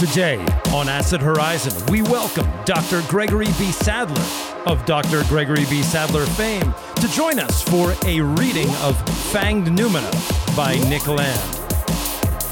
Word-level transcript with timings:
Today 0.00 0.42
on 0.72 0.88
Acid 0.88 1.20
Horizon, 1.20 1.74
we 1.92 2.00
welcome 2.00 2.50
Dr. 2.64 3.02
Gregory 3.06 3.48
B. 3.58 3.70
Sadler 3.70 4.24
of 4.64 4.82
Dr. 4.86 5.24
Gregory 5.24 5.66
B. 5.68 5.82
Sadler 5.82 6.24
fame 6.24 6.74
to 6.96 7.08
join 7.08 7.38
us 7.38 7.62
for 7.62 7.94
a 8.06 8.22
reading 8.22 8.70
of 8.76 8.96
Fanged 9.30 9.66
Noumena 9.66 10.56
by 10.56 10.76
Nick 10.88 11.06
Land. 11.06 11.38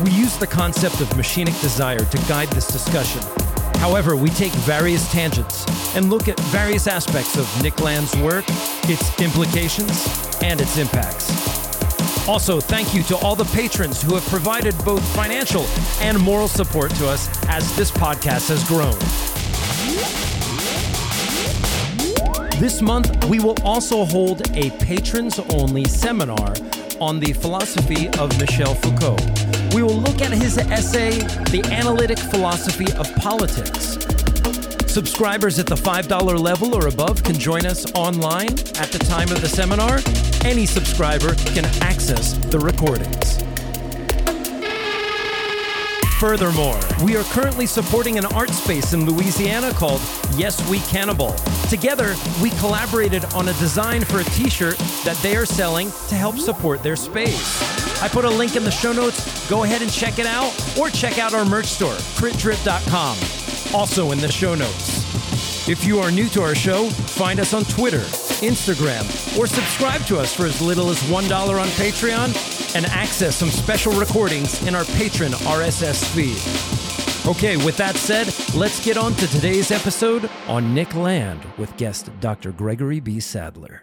We 0.05 0.11
use 0.11 0.37
the 0.37 0.47
concept 0.47 1.01
of 1.01 1.09
machinic 1.17 1.59
desire 1.63 2.05
to 2.05 2.19
guide 2.29 2.49
this 2.49 2.69
discussion. 2.69 3.23
However, 3.81 4.15
we 4.15 4.29
take 4.29 4.53
various 4.53 5.11
tangents 5.11 5.65
and 5.97 6.11
look 6.11 6.29
at 6.29 6.39
various 6.51 6.87
aspects 6.87 7.39
of 7.39 7.63
Nick 7.63 7.81
Land's 7.81 8.15
work, 8.19 8.45
its 8.91 9.19
implications, 9.23 10.07
and 10.43 10.61
its 10.61 10.77
impacts. 10.77 11.58
Also, 12.29 12.61
thank 12.61 12.95
you 12.95 13.03
to 13.05 13.17
all 13.17 13.35
the 13.35 13.47
patrons 13.57 14.03
who 14.03 14.15
have 14.15 14.25
provided 14.27 14.77
both 14.85 15.03
financial 15.17 15.63
and 16.03 16.21
moral 16.21 16.47
support 16.47 16.91
to 16.97 17.09
us 17.09 17.27
as 17.49 17.75
this 17.75 17.91
podcast 17.91 18.49
has 18.51 18.63
grown. 18.69 18.99
This 22.61 22.83
month, 22.83 23.25
we 23.25 23.41
will 23.41 23.57
also 23.63 24.05
hold 24.05 24.47
a 24.55 24.69
patrons 24.73 25.39
only 25.55 25.85
seminar 25.85 26.53
on 27.01 27.19
the 27.19 27.33
philosophy 27.33 28.09
of 28.19 28.39
Michel 28.39 28.75
Foucault. 28.75 29.17
We 29.75 29.83
will 29.83 29.97
look 29.97 30.21
at 30.21 30.31
his 30.31 30.59
essay, 30.59 31.13
The 31.51 31.67
Analytic 31.73 32.19
Philosophy 32.19 32.93
of 32.93 33.11
Politics. 33.17 33.97
Subscribers 34.93 35.59
at 35.59 35.67
the 35.67 35.77
$5 35.77 36.39
level 36.39 36.75
or 36.75 36.89
above 36.89 37.23
can 37.23 37.39
join 37.39 37.65
us 37.65 37.91
online 37.93 38.51
at 38.51 38.91
the 38.93 38.99
time 38.99 39.31
of 39.33 39.41
the 39.41 39.49
seminar. 39.49 40.01
Any 40.45 40.67
subscriber 40.67 41.35
can 41.35 41.65
access 41.83 42.33
the 42.35 42.59
recordings. 42.59 43.43
Furthermore, 46.19 46.81
we 47.05 47.17
are 47.17 47.23
currently 47.25 47.67
supporting 47.67 48.19
an 48.19 48.27
art 48.27 48.51
space 48.51 48.93
in 48.93 49.05
Louisiana 49.05 49.73
called 49.73 50.01
Yes 50.35 50.69
We 50.69 50.81
Cannibal. 50.81 51.33
Together, 51.69 52.17
we 52.43 52.51
collaborated 52.51 53.25
on 53.35 53.49
a 53.49 53.53
design 53.55 54.05
for 54.05 54.21
a 54.21 54.25
t 54.25 54.49
shirt 54.51 54.77
that 55.05 55.17
they 55.23 55.37
are 55.37 55.47
selling 55.47 55.91
to 56.09 56.15
help 56.15 56.37
support 56.39 56.83
their 56.83 56.97
space. 56.97 58.03
I 58.03 58.09
put 58.09 58.25
a 58.25 58.31
link 58.31 58.57
in 58.57 58.65
the 58.65 58.71
show 58.71 58.93
notes. 58.93 59.49
Go 59.49 59.63
ahead 59.63 59.83
and 59.83 59.93
check 59.93 60.19
it 60.19 60.27
out, 60.27 60.53
or 60.79 60.91
check 60.91 61.19
out 61.19 61.35
our 61.35 61.45
merch 61.45 61.67
store, 61.67 61.95
critdrip.com, 62.17 63.17
also 63.75 64.11
in 64.11 64.19
the 64.19 64.31
show 64.31 64.55
notes. 64.55 65.69
If 65.69 65.85
you 65.85 66.01
are 66.01 66.11
new 66.11 66.29
to 66.31 66.43
our 66.43 66.55
show, 66.55 66.89
find 66.89 67.39
us 67.39 67.55
on 67.55 67.65
Twitter, 67.65 68.01
Instagram, 68.41 69.05
or 69.39 69.47
subscribe 69.47 70.03
to 70.07 70.19
us 70.19 70.35
for 70.35 70.47
as 70.47 70.61
little 70.61 70.91
as 70.91 71.01
$1 71.05 71.61
on 71.61 71.69
Patreon 71.69 72.77
and 72.77 72.87
access 72.87 73.37
some 73.37 73.51
special 73.51 73.93
recordings 73.93 74.65
in 74.67 74.75
our 74.75 74.85
patron 74.85 75.33
RSS 75.33 76.05
feed. 76.15 77.29
Okay, 77.29 77.57
with 77.59 77.77
that 77.77 77.97
said, 77.97 78.27
let's 78.55 78.83
get 78.83 78.97
on 78.97 79.13
to 79.15 79.27
today's 79.27 79.71
episode 79.71 80.31
on 80.47 80.73
Nick 80.73 80.95
Land 80.95 81.45
with 81.59 81.77
guest 81.77 82.11
Dr. 82.21 82.53
Gregory 82.53 83.01
B. 83.01 83.21
Sadler. 83.21 83.83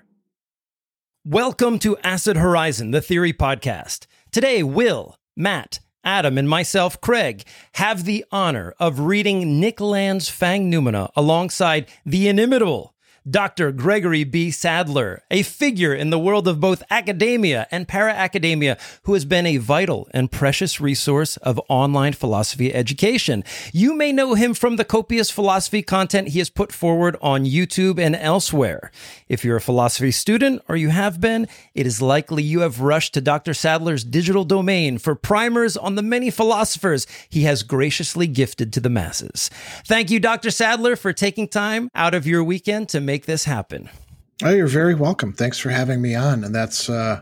Welcome 1.24 1.78
to 1.80 1.98
Acid 1.98 2.38
Horizon, 2.38 2.90
the 2.90 3.02
Theory 3.02 3.34
Podcast. 3.34 4.08
Today, 4.32 4.64
Will, 4.64 5.18
Matt, 5.36 5.80
Adam, 6.04 6.38
and 6.38 6.50
myself, 6.50 7.00
Craig, 7.02 7.44
have 7.74 8.06
the 8.06 8.26
honor 8.32 8.74
of 8.80 9.00
reading 9.02 9.60
Nick 9.60 9.80
Land's 9.80 10.30
Fanged 10.30 10.72
Noumena 10.74 11.12
alongside 11.16 11.88
the 12.04 12.28
inimitable 12.28 12.95
Dr. 13.28 13.72
Gregory 13.72 14.24
B. 14.24 14.52
Sadler, 14.52 15.24
a 15.32 15.42
figure 15.42 15.96
in 15.96 16.12
the 16.12 16.20
world 16.20 16.48
of 16.48 16.60
both 16.60 16.84
academia 16.92 17.68
and 17.72 17.88
para 17.88 18.12
academia 18.12 18.78
who 19.04 19.14
has 19.14 19.26
been 19.26 19.48
a 19.48 19.58
vital 19.58 20.08
and 20.12 20.32
precious 20.32 20.80
resource 20.80 21.36
of 21.38 21.60
online 21.68 22.14
philosophy 22.14 22.72
education. 22.72 23.44
You 23.74 23.96
may 23.96 24.12
know 24.12 24.36
him 24.36 24.54
from 24.54 24.76
the 24.76 24.86
copious 24.86 25.32
philosophy 25.32 25.82
content 25.82 26.30
he 26.30 26.40
has 26.40 26.52
put 26.52 26.72
forward 26.72 27.18
on 27.20 27.46
YouTube 27.46 27.98
and 28.00 28.16
elsewhere. 28.16 28.92
If 29.28 29.44
you're 29.44 29.58
a 29.58 29.62
philosophy 29.62 30.12
student 30.12 30.62
or 30.70 30.76
you 30.76 30.90
have 30.90 31.20
been, 31.20 31.48
it 31.74 31.88
is 31.88 32.04
likely 32.04 32.44
you 32.44 32.60
have 32.60 32.82
rushed 32.82 33.16
to 33.16 33.22
Dr. 33.22 33.56
Sadler's 33.56 34.04
digital 34.04 34.44
domain 34.44 35.00
for 35.00 35.16
primers 35.16 35.76
on 35.76 35.96
the 35.96 36.04
many 36.04 36.30
philosophers 36.30 37.08
he 37.28 37.42
has 37.44 37.64
graciously 37.64 38.28
gifted 38.28 38.72
to 38.74 38.80
the 38.80 38.90
masses. 38.90 39.50
Thank 39.84 40.12
you, 40.12 40.20
Dr. 40.20 40.52
Sadler, 40.52 40.96
for 40.96 41.12
taking 41.12 41.48
time 41.48 41.90
out 41.96 42.14
of 42.14 42.28
your 42.28 42.44
weekend 42.44 42.88
to 42.90 43.02
make 43.02 43.15
make 43.16 43.28
this 43.28 43.46
happen. 43.46 43.90
Oh, 44.44 44.50
you're 44.50 44.68
very 44.68 44.94
welcome. 44.94 45.32
Thanks 45.32 45.58
for 45.58 45.70
having 45.70 46.02
me 46.02 46.16
on. 46.16 46.44
And 46.44 46.54
that's 46.54 46.90
uh, 46.90 47.22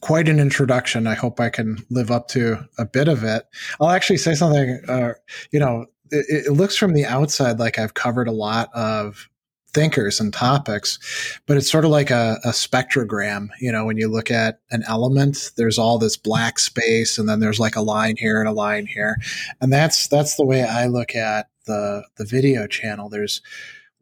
quite 0.00 0.28
an 0.28 0.38
introduction. 0.38 1.08
I 1.08 1.14
hope 1.14 1.40
I 1.40 1.50
can 1.50 1.84
live 1.90 2.12
up 2.12 2.28
to 2.28 2.64
a 2.78 2.84
bit 2.84 3.08
of 3.08 3.24
it. 3.24 3.44
I'll 3.80 3.90
actually 3.90 4.18
say 4.18 4.34
something, 4.34 4.80
uh, 4.86 5.14
you 5.50 5.58
know, 5.58 5.86
it, 6.12 6.46
it, 6.46 6.52
looks 6.52 6.76
from 6.76 6.92
the 6.92 7.04
outside 7.04 7.58
like 7.58 7.76
I've 7.76 7.94
covered 7.94 8.28
a 8.28 8.32
lot 8.32 8.72
of 8.72 9.28
thinkers 9.74 10.20
and 10.20 10.32
topics, 10.32 11.00
but 11.46 11.56
it's 11.56 11.68
sort 11.68 11.84
of 11.84 11.90
like 11.90 12.12
a, 12.12 12.38
a 12.44 12.50
spectrogram. 12.50 13.48
You 13.60 13.72
know, 13.72 13.84
when 13.84 13.96
you 13.96 14.06
look 14.06 14.30
at 14.30 14.60
an 14.70 14.84
element, 14.86 15.50
there's 15.56 15.78
all 15.78 15.98
this 15.98 16.16
black 16.16 16.60
space, 16.60 17.18
and 17.18 17.28
then 17.28 17.40
there's 17.40 17.58
like 17.58 17.74
a 17.74 17.82
line 17.82 18.14
here 18.16 18.38
and 18.38 18.48
a 18.48 18.52
line 18.52 18.86
here. 18.86 19.16
And 19.60 19.72
that's, 19.72 20.06
that's 20.06 20.36
the 20.36 20.46
way 20.46 20.62
I 20.62 20.86
look 20.86 21.16
at 21.16 21.48
the, 21.66 22.04
the 22.16 22.24
video 22.24 22.68
channel. 22.68 23.08
There's, 23.08 23.42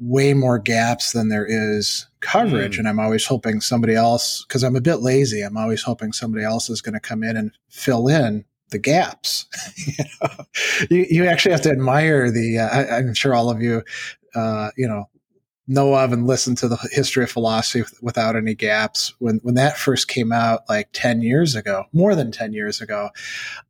way 0.01 0.35
more 0.35 0.59
gaps 0.59 1.13
than 1.13 1.29
there 1.29 1.47
is 1.47 2.07
coverage. 2.21 2.77
Mm. 2.77 2.81
And 2.81 2.89
I'm 2.89 2.99
always 2.99 3.27
hoping 3.27 3.61
somebody 3.61 3.95
else, 3.95 4.45
because 4.47 4.63
I'm 4.63 4.77
a 4.77 4.81
bit 4.81 4.97
lazy, 4.97 5.43
I'm 5.43 5.57
always 5.57 5.83
hoping 5.83 6.13
somebody 6.13 6.45
else 6.45 6.71
is 6.71 6.81
going 6.81 6.95
to 6.95 7.01
come 7.01 7.23
in 7.23 7.37
and 7.37 7.53
fill 7.69 8.09
in 8.09 8.45
the 8.71 8.79
gaps. 8.79 9.47
you, 9.87 10.05
know? 10.23 10.45
you, 10.91 11.07
you, 11.11 11.27
actually 11.27 11.53
have 11.53 11.63
to 11.63 11.71
admire 11.71 12.31
the, 12.31 12.59
uh, 12.59 12.69
I, 12.69 12.99
am 12.99 13.15
sure 13.15 13.35
all 13.35 13.51
of 13.51 13.61
you, 13.61 13.83
uh, 14.35 14.71
you 14.77 14.89
know, 14.89 15.09
know 15.71 15.95
of 15.95 16.13
and 16.13 16.27
listen 16.27 16.57
to 16.57 16.69
the 16.69 16.77
history 16.91 17.23
of 17.23 17.31
philosophy 17.31 17.85
without 18.03 18.37
any 18.37 18.55
gaps. 18.55 19.15
When 19.19 19.37
when 19.43 19.55
that 19.55 19.79
first 19.79 20.09
came 20.09 20.33
out, 20.33 20.69
like 20.69 20.89
ten 20.93 21.23
years 21.23 21.55
ago, 21.55 21.85
more 21.93 22.15
than 22.15 22.33
ten 22.33 22.53
years 22.53 22.81
ago, 22.81 23.11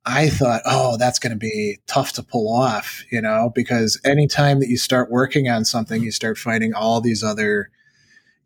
I 0.07 0.31
thought, 0.31 0.63
oh, 0.65 0.97
that's 0.97 1.19
going 1.19 1.33
to 1.33 1.39
be 1.39 1.79
tough 1.87 2.13
to 2.15 2.23
pull 2.23 2.53
off, 2.53 3.05
you 3.13 3.21
know, 3.21 3.53
because 3.55 4.01
anytime 4.05 4.61
that 4.61 4.69
you 4.69 4.79
start 4.79 5.11
working 5.11 5.49
on 5.49 5.65
something, 5.65 6.03
you 6.03 6.11
start 6.11 6.39
finding 6.39 6.75
all 6.75 7.01
these 7.01 7.23
other 7.23 7.71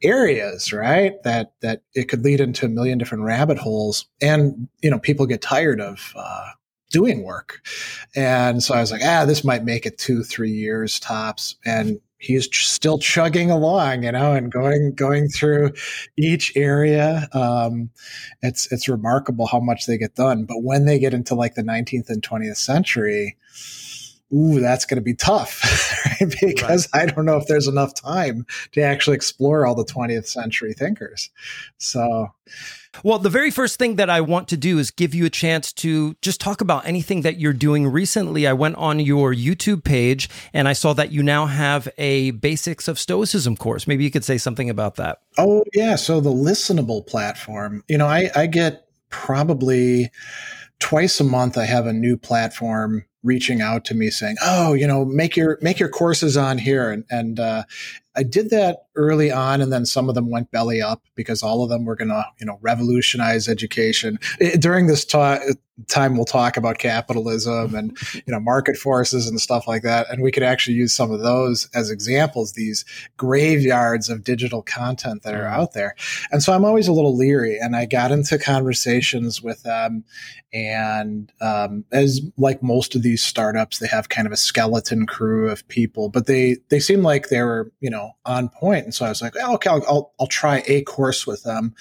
areas 0.03 0.72
right 0.72 1.22
that 1.22 1.53
that 1.62 1.82
it 1.94 2.09
could 2.09 2.22
lead 2.25 2.41
into 2.41 2.66
a 2.66 2.69
million 2.69 2.98
different 2.98 3.25
rabbit 3.25 3.59
holes. 3.59 4.06
And 4.21 4.69
you 4.82 4.91
know 4.91 4.98
people 4.98 5.26
get 5.26 5.41
tired 5.41 5.81
of 5.81 6.12
uh, 6.16 6.50
doing 6.91 7.22
work. 7.25 7.60
And 8.15 8.62
so 8.62 8.75
i 8.75 8.81
was 8.81 8.92
like 8.92 9.03
ah 9.04 9.25
this 9.25 9.44
might 9.44 9.65
make 9.65 9.86
it 9.86 9.97
two 9.97 10.22
three 10.25 10.50
years 10.50 11.00
tops. 11.00 11.56
And 11.65 12.00
he's 12.24 12.48
still 12.56 12.98
chugging 12.98 13.50
along, 13.50 14.04
you 14.04 14.12
know, 14.12 14.32
and 14.32 14.50
going 14.50 14.94
going 14.94 15.28
through 15.28 15.72
each 16.16 16.56
area. 16.56 17.28
Um, 17.32 17.90
it's 18.42 18.70
it's 18.72 18.88
remarkable 18.88 19.46
how 19.46 19.60
much 19.60 19.86
they 19.86 19.98
get 19.98 20.14
done. 20.14 20.44
But 20.44 20.62
when 20.62 20.86
they 20.86 20.98
get 20.98 21.14
into 21.14 21.34
like 21.34 21.54
the 21.54 21.62
19th 21.62 22.08
and 22.08 22.22
20th 22.22 22.56
century, 22.56 23.36
ooh, 24.32 24.60
that's 24.60 24.84
going 24.84 24.96
to 24.96 25.02
be 25.02 25.14
tough, 25.14 25.62
right? 26.20 26.34
because 26.40 26.88
right. 26.94 27.02
I 27.02 27.06
don't 27.06 27.26
know 27.26 27.36
if 27.36 27.46
there's 27.46 27.68
enough 27.68 27.94
time 27.94 28.46
to 28.72 28.80
actually 28.80 29.16
explore 29.16 29.66
all 29.66 29.74
the 29.74 29.84
20th 29.84 30.26
century 30.26 30.72
thinkers. 30.72 31.30
So 31.78 32.28
well, 33.03 33.19
the 33.19 33.31
very 33.31 33.50
first 33.50 33.78
thing 33.78 33.97
that 33.97 34.09
I 34.09 34.21
want 34.21 34.49
to 34.49 34.56
do 34.56 34.78
is 34.78 34.91
give 34.91 35.15
you 35.15 35.25
a 35.25 35.31
chance 35.31 35.72
to 35.75 36.15
just 36.22 36.41
talk 36.41 36.60
about 36.60 36.87
anything 36.87 37.22
that 37.22 37.38
you're 37.38 37.53
doing 37.53 37.87
recently. 37.87 38.47
I 38.47 38.53
went 38.53 38.77
on 38.77 39.00
your 39.00 39.34
YouTube 39.34 39.84
page 39.84 40.28
and 40.53 40.69
I 40.69 40.72
saw 40.72 40.93
that 40.94 41.10
you 41.10 41.22
now 41.22 41.47
have 41.47 41.88
a 41.99 42.33
Basics 42.33 42.88
of 42.88 42.99
Stoicism 42.99 43.56
course. 43.56 43.87
Maybe 43.87 44.04
you 44.04 44.10
could 44.10 44.25
say 44.25 44.38
something 44.38 44.71
about 44.71 44.97
that. 44.97 45.21
Oh, 45.38 45.65
yeah. 45.72 45.97
So 45.97 46.21
the 46.21 46.31
listenable 46.31 47.06
platform, 47.06 47.83
you 47.88 47.99
know, 47.99 48.06
I, 48.06 48.31
I 48.37 48.47
get 48.47 48.87
probably 49.10 50.10
twice 50.78 51.21
a 51.21 51.25
month, 51.25 51.56
I 51.56 51.65
have 51.65 51.87
a 51.87 51.93
new 51.93 52.16
platform 52.16 53.04
reaching 53.24 53.63
out 53.63 53.84
to 53.86 53.95
me 53.95 54.10
saying, 54.10 54.36
"Oh, 54.42 54.74
you 54.74 54.86
know, 54.86 55.04
make 55.04 55.36
your 55.36 55.59
make 55.63 55.80
your 55.80 55.89
courses 55.89 56.36
on 56.36 56.59
here," 56.59 56.91
and 56.91 57.04
and 57.10 57.41
uh, 57.41 57.65
I 58.16 58.22
did 58.22 58.51
that 58.51 58.87
early 58.95 59.33
on, 59.33 59.63
and 59.63 59.72
then 59.72 59.87
some 59.87 60.09
of 60.09 60.15
them 60.15 60.31
went 60.31 60.51
belly 60.51 60.83
up 60.83 61.03
because 61.15 61.43
all 61.43 61.65
of 61.65 61.71
them 61.71 61.84
were 61.84 61.97
going 61.97 62.09
to, 62.09 62.25
you 62.39 62.47
know, 62.47 62.59
revolutionize 62.61 63.49
education. 63.49 64.19
It, 64.39 64.61
during 64.61 64.87
this 64.87 65.05
ta- 65.05 65.41
time, 65.89 66.15
we'll 66.15 66.25
talk 66.27 66.57
about 66.57 66.78
capitalism 66.78 67.75
and 67.75 67.97
you 68.15 68.33
know 68.33 68.39
market 68.39 68.77
forces 68.77 69.27
and 69.27 69.41
stuff 69.41 69.66
like 69.66 69.83
that, 69.83 70.11
and 70.11 70.22
we 70.22 70.31
could 70.31 70.43
actually 70.43 70.77
use 70.77 70.93
some 70.93 71.11
of 71.11 71.21
those 71.21 71.69
as 71.75 71.91
examples. 71.91 72.53
These 72.53 72.84
graveyards 73.16 74.11
of 74.11 74.22
digital 74.22 74.63
content 74.63 75.22
that 75.22 75.34
are 75.34 75.47
out 75.47 75.72
there, 75.72 75.97
and 76.31 76.43
so 76.43 76.53
I'm 76.53 76.65
always 76.65 76.89
a 76.89 76.93
little 76.93 77.16
leery. 77.16 77.59
And 77.59 77.75
I 77.75 77.87
got 77.87 78.13
into 78.13 78.39
conversations 78.39 79.43
with 79.43 79.63
them, 79.63 80.05
and 80.53 81.33
um, 81.41 81.84
as 81.91 82.21
like 82.37 82.63
most 82.63 82.95
of 82.95 83.03
these 83.03 83.15
these 83.15 83.22
startups, 83.22 83.78
they 83.78 83.87
have 83.87 84.09
kind 84.09 84.27
of 84.27 84.33
a 84.33 84.37
skeleton 84.37 85.07
crew 85.07 85.49
of 85.49 85.66
people, 85.69 86.09
but 86.09 86.27
they 86.27 86.57
they 86.69 86.81
seem 86.81 87.05
like 87.05 87.28
they 87.28 87.41
were 87.43 87.71
you 87.78 87.89
know 87.89 88.03
on 88.24 88.48
point. 88.48 88.84
And 88.84 88.95
so 88.95 89.06
I 89.06 89.09
was 89.09 89.22
like, 89.22 89.34
oh, 89.41 89.54
okay, 89.54 89.71
I'll, 89.71 89.84
I'll 89.89 90.12
I'll 90.21 90.27
try 90.27 90.62
a 90.66 90.83
course 90.83 91.27
with 91.27 91.42
them. 91.42 91.74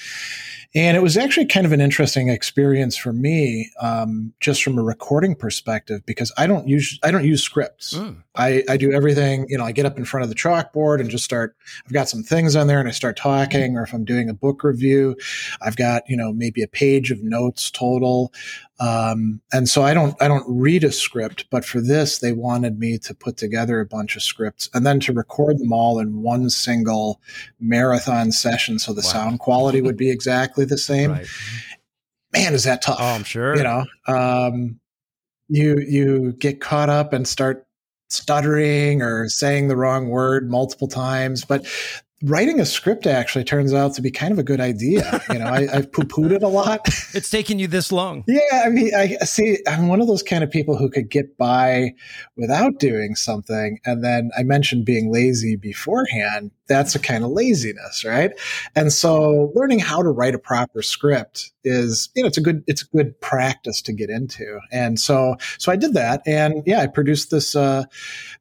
And 0.76 0.98
it 0.98 1.02
was 1.02 1.18
actually 1.18 1.46
kind 1.46 1.66
of 1.68 1.72
an 1.72 1.82
interesting 1.82 2.30
experience 2.30 2.98
for 2.98 3.14
me, 3.14 3.70
um, 3.80 4.34
just 4.40 4.64
from 4.64 4.80
a 4.80 4.84
recording 4.84 5.36
perspective, 5.36 6.04
because 6.06 6.32
I 6.38 6.48
don't 6.48 6.68
use 6.68 7.00
I 7.04 7.12
don't 7.12 7.26
use 7.26 7.44
scripts. 7.44 7.94
Mm. 7.94 8.24
I, 8.36 8.64
I 8.68 8.78
do 8.78 8.92
everything. 8.92 9.46
You 9.48 9.58
know, 9.58 9.64
I 9.64 9.72
get 9.72 9.86
up 9.86 9.98
in 9.98 10.06
front 10.06 10.24
of 10.24 10.30
the 10.30 10.36
chalkboard 10.36 11.00
and 11.00 11.10
just 11.10 11.24
start. 11.24 11.56
I've 11.86 11.94
got 11.94 12.10
some 12.10 12.24
things 12.24 12.56
on 12.56 12.68
there, 12.68 12.80
and 12.80 12.88
I 12.88 12.92
start 12.92 13.16
talking. 13.16 13.78
Or 13.78 13.84
if 13.84 13.94
I'm 13.94 14.06
doing 14.06 14.30
a 14.30 14.34
book 14.34 14.64
review, 14.64 15.16
I've 15.62 15.76
got 15.76 16.04
you 16.08 16.18
know 16.18 16.34
maybe 16.34 16.64
a 16.64 16.68
page 16.68 17.12
of 17.12 17.22
notes 17.22 17.70
total. 17.70 18.34
Um, 18.80 19.40
and 19.54 19.70
so 19.70 19.84
I 19.84 19.94
don't 19.94 20.20
I 20.22 20.28
don't 20.28 20.46
read 20.48 20.84
a 20.84 20.92
script, 20.92 21.46
but 21.52 21.64
for 21.64 21.80
this 21.80 22.20
they 22.20 22.32
wanted 22.32 22.80
me 22.80 22.98
to 23.00 23.14
put 23.14 23.38
together 23.38 23.80
a 23.80 23.86
bunch 23.86 24.16
of 24.16 24.24
scripts 24.24 24.70
and 24.74 24.86
then 24.86 25.00
to 25.02 25.14
record 25.14 25.60
them 25.60 25.72
all 25.72 26.00
in 26.00 26.24
one 26.24 26.50
single 26.50 27.22
marathon 27.60 28.32
session, 28.32 28.80
so 28.80 28.94
the 28.94 29.02
wow. 29.02 29.12
sound 29.12 29.40
quality 29.40 29.82
would 29.82 29.98
be 29.98 30.10
exactly 30.10 30.66
the 30.66 30.78
same. 30.78 31.12
Right. 31.12 31.28
Man, 32.34 32.56
is 32.56 32.64
that 32.64 32.82
tough? 32.82 32.98
Oh, 33.00 33.06
I'm 33.06 33.24
sure. 33.24 33.56
You 33.56 33.64
know, 33.64 33.86
um, 34.08 34.80
you 35.50 35.78
you 35.78 36.34
get 36.34 36.60
caught 36.60 36.90
up 36.90 37.14
and 37.14 37.28
start 37.28 37.68
stuttering 38.14 39.02
or 39.02 39.28
saying 39.30 39.68
the 39.68 39.76
wrong 39.76 40.10
word 40.10 40.50
multiple 40.50 40.88
times. 40.88 41.46
But 41.46 41.66
writing 42.24 42.60
a 42.60 42.66
script 42.66 43.06
actually 43.06 43.44
turns 43.44 43.74
out 43.74 43.94
to 43.94 44.02
be 44.02 44.10
kind 44.10 44.32
of 44.32 44.40
a 44.40 44.44
good 44.44 44.62
idea. 44.62 45.22
You 45.30 45.40
know, 45.40 45.48
I, 45.48 45.68
have 45.74 45.92
poo 45.92 46.04
pooed 46.04 46.32
it 46.32 46.42
a 46.42 46.48
lot. 46.48 46.88
It's 47.14 47.30
taken 47.30 47.60
you 47.60 47.68
this 47.68 47.92
long. 47.92 48.24
yeah. 48.28 48.64
I 48.66 48.70
mean, 48.70 48.96
I 48.96 49.18
see, 49.26 49.60
I'm 49.68 49.88
one 49.88 50.02
of 50.02 50.08
those 50.08 50.24
kind 50.24 50.44
of 50.44 50.50
people 50.50 50.78
who 50.78 50.90
could 50.90 51.10
get 51.10 51.38
by 51.38 51.94
without 52.38 52.80
doing 52.80 53.16
something. 53.16 53.80
And 53.86 54.04
then 54.04 54.32
I 54.38 54.44
mentioned 54.44 54.86
being 54.86 55.12
lazy 55.12 55.56
beforehand. 55.56 56.52
That's 56.68 56.96
a 56.96 57.00
kind 57.00 57.24
of 57.24 57.32
laziness, 57.32 58.06
right? 58.06 58.32
And 58.76 58.92
so 58.94 59.52
learning 59.54 59.80
how 59.80 60.02
to 60.02 60.10
write 60.10 60.34
a 60.34 60.40
proper 60.40 60.82
script 60.82 61.52
is, 61.64 62.10
you 62.16 62.24
know, 62.24 62.28
it's 62.28 62.38
a 62.38 62.42
good, 62.42 62.64
it's 62.68 62.84
a 62.84 62.88
good 62.88 63.20
practice 63.20 63.82
to 63.84 63.94
get 63.94 64.10
into. 64.10 64.60
And 64.72 65.00
so, 65.00 65.36
so 65.58 65.72
I 65.72 65.76
did 65.76 65.94
that. 65.94 66.22
And 66.26 66.64
yeah, 66.66 66.80
I 66.80 66.88
produced 66.88 67.32
this, 67.32 67.56
uh, 67.56 67.84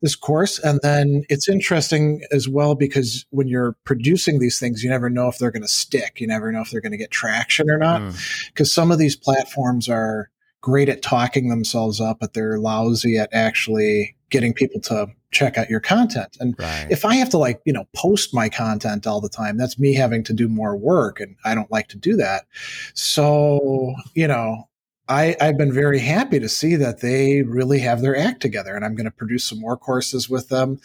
this 0.03 0.15
course. 0.15 0.59
And 0.61 0.79
then 0.83 1.25
it's 1.29 1.49
interesting 1.49 2.23
as 2.31 2.49
well 2.49 2.75
because 2.75 3.27
when 3.31 3.49
you're 3.49 3.77
producing 3.85 4.39
these 4.39 4.59
things, 4.59 4.83
you 4.85 4.91
never 4.91 5.11
know 5.11 5.29
if 5.29 5.39
they're 5.39 5.51
going 5.51 5.63
to 5.63 5.69
stick. 5.69 6.21
You 6.21 6.27
never 6.27 6.53
know 6.53 6.61
if 6.61 6.71
they're 6.71 6.81
going 6.81 6.93
to 6.93 6.99
get 6.99 7.11
traction 7.11 7.71
or 7.71 7.79
not. 7.79 8.15
Because 8.49 8.71
mm. 8.71 8.75
some 8.75 8.93
of 8.93 8.99
these 8.99 9.17
platforms 9.17 9.89
are 9.89 10.31
great 10.61 10.89
at 10.89 11.03
talking 11.03 11.49
themselves 11.49 12.01
up, 12.01 12.21
but 12.21 12.35
they're 12.35 12.59
lousy 12.59 13.19
at 13.19 13.29
actually 13.33 14.15
getting 14.33 14.53
people 14.53 14.81
to 14.81 15.07
check 15.31 15.57
out 15.57 15.71
your 15.71 15.79
content. 15.79 16.37
And 16.41 16.57
right. 16.59 16.89
if 16.91 17.05
I 17.05 17.15
have 17.17 17.29
to 17.31 17.39
like, 17.39 17.61
you 17.65 17.73
know, 17.73 17.87
post 17.95 18.35
my 18.35 18.49
content 18.49 19.07
all 19.07 19.21
the 19.21 19.29
time, 19.29 19.57
that's 19.57 19.79
me 19.79 19.95
having 19.95 20.25
to 20.25 20.33
do 20.33 20.49
more 20.49 20.77
work 20.77 21.21
and 21.21 21.37
I 21.45 21.55
don't 21.55 21.71
like 21.71 21.89
to 21.89 21.99
do 21.99 22.17
that. 22.17 22.47
So, 22.95 23.95
you 24.15 24.27
know, 24.27 24.69
I, 25.09 25.37
have 25.41 25.59
been 25.59 25.73
very 25.73 25.99
happy 25.99 26.41
to 26.41 26.49
see 26.49 26.75
that 26.77 27.01
they 27.01 27.43
really 27.43 27.81
have 27.81 28.01
their 28.01 28.17
act 28.17 28.41
together, 28.41 28.75
and 28.75 28.85
I'm 28.85 28.95
going 28.95 29.05
to 29.05 29.11
produce 29.11 29.45
some 29.45 29.61
more 29.61 29.77
courses 29.77 30.31
with 30.31 30.49
them. 30.49 30.81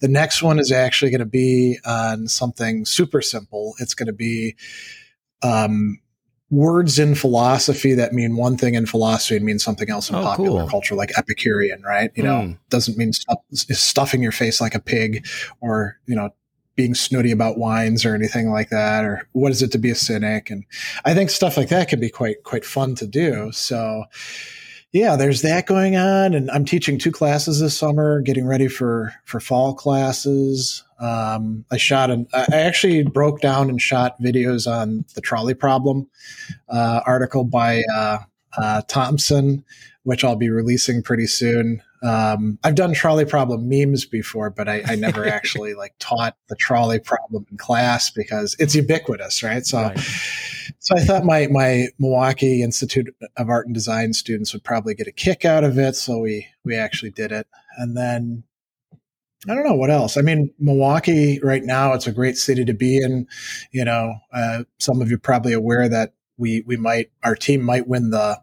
The 0.00 0.08
next 0.08 0.42
one 0.42 0.58
is 0.58 0.70
actually 0.70 1.10
going 1.10 1.20
to 1.20 1.24
be 1.24 1.78
on 1.84 2.28
something 2.28 2.84
super 2.84 3.22
simple. 3.22 3.74
It's 3.80 3.94
going 3.94 4.06
to 4.06 4.12
be 4.12 4.56
um, 5.42 5.98
words 6.52 6.98
in 6.98 7.14
philosophy 7.14 7.94
that 7.94 8.12
mean 8.12 8.36
one 8.36 8.58
thing 8.58 8.74
in 8.74 8.84
philosophy 8.84 9.36
and 9.36 9.44
mean 9.44 9.58
something 9.58 9.88
else 9.88 10.10
in 10.10 10.16
oh, 10.16 10.22
popular 10.22 10.60
cool. 10.60 10.68
culture, 10.68 10.94
like 10.94 11.10
Epicurean, 11.16 11.82
right? 11.82 12.12
You 12.14 12.22
know, 12.22 12.40
mm. 12.42 12.58
doesn't 12.68 12.98
mean 12.98 13.14
stuff, 13.14 13.38
stuffing 13.54 14.22
your 14.22 14.32
face 14.32 14.60
like 14.60 14.74
a 14.74 14.78
pig 14.78 15.26
or, 15.62 15.98
you 16.06 16.14
know, 16.14 16.28
being 16.76 16.94
snooty 16.94 17.30
about 17.30 17.56
wines 17.56 18.04
or 18.04 18.14
anything 18.14 18.50
like 18.50 18.68
that, 18.68 19.02
or 19.04 19.26
what 19.32 19.50
is 19.50 19.62
it 19.62 19.72
to 19.72 19.78
be 19.78 19.90
a 19.90 19.94
cynic? 19.94 20.50
And 20.50 20.64
I 21.06 21.14
think 21.14 21.30
stuff 21.30 21.56
like 21.56 21.70
that 21.70 21.88
can 21.88 22.00
be 22.00 22.10
quite 22.10 22.44
quite 22.44 22.66
fun 22.66 22.94
to 22.96 23.06
do. 23.06 23.50
So 23.52 24.04
yeah, 24.92 25.16
there's 25.16 25.40
that 25.40 25.66
going 25.66 25.96
on, 25.96 26.34
and 26.34 26.50
I'm 26.50 26.66
teaching 26.66 26.98
two 26.98 27.12
classes 27.12 27.60
this 27.60 27.76
summer, 27.76 28.20
getting 28.20 28.46
ready 28.46 28.68
for 28.68 29.14
for 29.24 29.40
fall 29.40 29.74
classes. 29.74 30.84
Um, 31.00 31.64
I 31.70 31.78
shot 31.78 32.10
an 32.10 32.26
I 32.34 32.44
actually 32.50 33.02
broke 33.04 33.40
down 33.40 33.70
and 33.70 33.80
shot 33.80 34.20
videos 34.20 34.70
on 34.70 35.06
the 35.14 35.22
trolley 35.22 35.54
problem 35.54 36.08
uh, 36.68 37.00
article 37.06 37.44
by 37.44 37.82
uh, 37.94 38.18
uh, 38.58 38.82
Thomson, 38.86 39.64
which 40.02 40.24
I'll 40.24 40.36
be 40.36 40.50
releasing 40.50 41.02
pretty 41.02 41.26
soon. 41.26 41.82
Um, 42.02 42.58
I've 42.62 42.74
done 42.74 42.92
trolley 42.92 43.24
problem 43.24 43.68
memes 43.68 44.04
before, 44.04 44.50
but 44.50 44.68
I, 44.68 44.82
I 44.86 44.96
never 44.96 45.26
actually 45.28 45.72
like 45.72 45.94
taught 46.00 46.36
the 46.48 46.56
trolley 46.56 46.98
problem 46.98 47.46
in 47.50 47.56
class 47.56 48.10
because 48.10 48.56
it's 48.58 48.74
ubiquitous, 48.74 49.42
right? 49.42 49.64
So, 49.64 49.82
right. 49.82 49.98
So 50.82 50.96
I 50.96 51.00
thought 51.00 51.24
my 51.24 51.46
my 51.46 51.86
Milwaukee 52.00 52.60
Institute 52.60 53.14
of 53.36 53.48
Art 53.48 53.66
and 53.66 53.74
Design 53.74 54.12
students 54.12 54.52
would 54.52 54.64
probably 54.64 54.94
get 54.94 55.06
a 55.06 55.12
kick 55.12 55.44
out 55.44 55.62
of 55.62 55.78
it, 55.78 55.94
so 55.94 56.18
we 56.18 56.48
we 56.64 56.74
actually 56.74 57.10
did 57.10 57.30
it, 57.30 57.46
and 57.78 57.96
then 57.96 58.42
I 59.48 59.54
don't 59.54 59.64
know 59.64 59.74
what 59.74 59.90
else. 59.90 60.16
I 60.16 60.22
mean, 60.22 60.52
Milwaukee 60.58 61.38
right 61.40 61.62
now, 61.62 61.92
it's 61.92 62.08
a 62.08 62.12
great 62.12 62.36
city 62.36 62.64
to 62.64 62.74
be 62.74 62.96
in. 62.96 63.28
You 63.70 63.84
know, 63.84 64.16
uh, 64.32 64.64
some 64.80 65.00
of 65.00 65.08
you 65.08 65.18
probably 65.18 65.52
aware 65.52 65.88
that 65.88 66.14
we 66.36 66.64
we 66.66 66.76
might 66.76 67.12
our 67.22 67.36
team 67.36 67.62
might 67.62 67.86
win 67.86 68.10
the 68.10 68.40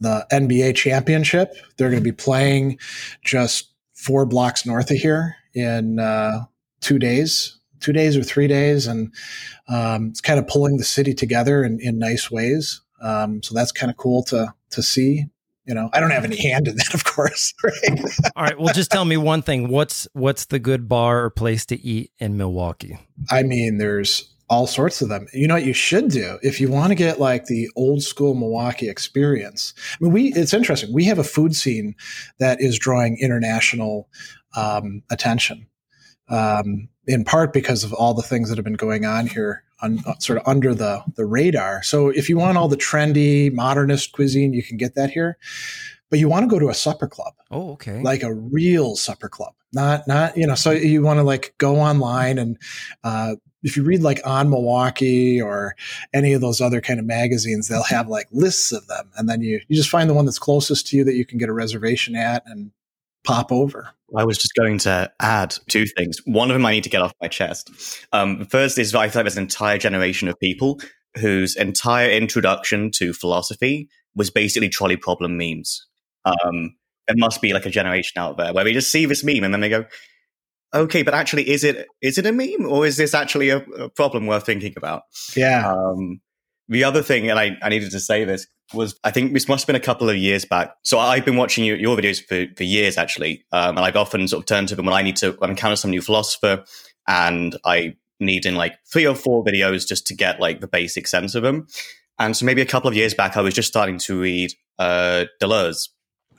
the 0.00 0.26
NBA 0.32 0.76
championship. 0.76 1.52
They're 1.76 1.90
going 1.90 2.02
to 2.02 2.10
be 2.10 2.16
playing 2.16 2.78
just 3.22 3.70
four 3.92 4.24
blocks 4.24 4.64
north 4.64 4.90
of 4.90 4.96
here 4.96 5.36
in 5.52 5.98
uh, 5.98 6.46
two 6.80 6.98
days, 6.98 7.59
two 7.80 7.92
days 7.92 8.16
or 8.16 8.22
three 8.22 8.46
days, 8.46 8.86
and 8.86 9.12
um, 9.68 10.08
it's 10.08 10.20
kind 10.20 10.38
of 10.38 10.46
pulling 10.46 10.76
the 10.76 10.84
city 10.84 11.14
together 11.14 11.64
in, 11.64 11.78
in 11.80 11.98
nice 11.98 12.30
ways. 12.30 12.80
Um, 13.00 13.42
so 13.42 13.54
that's 13.54 13.72
kind 13.72 13.90
of 13.90 13.96
cool 13.96 14.22
to 14.24 14.54
to 14.70 14.82
see. 14.82 15.26
You 15.66 15.74
know, 15.74 15.90
I 15.92 16.00
don't 16.00 16.10
have 16.10 16.24
any 16.24 16.36
hand 16.36 16.66
in 16.68 16.76
that, 16.76 16.94
of 16.94 17.04
course. 17.04 17.54
Right? 17.62 18.00
All 18.34 18.42
right. 18.42 18.58
Well, 18.58 18.74
just 18.74 18.90
tell 18.90 19.04
me 19.04 19.16
one 19.16 19.42
thing. 19.42 19.68
What's 19.68 20.08
what's 20.12 20.46
the 20.46 20.58
good 20.58 20.88
bar 20.88 21.24
or 21.24 21.30
place 21.30 21.66
to 21.66 21.80
eat 21.80 22.10
in 22.18 22.36
Milwaukee? 22.36 22.98
I 23.30 23.42
mean, 23.42 23.78
there's 23.78 24.34
all 24.50 24.66
sorts 24.66 25.00
of 25.00 25.08
them. 25.08 25.28
You 25.32 25.46
know 25.46 25.54
what 25.54 25.64
you 25.64 25.72
should 25.72 26.08
do 26.08 26.38
if 26.42 26.60
you 26.60 26.68
want 26.68 26.90
to 26.90 26.96
get 26.96 27.20
like 27.20 27.44
the 27.44 27.70
old 27.76 28.02
school 28.02 28.34
Milwaukee 28.34 28.88
experience. 28.88 29.72
I 29.78 30.04
mean, 30.04 30.12
we 30.12 30.32
it's 30.34 30.52
interesting. 30.52 30.92
We 30.92 31.04
have 31.04 31.20
a 31.20 31.24
food 31.24 31.54
scene 31.54 31.94
that 32.38 32.60
is 32.60 32.78
drawing 32.78 33.16
international 33.18 34.08
um, 34.56 35.02
attention, 35.08 35.66
um, 36.28 36.88
in 37.06 37.24
part 37.24 37.52
because 37.52 37.84
of 37.84 37.92
all 37.92 38.14
the 38.14 38.22
things 38.22 38.48
that 38.48 38.58
have 38.58 38.64
been 38.64 38.74
going 38.74 39.04
on 39.04 39.26
here, 39.26 39.64
on, 39.80 40.00
uh, 40.06 40.14
sort 40.18 40.38
of 40.38 40.46
under 40.46 40.74
the 40.74 41.02
the 41.16 41.26
radar. 41.26 41.82
So 41.82 42.08
if 42.08 42.28
you 42.28 42.36
want 42.36 42.58
all 42.58 42.68
the 42.68 42.76
trendy 42.76 43.52
modernist 43.52 44.12
cuisine, 44.12 44.52
you 44.52 44.62
can 44.62 44.76
get 44.76 44.94
that 44.94 45.10
here. 45.10 45.38
But 46.10 46.18
you 46.18 46.28
want 46.28 46.42
to 46.42 46.48
go 46.48 46.58
to 46.58 46.68
a 46.68 46.74
supper 46.74 47.06
club. 47.06 47.34
Oh, 47.52 47.72
okay. 47.72 48.02
Like 48.02 48.22
a 48.24 48.34
real 48.34 48.96
supper 48.96 49.28
club 49.28 49.54
not 49.72 50.08
not 50.08 50.36
you 50.36 50.44
know 50.44 50.56
so 50.56 50.72
you 50.72 51.00
want 51.00 51.16
to 51.16 51.22
like 51.22 51.54
go 51.58 51.76
online 51.76 52.38
and 52.38 52.58
uh, 53.04 53.36
if 53.62 53.76
you 53.76 53.82
read 53.82 54.02
like 54.02 54.20
on 54.24 54.50
Milwaukee 54.50 55.40
or 55.40 55.76
any 56.12 56.32
of 56.32 56.40
those 56.40 56.60
other 56.60 56.80
kind 56.80 56.98
of 56.98 57.06
magazines, 57.06 57.68
they'll 57.68 57.82
have 57.82 58.08
like 58.08 58.26
lists 58.32 58.72
of 58.72 58.86
them. 58.86 59.10
And 59.16 59.28
then 59.28 59.42
you, 59.42 59.60
you 59.68 59.76
just 59.76 59.90
find 59.90 60.08
the 60.08 60.14
one 60.14 60.24
that's 60.24 60.38
closest 60.38 60.86
to 60.88 60.96
you 60.96 61.04
that 61.04 61.14
you 61.14 61.24
can 61.24 61.38
get 61.38 61.48
a 61.48 61.52
reservation 61.52 62.16
at 62.16 62.42
and 62.46 62.70
pop 63.24 63.52
over. 63.52 63.90
I 64.16 64.24
was 64.24 64.38
just 64.38 64.54
going 64.54 64.78
to 64.78 65.10
add 65.20 65.54
two 65.68 65.86
things. 65.86 66.18
One 66.24 66.50
of 66.50 66.54
them 66.54 66.66
I 66.66 66.72
need 66.72 66.84
to 66.84 66.90
get 66.90 67.02
off 67.02 67.12
my 67.20 67.28
chest. 67.28 67.70
Um, 68.12 68.44
first 68.46 68.78
is 68.78 68.94
I 68.94 69.08
feel 69.08 69.20
like 69.20 69.24
there's 69.24 69.36
an 69.36 69.44
entire 69.44 69.78
generation 69.78 70.28
of 70.28 70.38
people 70.38 70.80
whose 71.16 71.56
entire 71.56 72.10
introduction 72.10 72.90
to 72.92 73.12
philosophy 73.12 73.88
was 74.14 74.30
basically 74.30 74.68
trolley 74.68 74.96
problem 74.96 75.36
memes. 75.36 75.86
Um, 76.24 76.76
there 77.06 77.16
must 77.16 77.40
be 77.40 77.52
like 77.52 77.66
a 77.66 77.70
generation 77.70 78.20
out 78.20 78.36
there 78.36 78.52
where 78.52 78.64
they 78.64 78.72
just 78.72 78.90
see 78.90 79.06
this 79.06 79.24
meme 79.24 79.44
and 79.44 79.52
then 79.52 79.60
they 79.60 79.68
go, 79.68 79.84
okay, 80.74 81.02
but 81.02 81.14
actually, 81.14 81.48
is 81.48 81.64
it 81.64 81.86
is 82.00 82.18
it 82.18 82.26
a 82.26 82.32
meme 82.32 82.66
or 82.68 82.86
is 82.86 82.96
this 82.96 83.14
actually 83.14 83.50
a, 83.50 83.58
a 83.58 83.88
problem 83.88 84.26
worth 84.26 84.46
thinking 84.46 84.74
about? 84.76 85.02
Yeah. 85.36 85.72
Um, 85.72 86.20
the 86.70 86.84
other 86.84 87.02
thing, 87.02 87.28
and 87.28 87.38
I, 87.38 87.58
I 87.62 87.68
needed 87.68 87.90
to 87.90 88.00
say 88.00 88.24
this, 88.24 88.46
was 88.72 88.98
I 89.02 89.10
think 89.10 89.32
this 89.32 89.48
must 89.48 89.62
have 89.62 89.66
been 89.66 89.76
a 89.76 89.84
couple 89.84 90.08
of 90.08 90.16
years 90.16 90.44
back. 90.44 90.74
So 90.84 90.98
I've 90.98 91.24
been 91.24 91.36
watching 91.36 91.64
your, 91.64 91.76
your 91.76 91.96
videos 91.96 92.24
for, 92.24 92.46
for 92.56 92.62
years 92.62 92.96
actually, 92.96 93.44
um, 93.52 93.76
and 93.76 93.80
I've 93.80 93.96
often 93.96 94.26
sort 94.28 94.42
of 94.42 94.46
turned 94.46 94.68
to 94.68 94.76
them 94.76 94.86
when 94.86 94.94
I 94.94 95.02
need 95.02 95.16
to 95.16 95.32
when 95.32 95.50
I 95.50 95.52
encounter 95.52 95.76
some 95.76 95.90
new 95.90 96.00
philosopher, 96.00 96.64
and 97.06 97.56
I 97.64 97.96
need 98.20 98.46
in 98.46 98.54
like 98.54 98.78
three 98.90 99.06
or 99.06 99.14
four 99.14 99.44
videos 99.44 99.86
just 99.86 100.06
to 100.06 100.14
get 100.14 100.40
like 100.40 100.60
the 100.60 100.68
basic 100.68 101.08
sense 101.08 101.34
of 101.34 101.42
them. 101.42 101.66
And 102.18 102.36
so 102.36 102.46
maybe 102.46 102.62
a 102.62 102.66
couple 102.66 102.88
of 102.88 102.94
years 102.94 103.14
back, 103.14 103.36
I 103.36 103.40
was 103.40 103.54
just 103.54 103.68
starting 103.68 103.98
to 103.98 104.20
read 104.20 104.52
uh, 104.78 105.24
Deleuze. 105.42 105.88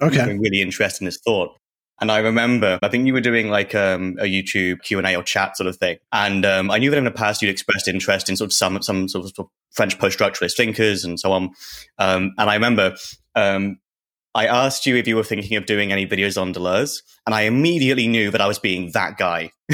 Okay, 0.02 0.22
I'm 0.22 0.40
really 0.40 0.62
interested 0.62 1.02
in 1.02 1.08
his 1.08 1.20
thought. 1.20 1.58
And 2.02 2.12
I 2.12 2.18
remember, 2.18 2.80
I 2.82 2.88
think 2.88 3.06
you 3.06 3.14
were 3.14 3.22
doing 3.22 3.50
like 3.50 3.76
um, 3.76 4.18
a 4.20 4.24
YouTube 4.24 4.82
Q 4.82 4.98
and 4.98 5.06
A 5.06 5.16
or 5.16 5.24
chat 5.24 5.56
sort 5.56 5.68
of 5.68 5.78
thing. 5.78 5.98
And 6.12 6.44
um, 6.46 6.72
I 6.72 6.80
knew 6.80 6.90
that 6.90 6.98
in 6.98 7.04
the 7.04 7.12
past 7.12 7.42
you'd 7.42 7.52
expressed 7.52 7.88
interest 7.88 8.28
in 8.28 8.36
sort 8.36 8.48
of 8.48 8.54
some 8.54 8.82
some 8.82 9.08
sort 9.08 9.32
of 9.38 9.48
French 9.72 10.00
post-structuralist 10.00 10.58
thinkers 10.58 11.06
and 11.06 11.20
so 11.20 11.32
on. 11.32 11.52
Um, 12.00 12.34
and 12.40 12.50
I 12.50 12.56
remember 12.56 12.96
um, 13.36 13.78
I 14.34 14.48
asked 14.48 14.86
you 14.86 14.96
if 14.96 15.08
you 15.08 15.18
were 15.18 15.24
thinking 15.24 15.58
of 15.58 15.66
doing 15.66 15.92
any 15.92 16.08
videos 16.08 16.42
on 16.42 16.54
Deleuze, 16.54 17.02
and 17.26 17.36
I 17.36 17.42
immediately 17.42 18.08
knew 18.08 18.32
that 18.32 18.40
I 18.40 18.48
was 18.48 18.60
being 18.60 18.92
that 18.94 19.18
guy. 19.18 19.52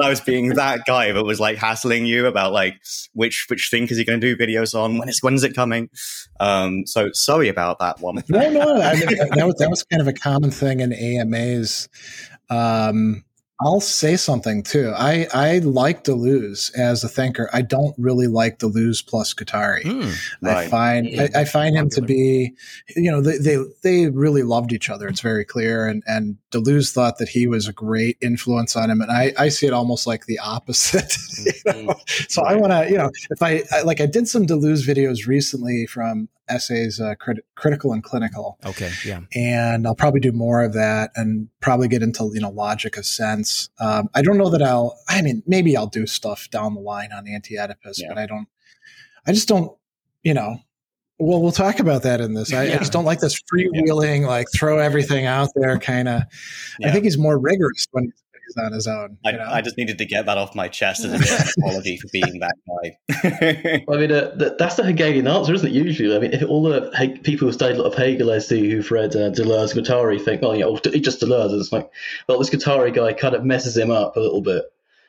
I 0.00 0.08
was 0.08 0.20
being 0.20 0.50
that 0.50 0.82
guy 0.86 1.10
that 1.10 1.24
was 1.24 1.40
like 1.40 1.58
hassling 1.58 2.06
you 2.06 2.26
about 2.26 2.52
like 2.52 2.74
which 3.12 3.46
which 3.48 3.68
thing 3.70 3.88
is 3.88 3.96
he 3.96 4.04
going 4.04 4.20
to 4.20 4.34
do 4.34 4.36
videos 4.36 4.78
on 4.78 4.98
when 4.98 5.08
is 5.08 5.20
when 5.20 5.34
is 5.34 5.42
it 5.42 5.54
coming. 5.54 5.90
Um, 6.38 6.86
so 6.86 7.10
sorry 7.12 7.48
about 7.48 7.80
that 7.80 8.00
one. 8.00 8.22
no, 8.28 8.50
no, 8.50 8.80
I 8.80 8.94
mean, 8.94 9.16
that 9.34 9.46
was 9.46 9.56
that 9.56 9.70
was 9.70 9.82
kind 9.82 10.00
of 10.00 10.06
a 10.06 10.12
common 10.12 10.52
thing 10.52 10.80
in 10.80 10.92
AMAs. 10.92 11.88
Um, 12.48 13.24
I'll 13.58 13.80
say 13.80 14.16
something 14.16 14.62
too. 14.62 14.92
I, 14.94 15.26
I 15.32 15.58
like 15.60 16.04
Deleuze 16.04 16.76
as 16.76 17.02
a 17.04 17.08
thinker. 17.08 17.48
I 17.54 17.62
don't 17.62 17.94
really 17.96 18.26
like 18.26 18.58
Deleuze 18.58 19.06
plus 19.06 19.32
Guattari. 19.32 19.82
Mm, 19.82 20.14
right. 20.42 20.66
I 20.66 20.68
find 20.68 21.06
yeah, 21.08 21.28
I, 21.34 21.40
I, 21.40 21.44
find 21.44 21.74
him 21.74 21.88
to 21.90 22.02
be, 22.02 22.52
you 22.94 23.10
know, 23.10 23.22
they, 23.22 23.38
they 23.38 23.56
they 23.82 24.10
really 24.10 24.42
loved 24.42 24.72
each 24.72 24.90
other. 24.90 25.08
It's 25.08 25.22
very 25.22 25.44
clear. 25.44 25.88
And 25.88 26.02
and 26.06 26.36
Deleuze 26.56 26.92
thought 26.92 27.18
that 27.18 27.28
he 27.28 27.46
was 27.46 27.68
a 27.68 27.72
great 27.72 28.16
influence 28.22 28.76
on 28.76 28.90
him, 28.90 29.00
and 29.00 29.10
I, 29.10 29.32
I 29.38 29.48
see 29.48 29.66
it 29.66 29.72
almost 29.72 30.06
like 30.06 30.26
the 30.26 30.38
opposite. 30.38 31.16
you 31.38 31.52
know? 31.66 31.94
mm, 31.94 32.30
so. 32.30 32.42
I 32.42 32.54
want 32.54 32.72
to, 32.72 32.90
you 32.90 32.96
know, 32.96 33.10
if 33.30 33.42
I, 33.42 33.62
I 33.72 33.82
like 33.82 34.00
I 34.00 34.06
did 34.06 34.28
some 34.28 34.46
Deleuze 34.46 34.86
videos 34.86 35.26
recently 35.26 35.86
from 35.86 36.28
essays, 36.48 37.00
uh, 37.00 37.14
crit- 37.16 37.44
critical 37.54 37.92
and 37.92 38.02
clinical. 38.02 38.58
Okay, 38.64 38.90
yeah. 39.04 39.20
And 39.34 39.86
I'll 39.86 39.94
probably 39.94 40.20
do 40.20 40.32
more 40.32 40.62
of 40.62 40.72
that 40.74 41.10
and 41.16 41.48
probably 41.60 41.88
get 41.88 42.02
into 42.02 42.30
you 42.32 42.40
know 42.40 42.50
logic 42.50 42.96
of 42.96 43.06
sense. 43.06 43.68
Um, 43.80 44.08
I 44.14 44.22
don't 44.22 44.38
know 44.38 44.50
that 44.50 44.62
I'll. 44.62 44.98
I 45.08 45.22
mean, 45.22 45.42
maybe 45.46 45.76
I'll 45.76 45.86
do 45.86 46.06
stuff 46.06 46.48
down 46.50 46.74
the 46.74 46.80
line 46.80 47.12
on 47.12 47.28
anti 47.28 47.58
Oedipus, 47.58 48.00
yeah. 48.00 48.08
but 48.08 48.18
I 48.18 48.26
don't. 48.26 48.48
I 49.26 49.32
just 49.32 49.48
don't. 49.48 49.76
You 50.22 50.34
know. 50.34 50.58
Well, 51.18 51.40
we'll 51.40 51.52
talk 51.52 51.80
about 51.80 52.02
that 52.02 52.20
in 52.20 52.34
this. 52.34 52.52
I, 52.52 52.64
yeah. 52.64 52.74
I 52.74 52.78
just 52.78 52.92
don't 52.92 53.06
like 53.06 53.20
this 53.20 53.40
freewheeling, 53.52 54.22
yeah. 54.22 54.28
like 54.28 54.46
throw 54.54 54.78
everything 54.78 55.24
out 55.24 55.48
there 55.54 55.78
kind 55.78 56.08
of. 56.08 56.22
I 56.84 56.90
think 56.90 57.04
he's 57.04 57.16
more 57.16 57.38
rigorous 57.38 57.86
when 57.92 58.04
he's 58.04 58.56
on 58.62 58.72
his 58.72 58.86
own. 58.86 59.16
I, 59.24 59.38
I, 59.38 59.60
just 59.62 59.76
needed 59.76 59.96
to 59.98 60.04
get 60.04 60.26
that 60.26 60.36
off 60.36 60.54
my 60.54 60.68
chest 60.68 61.04
as 61.04 61.14
a 61.14 61.18
bit 61.18 61.40
of 61.40 61.54
apology 61.58 61.96
for 61.96 62.08
being 62.12 62.40
that 62.40 62.54
guy. 62.68 63.84
I 63.88 63.96
mean, 63.96 64.12
uh, 64.12 64.32
the, 64.34 64.56
that's 64.58 64.76
the 64.76 64.84
Hegelian 64.84 65.26
answer, 65.26 65.54
isn't 65.54 65.68
it? 65.68 65.72
Usually, 65.72 66.14
I 66.14 66.18
mean, 66.18 66.32
if 66.32 66.42
all 66.48 66.62
the 66.62 66.92
he- 66.98 67.18
people 67.18 67.46
who've 67.46 67.54
studied 67.54 67.78
a 67.78 67.82
lot 67.82 67.92
of 67.92 67.94
Hegel 67.94 68.30
I 68.30 68.38
see 68.38 68.70
who've 68.70 68.90
read 68.90 69.16
uh, 69.16 69.30
Deleuze, 69.30 69.74
Guattari 69.74 70.22
think, 70.22 70.42
oh, 70.42 70.52
yeah, 70.52 70.66
well, 70.66 70.76
just 70.76 71.20
Deleuze. 71.20 71.52
And 71.52 71.60
it's 71.60 71.72
like, 71.72 71.90
well, 72.28 72.38
this 72.38 72.50
Guattari 72.50 72.94
guy 72.94 73.12
kind 73.12 73.34
of 73.34 73.44
messes 73.44 73.76
him 73.76 73.90
up 73.90 74.16
a 74.16 74.20
little 74.20 74.42
bit. 74.42 74.64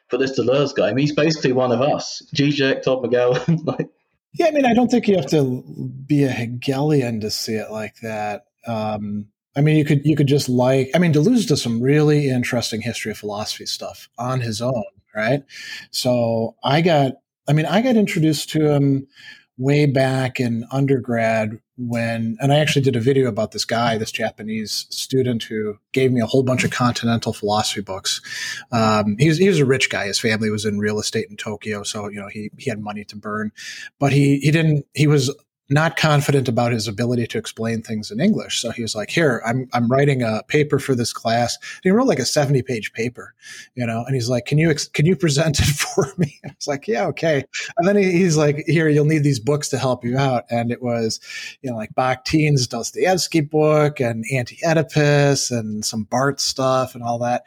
But 0.10 0.20
this 0.20 0.40
Deleuze 0.40 0.74
guy, 0.74 0.88
I 0.88 0.94
mean, 0.94 1.06
he's 1.06 1.16
basically 1.16 1.52
one 1.52 1.72
of 1.72 1.82
us. 1.82 2.24
Zizek, 2.34 2.84
Todd 2.84 3.04
McGowan, 3.04 3.66
like. 3.66 3.90
Yeah, 4.38 4.48
I 4.48 4.51
mean, 4.51 4.65
I 4.65 4.74
don't 4.74 4.89
think 4.89 5.08
you 5.08 5.15
have 5.15 5.27
to 5.27 5.63
be 6.06 6.24
a 6.24 6.29
Hegelian 6.29 7.20
to 7.22 7.32
see 7.32 7.56
it 7.56 7.72
like 7.72 7.96
that. 8.01 8.46
Um, 8.67 9.27
I 9.56 9.62
mean, 9.62 9.77
you 9.77 9.86
could 9.86 10.06
you 10.06 10.15
could 10.15 10.27
just 10.27 10.48
like 10.48 10.91
I 10.94 11.00
mean, 11.00 11.12
Deleuze 11.13 11.48
does 11.48 11.62
some 11.62 11.82
really 11.82 12.29
interesting 12.29 12.82
history 12.82 13.12
of 13.12 13.17
philosophy 13.17 13.65
stuff 13.65 14.08
on 14.20 14.41
his 14.41 14.62
own, 14.62 14.84
right? 15.15 15.41
So 15.89 16.56
I 16.63 16.82
got 16.82 17.13
I 17.50 17.53
mean, 17.53 17.65
I 17.65 17.82
got 17.82 17.96
introduced 17.96 18.50
to 18.51 18.70
him 18.72 19.08
way 19.58 19.88
back 19.88 20.39
in 20.39 20.65
undergrad 20.72 21.60
when 21.78 22.38
and 22.40 22.52
I 22.52 22.60
actually 22.60 22.82
did 22.82 22.96
a 22.96 23.00
video 23.00 23.28
about 23.28 23.52
this 23.52 23.66
guy, 23.66 23.98
this 23.98 24.12
Japanese 24.12 24.88
student 24.90 25.44
who 25.44 25.78
gave 25.92 26.12
me 26.12 26.22
a 26.22 26.26
whole 26.26 26.44
bunch 26.44 26.64
of 26.64 26.72
continental 26.72 27.34
philosophy 27.34 27.82
books. 27.82 28.22
Um, 28.72 29.16
he 29.20 29.28
was 29.28 29.38
he 29.38 29.48
was 29.48 29.60
a 29.60 29.66
rich 29.66 29.90
guy. 29.90 30.08
His 30.08 30.20
family 30.20 30.50
was 30.50 30.66
in 30.66 30.80
real 30.80 31.00
estate 31.00 31.28
in 31.30 31.38
Tokyo, 31.38 31.84
so 31.84 32.10
you 32.10 32.20
know 32.20 32.28
he 32.28 32.50
he 32.58 32.70
had 32.70 32.80
money 32.80 33.04
to 33.06 33.16
burn, 33.16 33.52
but 34.00 34.12
he 34.12 34.40
he 34.40 34.52
didn't 34.52 34.86
he 34.94 35.08
was 35.08 35.34
not 35.70 35.98
confident 35.98 36.48
about 36.48 36.72
his 36.72 36.88
ability 36.88 37.28
to 37.28 37.38
explain 37.38 37.82
things 37.82 38.10
in 38.10 38.20
English. 38.20 38.62
So 38.62 38.72
he 38.72 38.82
was 38.82 38.96
like, 38.96 39.10
here, 39.10 39.42
I'm, 39.46 39.68
I'm 39.74 39.90
writing 39.90 40.24
a 40.24 40.42
paper 40.48 40.80
for 40.80 40.96
this 40.96 41.12
class. 41.12 41.58
And 41.58 41.84
he 41.84 41.92
wrote 41.92 42.08
like 42.08 42.20
a 42.20 42.26
70 42.26 42.62
page 42.62 42.94
paper, 42.94 43.34
you 43.76 43.86
know, 43.86 44.04
and 44.06 44.16
he's 44.16 44.30
like, 44.30 44.46
can 44.46 44.58
you, 44.58 44.74
can 44.94 45.06
you 45.06 45.16
present 45.16 45.60
it 45.60 45.66
for 45.66 46.14
me? 46.18 46.40
I 46.46 46.54
was 46.58 46.68
like, 46.68 46.88
yeah, 46.88 47.06
okay. 47.08 47.44
And 47.78 47.88
then 47.88 47.98
he, 47.98 48.12
he's 48.12 48.38
like, 48.38 48.64
here, 48.68 48.88
you'll 48.88 49.06
need 49.06 49.24
these 49.24 49.40
books 49.40 49.68
to 49.70 49.78
help 49.78 50.06
you 50.06 50.18
out. 50.18 50.46
And 50.50 50.72
it 50.72 50.82
was, 50.82 51.20
you 51.62 51.70
know, 51.70 51.76
like 51.76 51.94
Bakhtin's 51.96 52.68
Dostoevsky 52.68 53.42
book 53.42 54.00
and 54.00 54.24
Anti-Oedipus 54.32 55.52
and 55.52 55.84
some 55.84 56.04
Barthes 56.04 56.44
stuff 56.44 56.96
and 56.96 57.04
all 57.04 57.20
that. 57.20 57.44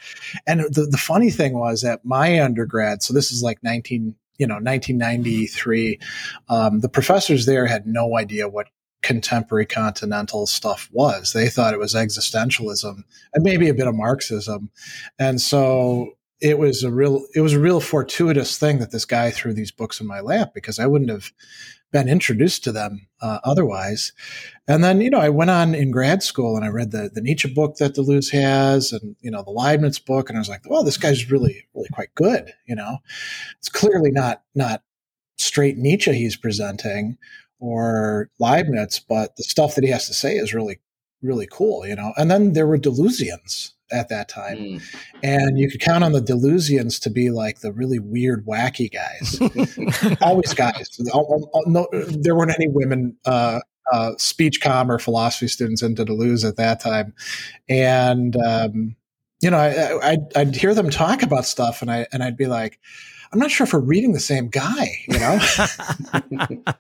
And 0.47 0.61
the, 0.61 0.87
the 0.91 0.99
funny 0.99 1.31
thing 1.31 1.59
was 1.59 1.83
that 1.83 2.05
my 2.05 2.43
undergrad, 2.43 3.03
so 3.03 3.15
this 3.15 3.33
is 3.33 3.43
like 3.43 3.62
19, 3.62 4.15
you 4.40 4.47
know 4.47 4.54
1993 4.54 6.00
um, 6.49 6.80
the 6.80 6.88
professors 6.88 7.47
there 7.47 7.66
had 7.66 7.87
no 7.87 8.16
idea 8.16 8.49
what 8.49 8.66
contemporary 9.02 9.66
continental 9.66 10.47
stuff 10.47 10.88
was. 10.92 11.32
They 11.32 11.49
thought 11.49 11.73
it 11.73 11.80
was 11.80 11.94
existentialism 11.94 13.02
and 13.32 13.44
maybe 13.44 13.68
a 13.68 13.75
bit 13.75 13.87
of 13.87 13.94
marxism. 13.94 14.70
And 15.18 15.40
so 15.40 16.18
it 16.40 16.59
was 16.59 16.82
a 16.82 16.90
real 16.90 17.25
it 17.35 17.40
was 17.40 17.52
a 17.52 17.61
real 17.61 17.80
fortuitous 17.80 18.56
thing 18.59 18.78
that 18.78 18.90
this 18.90 19.04
guy 19.04 19.30
threw 19.30 19.52
these 19.52 19.70
books 19.70 20.00
in 20.00 20.06
my 20.06 20.20
lap 20.20 20.52
because 20.54 20.78
i 20.78 20.87
wouldn't 20.87 21.11
have 21.11 21.32
been 21.92 22.09
introduced 22.09 22.64
to 22.64 22.73
them 22.73 23.09
uh, 23.20 23.38
otherwise. 23.44 24.12
And 24.68 24.85
then, 24.85 25.00
you 25.00 25.11
know, 25.11 25.18
I 25.18 25.28
went 25.28 25.50
on 25.50 25.75
in 25.75 25.90
grad 25.90 26.23
school 26.23 26.56
and 26.56 26.64
I 26.64 26.68
read 26.68 26.92
the, 26.92 27.11
the 27.12 27.20
Nietzsche 27.20 27.52
book 27.52 27.76
that 27.76 27.94
Deleuze 27.94 28.30
has 28.32 28.92
and, 28.92 29.16
you 29.20 29.30
know, 29.30 29.42
the 29.42 29.50
Leibniz 29.50 29.99
book. 29.99 30.28
And 30.28 30.38
I 30.38 30.40
was 30.40 30.49
like, 30.49 30.62
well, 30.68 30.85
this 30.85 30.97
guy's 30.97 31.30
really, 31.30 31.66
really 31.75 31.88
quite 31.92 32.14
good. 32.14 32.52
You 32.66 32.76
know, 32.76 32.99
it's 33.59 33.68
clearly 33.68 34.11
not, 34.11 34.42
not 34.54 34.82
straight 35.38 35.76
Nietzsche 35.76 36.12
he's 36.12 36.37
presenting 36.37 37.18
or 37.59 38.30
Leibniz, 38.38 39.00
but 39.00 39.37
the 39.37 39.42
stuff 39.42 39.75
that 39.75 39.85
he 39.85 39.90
has 39.90 40.06
to 40.06 40.14
say 40.14 40.37
is 40.37 40.54
really, 40.54 40.80
really 41.23 41.49
cool, 41.50 41.87
you 41.87 41.97
know. 41.97 42.12
And 42.16 42.30
then 42.30 42.52
there 42.52 42.66
were 42.66 42.78
Deleuzians 42.78 43.73
at 43.92 44.09
that 44.09 44.28
time. 44.28 44.56
Mm. 44.56 44.97
And 45.23 45.59
you 45.59 45.70
could 45.70 45.80
count 45.80 46.04
on 46.04 46.12
the 46.12 46.20
Deleuzians 46.20 47.00
to 47.02 47.11
be 47.11 47.30
like 47.30 47.61
the 47.61 47.73
really 47.73 47.99
weird, 47.99 48.47
wacky 48.47 48.90
guys. 48.90 49.40
Always 50.23 50.54
guys. 50.54 50.88
No, 51.66 51.88
there 51.92 52.35
weren't 52.35 52.54
any 52.54 52.68
women 52.68 53.16
uh, 53.25 53.61
uh, 53.92 54.12
speech 54.18 54.61
com 54.61 54.90
or 54.90 54.99
philosophy 54.99 55.49
students 55.49 55.82
into 55.82 56.04
Deleuze 56.04 56.47
at 56.47 56.56
that 56.56 56.80
time. 56.80 57.14
And, 57.68 58.37
um, 58.37 58.97
you 59.40 59.50
know, 59.50 59.59
I, 59.59 60.12
I'd, 60.12 60.37
I'd 60.37 60.56
hear 60.56 60.75
them 60.75 60.90
talk 60.90 61.23
about 61.23 61.44
stuff 61.44 61.82
and, 61.82 61.90
I, 61.90 62.06
and 62.12 62.23
I'd 62.23 62.37
be 62.37 62.47
like, 62.47 62.78
I'm 63.32 63.38
not 63.38 63.50
sure 63.50 63.64
if 63.64 63.73
we're 63.73 63.80
reading 63.80 64.12
the 64.12 64.20
same 64.20 64.49
guy, 64.49 64.88
you 65.09 65.18
know? 65.18 65.38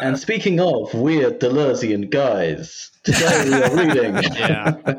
and 0.00 0.18
speaking 0.18 0.60
of 0.60 0.92
weird 0.94 1.40
Deleuzian 1.40 2.10
guys, 2.10 2.91
today 3.04 3.44
we 3.44 3.62
are 3.62 3.76
reading. 3.76 4.22
yeah. 4.34 4.96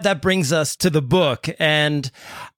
That 0.00 0.20
brings 0.20 0.52
us 0.52 0.76
to 0.76 0.90
the 0.90 1.00
book, 1.00 1.48
and 1.58 2.10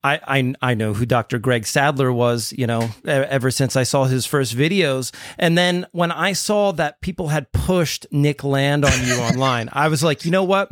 I, 0.03 0.19
I 0.27 0.71
I 0.71 0.73
know 0.73 0.93
who 0.93 1.05
Dr. 1.05 1.39
Greg 1.39 1.65
Sadler 1.65 2.11
was, 2.11 2.53
you 2.55 2.67
know, 2.67 2.89
ever 3.05 3.49
since 3.49 3.77
I 3.77 3.83
saw 3.83 4.03
his 4.03 4.25
first 4.25 4.55
videos, 4.55 5.15
and 5.37 5.57
then 5.57 5.87
when 5.93 6.11
I 6.11 6.33
saw 6.33 6.73
that 6.73 6.99
people 6.99 7.29
had 7.29 7.49
pushed 7.53 8.05
Nick 8.11 8.43
Land 8.43 8.83
on 8.83 9.05
you 9.05 9.15
online, 9.15 9.69
I 9.71 9.87
was 9.87 10.03
like, 10.03 10.25
you 10.25 10.31
know 10.31 10.43
what? 10.43 10.69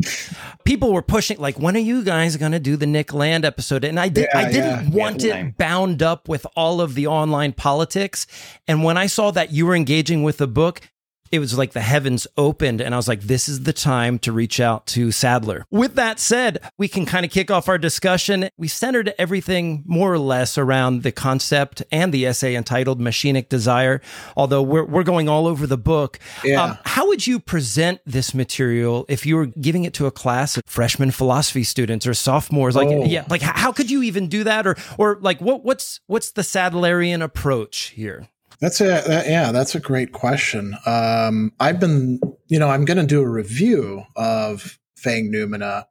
People 0.66 0.92
were 0.92 1.02
pushing, 1.02 1.40
like, 1.40 1.58
when 1.58 1.78
are 1.78 1.80
you 1.80 2.04
guys 2.04 2.36
going 2.36 2.52
to 2.52 2.60
do 2.60 2.76
the 2.76 2.86
Nick 2.86 3.14
Land 3.14 3.46
episode? 3.46 3.86
And 3.86 3.98
I 3.98 4.10
did, 4.10 4.28
yeah, 4.34 4.38
I 4.38 4.52
didn't 4.52 4.92
yeah. 4.92 5.06
want 5.06 5.24
yeah, 5.24 5.38
it 5.38 5.58
bound 5.58 6.04
up 6.04 6.28
with 6.28 6.46
all 6.58 6.82
of 6.82 6.96
the 6.96 7.08
online 7.08 7.54
politics, 7.54 8.28
and 8.68 8.84
when 8.84 8.98
I 8.98 9.08
saw 9.08 9.32
that 9.32 9.54
you 9.54 9.66
were 9.66 9.76
engaging 9.76 10.22
with 10.22 10.38
the 10.38 10.48
book, 10.48 10.82
it 11.32 11.40
was 11.40 11.58
like 11.58 11.74
the 11.74 11.82
heavens 11.82 12.28
opened 12.38 12.82
and 12.82 12.94
I 12.94 12.98
was 12.98 13.08
like, 13.08 13.22
this 13.22 13.50
is 13.50 13.64
the 13.64 13.74
time 13.74 14.20
to 14.20 14.32
reach 14.32 14.60
out 14.60 14.86
to 14.88 15.12
Sadler. 15.12 15.66
With 15.72 15.96
that 15.96 16.20
said, 16.20 16.60
we 16.78 16.88
can 16.88 17.06
kind 17.06 17.26
of 17.26 17.32
kick 17.32 17.52
off 17.52 17.68
our 17.68 17.78
discussion. 17.78 18.50
We 18.58 18.68
centered 18.68 19.14
everything 19.18 19.84
more 19.86 20.14
or 20.14 20.20
less 20.20 20.58
around 20.58 21.04
the 21.04 21.12
concept 21.12 21.84
and 21.92 22.14
the 22.14 22.26
essay 22.26 22.56
entitled 22.56 23.00
Machinic 23.00 23.50
Desire, 23.50 24.02
although 24.36 24.62
we're, 24.62 24.86
we're 24.86 25.04
going 25.04 25.30
all 25.30 25.48
over 25.48 25.68
the 25.68 25.78
book. 25.78 26.20
Yeah. 26.44 26.64
Um, 26.64 26.78
how 26.86 27.08
would 27.08 27.28
you 27.28 27.40
present 27.40 28.00
this 28.06 28.34
material 28.34 29.06
if 29.10 29.26
you 29.26 29.36
were 29.36 29.48
giving 29.48 29.84
it 29.84 29.94
to 29.96 30.06
a 30.06 30.12
class 30.12 30.58
of 30.58 30.64
freshman 30.66 31.12
philosophy 31.12 31.64
students 31.64 32.08
or 32.08 32.14
sophomores? 32.14 32.76
Like, 32.76 32.90
oh. 32.90 33.06
yeah, 33.06 33.26
like 33.30 33.42
how 33.42 33.72
could 33.72 33.92
you 33.92 34.04
even 34.04 34.28
do 34.28 34.44
that? 34.44 34.66
Or, 34.66 34.76
or 34.98 35.18
like 35.22 35.40
what, 35.42 35.64
what's, 35.64 36.00
what's 36.08 36.32
the 36.32 36.42
Sadlerian 36.42 37.22
approach 37.22 37.88
here? 37.90 38.28
That's 38.60 38.82
a 38.82 38.86
that, 38.86 39.28
yeah, 39.28 39.52
that's 39.52 39.76
a 39.76 39.80
great 39.80 40.12
question. 40.12 40.76
Um, 40.86 41.54
I've 41.60 41.80
been, 41.80 42.20
you 42.48 42.60
know, 42.60 42.70
I'm 42.70 42.86
going 42.86 42.98
to 42.98 43.06
do 43.06 43.22
a 43.22 43.30
review 43.30 44.04
of 44.16 44.80
Fang 44.96 45.32
Noumena, 45.32 45.86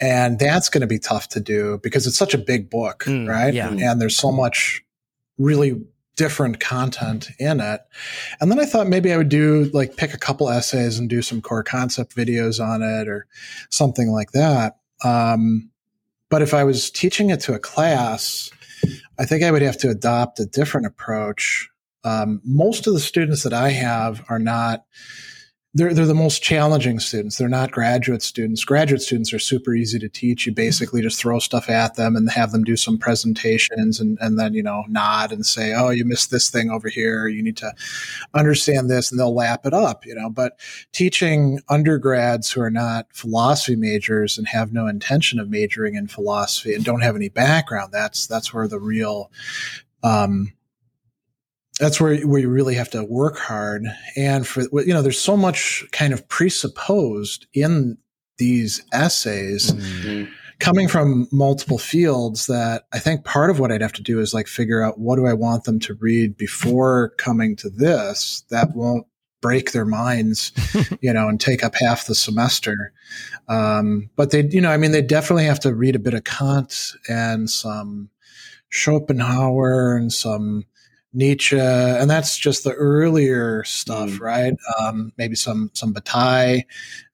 and 0.00 0.38
that's 0.38 0.68
going 0.68 0.80
to 0.80 0.86
be 0.86 0.98
tough 0.98 1.28
to 1.30 1.40
do 1.40 1.78
because 1.82 2.06
it's 2.06 2.16
such 2.16 2.34
a 2.34 2.38
big 2.38 2.70
book, 2.70 3.04
mm, 3.04 3.28
right? 3.28 3.54
Yeah. 3.54 3.68
And 3.70 4.00
there's 4.00 4.16
so 4.16 4.32
much 4.32 4.82
really 5.38 5.80
different 6.16 6.60
content 6.60 7.30
in 7.38 7.60
it. 7.60 7.80
And 8.40 8.50
then 8.50 8.60
I 8.60 8.66
thought 8.66 8.86
maybe 8.86 9.12
I 9.12 9.16
would 9.16 9.28
do 9.28 9.70
like 9.72 9.96
pick 9.96 10.12
a 10.12 10.18
couple 10.18 10.48
essays 10.50 10.98
and 10.98 11.08
do 11.08 11.22
some 11.22 11.40
core 11.40 11.62
concept 11.62 12.14
videos 12.14 12.64
on 12.64 12.82
it 12.82 13.08
or 13.08 13.26
something 13.70 14.10
like 14.10 14.32
that. 14.32 14.76
Um, 15.04 15.70
but 16.28 16.42
if 16.42 16.54
I 16.54 16.64
was 16.64 16.90
teaching 16.90 17.30
it 17.30 17.40
to 17.40 17.54
a 17.54 17.58
class, 17.58 18.50
I 19.18 19.24
think 19.24 19.42
I 19.42 19.50
would 19.50 19.62
have 19.62 19.78
to 19.78 19.90
adopt 19.90 20.40
a 20.40 20.46
different 20.46 20.86
approach 20.86 21.68
um, 22.04 22.40
most 22.44 22.86
of 22.86 22.94
the 22.94 23.00
students 23.00 23.42
that 23.42 23.52
I 23.52 23.70
have 23.70 24.24
are 24.28 24.38
not 24.38 24.84
they're 25.74 25.94
they're 25.94 26.04
the 26.04 26.14
most 26.14 26.42
challenging 26.42 26.98
students. 26.98 27.38
They're 27.38 27.48
not 27.48 27.70
graduate 27.70 28.20
students. 28.20 28.62
Graduate 28.62 29.00
students 29.00 29.32
are 29.32 29.38
super 29.38 29.74
easy 29.74 29.98
to 30.00 30.08
teach. 30.08 30.46
You 30.46 30.52
basically 30.52 31.00
just 31.00 31.18
throw 31.18 31.38
stuff 31.38 31.70
at 31.70 31.94
them 31.94 32.14
and 32.14 32.30
have 32.30 32.52
them 32.52 32.62
do 32.62 32.76
some 32.76 32.98
presentations 32.98 33.98
and, 33.98 34.18
and 34.20 34.38
then, 34.38 34.52
you 34.52 34.62
know, 34.62 34.84
nod 34.88 35.32
and 35.32 35.46
say, 35.46 35.72
Oh, 35.72 35.88
you 35.88 36.04
missed 36.04 36.30
this 36.30 36.50
thing 36.50 36.70
over 36.70 36.90
here. 36.90 37.26
You 37.26 37.42
need 37.42 37.56
to 37.58 37.72
understand 38.34 38.90
this 38.90 39.10
and 39.10 39.18
they'll 39.18 39.34
lap 39.34 39.64
it 39.64 39.72
up, 39.72 40.04
you 40.04 40.14
know. 40.14 40.28
But 40.28 40.60
teaching 40.92 41.60
undergrads 41.70 42.52
who 42.52 42.60
are 42.60 42.70
not 42.70 43.06
philosophy 43.14 43.76
majors 43.76 44.36
and 44.36 44.46
have 44.48 44.74
no 44.74 44.86
intention 44.86 45.40
of 45.40 45.48
majoring 45.48 45.94
in 45.94 46.06
philosophy 46.06 46.74
and 46.74 46.84
don't 46.84 47.00
have 47.00 47.16
any 47.16 47.30
background, 47.30 47.92
that's 47.92 48.26
that's 48.26 48.52
where 48.52 48.68
the 48.68 48.80
real 48.80 49.30
um, 50.02 50.52
that's 51.82 52.00
where 52.00 52.16
where 52.20 52.40
you 52.40 52.48
really 52.48 52.76
have 52.76 52.90
to 52.90 53.02
work 53.02 53.36
hard 53.36 53.84
and 54.16 54.46
for 54.46 54.62
you 54.84 54.94
know 54.94 55.02
there's 55.02 55.20
so 55.20 55.36
much 55.36 55.84
kind 55.90 56.12
of 56.12 56.26
presupposed 56.28 57.46
in 57.54 57.98
these 58.38 58.84
essays 58.92 59.72
mm-hmm. 59.72 60.30
coming 60.60 60.86
from 60.86 61.26
multiple 61.32 61.78
fields 61.78 62.46
that 62.46 62.84
i 62.92 63.00
think 63.00 63.24
part 63.24 63.50
of 63.50 63.58
what 63.58 63.72
i'd 63.72 63.82
have 63.82 63.92
to 63.92 64.02
do 64.02 64.20
is 64.20 64.32
like 64.32 64.46
figure 64.46 64.80
out 64.80 65.00
what 65.00 65.16
do 65.16 65.26
i 65.26 65.32
want 65.32 65.64
them 65.64 65.80
to 65.80 65.94
read 65.94 66.36
before 66.36 67.08
coming 67.18 67.56
to 67.56 67.68
this 67.68 68.44
that 68.48 68.76
won't 68.76 69.04
break 69.40 69.72
their 69.72 69.84
minds 69.84 70.52
you 71.00 71.12
know 71.12 71.28
and 71.28 71.40
take 71.40 71.64
up 71.64 71.74
half 71.74 72.06
the 72.06 72.14
semester 72.14 72.92
um, 73.48 74.08
but 74.14 74.30
they 74.30 74.44
you 74.44 74.60
know 74.60 74.70
i 74.70 74.76
mean 74.76 74.92
they 74.92 75.02
definitely 75.02 75.46
have 75.46 75.58
to 75.58 75.74
read 75.74 75.96
a 75.96 75.98
bit 75.98 76.14
of 76.14 76.22
kant 76.22 76.92
and 77.08 77.50
some 77.50 78.08
schopenhauer 78.70 79.96
and 79.96 80.12
some 80.12 80.64
Nietzsche, 81.12 81.58
and 81.58 82.08
that's 82.08 82.38
just 82.38 82.64
the 82.64 82.72
earlier 82.72 83.64
stuff, 83.64 84.10
mm. 84.10 84.20
right? 84.20 84.54
Um, 84.80 85.12
maybe 85.16 85.34
some 85.34 85.70
some 85.74 85.92
Bataille, 85.92 86.62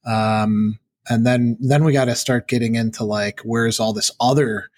um, 0.05 0.79
and 1.09 1.25
then 1.25 1.57
then 1.59 1.83
we 1.83 1.93
got 1.93 2.05
to 2.05 2.15
start 2.15 2.47
getting 2.47 2.75
into 2.75 3.03
like 3.03 3.41
where's 3.41 3.79
all 3.79 3.93
this 3.93 4.11
other 4.19 4.69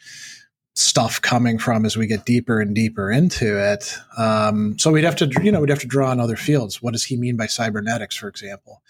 stuff 0.74 1.22
coming 1.22 1.58
from 1.58 1.86
as 1.86 1.98
we 1.98 2.08
get 2.08 2.26
deeper 2.26 2.60
and 2.60 2.74
deeper 2.74 3.12
into 3.12 3.60
it. 3.74 3.94
Um, 4.18 4.80
so 4.80 4.92
we'd 4.92 5.04
have 5.04 5.18
to, 5.18 5.30
you 5.44 5.52
know, 5.52 5.60
we'd 5.60 5.70
have 5.70 5.80
to 5.80 5.88
draw 5.88 6.10
on 6.10 6.20
other 6.20 6.38
fields. 6.38 6.82
What 6.82 6.94
does 6.94 7.04
he 7.04 7.18
mean 7.18 7.36
by 7.36 7.48
cybernetics, 7.48 8.16
for 8.16 8.30
example? 8.30 8.82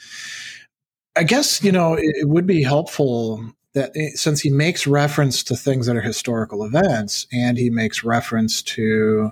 I 1.16 1.24
guess 1.24 1.64
you 1.64 1.72
know 1.72 1.96
it, 1.96 2.16
it 2.22 2.30
would 2.30 2.48
be 2.48 2.64
helpful 2.64 3.54
that 3.74 3.92
eh, 3.96 4.12
since 4.16 4.42
he 4.42 4.50
makes 4.50 4.88
reference 4.88 5.44
to 5.44 5.56
things 5.56 5.88
that 5.88 5.96
are 5.96 6.02
historical 6.02 6.64
events 6.64 7.28
and 7.32 7.58
he 7.58 7.70
makes 7.70 8.04
reference 8.04 8.62
to 8.62 9.32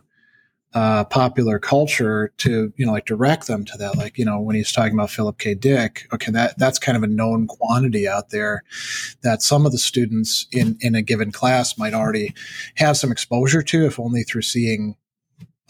uh, 0.74 1.04
popular 1.06 1.58
culture 1.58 2.32
to 2.38 2.72
you 2.76 2.86
know 2.86 2.92
like 2.92 3.06
direct 3.06 3.48
them 3.48 3.66
to 3.66 3.78
that. 3.78 3.98
Like 3.98 4.18
you 4.18 4.26
know 4.26 4.40
when 4.40 4.56
he's 4.56 4.72
talking 4.72 4.94
about 4.94 5.10
philip 5.10 5.40
k. 5.40 5.56
Dick 5.56 6.08
okay 6.14 6.32
that 6.32 6.58
that's 6.58 6.78
kind 6.78 6.96
of 6.96 7.04
a 7.04 7.08
known 7.08 7.48
quantity 7.48 8.08
out 8.08 8.30
there 8.30 8.64
that 9.24 9.42
some 9.42 9.66
of 9.66 9.72
the 9.72 9.80
students 9.80 10.48
in 10.52 10.78
in 10.82 10.94
a 10.96 11.02
given 11.02 11.32
class 11.32 11.78
might 11.78 11.94
already 11.94 12.34
have 12.76 12.98
some 12.98 13.12
exposure 13.12 13.64
to 13.64 13.86
if 13.86 14.00
only 14.00 14.24
through 14.24 14.44
seeing 14.44 14.96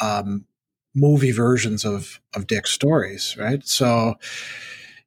um, 0.02 0.46
movie 0.94 1.32
versions 1.32 1.86
of 1.86 2.20
of 2.36 2.48
dick's 2.48 2.72
stories 2.72 3.38
right? 3.38 3.66
So 3.66 4.16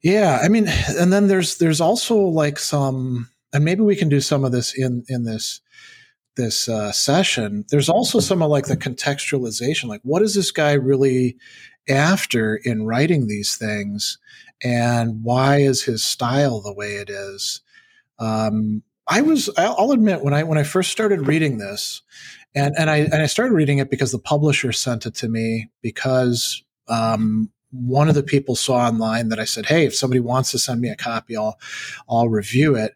yeah 0.02 0.40
i 0.42 0.48
mean 0.48 0.66
and 0.98 1.12
then 1.12 1.28
there's 1.28 1.58
there's 1.58 1.80
also 1.80 2.16
like 2.16 2.58
some 2.58 3.28
and 3.52 3.64
maybe 3.64 3.82
we 3.82 3.96
can 3.96 4.08
do 4.08 4.20
some 4.20 4.44
of 4.44 4.52
this 4.52 4.76
in 4.76 5.04
in 5.08 5.24
this 5.24 5.60
this 6.36 6.68
uh, 6.68 6.92
session, 6.92 7.64
there's 7.70 7.88
also 7.88 8.20
some 8.20 8.42
of 8.42 8.50
like 8.50 8.66
the 8.66 8.76
contextualization, 8.76 9.88
like 9.88 10.00
what 10.02 10.22
is 10.22 10.34
this 10.34 10.50
guy 10.50 10.72
really 10.72 11.36
after 11.88 12.56
in 12.56 12.84
writing 12.84 13.26
these 13.26 13.56
things, 13.56 14.18
and 14.62 15.22
why 15.22 15.58
is 15.58 15.82
his 15.82 16.02
style 16.02 16.60
the 16.60 16.72
way 16.72 16.94
it 16.94 17.10
is? 17.10 17.60
Um, 18.18 18.82
I 19.08 19.20
was, 19.22 19.50
I'll 19.58 19.90
admit, 19.90 20.22
when 20.22 20.32
I 20.32 20.44
when 20.44 20.58
I 20.58 20.62
first 20.62 20.92
started 20.92 21.26
reading 21.26 21.58
this, 21.58 22.02
and 22.54 22.74
and 22.78 22.88
I 22.88 22.98
and 22.98 23.16
I 23.16 23.26
started 23.26 23.52
reading 23.52 23.78
it 23.78 23.90
because 23.90 24.12
the 24.12 24.18
publisher 24.18 24.72
sent 24.72 25.06
it 25.06 25.14
to 25.16 25.28
me 25.28 25.70
because 25.82 26.62
um, 26.88 27.50
one 27.70 28.08
of 28.08 28.14
the 28.14 28.22
people 28.22 28.54
saw 28.54 28.86
online 28.86 29.28
that 29.30 29.40
I 29.40 29.44
said, 29.44 29.66
"Hey, 29.66 29.86
if 29.86 29.94
somebody 29.94 30.20
wants 30.20 30.50
to 30.52 30.58
send 30.58 30.80
me 30.80 30.88
a 30.88 30.96
copy, 30.96 31.36
I'll 31.36 31.58
I'll 32.08 32.28
review 32.28 32.76
it." 32.76 32.94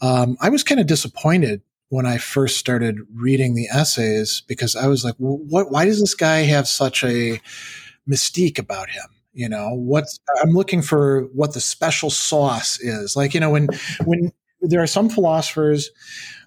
Um, 0.00 0.36
I 0.40 0.48
was 0.48 0.64
kind 0.64 0.80
of 0.80 0.86
disappointed 0.86 1.62
when 1.94 2.06
I 2.06 2.18
first 2.18 2.56
started 2.56 2.98
reading 3.14 3.54
the 3.54 3.68
essays 3.68 4.42
because 4.48 4.74
I 4.74 4.88
was 4.88 5.04
like, 5.04 5.14
what, 5.18 5.70
why 5.70 5.84
does 5.84 6.00
this 6.00 6.14
guy 6.14 6.40
have 6.40 6.66
such 6.66 7.04
a 7.04 7.40
mystique 8.10 8.58
about 8.58 8.90
him? 8.90 9.04
You 9.32 9.48
know, 9.48 9.70
what 9.74 10.04
I'm 10.42 10.50
looking 10.50 10.82
for 10.82 11.28
what 11.32 11.54
the 11.54 11.60
special 11.60 12.10
sauce 12.10 12.80
is. 12.80 13.14
Like, 13.14 13.32
you 13.32 13.38
know, 13.38 13.50
when, 13.50 13.68
when 14.04 14.32
there 14.60 14.82
are 14.82 14.88
some 14.88 15.08
philosophers 15.08 15.90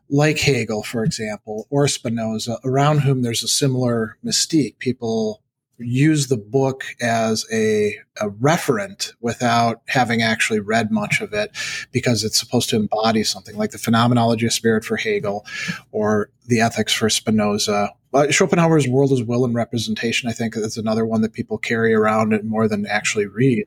like 0.10 0.38
Hegel, 0.38 0.84
for 0.84 1.06
example, 1.06 1.66
or 1.70 1.88
Spinoza, 1.88 2.60
around 2.66 3.00
whom 3.00 3.22
there's 3.22 3.44
a 3.44 3.48
similar 3.48 4.18
mystique. 4.26 4.80
People 4.80 5.42
use 5.80 6.28
the 6.28 6.38
book 6.38 6.84
as 7.02 7.46
a, 7.52 7.98
a, 8.20 8.30
referent 8.30 9.14
without 9.22 9.82
having 9.88 10.22
actually 10.22 10.60
read 10.60 10.92
much 10.92 11.22
of 11.22 11.34
it 11.34 11.52
because 11.92 12.24
it's 12.24 12.40
supposed 12.40 12.70
to 12.70 12.76
embody 12.76 13.24
something 13.24 13.56
like 13.58 13.72
the 13.72 13.78
phenomenology 13.78 14.46
of 14.46 14.54
spirit 14.54 14.84
for 14.84 14.98
Hegel 14.98 15.46
or 15.92 16.30
the 16.48 16.62
ethics 16.62 16.94
for 16.94 17.10
Spinoza. 17.10 17.92
Uh, 18.14 18.32
Schopenhauer's 18.32 18.88
World 18.88 19.12
as 19.12 19.22
Will 19.22 19.46
and 19.46 19.54
Representation, 19.54 20.28
I 20.28 20.32
think, 20.32 20.56
is 20.58 20.78
another 20.78 21.06
one 21.06 21.22
that 21.22 21.34
people 21.34 21.58
carry 21.60 21.94
around 21.94 22.34
it 22.34 22.44
more 22.44 22.68
than 22.68 22.88
actually 22.88 23.28
read. 23.28 23.66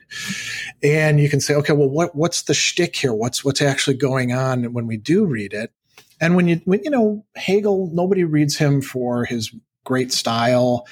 And 0.82 1.20
you 1.20 1.28
can 1.28 1.40
say, 1.40 1.54
okay, 1.54 1.72
well, 1.72 1.90
what, 1.90 2.16
what's 2.16 2.42
the 2.42 2.54
shtick 2.54 2.96
here? 2.96 3.14
What's, 3.14 3.44
what's 3.44 3.62
actually 3.62 3.96
going 3.96 4.32
on 4.32 4.72
when 4.72 4.88
we 4.88 4.96
do 4.96 5.24
read 5.24 5.52
it? 5.52 5.72
And 6.20 6.34
when 6.36 6.48
you, 6.48 6.60
when, 6.64 6.82
you 6.82 6.90
know, 6.90 7.24
Hegel, 7.36 7.90
nobody 7.92 8.24
reads 8.24 8.56
him 8.56 8.82
for 8.82 9.24
his 9.24 9.54
great 9.84 10.12
style 10.12 10.86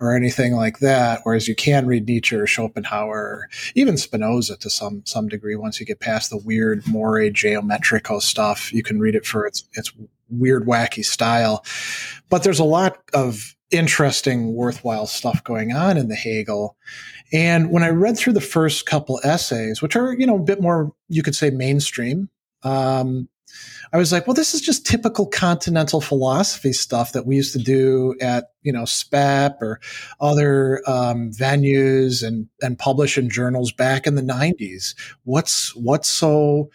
or 0.00 0.14
anything 0.14 0.54
like 0.54 0.78
that. 0.80 1.20
Whereas 1.22 1.48
you 1.48 1.54
can 1.54 1.86
read 1.86 2.06
Nietzsche 2.06 2.36
or 2.36 2.46
Schopenhauer, 2.46 3.16
or 3.16 3.48
even 3.74 3.96
Spinoza 3.96 4.56
to 4.58 4.70
some 4.70 5.02
some 5.04 5.28
degree. 5.28 5.56
Once 5.56 5.80
you 5.80 5.86
get 5.86 6.00
past 6.00 6.30
the 6.30 6.38
weird 6.38 6.86
more 6.86 7.28
geometrical 7.30 8.20
stuff, 8.20 8.72
you 8.72 8.82
can 8.82 9.00
read 9.00 9.14
it 9.14 9.26
for 9.26 9.46
its 9.46 9.64
its 9.74 9.92
weird, 10.28 10.66
wacky 10.66 11.04
style. 11.04 11.64
But 12.28 12.42
there's 12.42 12.58
a 12.58 12.64
lot 12.64 12.98
of 13.12 13.54
interesting, 13.70 14.54
worthwhile 14.54 15.06
stuff 15.06 15.42
going 15.44 15.72
on 15.72 15.96
in 15.96 16.08
the 16.08 16.14
Hegel. 16.14 16.76
And 17.32 17.70
when 17.70 17.82
I 17.82 17.88
read 17.88 18.16
through 18.16 18.34
the 18.34 18.40
first 18.40 18.86
couple 18.86 19.20
essays, 19.24 19.82
which 19.82 19.96
are 19.96 20.14
you 20.14 20.26
know 20.26 20.36
a 20.36 20.42
bit 20.42 20.60
more, 20.60 20.92
you 21.08 21.22
could 21.22 21.34
say 21.34 21.50
mainstream. 21.50 22.28
Um, 22.62 23.28
I 23.92 23.98
was 23.98 24.10
like, 24.10 24.26
well, 24.26 24.34
this 24.34 24.54
is 24.54 24.60
just 24.60 24.86
typical 24.86 25.26
continental 25.26 26.00
philosophy 26.00 26.72
stuff 26.72 27.12
that 27.12 27.26
we 27.26 27.36
used 27.36 27.52
to 27.52 27.60
do 27.60 28.16
at, 28.20 28.50
you 28.62 28.72
know, 28.72 28.84
SPEP 28.84 29.62
or 29.62 29.80
other 30.20 30.82
um, 30.86 31.30
venues 31.30 32.26
and, 32.26 32.48
and 32.60 32.78
publish 32.78 33.16
in 33.16 33.30
journals 33.30 33.70
back 33.70 34.06
in 34.06 34.16
the 34.16 34.22
90s. 34.22 34.96
What's, 35.22 35.74
what's 35.76 36.08
so 36.08 36.70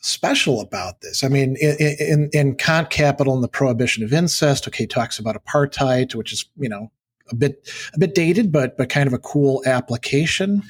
special 0.00 0.60
about 0.60 1.00
this? 1.00 1.24
I 1.24 1.28
mean, 1.28 1.56
in, 1.60 1.76
in, 1.98 2.30
in 2.32 2.54
Kant 2.54 2.90
Capital 2.90 3.34
and 3.34 3.42
the 3.42 3.48
Prohibition 3.48 4.04
of 4.04 4.12
Incest, 4.12 4.68
okay, 4.68 4.86
talks 4.86 5.18
about 5.18 5.42
apartheid, 5.42 6.14
which 6.14 6.32
is, 6.32 6.44
you 6.56 6.68
know, 6.68 6.90
a 7.30 7.34
bit 7.34 7.70
a 7.94 7.98
bit 7.98 8.14
dated, 8.14 8.52
but 8.52 8.76
but 8.76 8.90
kind 8.90 9.06
of 9.06 9.14
a 9.14 9.18
cool 9.18 9.62
application. 9.64 10.62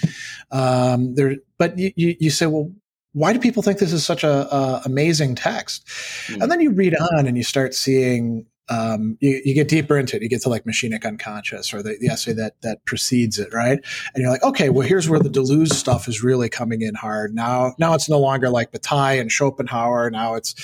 Um, 0.53 1.17
there, 1.17 1.37
but 1.59 1.77
you, 1.77 1.93
you, 1.97 2.17
you 2.21 2.31
say, 2.31 2.47
well, 2.47 2.71
why 3.15 3.33
do 3.33 3.39
people 3.39 3.63
think 3.63 3.79
this 3.79 3.93
is 3.93 4.05
such 4.05 4.23
a, 4.25 4.55
a 4.55 4.83
amazing 4.85 5.35
text? 5.37 5.87
Mm. 6.27 6.43
And 6.43 6.53
then 6.53 6.61
you 6.61 6.71
read 6.71 6.95
on 6.95 7.27
and 7.27 7.37
you 7.37 7.45
start 7.45 7.75
seeing 7.75 8.47
um, 8.69 9.19
you, 9.21 9.43
you, 9.45 9.55
get 9.55 9.69
deeper 9.69 9.99
into 9.99 10.17
it. 10.17 10.23
You 10.23 10.29
get 10.29 10.41
to 10.43 10.49
like 10.49 10.65
machinic 10.65 11.05
unconscious 11.05 11.75
or 11.75 11.83
the, 11.83 11.99
the, 12.01 12.09
essay 12.09 12.33
that 12.33 12.55
that 12.63 12.85
precedes 12.87 13.39
it, 13.39 13.53
right? 13.53 13.79
And 14.15 14.23
you're 14.23 14.31
like, 14.31 14.43
okay, 14.43 14.71
well, 14.71 14.87
here's 14.89 15.09
where 15.09 15.21
the 15.21 15.29
Deleuze 15.29 15.75
stuff 15.75 16.09
is 16.09 16.23
really 16.23 16.49
coming 16.49 16.81
in 16.81 16.95
hard. 16.95 17.35
Now, 17.35 17.75
now 17.79 17.93
it's 17.93 18.09
no 18.09 18.19
longer 18.19 18.49
like 18.49 18.73
Bataille 18.73 19.21
and 19.21 19.31
Schopenhauer. 19.31 20.11
Now 20.11 20.35
it's 20.35 20.55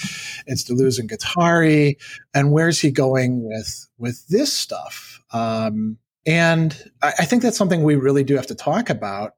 it's 0.47 0.65
Deleuze 0.65 0.99
and 0.99 1.11
Guattari. 1.11 1.97
And 2.33 2.53
where's 2.53 2.81
he 2.81 2.91
going 2.91 3.45
with 3.45 3.87
with 3.99 4.27
this 4.29 4.51
stuff? 4.51 5.21
Um, 5.33 5.99
and 6.27 6.91
I, 7.03 7.13
I 7.19 7.25
think 7.27 7.43
that's 7.43 7.59
something 7.59 7.83
we 7.83 7.97
really 7.97 8.25
do 8.25 8.35
have 8.37 8.47
to 8.47 8.55
talk 8.55 8.89
about 8.89 9.35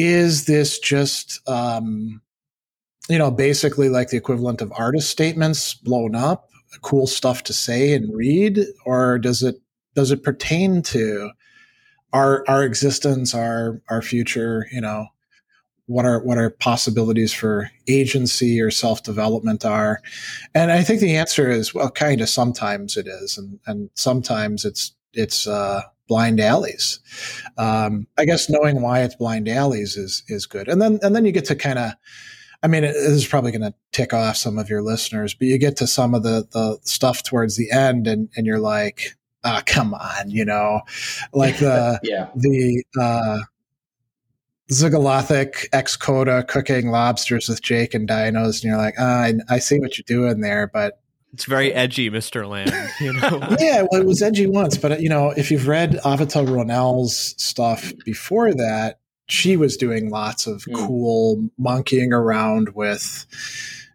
is 0.00 0.46
this 0.46 0.78
just 0.78 1.46
um, 1.46 2.22
you 3.08 3.18
know 3.18 3.30
basically 3.30 3.88
like 3.90 4.08
the 4.08 4.16
equivalent 4.16 4.62
of 4.62 4.72
artist 4.76 5.10
statements 5.10 5.74
blown 5.74 6.14
up 6.14 6.48
cool 6.82 7.06
stuff 7.06 7.42
to 7.44 7.52
say 7.52 7.92
and 7.92 8.14
read? 8.14 8.60
Or 8.86 9.18
does 9.18 9.42
it 9.42 9.56
does 9.94 10.10
it 10.10 10.22
pertain 10.22 10.82
to 10.82 11.30
our 12.12 12.44
our 12.48 12.64
existence 12.64 13.34
our 13.34 13.82
our 13.90 14.02
future 14.02 14.66
you 14.72 14.80
know? 14.80 15.06
What 15.86 16.04
our 16.04 16.22
what 16.22 16.38
our 16.38 16.50
possibilities 16.50 17.32
for 17.32 17.68
agency 17.88 18.60
or 18.60 18.70
self 18.70 19.02
development 19.02 19.64
are? 19.64 20.00
And 20.54 20.70
i 20.70 20.82
think 20.82 21.00
the 21.00 21.16
answer 21.16 21.50
is 21.50 21.74
well 21.74 21.90
kind 21.90 22.20
of 22.20 22.28
sometimes 22.28 22.96
it 22.96 23.08
is. 23.08 23.36
And 23.36 23.58
and 23.66 23.90
sometimes 23.94 24.64
it's 24.64 24.94
it's 25.12 25.46
uh 25.48 25.82
blind 26.10 26.40
alleys. 26.40 26.98
Um, 27.56 28.08
I 28.18 28.24
guess 28.24 28.50
knowing 28.50 28.82
why 28.82 29.02
it's 29.02 29.14
blind 29.14 29.48
alleys 29.48 29.96
is 29.96 30.24
is 30.28 30.44
good, 30.44 30.68
and 30.68 30.82
then 30.82 30.98
and 31.02 31.16
then 31.16 31.24
you 31.24 31.32
get 31.32 31.46
to 31.46 31.56
kind 31.56 31.78
of. 31.78 31.92
I 32.62 32.66
mean, 32.66 32.84
it, 32.84 32.92
this 32.92 33.12
is 33.12 33.26
probably 33.26 33.52
going 33.52 33.62
to 33.62 33.74
tick 33.90 34.12
off 34.12 34.36
some 34.36 34.58
of 34.58 34.68
your 34.68 34.82
listeners, 34.82 35.32
but 35.32 35.48
you 35.48 35.56
get 35.56 35.76
to 35.78 35.86
some 35.86 36.14
of 36.14 36.24
the 36.24 36.46
the 36.52 36.78
stuff 36.82 37.22
towards 37.22 37.56
the 37.56 37.70
end, 37.70 38.06
and 38.06 38.28
and 38.36 38.44
you're 38.44 38.58
like, 38.58 39.16
ah, 39.44 39.60
oh, 39.60 39.62
come 39.64 39.94
on, 39.94 40.30
you 40.30 40.44
know, 40.44 40.82
like 41.32 41.58
the 41.58 41.98
yeah 42.02 42.28
the 42.34 42.84
uh, 43.00 43.38
Zygolathic 44.70 45.68
ex 45.72 45.96
Coda 45.96 46.42
cooking 46.42 46.90
lobsters 46.90 47.48
with 47.48 47.62
Jake 47.62 47.94
and 47.94 48.08
Dinos, 48.08 48.62
and 48.62 48.64
you're 48.64 48.76
like, 48.76 48.96
ah, 48.98 49.22
I, 49.22 49.34
I 49.48 49.58
see 49.58 49.78
what 49.78 49.96
you're 49.96 50.04
doing 50.06 50.40
there, 50.40 50.66
but 50.66 51.00
it's 51.32 51.44
very 51.44 51.72
edgy, 51.72 52.10
Mr. 52.10 52.48
Land. 52.48 52.72
You 53.00 53.12
know? 53.12 53.56
yeah, 53.60 53.86
well, 53.90 54.00
it 54.00 54.06
was 54.06 54.22
edgy 54.22 54.46
once, 54.46 54.76
but 54.76 55.00
you 55.00 55.08
know, 55.08 55.30
if 55.30 55.50
you've 55.50 55.68
read 55.68 55.92
Avital 56.04 56.46
Ronell's 56.46 57.34
stuff 57.42 57.92
before 58.04 58.52
that, 58.52 58.98
she 59.28 59.56
was 59.56 59.76
doing 59.76 60.10
lots 60.10 60.46
of 60.46 60.64
mm. 60.64 60.74
cool 60.74 61.48
monkeying 61.56 62.12
around 62.12 62.70
with, 62.74 63.26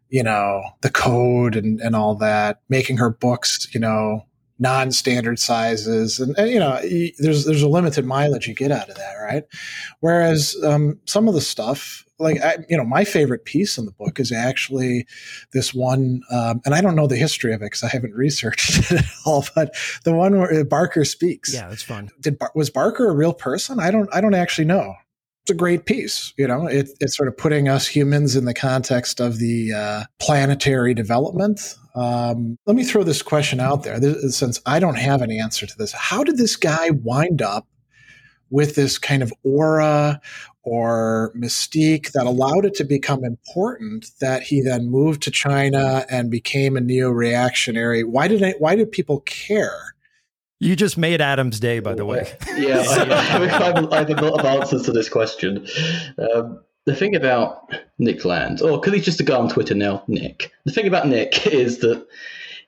you 0.09 0.23
know, 0.23 0.63
the 0.81 0.89
code 0.89 1.55
and, 1.55 1.81
and 1.81 1.95
all 1.95 2.15
that, 2.15 2.61
making 2.69 2.97
her 2.97 3.09
books, 3.09 3.67
you 3.73 3.79
know, 3.79 4.25
non-standard 4.57 5.37
sizes 5.37 6.17
and, 6.17 6.37
and, 6.37 6.49
you 6.49 6.59
know 6.59 6.79
there's 7.19 7.43
there's 7.43 7.61
a 7.61 7.67
limited 7.67 8.05
mileage 8.05 8.47
you 8.47 8.53
get 8.53 8.71
out 8.71 8.89
of 8.89 8.95
that 8.95 9.15
right 9.15 9.43
whereas 9.99 10.55
um, 10.63 10.97
some 11.03 11.27
of 11.27 11.33
the 11.33 11.41
stuff 11.41 12.04
like 12.19 12.41
I, 12.41 12.57
you 12.69 12.77
know 12.77 12.85
my 12.85 13.03
favorite 13.03 13.45
piece 13.45 13.77
in 13.77 13.85
the 13.85 13.91
book 13.91 14.19
is 14.19 14.31
actually 14.31 15.05
this 15.53 15.73
one 15.73 16.21
um, 16.31 16.61
and 16.65 16.73
i 16.73 16.81
don't 16.81 16.95
know 16.95 17.07
the 17.07 17.17
history 17.17 17.53
of 17.53 17.61
it 17.61 17.65
because 17.65 17.83
i 17.83 17.89
haven't 17.89 18.13
researched 18.13 18.79
it 18.91 18.99
at 18.99 19.05
all 19.25 19.45
but 19.55 19.75
the 20.03 20.13
one 20.13 20.37
where 20.37 20.63
barker 20.65 21.05
speaks 21.05 21.53
yeah 21.53 21.67
that's 21.67 21.83
fun 21.83 22.09
did 22.21 22.37
was 22.53 22.69
barker 22.69 23.09
a 23.09 23.13
real 23.13 23.33
person 23.33 23.79
i 23.79 23.91
don't 23.91 24.09
i 24.13 24.21
don't 24.21 24.35
actually 24.35 24.65
know 24.65 24.95
it's 25.45 25.51
a 25.51 25.53
great 25.53 25.85
piece. 25.85 26.33
You 26.37 26.47
know, 26.47 26.65
it, 26.65 26.89
it's 26.99 27.15
sort 27.15 27.27
of 27.27 27.37
putting 27.37 27.69
us 27.69 27.85
humans 27.85 28.35
in 28.35 28.45
the 28.45 28.53
context 28.55 29.19
of 29.19 29.37
the 29.37 29.73
uh, 29.73 30.03
planetary 30.19 30.95
development. 30.95 31.75
Um, 31.93 32.57
let 32.65 32.75
me 32.75 32.83
throw 32.83 33.03
this 33.03 33.21
question 33.21 33.59
out 33.59 33.83
there 33.83 33.99
this, 33.99 34.35
since 34.35 34.59
I 34.65 34.79
don't 34.79 34.97
have 34.97 35.21
an 35.21 35.29
answer 35.29 35.67
to 35.67 35.77
this. 35.77 35.91
How 35.91 36.23
did 36.23 36.37
this 36.37 36.55
guy 36.55 36.89
wind 36.89 37.43
up 37.43 37.67
with 38.55 38.75
this 38.75 38.97
kind 38.97 39.21
of 39.21 39.33
aura 39.43 40.21
or 40.63 41.33
mystique 41.35 42.13
that 42.13 42.25
allowed 42.25 42.63
it 42.63 42.73
to 42.73 42.85
become 42.85 43.25
important 43.25 44.11
that 44.21 44.43
he 44.43 44.61
then 44.61 44.89
moved 44.89 45.21
to 45.23 45.29
China 45.29 46.05
and 46.09 46.31
became 46.31 46.77
a 46.77 46.81
neo 46.81 47.09
reactionary? 47.09 48.05
Why 48.05 48.29
did 48.29 48.41
it, 48.41 48.61
why 48.61 48.77
did 48.77 48.93
people 48.93 49.19
care? 49.25 49.93
You 50.61 50.77
just 50.77 50.97
made 50.97 51.19
Adam's 51.19 51.59
day, 51.59 51.79
by 51.79 51.95
the 51.95 52.05
way. 52.05 52.31
yeah, 52.55 52.79
I, 52.87 53.45
have, 53.45 53.91
I 53.91 53.97
have 53.97 54.09
a 54.09 54.25
lot 54.25 54.39
of 54.39 54.45
answers 54.45 54.83
to 54.83 54.93
this 54.93 55.09
question. 55.09 55.67
Um, 56.17 56.61
the 56.85 56.95
thing 56.95 57.13
about 57.13 57.69
Nick 57.99 58.23
Land, 58.23 58.61
or 58.61 58.79
because 58.79 58.93
he's 58.93 59.03
just 59.03 59.19
a 59.19 59.23
guy 59.23 59.35
on 59.35 59.49
Twitter 59.49 59.75
now, 59.75 60.01
Nick. 60.07 60.53
The 60.63 60.71
thing 60.71 60.87
about 60.87 61.09
Nick 61.09 61.45
is 61.45 61.79
that 61.79 62.07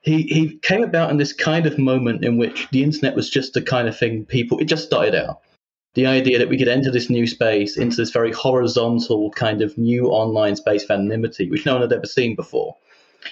he 0.02 0.24
he 0.24 0.58
came 0.58 0.82
about 0.82 1.10
in 1.10 1.16
this 1.16 1.32
kind 1.32 1.64
of 1.64 1.78
moment 1.78 2.24
in 2.24 2.36
which 2.36 2.68
the 2.72 2.82
internet 2.82 3.16
was 3.16 3.30
just 3.30 3.54
the 3.54 3.62
kind 3.62 3.88
of 3.88 3.98
thing 3.98 4.26
people. 4.26 4.58
It 4.58 4.66
just 4.66 4.84
started 4.84 5.14
out. 5.14 5.40
The 5.94 6.06
idea 6.06 6.38
that 6.38 6.48
we 6.48 6.58
could 6.58 6.68
enter 6.68 6.90
this 6.90 7.10
new 7.10 7.26
space 7.26 7.76
into 7.76 7.96
this 7.96 8.10
very 8.10 8.32
horizontal 8.32 9.30
kind 9.30 9.62
of 9.62 9.76
new 9.76 10.08
online 10.08 10.54
space 10.54 10.84
of 10.84 10.90
anonymity, 10.90 11.50
which 11.50 11.66
no 11.66 11.74
one 11.74 11.82
had 11.82 11.92
ever 11.92 12.06
seen 12.06 12.36
before 12.36 12.76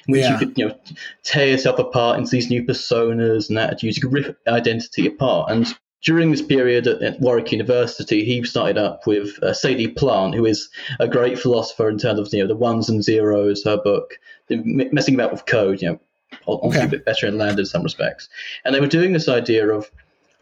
in 0.07 0.13
which 0.13 0.23
yeah. 0.23 0.33
you 0.33 0.39
could 0.39 0.59
you 0.59 0.69
know 0.69 0.79
tear 1.23 1.49
yourself 1.49 1.79
apart 1.79 2.19
into 2.19 2.31
these 2.31 2.51
new 2.51 2.65
personas 2.65 3.49
and 3.49 3.59
attitudes. 3.59 3.97
You 3.97 4.03
could 4.03 4.13
rip 4.13 4.39
identity 4.47 5.07
apart. 5.07 5.51
And 5.51 5.67
during 6.03 6.31
this 6.31 6.43
period 6.43 6.87
at, 6.87 7.03
at 7.03 7.21
Warwick 7.21 7.53
University, 7.53 8.25
he 8.25 8.43
started 8.45 8.79
up 8.79 9.07
with 9.07 9.43
uh, 9.43 9.53
Sadie 9.53 9.89
Plant, 9.89 10.35
who 10.35 10.45
is 10.45 10.69
a 11.01 11.09
great 11.09 11.39
philosopher 11.39 11.89
in 11.89 11.99
terms 11.99 12.21
of 12.21 12.33
you 12.33 12.41
know 12.41 12.49
the 12.49 12.57
ones 12.57 12.89
and 12.89 13.03
zeros. 13.03 13.65
Her 13.65 13.77
book, 13.77 14.19
messing 14.51 15.15
about 15.15 15.33
with 15.33 15.47
code, 15.47 15.83
you 15.83 15.91
know, 15.91 16.01
obviously 16.47 16.79
okay. 16.79 16.87
a 16.87 16.91
bit 16.91 17.05
better 17.05 17.27
in 17.27 17.39
land 17.39 17.59
in 17.59 17.67
some 17.67 17.83
respects. 17.83 18.29
And 18.65 18.75
they 18.75 18.81
were 18.81 18.87
doing 18.87 19.13
this 19.13 19.29
idea 19.29 19.69
of 19.69 19.91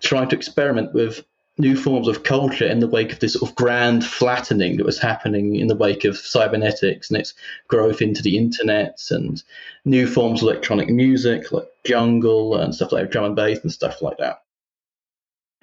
trying 0.00 0.28
to 0.28 0.36
experiment 0.36 0.92
with 0.92 1.24
new 1.56 1.76
forms 1.76 2.08
of 2.08 2.24
culture 2.24 2.66
in 2.66 2.80
the 2.80 2.88
wake 2.88 3.12
of 3.12 3.20
this 3.20 3.34
sort 3.34 3.48
of 3.48 3.56
grand 3.56 4.04
flattening 4.04 4.76
that 4.76 4.86
was 4.86 4.98
happening 4.98 5.56
in 5.56 5.68
the 5.68 5.76
wake 5.76 6.04
of 6.04 6.16
cybernetics 6.16 7.10
and 7.10 7.18
its 7.18 7.34
growth 7.68 8.02
into 8.02 8.22
the 8.22 8.36
internet 8.36 9.00
and 9.10 9.42
new 9.84 10.06
forms 10.06 10.42
of 10.42 10.48
electronic 10.48 10.88
music 10.88 11.52
like 11.52 11.68
jungle 11.84 12.56
and 12.56 12.74
stuff 12.74 12.90
like 12.90 13.10
drum 13.10 13.24
and 13.24 13.36
bass 13.36 13.60
and 13.62 13.72
stuff 13.72 14.02
like 14.02 14.18
that. 14.18 14.40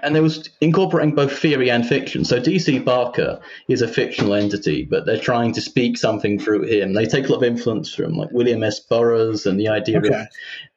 And 0.04 0.16
they 0.16 0.22
was 0.22 0.50
incorporating 0.62 1.14
both 1.14 1.38
theory 1.38 1.70
and 1.70 1.86
fiction. 1.86 2.26
So 2.26 2.40
DC 2.40 2.84
Barker 2.84 3.40
is 3.68 3.84
a 3.84 3.88
fictional 3.88 4.34
entity, 4.34 4.84
but 4.84 5.06
they're 5.06 5.20
trying 5.20 5.54
to 5.54 5.62
speak 5.62 5.96
something 5.96 6.40
through 6.40 6.64
him. 6.64 6.94
They 6.94 7.06
take 7.06 7.28
a 7.28 7.32
lot 7.32 7.38
of 7.38 7.44
influence 7.44 7.94
from 7.94 8.14
like 8.14 8.32
William 8.32 8.64
S. 8.64 8.80
Burroughs 8.80 9.46
and 9.46 9.60
the 9.60 9.68
idea 9.68 10.00
okay. 10.00 10.08
of 10.08 10.28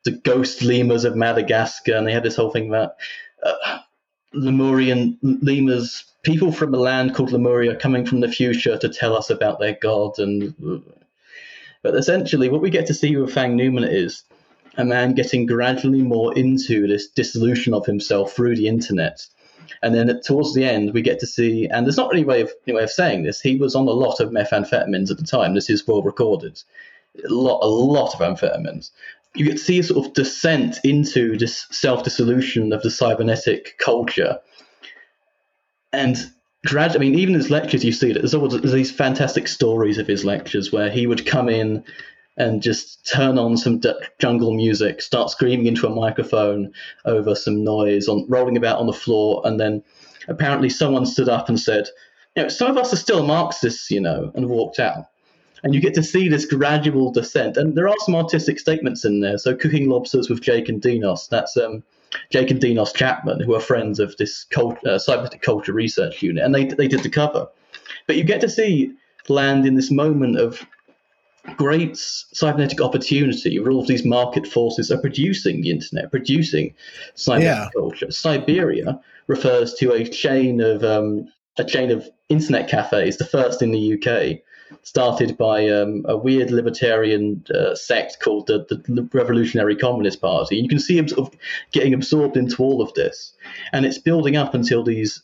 the 0.05 0.11
ghost 0.11 0.63
lemurs 0.63 1.05
of 1.05 1.17
Madagascar, 1.17 1.95
and 1.95 2.07
they 2.07 2.13
had 2.13 2.23
this 2.23 2.37
whole 2.37 2.51
thing 2.51 2.69
about 2.69 2.97
uh, 3.43 3.79
Lemurian 4.35 5.19
lemurs, 5.23 6.05
people 6.23 6.53
from 6.53 6.75
a 6.75 6.79
land 6.79 7.15
called 7.15 7.33
Lemuria 7.33 7.77
coming 7.77 8.05
from 8.05 8.21
the 8.21 8.31
future 8.31 8.77
to 8.79 8.89
tell 8.89 9.17
us 9.17 9.31
about 9.31 9.61
their 9.61 9.77
god. 9.81 10.19
And 10.19 10.55
but 11.83 11.95
essentially, 11.95 12.49
what 12.49 12.63
we 12.63 12.71
get 12.71 12.87
to 12.87 12.95
see 12.95 13.17
with 13.17 13.33
Fang 13.33 13.57
Noumena 13.57 13.91
is 13.91 14.25
a 14.77 14.85
man 14.85 15.15
getting 15.15 15.47
gradually 15.47 16.03
more 16.03 16.37
into 16.37 16.87
this 16.87 17.09
dissolution 17.09 17.75
of 17.75 17.87
himself 17.87 18.33
through 18.33 18.57
the 18.57 18.69
internet. 18.69 19.27
And 19.83 19.95
then 19.95 20.21
towards 20.23 20.55
the 20.55 20.65
end, 20.65 20.93
we 20.93 21.03
get 21.03 21.21
to 21.21 21.27
see, 21.27 21.69
and 21.69 21.87
there's 21.87 21.97
not 21.97 22.11
really 22.11 22.23
a 22.23 22.27
way 22.27 22.41
of, 22.43 22.53
any 22.67 22.77
way 22.77 22.83
of 22.83 22.91
saying 22.91 23.23
this. 23.23 23.41
He 23.41 23.57
was 23.57 23.75
on 23.75 23.87
a 23.87 23.93
lot 23.93 24.21
of 24.21 24.31
methamphetamines 24.31 25.11
at 25.11 25.19
the 25.19 25.25
time. 25.25 25.55
This 25.55 25.71
is 25.71 25.87
well 25.87 26.03
recorded. 26.03 26.63
A 27.25 27.33
lot, 27.33 27.61
a 27.63 27.67
lot 27.67 28.15
of 28.15 28.21
amphetamines 28.21 28.91
you 29.35 29.51
to 29.51 29.59
see 29.59 29.81
a 29.81 29.83
sort 29.83 30.07
of 30.07 30.13
descent 30.15 30.79
into 30.85 31.37
this 31.37 31.67
self-dissolution 31.71 32.73
of 32.73 32.83
the 32.83 32.91
cybernetic 32.91 33.77
culture. 33.79 34.39
And 35.93 36.17
grad, 36.67 36.95
I 36.95 36.99
mean, 36.99 37.19
even 37.19 37.35
his 37.35 37.51
lectures, 37.51 37.85
you 37.85 37.93
see 37.93 38.13
that 38.13 38.21
there's, 38.21 38.35
always, 38.35 38.61
these 38.61 38.93
fantastic 38.93 39.49
stories 39.49 39.99
of 39.99 40.07
his 40.07 40.25
lectures 40.25 40.73
where 40.73 40.91
he 40.91 41.07
would 41.07 41.27
come 41.27 41.49
in 41.49 41.85
and 42.37 42.63
just 42.63 43.07
turn 43.07 43.39
on 43.39 43.57
some 43.57 43.79
d- 43.79 43.93
jungle 44.19 44.55
music, 44.55 45.01
start 45.01 45.31
screaming 45.31 45.67
into 45.67 45.87
a 45.87 45.95
microphone 45.95 46.73
over 47.05 47.35
some 47.35 47.63
noise, 47.63 48.09
on 48.09 48.27
rolling 48.29 48.57
about 48.57 48.79
on 48.79 48.87
the 48.87 48.93
floor, 48.93 49.41
and 49.45 49.61
then 49.61 49.83
apparently 50.27 50.69
someone 50.69 51.07
stood 51.07 51.29
up 51.29 51.49
and 51.49 51.61
said, 51.61 51.89
"You 52.35 52.43
know, 52.43 52.49
some 52.49 52.71
of 52.71 52.77
us 52.77 52.93
are 52.93 52.97
still 52.97 53.25
Marxists, 53.25 53.89
you 53.91 54.01
know," 54.01 54.33
and 54.35 54.49
walked 54.49 54.81
out 54.81 55.07
and 55.65 55.75
you 55.75 55.81
get 55.81 55.95
to 55.95 56.03
see 56.03 56.29
this 56.29 56.45
gradual 56.45 57.11
descent. 57.11 57.57
And 57.57 57.75
there 57.75 57.89
are 57.89 57.97
some 58.01 58.15
artistic 58.15 58.59
statements 58.61 59.05
in 59.05 59.21
there. 59.21 59.39
So, 59.39 59.57
cooking 59.57 59.89
lobsters 59.89 60.29
with 60.29 60.43
Jake 60.43 60.69
and 60.69 60.81
Dinos. 60.81 61.29
That's 61.29 61.57
um, 61.57 61.83
Jake 62.31 62.51
and 62.51 62.61
Dinos 62.61 62.95
Chapman, 62.95 63.41
who 63.41 63.55
are 63.55 63.61
friends 63.61 63.99
of 63.99 64.15
this 64.19 64.45
cult, 64.45 64.85
uh, 64.87 64.99
cybernetic 64.99 65.41
culture 65.41 65.73
research 65.73 66.23
unit, 66.23 66.45
and 66.45 66.55
they 66.55 66.67
they 66.67 66.87
did 66.87 67.03
the 67.03 67.09
cover. 67.09 67.49
But 68.07 68.17
you 68.17 68.25
get 68.25 68.43
to 68.43 68.49
see 68.49 68.93
land 69.29 69.67
in 69.67 69.75
this 69.75 69.91
moment 69.91 70.39
of 70.39 70.65
great 71.57 71.97
cybernetic 71.97 72.81
opportunity 72.81 73.59
where 73.59 73.71
all 73.71 73.81
of 73.81 73.87
these 73.87 74.05
market 74.05 74.47
forces 74.47 74.91
are 74.91 74.99
producing 74.99 75.63
the 75.63 75.71
internet, 75.71 76.11
producing 76.11 76.75
cybernetic 77.15 77.71
yeah. 77.75 77.81
culture. 77.81 78.07
Cyberia 78.07 79.01
refers 79.27 79.73
to 79.75 79.93
a 79.93 80.07
chain 80.07 80.61
of 80.61 80.85
um, 80.85 81.27
a 81.57 81.65
chain 81.65 81.91
of 81.91 82.09
internet 82.29 82.69
cafes, 82.69 83.17
the 83.17 83.25
first 83.25 83.63
in 83.63 83.71
the 83.71 83.95
UK, 83.95 84.41
started 84.83 85.37
by 85.37 85.69
um, 85.69 86.05
a 86.09 86.17
weird 86.17 86.51
libertarian 86.51 87.45
uh, 87.55 87.75
sect 87.75 88.21
called 88.21 88.47
the, 88.47 88.67
the, 88.69 89.09
Revolutionary 89.13 89.77
Communist 89.77 90.21
Party. 90.21 90.57
You 90.57 90.69
can 90.69 90.79
see 90.79 90.99
him 90.99 91.09
sort 91.09 91.29
of 91.29 91.39
getting 91.73 91.95
absorbed 91.95 92.37
into 92.37 92.63
all 92.63 92.83
of 92.83 92.93
this, 92.95 93.33
and 93.73 93.85
it's 93.85 93.99
building 93.99 94.37
up 94.37 94.55
until 94.55 94.83
these. 94.83 95.23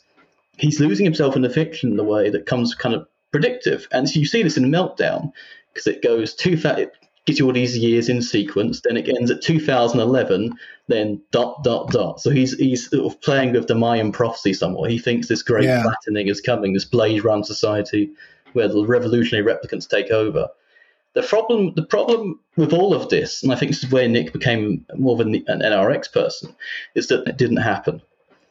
He's 0.57 0.81
losing 0.81 1.05
himself 1.05 1.37
in 1.37 1.42
the 1.42 1.50
fiction 1.50 1.92
in 1.92 1.98
a 1.98 2.05
way 2.05 2.29
that 2.31 2.46
comes 2.46 2.74
kind 2.74 2.94
of 2.94 3.07
predictive, 3.33 3.88
and 3.92 4.09
so 4.09 4.20
you 4.20 4.26
see 4.26 4.42
this 4.42 4.57
in 4.57 4.70
Meltdown 4.70 5.33
because 5.72 5.87
it 5.87 6.03
goes 6.03 6.35
too 6.35 6.57
fat. 6.57 6.79
It 6.79 6.92
gets 7.26 7.38
you 7.38 7.46
all 7.46 7.53
these 7.53 7.76
years 7.76 8.09
in 8.09 8.22
sequence, 8.22 8.81
then 8.81 8.96
it 8.96 9.09
ends 9.09 9.31
at 9.31 9.42
2011, 9.42 10.53
then 10.88 11.22
dot 11.31 11.62
dot 11.62 11.90
dot. 11.90 12.20
So 12.20 12.31
he's 12.31 12.57
he's 12.57 12.90
sort 12.90 13.12
of 13.12 13.20
playing 13.20 13.53
with 13.53 13.68
the 13.68 13.74
Mayan 13.74 14.12
prophecy 14.12 14.53
somewhat. 14.53 14.90
He 14.90 14.98
thinks 14.98 15.29
this 15.29 15.42
great 15.42 15.64
yeah. 15.64 15.83
flattening 15.83 16.29
is 16.29 16.40
coming, 16.40 16.72
this 16.72 16.85
Blade 16.85 17.24
Run 17.24 17.44
society 17.44 18.11
where 18.52 18.68
the 18.68 18.84
revolutionary 18.84 19.44
replicants 19.44 19.88
take 19.88 20.10
over. 20.10 20.48
The 21.14 21.22
problem, 21.22 21.74
the 21.74 21.82
problem 21.82 22.38
with 22.56 22.72
all 22.72 22.94
of 22.94 23.08
this, 23.08 23.42
and 23.42 23.52
I 23.52 23.56
think 23.56 23.72
this 23.72 23.82
is 23.82 23.90
where 23.90 24.08
Nick 24.08 24.32
became 24.32 24.86
more 24.96 25.14
of 25.14 25.20
an, 25.20 25.34
an 25.48 25.60
NRX 25.60 26.12
person, 26.12 26.54
is 26.94 27.08
that 27.08 27.26
it 27.26 27.36
didn't 27.36 27.56
happen. 27.56 28.00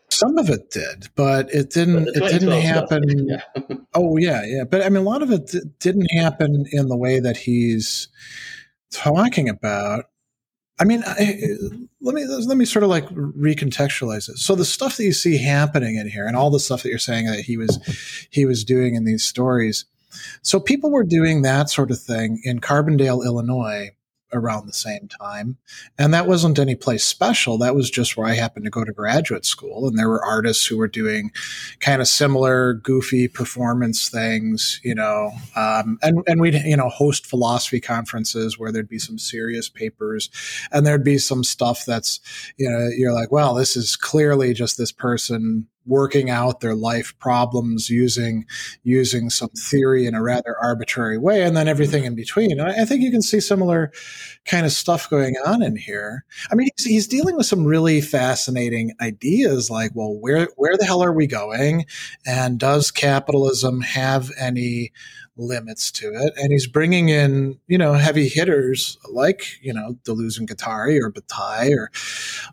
Some 0.09 0.38
of 0.38 0.49
it 0.49 0.71
did, 0.71 1.07
but 1.15 1.53
it 1.53 1.69
didn't. 1.69 2.05
But 2.05 2.15
it 2.15 2.39
didn't 2.39 2.62
happen. 2.62 3.29
Yeah. 3.29 3.41
oh 3.93 4.17
yeah, 4.17 4.43
yeah. 4.43 4.63
But 4.63 4.83
I 4.83 4.89
mean, 4.89 4.97
a 4.97 5.09
lot 5.09 5.21
of 5.21 5.31
it 5.31 5.53
didn't 5.79 6.12
happen 6.12 6.65
in 6.71 6.89
the 6.89 6.97
way 6.97 7.19
that 7.19 7.38
he's 7.38 8.07
talking 8.91 9.47
about. 9.47 10.05
I 10.79 10.85
mean, 10.85 11.03
I, 11.05 11.37
let 12.01 12.15
me 12.15 12.25
let 12.25 12.57
me 12.57 12.65
sort 12.65 12.83
of 12.83 12.89
like 12.89 13.05
recontextualize 13.09 14.29
it. 14.29 14.37
So 14.37 14.55
the 14.55 14.65
stuff 14.65 14.97
that 14.97 15.03
you 15.03 15.11
see 15.11 15.37
happening 15.37 15.97
in 15.97 16.09
here, 16.09 16.25
and 16.25 16.35
all 16.35 16.49
the 16.49 16.59
stuff 16.59 16.83
that 16.83 16.89
you're 16.89 16.97
saying 16.97 17.25
that 17.27 17.41
he 17.41 17.57
was 17.57 17.79
he 18.29 18.45
was 18.45 18.63
doing 18.63 18.95
in 18.95 19.03
these 19.03 19.23
stories. 19.23 19.85
So 20.41 20.59
people 20.59 20.89
were 20.89 21.03
doing 21.03 21.41
that 21.41 21.69
sort 21.69 21.91
of 21.91 21.99
thing 21.99 22.41
in 22.43 22.61
Carbondale, 22.61 23.23
Illinois, 23.25 23.91
around 24.33 24.67
the 24.67 24.73
same 24.73 25.07
time. 25.07 25.57
And 25.97 26.13
that 26.13 26.27
wasn't 26.27 26.59
any 26.59 26.75
place 26.75 27.03
special. 27.03 27.57
That 27.57 27.75
was 27.75 27.89
just 27.89 28.15
where 28.15 28.27
I 28.27 28.33
happened 28.33 28.65
to 28.65 28.71
go 28.71 28.83
to 28.83 28.91
graduate 28.91 29.45
school. 29.45 29.87
And 29.87 29.97
there 29.97 30.09
were 30.09 30.23
artists 30.23 30.65
who 30.65 30.77
were 30.77 30.87
doing 30.87 31.31
kind 31.79 32.01
of 32.01 32.07
similar 32.07 32.73
goofy 32.73 33.27
performance 33.27 34.09
things, 34.09 34.79
you 34.83 34.95
know, 34.95 35.31
um, 35.55 35.97
and, 36.01 36.23
and 36.27 36.39
we'd, 36.39 36.55
you 36.55 36.77
know, 36.77 36.89
host 36.89 37.25
philosophy 37.25 37.79
conferences 37.79 38.57
where 38.59 38.71
there'd 38.71 38.89
be 38.89 38.99
some 38.99 39.17
serious 39.17 39.69
papers 39.69 40.29
and 40.71 40.85
there'd 40.85 41.03
be 41.03 41.17
some 41.17 41.43
stuff 41.43 41.85
that's, 41.85 42.19
you 42.57 42.69
know, 42.69 42.89
you're 42.95 43.13
like, 43.13 43.31
well, 43.31 43.53
this 43.53 43.75
is 43.75 43.95
clearly 43.95 44.53
just 44.53 44.77
this 44.77 44.91
person 44.91 45.67
working 45.85 46.29
out 46.29 46.59
their 46.59 46.75
life 46.75 47.13
problems 47.19 47.89
using 47.89 48.45
using 48.83 49.29
some 49.29 49.49
theory 49.49 50.05
in 50.05 50.13
a 50.13 50.21
rather 50.21 50.55
arbitrary 50.61 51.17
way 51.17 51.43
and 51.43 51.57
then 51.57 51.67
everything 51.67 52.05
in 52.05 52.15
between. 52.15 52.59
And 52.59 52.69
i 52.69 52.85
think 52.85 53.01
you 53.01 53.11
can 53.11 53.21
see 53.21 53.39
similar 53.39 53.91
kind 54.45 54.65
of 54.65 54.71
stuff 54.71 55.09
going 55.09 55.35
on 55.45 55.61
in 55.61 55.75
here. 55.75 56.25
I 56.51 56.55
mean 56.55 56.69
he's, 56.77 56.85
he's 56.85 57.07
dealing 57.07 57.35
with 57.35 57.45
some 57.45 57.65
really 57.65 58.01
fascinating 58.01 58.93
ideas 59.01 59.69
like 59.69 59.91
well 59.93 60.15
where 60.15 60.47
where 60.55 60.77
the 60.77 60.85
hell 60.85 61.03
are 61.03 61.13
we 61.13 61.27
going? 61.27 61.85
And 62.25 62.59
does 62.59 62.91
capitalism 62.91 63.81
have 63.81 64.31
any 64.39 64.91
limits 65.39 65.91
to 65.91 66.11
it. 66.13 66.33
And 66.37 66.51
he's 66.51 66.67
bringing 66.67 67.09
in, 67.09 67.57
you 67.67 67.77
know, 67.77 67.93
heavy 67.93 68.27
hitters 68.27 68.97
like, 69.09 69.45
you 69.61 69.73
know, 69.73 69.97
Deleuze 70.03 70.37
and 70.37 70.47
Guattari 70.47 71.01
or 71.01 71.09
Bataille 71.09 71.73
or 71.73 71.91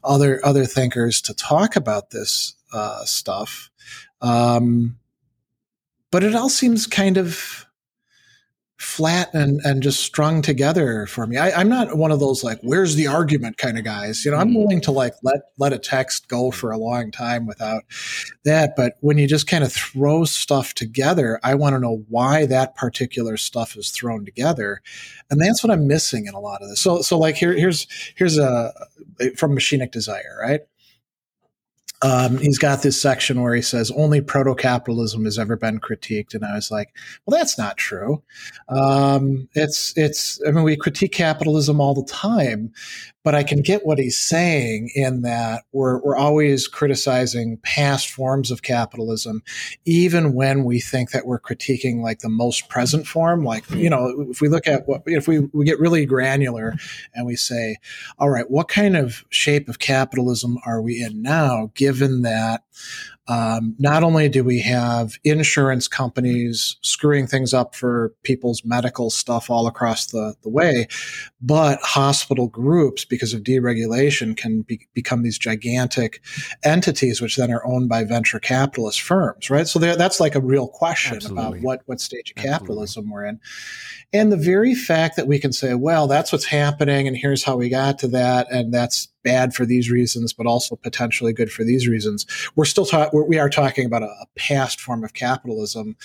other 0.04 0.40
other 0.44 0.64
thinkers 0.64 1.20
to 1.22 1.34
talk 1.34 1.76
about 1.76 2.10
this 2.10 2.54
uh, 2.76 3.04
stuff. 3.04 3.70
Um, 4.20 4.98
but 6.10 6.22
it 6.22 6.34
all 6.34 6.48
seems 6.48 6.86
kind 6.86 7.16
of 7.16 7.66
flat 8.78 9.32
and, 9.32 9.60
and 9.64 9.82
just 9.82 10.00
strung 10.00 10.42
together 10.42 11.06
for 11.06 11.26
me. 11.26 11.38
I, 11.38 11.60
am 11.60 11.68
not 11.68 11.96
one 11.96 12.12
of 12.12 12.20
those 12.20 12.44
like, 12.44 12.58
where's 12.62 12.94
the 12.94 13.06
argument 13.06 13.56
kind 13.56 13.78
of 13.78 13.84
guys. 13.84 14.24
You 14.24 14.30
know, 14.30 14.36
I'm 14.36 14.48
mm-hmm. 14.48 14.58
willing 14.58 14.80
to 14.82 14.92
like 14.92 15.14
let 15.22 15.40
let 15.58 15.72
a 15.72 15.78
text 15.78 16.28
go 16.28 16.50
for 16.50 16.70
a 16.70 16.78
long 16.78 17.10
time 17.10 17.46
without 17.46 17.84
that. 18.44 18.76
But 18.76 18.94
when 19.00 19.16
you 19.16 19.26
just 19.26 19.46
kind 19.46 19.64
of 19.64 19.72
throw 19.72 20.24
stuff 20.24 20.74
together, 20.74 21.40
I 21.42 21.54
want 21.54 21.74
to 21.74 21.80
know 21.80 22.04
why 22.08 22.46
that 22.46 22.76
particular 22.76 23.38
stuff 23.38 23.76
is 23.76 23.90
thrown 23.90 24.24
together. 24.26 24.82
And 25.30 25.40
that's 25.40 25.64
what 25.64 25.72
I'm 25.72 25.86
missing 25.86 26.26
in 26.26 26.34
a 26.34 26.40
lot 26.40 26.62
of 26.62 26.68
this. 26.68 26.80
So 26.80 27.00
so 27.00 27.18
like 27.18 27.36
here 27.36 27.54
here's 27.54 27.86
here's 28.14 28.38
a 28.38 28.72
from 29.36 29.56
Machinic 29.56 29.90
Desire, 29.90 30.38
right? 30.40 30.60
Um, 32.02 32.38
he's 32.38 32.58
got 32.58 32.82
this 32.82 33.00
section 33.00 33.40
where 33.40 33.54
he 33.54 33.62
says 33.62 33.90
only 33.92 34.20
proto 34.20 34.54
capitalism 34.54 35.24
has 35.24 35.38
ever 35.38 35.56
been 35.56 35.80
critiqued, 35.80 36.34
and 36.34 36.44
I 36.44 36.54
was 36.54 36.70
like, 36.70 36.94
well, 37.24 37.38
that's 37.38 37.56
not 37.56 37.76
true. 37.76 38.22
Um, 38.68 39.48
it's 39.54 39.96
it's. 39.96 40.40
I 40.46 40.50
mean, 40.50 40.64
we 40.64 40.76
critique 40.76 41.12
capitalism 41.12 41.80
all 41.80 41.94
the 41.94 42.04
time, 42.04 42.72
but 43.26 43.34
I 43.34 43.42
can 43.42 43.60
get 43.60 43.84
what 43.84 43.98
he's 43.98 44.16
saying 44.16 44.92
in 44.94 45.22
that 45.22 45.64
we're, 45.72 45.98
we're 45.98 46.16
always 46.16 46.68
criticizing 46.68 47.56
past 47.64 48.08
forms 48.08 48.52
of 48.52 48.62
capitalism, 48.62 49.42
even 49.84 50.32
when 50.32 50.62
we 50.62 50.78
think 50.78 51.10
that 51.10 51.26
we're 51.26 51.40
critiquing 51.40 52.02
like 52.02 52.20
the 52.20 52.28
most 52.28 52.68
present 52.68 53.04
form. 53.04 53.42
Like, 53.42 53.66
hmm. 53.66 53.78
you 53.78 53.90
know, 53.90 54.28
if 54.30 54.40
we 54.40 54.48
look 54.48 54.68
at 54.68 54.86
what, 54.86 55.02
if 55.06 55.26
we, 55.26 55.40
we 55.52 55.64
get 55.64 55.80
really 55.80 56.06
granular 56.06 56.74
and 57.16 57.26
we 57.26 57.34
say, 57.34 57.78
all 58.16 58.30
right, 58.30 58.48
what 58.48 58.68
kind 58.68 58.96
of 58.96 59.24
shape 59.30 59.68
of 59.68 59.80
capitalism 59.80 60.58
are 60.64 60.80
we 60.80 61.02
in 61.02 61.20
now, 61.20 61.72
given 61.74 62.22
that 62.22 62.62
um, 63.28 63.74
not 63.78 64.02
only 64.02 64.28
do 64.28 64.44
we 64.44 64.60
have 64.60 65.18
insurance 65.24 65.88
companies 65.88 66.76
screwing 66.82 67.26
things 67.26 67.52
up 67.52 67.74
for 67.74 68.14
people's 68.22 68.64
medical 68.64 69.10
stuff 69.10 69.50
all 69.50 69.66
across 69.66 70.06
the, 70.06 70.34
the 70.42 70.48
way, 70.48 70.86
but 71.40 71.80
hospital 71.82 72.48
groups, 72.48 73.04
because 73.04 73.34
of 73.34 73.42
deregulation, 73.42 74.36
can 74.36 74.62
be, 74.62 74.86
become 74.94 75.22
these 75.22 75.38
gigantic 75.38 76.22
entities, 76.64 77.20
which 77.20 77.36
then 77.36 77.50
are 77.50 77.66
owned 77.66 77.88
by 77.88 78.04
venture 78.04 78.38
capitalist 78.38 79.00
firms, 79.00 79.50
right? 79.50 79.66
So 79.66 79.78
that's 79.78 80.20
like 80.20 80.34
a 80.34 80.40
real 80.40 80.68
question 80.68 81.16
Absolutely. 81.16 81.42
about 81.42 81.60
what, 81.62 81.82
what 81.86 82.00
stage 82.00 82.30
of 82.30 82.38
Absolutely. 82.38 82.58
capitalism 82.58 83.10
we're 83.10 83.24
in. 83.24 83.40
And 84.12 84.30
the 84.30 84.36
very 84.36 84.74
fact 84.74 85.16
that 85.16 85.26
we 85.26 85.38
can 85.38 85.52
say, 85.52 85.74
well, 85.74 86.06
that's 86.06 86.32
what's 86.32 86.44
happening, 86.44 87.08
and 87.08 87.16
here's 87.16 87.42
how 87.42 87.56
we 87.56 87.68
got 87.68 87.98
to 87.98 88.08
that, 88.08 88.50
and 88.50 88.72
that's 88.72 89.08
bad 89.24 89.52
for 89.52 89.66
these 89.66 89.90
reasons, 89.90 90.32
but 90.32 90.46
also 90.46 90.76
potentially 90.76 91.32
good 91.32 91.50
for 91.50 91.64
these 91.64 91.88
reasons. 91.88 92.24
We're 92.54 92.64
still 92.64 92.86
talking, 93.22 93.28
we 93.28 93.38
are 93.38 93.48
talking 93.48 93.86
about 93.86 94.02
a, 94.02 94.06
a, 94.06 94.26
past 94.36 94.80
form 94.80 95.02
of 95.02 95.14
capitalism 95.14 95.96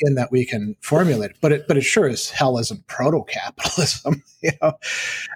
in 0.00 0.14
that 0.16 0.30
we 0.32 0.44
can 0.44 0.76
formulate 0.80 1.30
it, 1.30 1.36
but 1.40 1.52
it, 1.52 1.68
but 1.68 1.76
it 1.76 1.82
sure 1.82 2.08
as 2.08 2.30
hell 2.30 2.58
isn't 2.58 2.86
proto 2.86 3.22
capitalism, 3.24 4.22
you 4.42 4.50
know? 4.60 4.72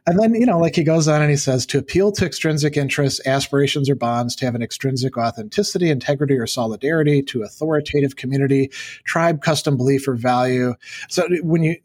And 0.06 0.18
then, 0.18 0.34
you 0.34 0.46
know, 0.46 0.58
like 0.58 0.74
he 0.76 0.82
goes 0.82 1.08
on 1.08 1.22
and 1.22 1.30
he 1.30 1.36
says 1.36 1.64
to 1.66 1.78
appeal 1.78 2.12
to 2.12 2.26
extrinsic 2.26 2.76
interests, 2.76 3.24
aspirations, 3.26 3.88
or 3.88 3.94
bonds, 3.94 4.34
to 4.36 4.44
have 4.44 4.54
an 4.54 4.62
extrinsic 4.62 5.16
authenticity, 5.16 5.90
integrity, 5.90 6.34
or 6.34 6.46
solidarity, 6.46 7.22
to 7.22 7.42
authoritative 7.42 8.16
community, 8.16 8.70
tribe, 9.04 9.42
custom, 9.42 9.76
belief, 9.76 10.06
or 10.08 10.14
value. 10.14 10.74
So 11.08 11.28
when 11.42 11.62
you, 11.62 11.76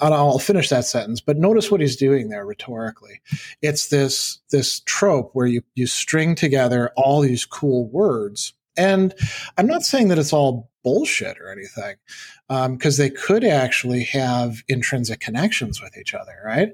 I'll 0.00 0.38
finish 0.38 0.68
that 0.70 0.84
sentence, 0.84 1.20
but 1.20 1.36
notice 1.38 1.70
what 1.70 1.80
he's 1.80 1.96
doing 1.96 2.28
there 2.28 2.44
rhetorically. 2.44 3.20
It's 3.62 3.88
this, 3.88 4.38
this 4.50 4.80
trope 4.80 5.30
where 5.32 5.46
you, 5.46 5.62
you 5.74 5.86
string 5.86 6.34
together 6.34 6.90
all 6.96 7.20
these 7.20 7.44
cool 7.44 7.88
words. 7.88 8.54
And 8.78 9.12
I'm 9.58 9.66
not 9.66 9.82
saying 9.82 10.08
that 10.08 10.18
it's 10.18 10.32
all 10.32 10.70
bullshit 10.84 11.38
or 11.40 11.50
anything, 11.50 11.96
because 12.48 12.98
um, 13.00 13.04
they 13.04 13.10
could 13.10 13.44
actually 13.44 14.04
have 14.04 14.62
intrinsic 14.68 15.20
connections 15.20 15.82
with 15.82 15.98
each 15.98 16.14
other, 16.14 16.40
right? 16.44 16.72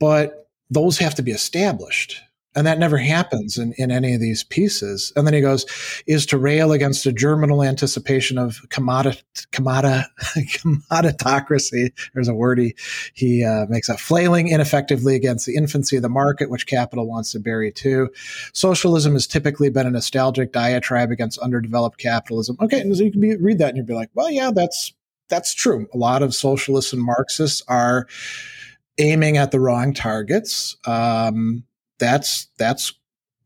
But 0.00 0.48
those 0.70 0.98
have 0.98 1.14
to 1.16 1.22
be 1.22 1.32
established. 1.32 2.22
And 2.56 2.66
that 2.66 2.78
never 2.78 2.96
happens 2.96 3.58
in, 3.58 3.72
in 3.76 3.90
any 3.90 4.14
of 4.14 4.20
these 4.20 4.42
pieces. 4.42 5.12
And 5.14 5.26
then 5.26 5.34
he 5.34 5.40
goes, 5.40 5.66
is 6.06 6.26
to 6.26 6.38
rail 6.38 6.72
against 6.72 7.06
a 7.06 7.12
germinal 7.12 7.62
anticipation 7.62 8.38
of 8.38 8.58
commodit, 8.70 9.22
commodit, 9.52 10.06
commoditocracy. 10.36 11.92
There's 12.14 12.28
a 12.28 12.34
word 12.34 12.58
he, 12.58 12.74
he 13.14 13.44
uh, 13.44 13.66
makes 13.68 13.88
up, 13.88 14.00
flailing 14.00 14.48
ineffectively 14.48 15.14
against 15.14 15.46
the 15.46 15.56
infancy 15.56 15.96
of 15.96 16.02
the 16.02 16.08
market, 16.08 16.50
which 16.50 16.66
capital 16.66 17.06
wants 17.06 17.32
to 17.32 17.38
bury 17.38 17.70
too. 17.70 18.08
Socialism 18.54 19.12
has 19.12 19.26
typically 19.26 19.70
been 19.70 19.86
a 19.86 19.90
nostalgic 19.90 20.52
diatribe 20.52 21.10
against 21.10 21.38
underdeveloped 21.38 21.98
capitalism. 21.98 22.56
Okay, 22.60 22.80
And 22.80 22.96
so 22.96 23.04
you 23.04 23.12
can 23.12 23.20
be, 23.20 23.36
read 23.36 23.58
that 23.58 23.68
and 23.68 23.76
you'd 23.76 23.86
be 23.86 23.94
like, 23.94 24.10
well, 24.14 24.30
yeah, 24.30 24.50
that's 24.52 24.94
that's 25.28 25.54
true. 25.54 25.86
A 25.94 25.98
lot 25.98 26.22
of 26.22 26.34
socialists 26.34 26.92
and 26.92 27.02
Marxists 27.02 27.62
are 27.68 28.06
aiming 28.98 29.36
at 29.36 29.50
the 29.50 29.60
wrong 29.60 29.94
targets. 29.94 30.76
Um, 30.86 31.64
that's 31.98 32.48
that's 32.58 32.92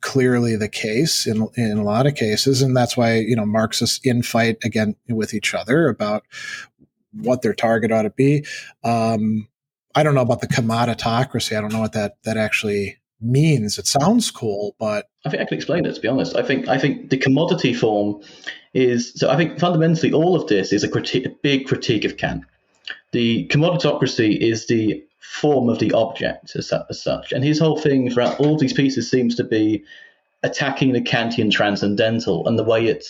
clearly 0.01 0.57
the 0.57 0.69
case 0.69 1.27
in 1.27 1.49
in 1.57 1.79
a 1.79 1.83
lot 1.83 2.07
of 2.07 2.15
cases, 2.15 2.63
and 2.63 2.77
that's 2.77 2.97
why 2.97 3.17
you 3.19 3.37
know 3.37 3.47
Marxists 3.47 4.01
infight 4.05 4.63
again 4.65 4.97
with 5.09 5.33
each 5.35 5.55
other 5.55 5.89
about 5.89 6.25
what 7.13 7.43
their 7.43 7.55
target 7.55 7.93
ought 7.93 8.03
to 8.03 8.11
be. 8.11 8.45
Um, 8.85 9.49
I 9.95 10.03
don't 10.03 10.15
know 10.15 10.23
about 10.23 10.41
the 10.41 10.49
commoditocracy. 10.49 11.57
I 11.57 11.61
don't 11.61 11.73
know 11.73 11.81
what 11.81 11.93
that 11.93 12.17
that 12.25 12.37
actually 12.37 12.99
means. 13.21 13.79
It 13.79 13.87
sounds 13.87 14.31
cool, 14.31 14.75
but 14.79 15.07
I 15.25 15.31
think 15.31 15.43
I 15.43 15.47
can 15.47 15.57
explain 15.57 15.87
it. 15.87 15.95
To 15.95 16.01
be 16.01 16.09
honest, 16.09 16.37
I 16.37 16.43
think 16.43 16.69
I 16.69 16.79
think 16.79 17.11
the 17.11 17.17
commodity 17.17 17.73
form 17.73 18.23
is 18.75 19.13
so. 19.15 19.31
I 19.31 19.37
think 19.37 19.59
fundamentally 19.59 20.13
all 20.13 20.35
of 20.35 20.49
this 20.49 20.73
is 20.73 20.85
a, 20.85 20.89
criti- 20.89 21.27
a 21.27 21.31
big 21.43 21.67
critique 21.67 22.05
of 22.05 22.17
Kant. 22.17 22.45
The 23.13 23.47
commoditocracy 23.49 24.39
is 24.39 24.67
the 24.67 25.05
form 25.23 25.69
of 25.69 25.79
the 25.79 25.93
object 25.93 26.55
as, 26.57 26.73
as 26.91 27.01
such. 27.01 27.33
And 27.33 27.45
his 27.45 27.59
whole 27.59 27.79
thing 27.79 28.11
throughout 28.11 28.41
all 28.41 28.59
these 28.59 28.73
pieces 28.73 29.11
seems 29.11 29.37
to 29.37 29.45
be 29.45 29.85
attacking 30.43 30.93
the 30.93 31.01
Kantian 31.01 31.51
transcendental 31.51 32.47
and 32.49 32.59
the 32.59 32.65
way 32.65 32.87
it 32.87 33.05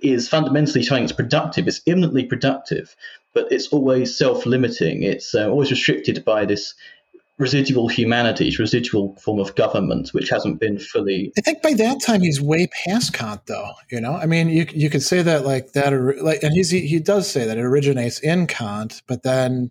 is 0.00 0.28
fundamentally 0.28 0.82
showing 0.82 1.04
it's 1.04 1.12
productive. 1.12 1.68
It's 1.68 1.82
immanently 1.84 2.24
productive, 2.24 2.96
but 3.34 3.52
it's 3.52 3.68
always 3.68 4.16
self-limiting. 4.16 5.02
It's 5.02 5.34
uh, 5.34 5.50
always 5.50 5.70
restricted 5.70 6.24
by 6.24 6.46
this 6.46 6.74
residual 7.38 7.86
humanity, 7.86 8.54
residual 8.58 9.14
form 9.16 9.38
of 9.38 9.54
government, 9.54 10.08
which 10.12 10.28
hasn't 10.28 10.58
been 10.58 10.78
fully. 10.78 11.32
I 11.38 11.40
think 11.40 11.62
by 11.62 11.72
that 11.74 12.00
time 12.04 12.22
he's 12.22 12.40
way 12.40 12.68
past 12.84 13.12
Kant, 13.12 13.46
though. 13.46 13.70
You 13.90 14.00
know, 14.00 14.14
I 14.14 14.26
mean, 14.26 14.48
you 14.48 14.66
you 14.72 14.90
could 14.90 15.02
say 15.02 15.22
that 15.22 15.44
like 15.46 15.72
that, 15.72 15.92
like, 16.20 16.42
and 16.42 16.52
he's 16.52 16.70
he, 16.70 16.80
he 16.86 16.98
does 16.98 17.30
say 17.30 17.44
that 17.44 17.56
it 17.56 17.64
originates 17.64 18.18
in 18.18 18.48
Kant, 18.48 19.02
but 19.06 19.22
then 19.22 19.70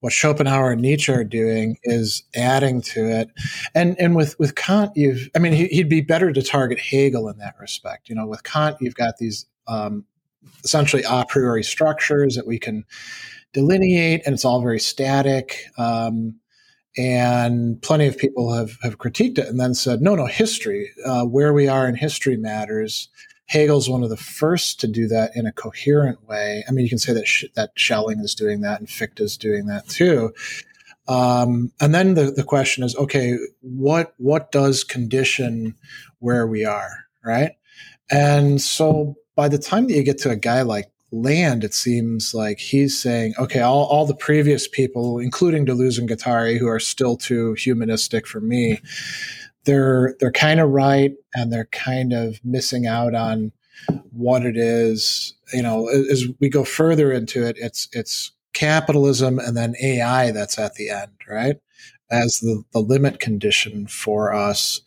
what 0.00 0.12
Schopenhauer 0.12 0.72
and 0.72 0.80
Nietzsche 0.80 1.12
are 1.12 1.22
doing 1.22 1.76
is 1.84 2.22
adding 2.34 2.80
to 2.82 3.06
it. 3.08 3.28
And 3.74 3.94
and 4.00 4.16
with 4.16 4.38
with 4.38 4.54
Kant, 4.54 4.92
you've 4.96 5.28
I 5.36 5.38
mean, 5.38 5.52
he, 5.52 5.68
would 5.78 5.90
be 5.90 6.00
better 6.00 6.32
to 6.32 6.42
target 6.42 6.78
Hegel 6.78 7.28
in 7.28 7.36
that 7.38 7.56
respect. 7.60 8.08
You 8.08 8.14
know, 8.14 8.26
with 8.26 8.42
Kant, 8.42 8.78
you've 8.80 8.94
got 8.94 9.18
these 9.18 9.46
um, 9.68 10.06
essentially 10.64 11.04
a 11.08 11.26
priori 11.28 11.62
structures 11.62 12.36
that 12.36 12.46
we 12.46 12.58
can 12.58 12.84
delineate, 13.52 14.22
and 14.24 14.32
it's 14.32 14.46
all 14.46 14.62
very 14.62 14.80
static. 14.80 15.66
Um, 15.76 16.36
and 16.96 17.80
plenty 17.82 18.06
of 18.06 18.18
people 18.18 18.52
have, 18.52 18.78
have 18.82 18.98
critiqued 18.98 19.38
it 19.38 19.48
and 19.48 19.58
then 19.58 19.74
said, 19.74 20.02
no, 20.02 20.14
no, 20.14 20.26
history, 20.26 20.90
uh, 21.06 21.24
where 21.24 21.52
we 21.52 21.68
are 21.68 21.88
in 21.88 21.94
history 21.94 22.36
matters. 22.36 23.08
Hegel's 23.46 23.88
one 23.88 24.02
of 24.02 24.10
the 24.10 24.16
first 24.16 24.80
to 24.80 24.86
do 24.86 25.08
that 25.08 25.32
in 25.34 25.46
a 25.46 25.52
coherent 25.52 26.26
way. 26.26 26.64
I 26.68 26.72
mean, 26.72 26.84
you 26.84 26.88
can 26.88 26.98
say 26.98 27.12
that 27.12 27.26
sh- 27.26 27.44
that 27.54 27.72
Schelling 27.76 28.20
is 28.20 28.34
doing 28.34 28.60
that 28.62 28.80
and 28.80 28.88
Fichte 28.88 29.20
is 29.20 29.36
doing 29.36 29.66
that 29.66 29.88
too. 29.88 30.32
Um, 31.08 31.72
and 31.80 31.94
then 31.94 32.14
the, 32.14 32.30
the 32.30 32.44
question 32.44 32.84
is, 32.84 32.96
okay, 32.96 33.36
what 33.60 34.14
what 34.18 34.52
does 34.52 34.84
condition 34.84 35.74
where 36.20 36.46
we 36.46 36.64
are, 36.64 37.06
right? 37.24 37.52
And 38.10 38.60
so 38.60 39.16
by 39.34 39.48
the 39.48 39.58
time 39.58 39.86
that 39.86 39.94
you 39.94 40.02
get 40.02 40.18
to 40.18 40.30
a 40.30 40.36
guy 40.36 40.62
like 40.62 40.91
Land, 41.12 41.62
it 41.62 41.74
seems 41.74 42.32
like 42.32 42.58
he's 42.58 43.00
saying, 43.00 43.34
okay, 43.38 43.60
all, 43.60 43.84
all 43.84 44.06
the 44.06 44.14
previous 44.14 44.66
people, 44.66 45.18
including 45.18 45.66
Deleuze 45.66 45.98
and 45.98 46.08
Guattari, 46.08 46.58
who 46.58 46.66
are 46.68 46.80
still 46.80 47.18
too 47.18 47.52
humanistic 47.52 48.26
for 48.26 48.40
me, 48.40 48.80
they're 49.64 50.16
they're 50.18 50.32
kind 50.32 50.58
of 50.58 50.70
right 50.70 51.12
and 51.34 51.52
they're 51.52 51.68
kind 51.70 52.12
of 52.12 52.40
missing 52.44 52.86
out 52.86 53.14
on 53.14 53.52
what 54.10 54.44
it 54.44 54.56
is. 54.56 55.34
You 55.52 55.62
know, 55.62 55.88
as 55.88 56.24
we 56.40 56.48
go 56.48 56.64
further 56.64 57.12
into 57.12 57.46
it, 57.46 57.56
it's 57.58 57.88
it's 57.92 58.32
capitalism 58.52 59.38
and 59.38 59.56
then 59.56 59.74
AI 59.82 60.30
that's 60.30 60.58
at 60.58 60.74
the 60.74 60.90
end, 60.90 61.12
right? 61.28 61.56
As 62.10 62.40
the, 62.40 62.62
the 62.72 62.80
limit 62.80 63.20
condition 63.20 63.86
for 63.86 64.32
us. 64.32 64.80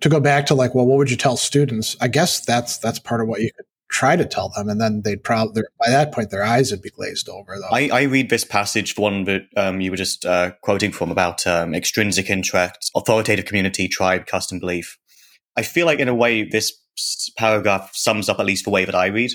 To 0.00 0.08
go 0.08 0.18
back 0.18 0.46
to 0.46 0.56
like, 0.56 0.74
well, 0.74 0.84
what 0.84 0.98
would 0.98 1.12
you 1.12 1.16
tell 1.16 1.36
students? 1.36 1.96
I 2.00 2.08
guess 2.08 2.44
that's 2.44 2.78
that's 2.78 2.98
part 2.98 3.20
of 3.20 3.28
what 3.28 3.40
you 3.40 3.52
could 3.56 3.66
try 3.92 4.16
to 4.16 4.24
tell 4.24 4.48
them, 4.48 4.68
and 4.68 4.80
then 4.80 5.02
they'd 5.04 5.22
probably 5.22 5.62
by 5.78 5.90
that 5.90 6.12
point 6.12 6.30
their 6.30 6.42
eyes 6.42 6.70
would 6.70 6.82
be 6.82 6.90
glazed 6.90 7.28
over. 7.28 7.58
Though 7.58 7.68
I, 7.70 7.88
I 7.92 8.02
read 8.02 8.30
this 8.30 8.44
passage, 8.44 8.94
the 8.94 9.02
one 9.02 9.24
that 9.24 9.42
um, 9.56 9.80
you 9.80 9.90
were 9.90 9.96
just 9.96 10.24
uh, 10.24 10.52
quoting 10.62 10.90
from 10.90 11.10
about 11.10 11.46
um, 11.46 11.74
extrinsic 11.74 12.30
interest, 12.30 12.90
authoritative 12.96 13.44
community, 13.44 13.86
tribe, 13.88 14.26
custom, 14.26 14.58
belief. 14.58 14.98
I 15.56 15.62
feel 15.62 15.86
like 15.86 15.98
in 15.98 16.08
a 16.08 16.14
way 16.14 16.42
this 16.42 16.72
paragraph 17.36 17.90
sums 17.92 18.28
up 18.28 18.40
at 18.40 18.46
least 18.46 18.64
the 18.64 18.70
way 18.70 18.84
that 18.84 18.94
I 18.94 19.06
read 19.06 19.30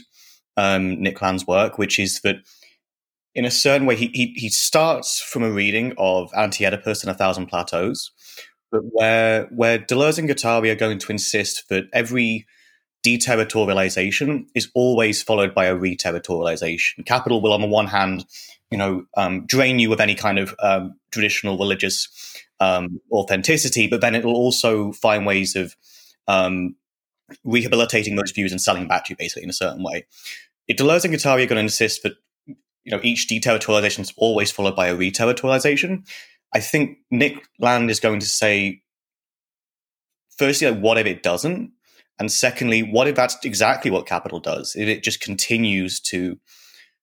um, 0.58 1.02
Nick 1.02 1.22
Land's 1.22 1.46
work, 1.46 1.78
which 1.78 2.00
is 2.00 2.22
that 2.22 2.38
in 3.36 3.46
a 3.46 3.52
certain 3.52 3.86
way, 3.86 3.96
he, 3.96 4.08
he, 4.14 4.34
he 4.36 4.50
starts 4.50 5.22
from 5.22 5.44
a 5.44 5.52
reading 5.52 5.94
of 6.00 6.32
Anti 6.36 6.66
Oedipus 6.66 7.04
and 7.04 7.12
A 7.12 7.14
Thousand 7.14 7.46
Plateaus, 7.46 8.12
but 8.72 8.82
where, 8.92 9.46
where 9.52 9.78
Deleuze 9.78 10.18
and 10.18 10.28
Guattari 10.28 10.72
are 10.72 10.76
going 10.76 10.98
to 10.98 11.12
insist 11.12 11.70
that 11.70 11.86
every 11.94 12.48
deterritorialization 13.08 14.48
is 14.56 14.70
always 14.74 15.24
followed 15.24 15.54
by 15.54 15.66
a 15.66 15.76
reterritorialization. 15.76 17.06
Capital 17.06 17.42
will, 17.42 17.54
on 17.54 17.62
the 17.62 17.68
one 17.68 17.88
hand, 17.88 18.26
you 18.72 18.78
know, 18.78 19.06
um, 19.16 19.46
drain 19.46 19.80
you 19.80 19.94
of 19.94 20.00
any 20.00 20.16
kind 20.16 20.40
of 20.40 20.56
um, 20.60 21.00
traditional 21.12 21.58
religious 21.58 22.10
um, 22.60 23.00
authenticity, 23.12 23.88
but 23.88 24.02
then 24.02 24.16
it 24.16 24.26
will 24.26 24.36
also 24.36 24.92
find 24.92 25.26
ways 25.26 25.56
of 25.56 25.76
um, 26.28 26.76
rehabilitating 27.44 28.16
those 28.16 28.32
views 28.32 28.52
and 28.52 28.62
selling 28.62 28.88
back 28.88 29.06
to 29.06 29.12
you, 29.12 29.16
basically, 29.18 29.44
in 29.44 29.50
a 29.50 29.54
certain 29.54 29.84
way. 29.84 30.06
If 30.68 30.78
Deleuze 30.78 31.06
and 31.06 31.14
Guattari 31.14 31.44
are 31.44 31.48
going 31.48 31.58
to 31.58 31.60
insist 31.60 32.04
that 32.04 32.14
you 32.88 32.92
know, 32.92 33.02
each 33.04 33.28
deterritorialization 33.28 34.00
is 34.00 34.14
always 34.16 34.50
followed 34.50 34.76
by 34.76 34.88
a 34.88 34.96
reterritorialization. 34.96 36.08
I 36.54 36.62
think 36.62 37.00
Nick 37.12 37.46
Land 37.60 37.92
is 37.92 38.00
going 38.00 38.22
to 38.22 38.26
say, 38.26 38.82
firstly, 40.38 40.72
like, 40.72 40.80
what 40.80 40.98
if 40.98 41.06
it 41.06 41.22
doesn't? 41.22 41.74
And 42.20 42.32
secondly, 42.32 42.82
what 42.82 43.08
if 43.08 43.16
that's 43.16 43.38
exactly 43.44 43.92
what 43.92 44.06
capital 44.06 44.40
does? 44.40 44.76
If 44.76 44.88
it 44.88 45.04
just 45.04 45.22
continues 45.22 46.00
to 46.02 46.40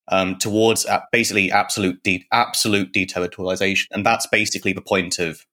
um, 0.09 0.37
towards 0.37 0.87
basically 1.12 1.50
absolute 1.50 2.03
de- 2.03 2.27
absolute 2.33 2.92
deterritorialization, 2.92 3.87
and 3.92 4.05
that's 4.05 4.27
basically 4.27 4.72
the 4.72 4.83
point 4.83 5.18
of 5.18 5.46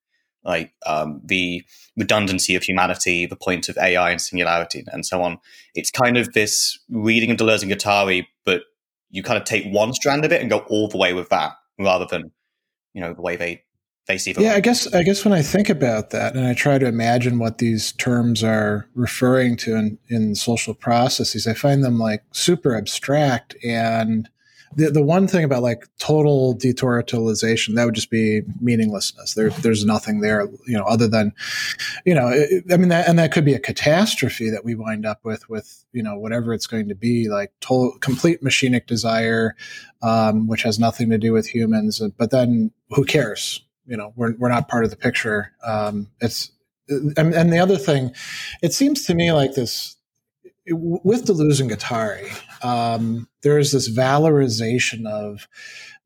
like 0.44 0.74
um, 0.86 1.22
the 1.24 1.64
redundancy 1.96 2.56
of 2.56 2.64
humanity, 2.64 3.26
the 3.26 3.36
point 3.36 3.70
of 3.70 3.78
AI 3.78 4.12
and 4.12 4.20
singularity, 4.20 4.84
and 4.88 5.06
so 5.06 5.22
on. 5.22 5.38
It's 5.76 5.92
kind 5.92 6.18
of 6.18 6.34
this 6.34 6.80
reading 6.90 7.32
of 7.32 7.38
Deleuze 7.38 7.62
and 7.62 7.72
Guattari, 7.72 8.26
but 8.46 8.64
you 9.10 9.22
kind 9.24 9.38
of 9.38 9.44
take 9.44 9.66
one 9.72 9.94
strand 9.94 10.26
of 10.26 10.32
it 10.32 10.42
and 10.42 10.50
go 10.50 10.60
all 10.70 10.88
the 10.88 10.98
way 10.98 11.14
with 11.14 11.30
that 11.30 11.54
rather 11.78 12.06
than 12.06 12.32
you 12.94 13.02
know 13.02 13.14
the 13.14 13.22
way 13.22 13.36
they 13.36 13.64
they 14.12 14.18
see 14.18 14.34
yeah 14.38 14.54
i 14.54 14.60
guess 14.60 14.92
i 14.94 15.04
guess 15.04 15.24
when 15.24 15.34
i 15.34 15.42
think 15.42 15.70
about 15.70 16.10
that 16.10 16.36
and 16.36 16.46
i 16.46 16.54
try 16.54 16.78
to 16.78 16.86
imagine 16.86 17.40
what 17.40 17.58
these 17.58 17.92
terms 17.94 18.44
are 18.44 18.88
referring 18.96 19.56
to 19.56 19.76
in, 19.76 19.98
in 20.10 20.36
social 20.36 20.74
processes 20.74 21.48
i 21.48 21.54
find 21.54 21.84
them 21.84 22.00
like 22.00 22.24
super 22.32 22.76
abstract. 22.76 23.56
And 23.64 24.30
the, 24.76 24.90
the 24.90 25.02
one 25.02 25.28
thing 25.28 25.44
about 25.44 25.64
like 25.64 25.86
total 26.00 26.56
deterritorialization 26.56 27.76
that 27.76 27.86
would 27.86 27.96
just 27.96 28.10
be 28.10 28.42
meaninglessness. 28.62 29.34
There 29.34 29.50
there's 29.50 29.84
nothing 29.86 30.22
there 30.22 30.48
you 30.66 30.78
know 30.78 30.86
other 30.86 31.08
than 31.08 31.34
you 32.06 32.16
know 32.16 32.30
it, 32.30 32.64
i 32.72 32.78
mean 32.78 32.90
that 32.90 33.08
and 33.08 33.20
that 33.20 33.32
could 33.34 33.44
be 33.46 33.54
a 33.54 33.60
catastrophe 33.60 34.50
that 34.50 34.64
we 34.64 34.76
wind 34.76 35.06
up 35.06 35.20
with 35.24 35.50
with 35.50 35.84
you 35.92 36.02
know 36.02 36.18
whatever 36.18 36.54
it's 36.54 36.68
going 36.68 36.88
to 36.88 36.96
be 36.96 37.30
like 37.30 37.52
total 37.60 37.98
complete 38.00 38.42
machinic 38.42 38.88
desire 38.88 39.56
um, 40.02 40.48
which 40.48 40.64
has 40.64 40.80
nothing 40.80 41.10
to 41.10 41.18
do 41.18 41.34
with 41.34 41.48
humans. 41.48 42.02
But 42.18 42.32
then 42.32 42.72
who 42.92 43.04
cares 43.04 43.62
you 43.92 43.98
know 43.98 44.14
we're, 44.16 44.34
we're 44.40 44.50
not 44.50 44.70
part 44.70 44.86
of 44.86 44.90
the 44.90 44.96
picture 44.96 45.52
um, 45.64 46.08
it's 46.22 46.52
and, 46.88 47.34
and 47.34 47.54
the 47.54 47.60
other 47.60 47.78
thing 47.78 48.12
it 48.64 48.74
seems 48.74 49.06
to 49.06 49.14
me 49.14 49.32
like 49.32 49.54
this 49.54 49.98
with 50.68 51.26
Deleuze 51.26 51.60
and 51.60 51.72
Guattari, 51.72 52.32
um, 52.64 53.28
there 53.42 53.58
is 53.58 53.72
this 53.72 53.90
valorization 53.90 55.08
of 55.08 55.48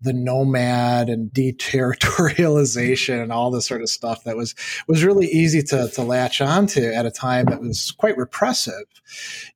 the 0.01 0.13
nomad 0.13 1.09
and 1.09 1.29
deterritorialization 1.31 3.21
and 3.21 3.31
all 3.31 3.51
this 3.51 3.65
sort 3.65 3.81
of 3.81 3.89
stuff 3.89 4.23
that 4.23 4.37
was 4.37 4.55
was 4.87 5.03
really 5.03 5.27
easy 5.27 5.61
to 5.63 5.89
to 5.89 6.01
latch 6.03 6.41
onto 6.41 6.81
at 6.81 7.05
a 7.05 7.11
time 7.11 7.45
that 7.45 7.61
was 7.61 7.91
quite 7.91 8.17
repressive, 8.17 8.85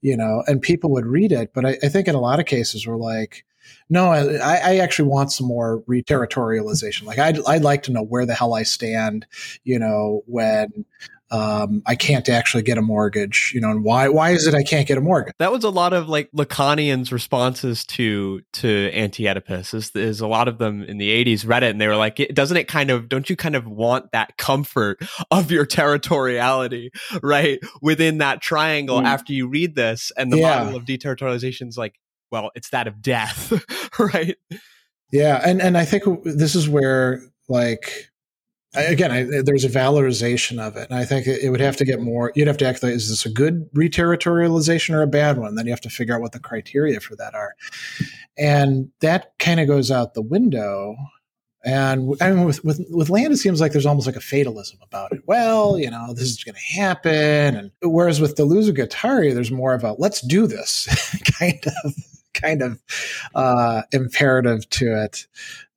you 0.01 0.17
know, 0.17 0.43
and 0.47 0.61
people 0.61 0.91
would 0.91 1.05
read 1.05 1.31
it. 1.31 1.53
But 1.53 1.65
I, 1.65 1.77
I 1.83 1.89
think 1.89 2.07
in 2.07 2.15
a 2.15 2.21
lot 2.21 2.39
of 2.39 2.45
cases 2.45 2.85
we're 2.85 2.97
like, 2.97 3.45
no, 3.89 4.11
I, 4.11 4.55
I, 4.55 4.77
actually 4.77 5.09
want 5.09 5.31
some 5.31 5.47
more 5.47 5.81
reterritorialization. 5.89 7.05
Like 7.05 7.17
I'd, 7.17 7.43
I'd 7.45 7.63
like 7.63 7.83
to 7.83 7.91
know 7.91 8.03
where 8.03 8.25
the 8.25 8.35
hell 8.35 8.53
I 8.53 8.63
stand, 8.63 9.25
you 9.63 9.79
know, 9.79 10.21
when 10.27 10.85
um, 11.31 11.83
I 11.85 11.95
can't 11.95 12.27
actually 12.27 12.63
get 12.63 12.77
a 12.77 12.81
mortgage, 12.81 13.51
you 13.53 13.61
know, 13.61 13.69
and 13.69 13.83
why 13.83 14.09
why 14.09 14.31
is 14.31 14.47
it 14.47 14.55
I 14.55 14.63
can't 14.63 14.87
get 14.87 14.97
a 14.97 15.01
mortgage? 15.01 15.33
That 15.37 15.51
was 15.51 15.63
a 15.63 15.69
lot 15.69 15.93
of 15.93 16.09
like 16.09 16.31
Lacanians' 16.31 17.11
responses 17.11 17.85
to 17.87 18.41
to 18.53 18.91
Anti-Oedipus. 18.93 19.73
Is, 19.73 19.91
is 19.95 20.21
a 20.21 20.27
lot 20.27 20.47
of 20.47 20.57
them 20.57 20.83
in 20.83 20.97
the 20.97 21.09
'80s 21.23 21.47
read 21.47 21.63
it 21.63 21.69
and 21.69 21.79
they 21.79 21.87
were 21.87 21.95
like, 21.95 22.15
doesn't 22.33 22.57
it 22.57 22.67
kind 22.67 22.89
of 22.89 23.09
don't 23.09 23.29
you 23.29 23.35
kind 23.35 23.55
of 23.55 23.67
want 23.67 24.11
that 24.11 24.37
comfort 24.37 24.99
of 25.31 25.51
your 25.51 25.67
territoriality, 25.67 26.89
right, 27.21 27.59
within 27.81 28.17
that 28.19 28.41
triangle 28.41 28.99
mm. 28.99 29.05
after 29.05 29.31
you 29.31 29.47
read 29.47 29.75
this? 29.75 30.11
And 30.17 30.33
the 30.33 30.39
yeah. 30.39 30.63
model 30.63 30.77
of 30.77 30.85
deterritorialization 30.85 31.67
is 31.67 31.77
like, 31.77 31.99
well, 32.31 32.51
it's 32.55 32.69
that 32.69 32.87
of 32.87 33.01
death, 33.01 33.53
right? 33.99 34.37
Yeah, 35.11 35.41
and 35.43 35.61
and 35.61 35.77
I 35.77 35.85
think 35.85 36.03
this 36.23 36.55
is 36.55 36.69
where 36.69 37.21
like 37.47 38.09
again, 38.75 39.11
I, 39.11 39.41
there's 39.41 39.65
a 39.65 39.69
valorization 39.69 40.59
of 40.59 40.75
it, 40.75 40.89
and 40.89 40.99
I 40.99 41.05
think 41.05 41.27
it, 41.27 41.49
would 41.49 41.59
have 41.59 41.77
to 41.77 41.85
get 41.85 42.01
more. 42.01 42.31
You'd 42.35 42.47
have 42.47 42.57
to 42.57 42.67
act 42.67 42.83
like, 42.83 42.93
is 42.93 43.09
this 43.09 43.25
a 43.25 43.29
good 43.29 43.71
reterritorialization 43.73 44.93
or 44.93 45.01
a 45.01 45.07
bad 45.07 45.37
one? 45.37 45.55
Then 45.55 45.65
you 45.65 45.71
have 45.71 45.81
to 45.81 45.89
figure 45.89 46.15
out 46.15 46.21
what 46.21 46.33
the 46.33 46.39
criteria 46.39 46.99
for 46.99 47.15
that 47.15 47.33
are, 47.33 47.55
and 48.37 48.91
that 49.01 49.33
kind 49.39 49.59
of 49.59 49.67
goes 49.67 49.91
out 49.91 50.13
the 50.13 50.21
window. 50.21 50.95
And 51.65 52.15
I 52.21 52.31
mean, 52.31 52.45
with, 52.45 52.63
with 52.63 52.85
with 52.89 53.09
land, 53.09 53.33
it 53.33 53.37
seems 53.37 53.59
like 53.59 53.73
there's 53.73 53.85
almost 53.85 54.07
like 54.07 54.15
a 54.15 54.21
fatalism 54.21 54.79
about 54.81 55.11
it. 55.11 55.21
Well, 55.25 55.77
you 55.77 55.89
know, 55.89 56.13
this 56.13 56.29
is 56.29 56.43
going 56.43 56.55
to 56.55 56.81
happen, 56.81 57.55
and 57.55 57.71
whereas 57.81 58.21
with 58.21 58.35
the 58.35 58.43
Deleuze 58.43 58.71
Guattari, 58.71 59.33
there's 59.33 59.51
more 59.51 59.73
of 59.73 59.83
a 59.83 59.93
let's 59.97 60.21
do 60.21 60.47
this 60.47 60.87
kind 61.39 61.59
of 61.83 61.93
kind 62.41 62.61
of 62.61 62.81
uh, 63.35 63.83
imperative 63.91 64.69
to 64.69 65.03
it. 65.03 65.27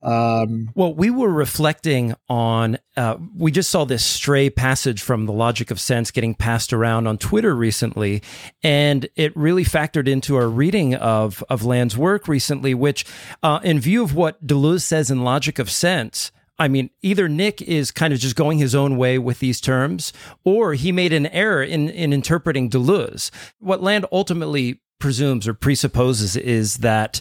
Um, 0.03 0.71
well, 0.75 0.93
we 0.93 1.11
were 1.11 1.31
reflecting 1.31 2.15
on, 2.29 2.79
uh, 2.97 3.19
we 3.37 3.53
just 3.53 3.71
saw 3.71 3.85
this 3.85 4.05
stray 4.05 4.51
passage 4.51 5.01
from 5.01 5.27
The 5.27 5.33
Logic 5.33 5.71
of 5.71 5.79
Sense 5.79 6.11
getting 6.11 6.35
passed 6.35 6.73
around 6.73 7.07
on 7.07 7.19
Twitter 7.19 7.55
recently. 7.55 8.23
And 8.65 9.09
it 9.15 9.37
really 9.37 9.65
factored 9.65 10.09
into 10.09 10.35
our 10.37 10.49
reading 10.49 10.97
of, 10.97 11.45
of 11.49 11.65
Land's 11.65 11.97
work 11.97 12.27
recently, 12.27 12.75
which, 12.75 13.05
uh, 13.43 13.61
in 13.63 13.79
view 13.79 14.03
of 14.03 14.15
what 14.15 14.45
Deleuze 14.45 14.83
says 14.83 15.09
in 15.09 15.23
Logic 15.23 15.59
of 15.61 15.71
Sense, 15.71 16.33
I 16.59 16.69
mean, 16.69 16.91
either 17.01 17.29
Nick 17.29 17.63
is 17.63 17.91
kind 17.91 18.13
of 18.13 18.21
just 18.21 18.37
going 18.37 18.59
his 18.59 18.75
own 18.75 18.97
way 18.97 19.19
with 19.19 19.39
these 19.39 19.61
terms, 19.61 20.13
or 20.45 20.75
he 20.75 20.93
made 20.93 21.13
an 21.13 21.27
error 21.29 21.63
in, 21.63 21.89
in 21.89 22.13
interpreting 22.13 22.69
Deleuze. 22.71 23.31
What 23.59 23.83
Land 23.83 24.07
ultimately 24.13 24.81
presumes 25.03 25.49
or 25.49 25.53
presupposes 25.53 26.37
is 26.37 26.79
that 26.79 27.21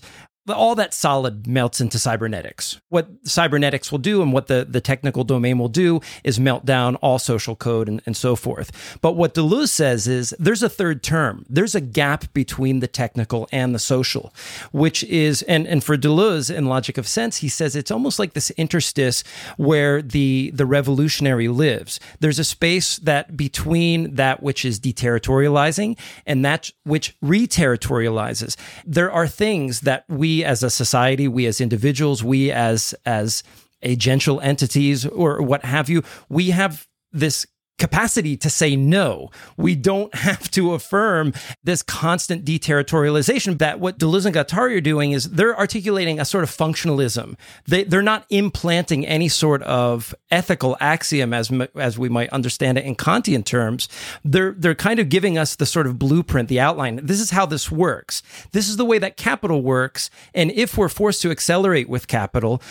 all 0.52 0.76
that 0.76 0.94
solid 0.94 1.48
melts 1.48 1.82
into 1.82 2.00
cybernetics. 2.00 2.80
What 2.90 3.10
cybernetics 3.24 3.92
will 3.92 4.00
do 4.00 4.22
and 4.22 4.34
what 4.34 4.48
the, 4.48 4.66
the 4.68 4.82
technical 4.82 5.24
domain 5.24 5.58
will 5.58 5.70
do 5.70 6.02
is 6.24 6.40
melt 6.40 6.66
down 6.66 6.96
all 6.98 7.20
social 7.20 7.56
code 7.56 7.88
and, 7.88 8.02
and 8.06 8.16
so 8.16 8.36
forth. 8.36 9.00
But 9.02 9.14
what 9.14 9.34
Deleuze 9.34 9.70
says 9.70 10.08
is 10.08 10.36
there's 10.40 10.64
a 10.64 10.70
third 10.70 11.04
term. 11.04 11.46
There's 11.50 11.76
a 11.76 11.82
gap 11.82 12.32
between 12.34 12.80
the 12.80 12.88
technical 12.88 13.48
and 13.52 13.74
the 13.74 13.80
social, 13.80 14.34
which 14.72 15.04
is, 15.06 15.42
and, 15.44 15.68
and 15.68 15.84
for 15.84 15.98
Deleuze 15.98 16.54
in 16.54 16.66
Logic 16.66 16.98
of 16.98 17.08
Sense, 17.08 17.38
he 17.38 17.50
says 17.50 17.76
it's 17.76 17.92
almost 17.92 18.20
like 18.20 18.34
this 18.34 18.52
interstice 18.52 19.24
where 19.58 20.02
the, 20.02 20.52
the 20.54 20.66
revolutionary 20.66 21.48
lives. 21.48 22.00
There's 22.20 22.40
a 22.40 22.44
space 22.44 22.98
that 22.98 23.38
between 23.38 24.16
that 24.16 24.44
which 24.44 24.66
is 24.66 24.80
deterritorializing 24.80 25.98
and 26.26 26.44
that 26.46 26.72
which 26.84 27.16
reterritorializes. 27.22 28.56
There 28.86 29.12
are 29.12 29.28
things 29.28 29.82
that 29.82 30.06
we 30.08 30.41
as 30.44 30.64
a 30.64 30.70
society, 30.70 31.28
we 31.28 31.46
as 31.46 31.62
individuals, 31.62 32.24
we 32.24 32.52
as, 32.52 32.94
as 33.06 33.44
agential 33.84 34.44
entities 34.44 35.06
or 35.06 35.42
what 35.42 35.66
have 35.66 35.90
you, 35.90 36.04
we 36.30 36.52
have 36.52 36.88
this 37.12 37.46
capacity 37.82 38.38
to 38.38 38.50
say 38.50 38.76
no. 38.76 39.32
We 39.58 39.76
don't 39.76 40.14
have 40.16 40.50
to 40.52 40.74
affirm 40.74 41.34
this 41.64 41.82
constant 41.82 42.46
deterritorialization. 42.46 43.58
That 43.58 43.80
what 43.80 43.98
Deleuze 43.98 44.26
and 44.28 44.36
Guattari 44.36 44.78
are 44.78 44.82
doing 44.82 45.12
is 45.12 45.32
they're 45.32 45.58
articulating 45.58 46.20
a 46.20 46.26
sort 46.26 46.44
of 46.44 46.52
functionalism. 46.52 47.36
They, 47.68 47.84
they're 47.84 48.04
not 48.04 48.26
implanting 48.30 49.06
any 49.06 49.28
sort 49.28 49.64
of 49.64 50.14
ethical 50.30 50.78
axiom 50.80 51.34
as, 51.34 51.52
as 51.76 51.98
we 51.98 52.08
might 52.08 52.30
understand 52.30 52.78
it 52.78 52.86
in 52.86 52.96
Kantian 52.96 53.44
terms. 53.44 53.90
They're, 54.24 54.54
they're 54.56 54.76
kind 54.76 55.00
of 55.00 55.10
giving 55.10 55.40
us 55.40 55.56
the 55.56 55.66
sort 55.66 55.88
of 55.88 55.98
blueprint, 55.98 56.50
the 56.50 56.60
outline. 56.60 57.00
This 57.04 57.20
is 57.20 57.32
how 57.32 57.48
this 57.48 57.72
works. 57.72 58.22
This 58.52 58.70
is 58.70 58.78
the 58.78 58.86
way 58.86 59.00
that 59.00 59.18
capital 59.18 59.64
works. 59.64 60.12
And 60.36 60.52
if 60.52 60.78
we're 60.78 60.88
forced 60.88 61.24
to 61.24 61.32
accelerate 61.32 61.90
with 61.90 62.08
capital, 62.08 62.62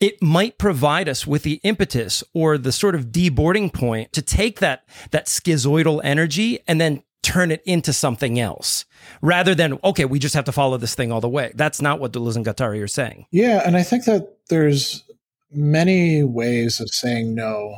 it 0.00 0.22
might 0.22 0.58
provide 0.58 1.08
us 1.08 1.26
with 1.26 1.42
the 1.42 1.60
impetus 1.62 2.24
or 2.32 2.56
the 2.56 2.72
sort 2.72 2.94
of 2.94 3.06
deboarding 3.06 3.72
point 3.72 4.12
to 4.14 4.22
take 4.22 4.60
that 4.60 4.88
that 5.10 5.26
schizoidal 5.26 6.00
energy 6.02 6.58
and 6.66 6.80
then 6.80 7.02
turn 7.22 7.50
it 7.50 7.62
into 7.66 7.92
something 7.92 8.40
else 8.40 8.86
rather 9.20 9.54
than 9.54 9.78
okay 9.84 10.06
we 10.06 10.18
just 10.18 10.34
have 10.34 10.46
to 10.46 10.52
follow 10.52 10.78
this 10.78 10.94
thing 10.94 11.12
all 11.12 11.20
the 11.20 11.28
way. 11.28 11.52
That's 11.54 11.82
not 11.82 12.00
what 12.00 12.12
deleuze 12.12 12.36
and 12.36 12.44
guattari 12.44 12.82
are 12.82 12.88
saying. 12.88 13.26
Yeah 13.30 13.62
and 13.64 13.76
i 13.76 13.82
think 13.82 14.04
that 14.06 14.38
there's 14.48 15.04
many 15.52 16.24
ways 16.24 16.80
of 16.80 16.88
saying 16.90 17.34
no. 17.34 17.76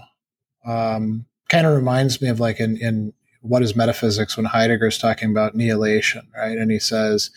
Um, 0.65 1.27
kind 1.49 1.67
of 1.67 1.75
reminds 1.75 2.23
me 2.23 2.29
of 2.29 2.39
like 2.39 2.61
in, 2.61 2.77
in 2.77 3.13
what 3.41 3.63
is 3.63 3.75
metaphysics 3.75 4.37
when 4.37 4.47
heidegger's 4.47 4.97
talking 4.97 5.31
about 5.31 5.57
nihilation 5.57 6.29
right? 6.37 6.57
And 6.57 6.71
he 6.71 6.79
says 6.79 7.31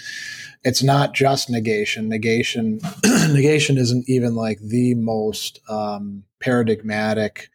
it's 0.65 0.81
not 0.81 1.13
just 1.13 1.49
negation. 1.49 2.09
Negation, 2.09 2.81
negation 3.31 3.77
isn't 3.77 4.09
even 4.09 4.35
like 4.35 4.59
the 4.59 4.95
most 4.95 5.59
um, 5.69 6.23
paradigmatic 6.39 7.49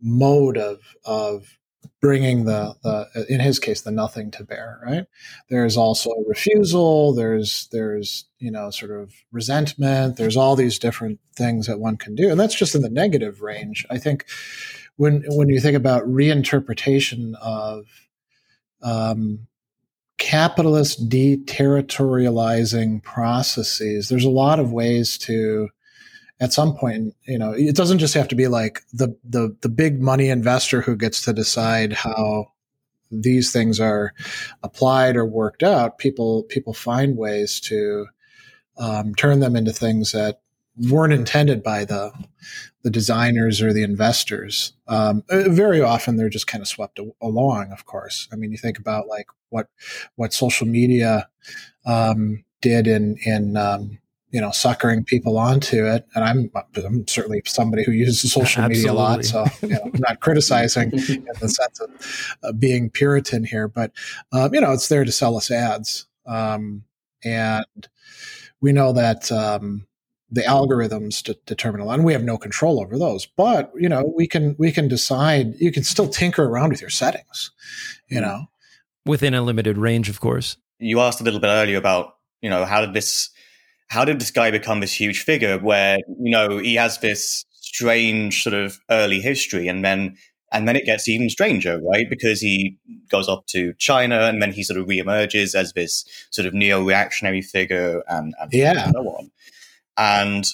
mode 0.00 0.56
of 0.56 0.78
of 1.04 1.58
bringing 2.00 2.44
the 2.44 2.76
the 2.84 3.26
in 3.28 3.40
his 3.40 3.58
case 3.58 3.80
the 3.80 3.90
nothing 3.90 4.30
to 4.30 4.44
bear. 4.44 4.80
Right. 4.86 5.04
There's 5.50 5.76
also 5.76 6.12
refusal. 6.28 7.12
There's 7.12 7.68
there's 7.72 8.26
you 8.38 8.52
know 8.52 8.70
sort 8.70 8.92
of 8.92 9.12
resentment. 9.32 10.16
There's 10.16 10.36
all 10.36 10.54
these 10.54 10.78
different 10.78 11.18
things 11.34 11.66
that 11.66 11.80
one 11.80 11.96
can 11.96 12.14
do, 12.14 12.30
and 12.30 12.38
that's 12.38 12.54
just 12.54 12.76
in 12.76 12.82
the 12.82 12.88
negative 12.88 13.42
range. 13.42 13.84
I 13.90 13.98
think 13.98 14.26
when 14.96 15.24
when 15.26 15.48
you 15.48 15.60
think 15.60 15.76
about 15.76 16.04
reinterpretation 16.04 17.34
of 17.42 17.86
um, 18.80 19.48
capitalist 20.18 21.08
deterritorializing 21.08 23.02
processes. 23.02 24.08
There's 24.08 24.24
a 24.24 24.30
lot 24.30 24.58
of 24.58 24.72
ways 24.72 25.16
to, 25.18 25.68
at 26.40 26.52
some 26.52 26.76
point, 26.76 27.14
you 27.26 27.38
know, 27.38 27.52
it 27.52 27.76
doesn't 27.76 27.98
just 27.98 28.14
have 28.14 28.28
to 28.28 28.34
be 28.34 28.48
like 28.48 28.82
the 28.92 29.16
the 29.24 29.56
the 29.62 29.68
big 29.68 30.00
money 30.00 30.28
investor 30.28 30.80
who 30.80 30.96
gets 30.96 31.22
to 31.22 31.32
decide 31.32 31.92
how 31.92 32.52
these 33.10 33.52
things 33.52 33.80
are 33.80 34.12
applied 34.62 35.16
or 35.16 35.24
worked 35.24 35.62
out. 35.62 35.98
People 35.98 36.42
people 36.44 36.74
find 36.74 37.16
ways 37.16 37.60
to 37.60 38.06
um, 38.78 39.14
turn 39.14 39.40
them 39.40 39.56
into 39.56 39.72
things 39.72 40.12
that 40.12 40.40
weren't 40.78 41.12
intended 41.12 41.62
by 41.62 41.84
the 41.84 42.12
the 42.82 42.90
designers 42.90 43.60
or 43.60 43.72
the 43.72 43.82
investors. 43.82 44.72
Um, 44.86 45.24
very 45.28 45.80
often, 45.80 46.16
they're 46.16 46.28
just 46.28 46.46
kind 46.46 46.62
of 46.62 46.68
swept 46.68 47.00
along. 47.20 47.72
Of 47.72 47.84
course, 47.84 48.28
I 48.32 48.36
mean, 48.36 48.50
you 48.52 48.58
think 48.58 48.78
about 48.78 49.08
like 49.08 49.26
what 49.50 49.68
what 50.16 50.32
social 50.32 50.66
media 50.66 51.28
um, 51.86 52.44
did 52.60 52.86
in 52.86 53.16
in 53.24 53.56
um, 53.56 53.98
you 54.30 54.40
know 54.40 54.50
suckering 54.50 55.04
people 55.04 55.38
onto 55.38 55.86
it, 55.86 56.06
and 56.14 56.24
I'm 56.24 56.50
I'm 56.76 57.06
certainly 57.08 57.42
somebody 57.46 57.84
who 57.84 57.92
uses 57.92 58.32
social 58.32 58.62
Absolutely. 58.62 58.76
media 58.76 58.92
a 58.92 58.94
lot, 58.94 59.24
so 59.24 59.44
you 59.62 59.68
know, 59.68 59.80
I'm 59.84 60.00
not 60.00 60.20
criticizing 60.20 60.92
in 60.92 61.26
the 61.40 61.48
sense 61.48 61.80
of 61.80 62.36
uh, 62.42 62.52
being 62.52 62.90
Puritan 62.90 63.44
here, 63.44 63.68
but 63.68 63.92
um, 64.32 64.54
you 64.54 64.60
know, 64.60 64.72
it's 64.72 64.88
there 64.88 65.04
to 65.04 65.12
sell 65.12 65.36
us 65.36 65.50
ads, 65.50 66.06
um, 66.26 66.84
and 67.24 67.88
we 68.60 68.72
know 68.72 68.92
that 68.92 69.30
um, 69.32 69.87
the 70.30 70.42
algorithms 70.42 71.22
to 71.22 71.38
determine 71.46 71.80
a 71.80 71.84
lot 71.84 71.94
and 71.94 72.04
we 72.04 72.12
have 72.12 72.22
no 72.22 72.36
control 72.36 72.80
over 72.80 72.98
those 72.98 73.24
but 73.24 73.72
you 73.74 73.88
know 73.88 74.12
we 74.16 74.26
can 74.26 74.54
we 74.58 74.70
can 74.70 74.88
decide 74.88 75.54
you 75.58 75.72
can 75.72 75.82
still 75.82 76.08
tinker 76.08 76.44
around 76.44 76.70
with 76.70 76.80
your 76.80 76.90
settings 76.90 77.50
you 78.08 78.18
hmm. 78.18 78.24
know? 78.24 78.46
Within 79.06 79.34
a 79.34 79.42
limited 79.42 79.78
range 79.78 80.08
of 80.08 80.20
course. 80.20 80.56
You 80.78 81.00
asked 81.00 81.20
a 81.20 81.24
little 81.24 81.40
bit 81.40 81.48
earlier 81.48 81.78
about 81.78 82.16
you 82.42 82.50
know 82.50 82.64
how 82.64 82.80
did 82.80 82.92
this 82.92 83.30
how 83.88 84.04
did 84.04 84.20
this 84.20 84.30
guy 84.30 84.50
become 84.50 84.80
this 84.80 84.92
huge 84.92 85.22
figure 85.22 85.58
where 85.58 85.98
you 86.20 86.30
know 86.30 86.58
he 86.58 86.74
has 86.74 86.98
this 86.98 87.44
strange 87.50 88.42
sort 88.42 88.54
of 88.54 88.78
early 88.90 89.20
history 89.20 89.66
and 89.68 89.84
then 89.84 90.16
and 90.52 90.66
then 90.66 90.76
it 90.76 90.84
gets 90.84 91.08
even 91.08 91.30
stranger 91.30 91.80
right? 91.90 92.08
Because 92.08 92.40
he 92.40 92.78
goes 93.08 93.28
off 93.28 93.46
to 93.46 93.72
china 93.78 94.20
and 94.22 94.42
then 94.42 94.52
he 94.52 94.62
sort 94.62 94.78
of 94.78 94.86
reemerges 94.86 95.54
as 95.54 95.72
this 95.72 96.04
sort 96.30 96.46
of 96.46 96.52
neo-reactionary 96.52 97.42
figure 97.42 98.02
and, 98.08 98.34
and 98.40 98.52
yeah. 98.52 98.90
so 98.90 99.00
on 99.00 99.30
and 99.98 100.46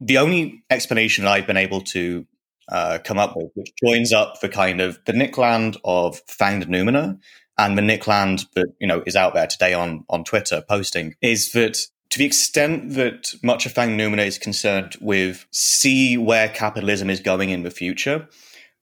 the 0.00 0.18
only 0.18 0.64
explanation 0.68 1.26
I've 1.26 1.46
been 1.46 1.56
able 1.56 1.80
to 1.82 2.26
uh, 2.68 2.98
come 3.04 3.18
up 3.18 3.36
with, 3.36 3.50
which 3.54 3.72
joins 3.82 4.12
up 4.12 4.40
the 4.40 4.48
kind 4.48 4.80
of 4.80 4.98
the 5.06 5.12
Nick 5.12 5.38
Land 5.38 5.76
of 5.84 6.20
Fanged 6.26 6.66
Noumena 6.66 7.18
and 7.58 7.78
the 7.78 7.82
Nick 7.82 8.06
Land 8.06 8.46
that 8.54 8.66
you 8.80 8.86
know 8.86 9.02
is 9.06 9.16
out 9.16 9.34
there 9.34 9.46
today 9.46 9.72
on 9.72 10.04
on 10.08 10.24
Twitter 10.24 10.62
posting, 10.68 11.14
is 11.22 11.52
that 11.52 11.78
to 12.10 12.18
the 12.18 12.24
extent 12.26 12.94
that 12.94 13.32
much 13.42 13.64
of 13.64 13.72
Fanged 13.72 13.96
Noumena 13.96 14.26
is 14.26 14.38
concerned 14.38 14.96
with 15.00 15.46
see 15.50 16.18
where 16.18 16.48
capitalism 16.48 17.08
is 17.08 17.20
going 17.20 17.50
in 17.50 17.62
the 17.62 17.70
future, 17.70 18.28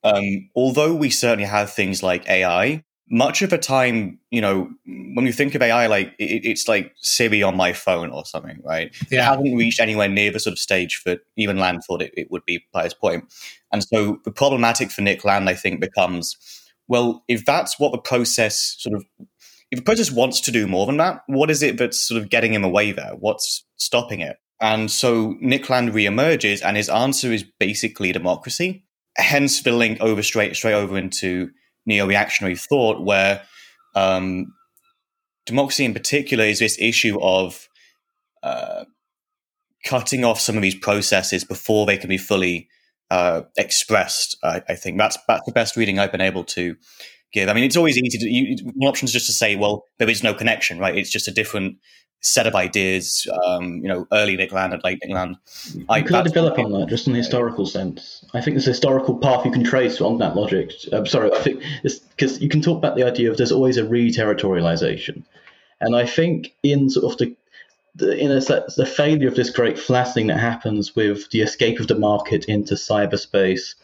um, 0.03 0.49
although 0.57 0.95
we 0.95 1.11
certainly 1.11 1.45
have 1.45 1.73
things 1.73 2.03
like 2.03 2.29
AI, 2.29 2.83
much 3.11 3.43
of 3.43 3.51
the 3.51 3.59
time, 3.59 4.19
you 4.31 4.41
know, 4.41 4.71
when 4.87 5.27
you 5.27 5.33
think 5.33 5.55
of 5.55 5.63
AI, 5.63 5.89
like 5.89 6.15
it, 6.19 6.45
it's 6.45 6.69
like 6.69 6.93
Siri 6.97 7.43
on 7.43 7.57
my 7.57 7.73
phone 7.73 8.11
or 8.11 8.25
something, 8.25 8.61
right? 8.65 8.95
Yeah. 9.11 9.21
It 9.21 9.25
hasn't 9.25 9.57
reached 9.57 9.81
anywhere 9.81 10.09
near 10.09 10.31
the 10.31 10.39
sort 10.39 10.53
of 10.53 10.59
stage 10.59 11.03
that 11.05 11.21
even 11.37 11.59
Land 11.59 11.83
thought 11.85 12.03
it, 12.03 12.15
it 12.17 12.31
would 12.31 12.45
be 12.47 12.65
by 12.73 12.85
this 12.85 12.95
point. 12.95 13.25
And 13.73 13.83
so 13.83 14.21
the 14.25 14.31
problematic 14.31 14.91
for 14.91 15.03
Nick 15.03 15.25
Land, 15.25 15.49
I 15.49 15.55
think, 15.55 15.81
becomes 15.81 16.37
well, 16.91 17.25
if 17.29 17.45
that's 17.45 17.79
what 17.79 17.93
the 17.93 17.99
process 17.99 18.77
sort 18.81 18.97
of, 18.97 19.05
if 19.71 19.79
the 19.79 19.85
process 19.85 20.11
wants 20.11 20.41
to 20.41 20.51
do 20.51 20.67
more 20.67 20.87
than 20.87 20.97
that, 20.97 21.23
what 21.29 21.49
is 21.49 21.63
it 21.63 21.79
that's 21.79 22.03
sort 22.03 22.21
of 22.21 22.31
getting 22.31 22.53
him 22.53 22.65
away 22.65 22.91
there? 22.91 23.13
What's 23.17 23.65
stopping 23.77 24.21
it? 24.21 24.39
And 24.61 24.91
so 24.91 25.37
Nick 25.41 25.71
Land 25.71 25.91
reemerges, 25.91 26.63
and 26.65 26.77
his 26.77 26.89
answer 26.89 27.33
is 27.33 27.45
basically 27.61 28.11
democracy. 28.11 28.85
Hence 29.17 29.63
the 29.63 29.71
link 29.71 30.01
over 30.01 30.23
straight 30.23 30.57
straight 30.57 30.75
over 30.75 30.99
into 30.99 31.51
neo-reactionary 31.87 32.57
thought 32.57 33.03
where 33.03 33.43
um, 33.95 34.55
democracy 35.47 35.85
in 35.85 35.93
particular 35.93 36.45
is 36.45 36.59
this 36.59 36.79
issue 36.81 37.21
of 37.21 37.69
uh, 38.43 38.85
cutting 39.85 40.25
off 40.25 40.41
some 40.41 40.57
of 40.57 40.63
these 40.63 40.75
processes 40.75 41.45
before 41.45 41.87
they 41.87 41.97
can 41.97 42.09
be 42.09 42.19
fully 42.19 42.69
uh, 43.11 43.43
expressed. 43.57 44.37
I, 44.43 44.63
I, 44.69 44.75
think 44.75 44.99
that's 44.99 45.19
that's 45.27 45.45
the 45.45 45.53
best 45.53 45.77
reading 45.77 45.99
I've 45.99 46.13
been 46.13 46.21
able 46.21 46.45
to 46.45 46.77
give. 47.33 47.49
I 47.49 47.55
mean, 47.55 47.65
it's 47.65 47.77
always 47.77 47.99
easy 47.99 48.19
to 48.19 48.29
you, 48.29 48.57
one 48.75 48.89
option 48.89 49.07
is 49.07 49.13
just 49.13 49.27
to 49.27 49.33
say, 49.33 49.57
well, 49.57 49.85
there 49.99 50.09
is 50.09 50.23
no 50.23 50.33
connection, 50.33 50.79
right? 50.79 50.97
It's 50.97 51.11
just 51.11 51.29
a 51.29 51.33
different 51.33 51.77
set 52.21 52.47
of 52.47 52.55
ideas, 52.55 53.27
um, 53.45 53.77
you 53.77 53.89
know, 53.89 54.07
early 54.13 54.37
Nick 54.37 54.53
Land 54.53 54.75
and 54.75 54.85
late 54.85 54.99
Nick 55.03 55.15
Land. 55.15 55.37
I, 55.89 56.03
could 56.03 56.17
I 56.17 56.23
develop 56.23 56.59
on 56.59 56.71
that 56.73 56.89
just 56.89 57.07
in 57.07 57.15
the 57.15 57.19
historical 57.19 57.65
sense? 57.65 58.25
I 58.35 58.41
think 58.41 58.57
there's 58.57 58.67
a 58.67 58.73
historical 58.73 59.17
path 59.19 59.47
you 59.47 59.51
can 59.51 59.65
trace 59.65 60.01
on 60.01 60.19
that 60.19 60.37
logic. 60.37 60.73
I'm 60.93 61.07
sorry, 61.07 61.33
I 61.33 61.39
think 61.39 61.63
because 61.83 62.41
you 62.41 62.51
can 62.51 62.61
talk 62.61 62.77
about 62.77 62.97
the 62.97 63.05
idea 63.05 63.31
of 63.31 63.39
there's 63.39 63.53
always 63.53 63.79
a 63.79 63.85
re-territorialization, 63.85 65.23
and 65.81 65.97
I 65.97 66.05
think 66.05 66.55
in 66.63 66.91
sort 66.91 67.11
of 67.11 67.19
the, 67.19 67.35
the 67.95 68.19
in 68.19 68.31
a 68.31 68.43
sense, 68.43 68.75
the 68.75 68.87
failure 68.87 69.29
of 69.29 69.35
this 69.35 69.51
great 69.51 69.79
flattening 69.79 70.27
that 70.27 70.41
happens 70.41 70.95
with 70.95 71.31
the 71.31 71.41
escape 71.41 71.81
of 71.81 71.89
the 71.89 71.99
market 71.99 72.45
into 72.47 72.75
cyberspace. 72.75 73.75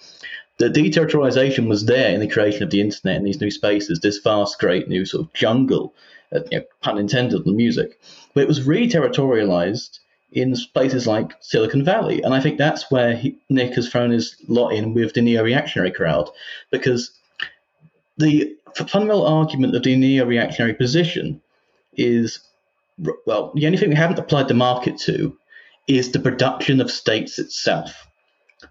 The 0.59 0.71
deterritorialization 0.71 1.69
was 1.69 1.85
there 1.85 2.15
in 2.15 2.21
the 2.21 2.29
creation 2.29 2.63
of 2.63 2.71
the 2.71 2.81
internet 2.81 3.19
and 3.19 3.27
these 3.27 3.43
new 3.43 3.51
spaces, 3.51 4.01
this 4.01 4.19
vast, 4.19 4.59
great 4.59 4.89
new 4.89 5.05
sort 5.05 5.27
of 5.27 5.33
jungle, 5.35 5.93
uh, 6.35 6.41
you 6.51 6.61
know, 6.61 6.65
pun 6.81 6.97
intended, 6.97 7.45
the 7.45 7.53
music 7.53 7.99
but 8.37 8.43
it 8.43 8.49
was 8.49 8.67
really 8.67 8.87
territorialized 8.87 9.99
in 10.31 10.55
places 10.75 11.07
like 11.07 11.33
Silicon 11.41 11.83
Valley. 11.83 12.21
And 12.21 12.35
I 12.35 12.41
think 12.41 12.59
that's 12.59 12.91
where 12.91 13.17
he, 13.17 13.39
Nick 13.49 13.73
has 13.77 13.89
thrown 13.89 14.11
his 14.11 14.37
lot 14.47 14.75
in 14.75 14.93
with 14.93 15.15
the 15.15 15.23
neo 15.23 15.43
reactionary 15.43 15.91
crowd, 15.91 16.29
because 16.71 17.13
the 18.19 18.55
fundamental 18.75 19.27
argument 19.27 19.75
of 19.75 19.83
the 19.83 19.97
neo 19.97 20.27
reactionary 20.27 20.75
position 20.75 21.41
is 21.97 22.41
well, 23.25 23.53
the 23.55 23.65
only 23.65 23.79
thing 23.79 23.89
we 23.89 23.95
haven't 23.95 24.19
applied 24.19 24.49
the 24.49 24.55
market 24.55 24.99
to 24.99 25.35
is 25.89 26.13
the 26.13 26.21
production 26.21 26.83
of 26.83 26.91
states 26.91 27.39
itself. 27.39 28.07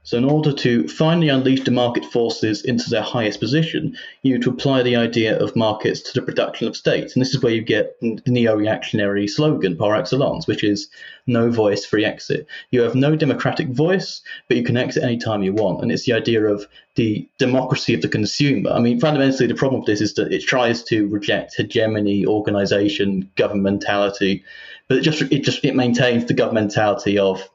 So, 0.02 0.18
in 0.18 0.26
order 0.26 0.52
to 0.52 0.88
finally 0.88 1.30
unleash 1.30 1.64
the 1.64 1.70
market 1.70 2.06
forces 2.06 2.64
into 2.64 2.90
their 2.90 3.04
highest 3.04 3.40
position, 3.40 3.96
you 4.24 4.34
need 4.34 4.42
to 4.42 4.50
apply 4.50 4.82
the 4.82 4.96
idea 4.96 5.38
of 5.38 5.56
markets 5.56 6.02
to 6.02 6.14
the 6.20 6.26
production 6.26 6.68
of 6.68 6.76
states. 6.76 7.14
And 7.14 7.22
this 7.22 7.36
is 7.36 7.44
where 7.44 7.54
you 7.54 7.62
get 7.62 8.00
the 8.02 8.20
neo 8.26 8.56
reactionary 8.56 9.28
slogan 9.28 9.78
par 9.78 9.96
excellence, 9.96 10.48
which 10.48 10.64
is 10.64 10.90
no 11.28 11.52
voice, 11.52 11.86
free 11.86 12.04
exit. 12.04 12.48
You 12.72 12.82
have 12.82 12.96
no 12.96 13.16
democratic 13.16 13.68
voice, 13.68 14.22
but 14.48 14.58
you 14.58 14.64
can 14.64 14.76
exit 14.76 15.04
anytime 15.04 15.44
you 15.44 15.54
want. 15.54 15.84
And 15.84 15.92
it's 15.92 16.06
the 16.06 16.14
idea 16.14 16.44
of 16.46 16.66
the 16.96 17.30
democracy 17.38 17.94
of 17.94 18.02
the 18.02 18.08
consumer. 18.08 18.72
I 18.72 18.80
mean, 18.80 19.00
fundamentally, 19.00 19.46
the 19.46 19.54
problem 19.54 19.82
with 19.82 19.88
this 19.88 20.02
is 20.02 20.16
that 20.16 20.34
it 20.34 20.42
tries 20.42 20.84
to 20.86 21.08
reject 21.10 21.58
hegemony, 21.58 22.26
organization, 22.26 23.30
governmentality, 23.36 24.42
but 24.88 24.98
it 24.98 25.02
just 25.02 25.22
it 25.22 25.44
just 25.44 25.64
it 25.64 25.76
maintains 25.76 26.26
the 26.26 26.34
governmentality 26.34 27.18
of 27.18 27.48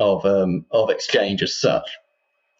of 0.00 0.24
um, 0.24 0.64
of 0.70 0.90
exchange 0.90 1.42
as 1.42 1.54
such. 1.54 1.88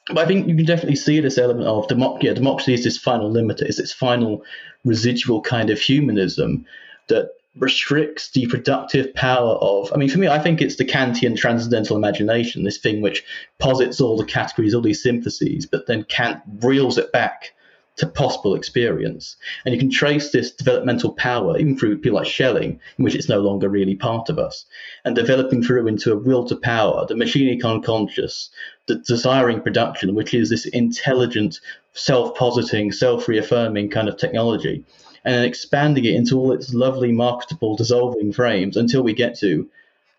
But 0.08 0.18
I 0.18 0.26
think 0.26 0.48
you 0.48 0.54
can 0.54 0.66
definitely 0.66 0.96
see 0.96 1.20
this 1.20 1.38
element 1.38 1.66
of 1.66 1.88
democ- 1.88 2.22
yeah, 2.22 2.34
democracy 2.34 2.74
is 2.74 2.84
this 2.84 2.98
final 2.98 3.32
limiter, 3.32 3.66
is 3.66 3.78
its 3.78 3.92
final 3.92 4.44
residual 4.84 5.40
kind 5.40 5.70
of 5.70 5.80
humanism 5.80 6.66
that 7.08 7.30
restricts 7.56 8.30
the 8.30 8.46
productive 8.46 9.14
power 9.14 9.54
of. 9.54 9.90
I 9.92 9.96
mean, 9.96 10.10
for 10.10 10.18
me, 10.18 10.28
I 10.28 10.38
think 10.38 10.60
it's 10.60 10.76
the 10.76 10.84
Kantian 10.84 11.36
transcendental 11.36 11.96
imagination, 11.96 12.64
this 12.64 12.78
thing 12.78 13.00
which 13.00 13.24
posits 13.58 14.00
all 14.00 14.16
the 14.16 14.24
categories, 14.24 14.74
all 14.74 14.82
these 14.82 15.02
syntheses, 15.02 15.64
but 15.64 15.86
then 15.86 16.04
Kant 16.04 16.40
reels 16.60 16.98
it 16.98 17.12
back 17.12 17.53
to 17.96 18.06
possible 18.06 18.54
experience. 18.54 19.36
And 19.64 19.72
you 19.72 19.78
can 19.78 19.90
trace 19.90 20.30
this 20.30 20.50
developmental 20.50 21.12
power, 21.12 21.56
even 21.56 21.78
through 21.78 21.98
people 21.98 22.18
like 22.18 22.26
Schelling, 22.26 22.80
in 22.98 23.04
which 23.04 23.14
it's 23.14 23.28
no 23.28 23.38
longer 23.38 23.68
really 23.68 23.94
part 23.94 24.28
of 24.28 24.38
us, 24.38 24.64
and 25.04 25.14
developing 25.14 25.62
through 25.62 25.86
into 25.86 26.12
a 26.12 26.16
will 26.16 26.44
to 26.46 26.56
power, 26.56 27.06
the 27.06 27.14
machinic 27.14 27.64
unconscious, 27.64 28.50
the 28.86 28.96
desiring 28.96 29.60
production, 29.60 30.14
which 30.14 30.34
is 30.34 30.50
this 30.50 30.66
intelligent, 30.66 31.60
self 31.92 32.34
positing, 32.34 32.90
self 32.90 33.28
reaffirming 33.28 33.90
kind 33.90 34.08
of 34.08 34.16
technology, 34.16 34.84
and 35.24 35.34
then 35.34 35.44
expanding 35.44 36.04
it 36.04 36.14
into 36.14 36.38
all 36.38 36.52
its 36.52 36.74
lovely, 36.74 37.12
marketable, 37.12 37.76
dissolving 37.76 38.32
frames 38.32 38.76
until 38.76 39.02
we 39.02 39.12
get 39.12 39.38
to 39.38 39.68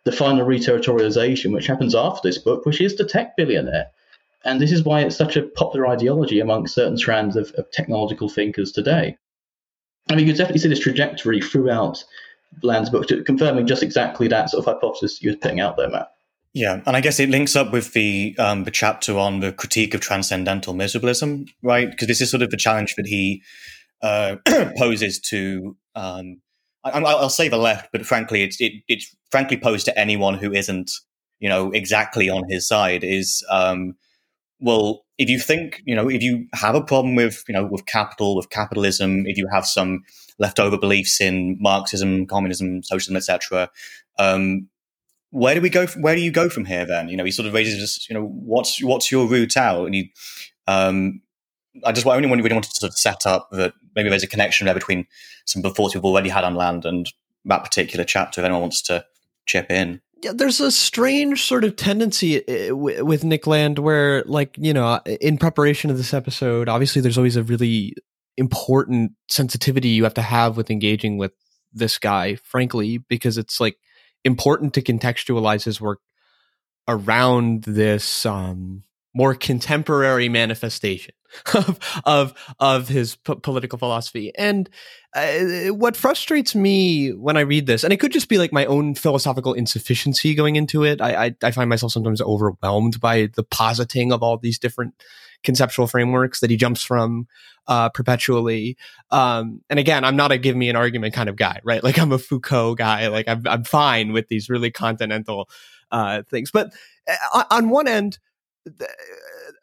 the 0.06 0.14
final 0.14 0.46
reterritorialization, 0.46 1.52
which 1.52 1.68
happens 1.68 1.94
after 1.94 2.30
this 2.30 2.38
book, 2.38 2.66
which 2.66 2.80
is 2.80 2.96
the 2.96 3.04
tech 3.04 3.36
billionaire 3.36 3.88
and 4.46 4.62
this 4.62 4.72
is 4.72 4.84
why 4.84 5.02
it's 5.02 5.18
such 5.18 5.36
a 5.36 5.44
popular 5.44 5.88
ideology 5.88 6.40
among 6.40 6.68
certain 6.68 6.98
strands 6.98 7.36
of, 7.36 7.52
of 7.58 7.70
technological 7.72 8.30
thinkers 8.30 8.72
today. 8.72 9.18
I 10.10 10.16
mean, 10.16 10.28
you 10.28 10.32
can 10.32 10.38
definitely 10.38 10.60
see 10.60 10.70
this 10.70 10.80
trajectory 10.80 11.42
throughout 11.42 12.04
Land's 12.62 12.92
book, 12.92 13.08
confirming 13.26 13.66
just 13.66 13.82
exactly 13.84 14.28
that 14.28 14.52
sort 14.52 14.66
of 14.66 14.74
hypothesis 14.74 15.22
you're 15.22 15.36
putting 15.36 15.60
out 15.60 15.78
there, 15.78 15.90
Matt. 15.90 16.12
Yeah, 16.54 16.82
and 16.86 16.96
I 16.96 17.02
guess 17.02 17.20
it 17.20 17.30
links 17.30 17.56
up 17.56 17.74
with 17.74 17.92
the 17.92 18.34
um, 18.40 18.64
the 18.64 18.72
chapter 18.72 19.18
on 19.18 19.42
the 19.42 19.52
critique 19.52 19.94
of 19.94 20.00
transcendental 20.00 20.74
miserabilism, 20.74 21.50
right? 21.62 21.90
Because 21.90 22.08
this 22.08 22.22
is 22.22 22.32
sort 22.32 22.44
of 22.44 22.50
the 22.50 22.56
challenge 22.56 22.96
that 22.96 23.06
he 23.06 23.44
uh, 24.02 24.38
poses 24.78 25.20
to. 25.22 25.76
Um, 25.96 26.42
I, 26.86 27.00
will 27.00 27.30
say 27.30 27.50
the 27.50 27.58
left, 27.58 27.90
but 27.92 28.06
frankly, 28.06 28.44
it's 28.44 28.62
it, 28.62 28.72
it's 28.88 29.14
frankly 29.32 29.58
posed 29.58 29.86
to 29.88 30.00
anyone 30.00 30.36
who 30.36 30.54
isn't, 30.54 30.92
you 31.40 31.50
know, 31.50 31.72
exactly 31.72 32.30
on 32.30 32.44
his 32.48 32.66
side. 32.66 33.04
Is 33.04 33.44
um, 33.50 33.96
well, 34.60 35.06
if 35.18 35.30
you 35.30 35.40
think, 35.40 35.82
you 35.86 35.96
know, 35.96 36.10
if 36.10 36.22
you 36.22 36.48
have 36.54 36.76
a 36.76 36.82
problem 36.82 37.16
with, 37.16 37.44
you 37.48 37.54
know, 37.54 37.66
with 37.66 37.86
capital, 37.86 38.36
with 38.36 38.50
capitalism, 38.50 39.26
if 39.26 39.38
you 39.38 39.48
have 39.48 39.66
some 39.66 40.04
leftover 40.40 40.78
beliefs 40.78 41.22
in 41.22 41.58
Marxism, 41.60 42.26
communism, 42.26 42.84
socialism, 42.84 43.16
etc., 43.16 43.70
um, 44.20 44.68
where 45.32 45.56
do 45.56 45.62
we 45.62 45.70
go? 45.70 45.86
From, 45.86 46.02
where 46.02 46.16
do 46.16 46.22
you 46.22 46.32
go 46.32 46.50
from 46.50 46.66
here? 46.66 46.86
Then, 46.86 47.10
you 47.10 47.18
know, 47.18 47.26
he 47.26 47.32
sort 47.32 47.48
of 47.48 47.54
raises, 47.54 47.78
just, 47.78 48.10
you 48.10 48.14
know, 48.14 48.26
what's 48.26 48.82
what's 48.82 49.12
your 49.12 49.28
route 49.28 49.58
out? 49.58 49.86
And 49.86 49.96
he, 49.96 50.14
um, 50.68 51.22
I 51.84 51.92
just 51.92 52.08
I 52.08 52.16
only 52.16 52.30
really 52.30 52.54
wanted 52.54 52.70
to 52.70 52.80
sort 52.80 52.90
of 52.90 52.98
set 52.98 53.26
up 53.26 53.50
that 53.52 53.74
maybe 53.96 54.10
there's 54.10 54.24
a 54.24 54.28
connection 54.28 54.66
there 54.66 54.74
between 54.74 55.06
some 55.46 55.62
thoughts 55.62 55.94
we've 55.94 56.06
already 56.06 56.30
had 56.30 56.46
on 56.46 56.56
land 56.56 56.86
and 56.86 57.12
that 57.46 57.64
particular 57.64 58.06
chapter. 58.06 58.40
If 58.40 58.46
anyone 58.46 58.62
wants 58.62 58.82
to 58.84 59.06
chip 59.46 59.70
in 59.70 60.02
yeah, 60.22 60.32
there's 60.34 60.62
a 60.62 60.72
strange 60.72 61.44
sort 61.44 61.64
of 61.64 61.76
tendency 61.76 62.48
eh, 62.48 62.72
with 62.72 63.24
Nick 63.24 63.48
Land 63.48 63.80
where, 63.80 64.24
like, 64.24 64.56
you 64.58 64.74
know, 64.74 65.00
in 65.22 65.38
preparation 65.38 65.92
of 65.92 65.98
this 65.98 66.14
episode, 66.14 66.70
obviously 66.70 67.02
there's 67.02 67.18
always 67.18 67.36
a 67.36 67.44
really 67.44 67.94
important 68.38 69.12
sensitivity 69.30 69.90
you 69.90 70.04
have 70.04 70.14
to 70.16 70.22
have 70.22 70.58
with 70.58 70.72
engaging 70.72 71.18
with 71.18 71.34
this 71.74 71.98
guy, 71.98 72.36
frankly, 72.36 72.98
because 72.98 73.38
it's 73.38 73.60
like 73.60 73.78
important 74.24 74.74
to 74.74 74.82
contextualize 74.82 75.64
his 75.64 75.80
work 75.80 76.00
around 76.88 77.64
this 77.64 78.26
um, 78.26 78.84
more 79.14 79.34
contemporary 79.34 80.30
manifestation 80.30 81.14
of 81.54 81.80
of 82.06 82.56
of 82.60 82.88
his 82.88 83.16
p- 83.16 83.36
political 83.36 83.80
philosophy. 83.80 84.32
And 84.38 84.70
uh, 85.14 85.74
what 85.74 85.96
frustrates 85.96 86.56
me 86.56 87.12
when 87.12 87.38
I 87.38 87.42
read 87.42 87.68
this, 87.68 87.84
and 87.84 87.94
it 87.94 87.98
could 87.98 88.12
just 88.12 88.30
be 88.30 88.38
like 88.38 88.52
my 88.52 88.66
own 88.66 88.96
philosophical 88.96 89.54
insufficiency 89.54 90.36
going 90.36 90.56
into 90.56 90.84
it. 90.84 91.02
I, 91.02 91.26
I, 91.26 91.36
I 91.44 91.52
find 91.52 91.70
myself 91.70 91.92
sometimes 91.92 92.22
overwhelmed 92.22 93.00
by 93.00 93.30
the 93.34 93.44
positing 93.44 94.12
of 94.12 94.22
all 94.22 94.38
these 94.38 94.60
different 94.60 94.94
conceptual 95.44 95.88
frameworks 95.88 96.42
that 96.42 96.50
he 96.50 96.58
jumps 96.58 96.84
from 96.84 97.28
uh, 97.68 97.90
perpetually. 97.90 98.78
Um, 99.12 99.62
and 99.70 99.80
again, 99.80 100.04
I'm 100.04 100.16
not 100.16 100.32
a 100.32 100.38
give 100.38 100.56
me 100.56 100.70
an 100.70 100.76
argument 100.76 101.14
kind 101.14 101.30
of 101.30 101.38
guy, 101.38 101.62
right? 101.64 101.84
Like 101.86 102.00
I'm 102.00 102.12
a 102.12 102.18
Foucault 102.18 102.76
guy. 102.76 103.08
Like 103.08 103.28
I'm, 103.28 103.44
I'm 103.46 103.64
fine 103.64 104.12
with 104.12 104.28
these 104.28 104.50
really 104.50 104.72
continental 104.72 105.48
uh, 105.92 106.24
things. 106.24 106.50
But 106.52 106.74
uh, 107.08 107.44
on 107.52 107.70
one 107.70 107.88
end, 107.88 108.18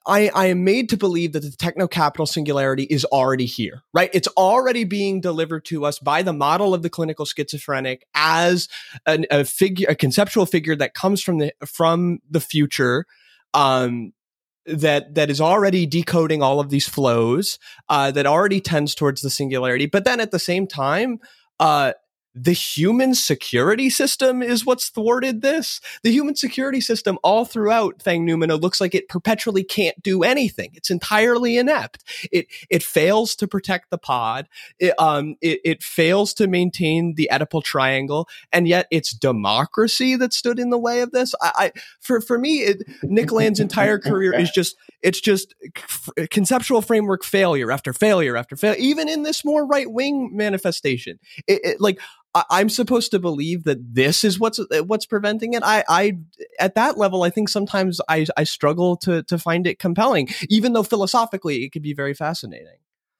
I, 0.07 0.31
I 0.35 0.47
am 0.47 0.65
made 0.65 0.89
to 0.91 0.97
believe 0.97 1.33
that 1.33 1.41
the 1.41 1.51
techno 1.51 1.87
capital 1.87 2.27
singularity 2.27 2.85
is 2.85 3.05
already 3.07 3.47
here, 3.47 3.83
right? 3.95 4.11
It's 4.13 4.29
already 4.29 4.85
being 4.85 5.21
delivered 5.21 5.65
to 5.67 5.85
us 5.85 5.99
by 5.99 6.23
the 6.23 6.33
model 6.33 6.75
of 6.75 6.83
the 6.83 6.91
clinical 6.91 7.25
schizophrenic 7.25 8.07
as 8.15 8.69
an, 9.07 9.27
a 9.31 9.45
figure, 9.45 9.87
a 9.89 9.95
conceptual 9.95 10.47
figure 10.47 10.77
that 10.77 10.95
comes 10.95 11.23
from 11.23 11.39
the 11.39 11.53
from 11.65 12.21
the 12.31 12.41
future, 12.41 13.07
um, 13.55 14.13
that 14.67 15.15
that 15.15 15.31
is 15.31 15.41
already 15.41 15.87
decoding 15.87 16.43
all 16.43 16.61
of 16.61 16.71
these 16.71 16.89
flows, 16.89 17.59
uh, 17.89 18.11
that 18.11 18.27
already 18.27 18.61
tends 18.61 18.95
towards 18.95 19.23
the 19.23 19.31
singularity, 19.31 19.87
but 19.87 20.05
then 20.05 20.21
at 20.21 20.31
the 20.31 20.39
same 20.39 20.67
time, 20.67 21.19
uh, 21.61 21.93
the 22.35 22.53
human 22.53 23.15
security 23.15 23.91
system 23.91 24.43
is 24.43 24.65
what's 24.65 24.89
thwarted 24.89 25.43
this. 25.43 25.81
The 26.03 26.13
human 26.13 26.35
security 26.35 26.81
system 26.81 27.19
all 27.23 27.45
throughout 27.45 27.99
Fanged 27.99 28.29
Noumena 28.29 28.61
looks 28.61 28.81
like 28.81 28.95
it 28.95 29.09
perpetually 29.09 29.65
can't 29.65 30.01
do 30.03 30.23
anything. 30.23 30.71
It's 30.75 30.91
entirely 30.91 31.57
inept. 31.57 32.05
It 32.33 32.47
it 32.71 32.83
fails 32.83 33.37
to 33.37 33.47
protect 33.47 33.91
the 33.91 33.99
pod. 33.99 34.49
It, 34.79 34.99
um 34.99 35.37
it, 35.41 35.61
it 35.65 35.83
fails 35.83 36.33
to 36.35 36.47
maintain 36.47 37.15
the 37.15 37.29
Oedipal 37.31 37.63
triangle, 37.63 38.29
and 38.53 38.67
yet 38.67 38.87
it's 38.91 39.13
democracy 39.13 40.17
that 40.17 40.33
stood 40.33 40.59
in 40.59 40.71
the 40.71 40.79
way 40.79 41.01
of 41.01 41.13
this. 41.13 41.35
I, 41.41 41.53
I 41.57 41.73
for 42.01 42.21
for 42.21 42.39
me, 42.39 42.61
it, 42.61 42.83
Nick 43.03 43.31
Land's 43.31 43.61
entire 43.61 43.99
career 43.99 44.35
is 44.35 44.51
just 44.51 44.77
it's 45.03 45.21
just 45.21 45.55
conceptual 46.31 46.81
framework 46.81 47.25
failure 47.25 47.71
after 47.71 47.93
failure 47.93 48.37
after 48.37 48.57
failure. 48.57 48.79
Even 48.79 49.09
in 49.09 49.23
this 49.23 49.45
more 49.45 49.67
right 49.67 49.91
wing 49.91 50.31
manifestation, 50.33 51.19
it, 51.47 51.61
it 51.65 51.81
like 51.81 51.99
I, 52.35 52.61
am 52.61 52.69
supposed 52.69 53.11
to 53.11 53.19
believe 53.19 53.65
that 53.65 53.95
this 53.95 54.25
is 54.25 54.41
what's 54.41 54.59
what's 54.87 55.07
preventing 55.07 55.55
it. 55.55 55.63
I, 55.63 55.85
I 55.89 56.19
at 56.59 56.75
that 56.77 56.97
level, 56.97 57.23
I 57.23 57.31
think 57.31 57.49
sometimes 57.49 58.01
I, 58.09 58.27
I 58.37 58.45
struggle 58.45 58.97
to 58.99 59.23
to 59.25 59.39
find 59.39 59.67
it 59.67 59.79
compelling, 59.79 60.29
even 60.49 60.73
though 60.73 60.83
philosophically 60.83 61.65
it 61.65 61.71
could 61.71 61.83
be 61.83 61.95
very 61.95 62.15
fascinating. 62.15 62.77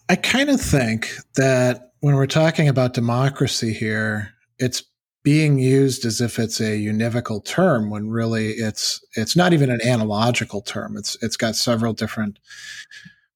I 0.09 0.17
kind 0.17 0.51
of 0.51 0.61
think 0.61 1.11
that 1.37 1.93
when 2.01 2.17
we're 2.17 2.27
talking 2.27 2.69
about 2.69 2.95
democracy 2.95 3.73
here, 3.73 4.35
it's 4.59 4.83
being 5.23 5.59
used 5.59 6.05
as 6.05 6.21
if 6.21 6.39
it's 6.39 6.61
a 6.61 6.77
univocal 6.79 7.45
term 7.45 7.91
when 7.91 8.09
really 8.09 8.49
it's 8.49 9.05
it's 9.15 9.37
not 9.37 9.53
even 9.53 9.71
an 9.71 9.81
analogical 9.83 10.63
term. 10.63 10.97
It's 10.97 11.17
it's 11.23 11.37
got 11.37 11.55
several 11.55 11.93
different 11.93 12.39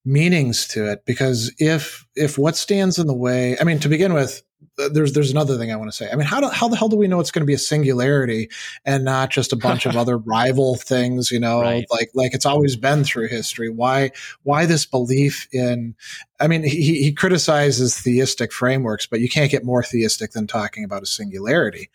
meanings 0.06 0.66
to 0.66 0.90
it 0.90 1.04
because 1.04 1.52
if 1.58 2.06
if 2.14 2.38
what 2.38 2.56
stands 2.56 2.98
in 2.98 3.06
the 3.06 3.14
way 3.14 3.56
i 3.60 3.64
mean 3.64 3.78
to 3.78 3.88
begin 3.88 4.14
with 4.14 4.42
uh, 4.78 4.88
there's 4.92 5.12
there's 5.12 5.30
another 5.30 5.56
thing 5.56 5.72
I 5.72 5.76
want 5.76 5.90
to 5.90 5.96
say. 5.96 6.10
I 6.10 6.16
mean, 6.16 6.26
how 6.26 6.40
do, 6.40 6.48
how 6.48 6.68
the 6.68 6.76
hell 6.76 6.88
do 6.88 6.96
we 6.96 7.08
know 7.08 7.20
it's 7.20 7.30
going 7.30 7.42
to 7.42 7.46
be 7.46 7.54
a 7.54 7.58
singularity 7.58 8.50
and 8.84 9.04
not 9.04 9.30
just 9.30 9.52
a 9.52 9.56
bunch 9.56 9.86
of 9.86 9.96
other 9.96 10.18
rival 10.18 10.76
things? 10.76 11.30
You 11.30 11.40
know, 11.40 11.62
right. 11.62 11.86
like 11.90 12.10
like 12.14 12.34
it's 12.34 12.46
always 12.46 12.76
been 12.76 13.04
through 13.04 13.28
history. 13.28 13.68
Why 13.68 14.12
why 14.42 14.66
this 14.66 14.84
belief 14.84 15.48
in? 15.52 15.94
I 16.40 16.48
mean, 16.48 16.62
he 16.62 17.02
he 17.02 17.12
criticizes 17.12 17.98
theistic 17.98 18.52
frameworks, 18.52 19.06
but 19.06 19.20
you 19.20 19.28
can't 19.28 19.50
get 19.50 19.64
more 19.64 19.82
theistic 19.82 20.32
than 20.32 20.46
talking 20.46 20.84
about 20.84 21.02
a 21.02 21.06
singularity. 21.06 21.88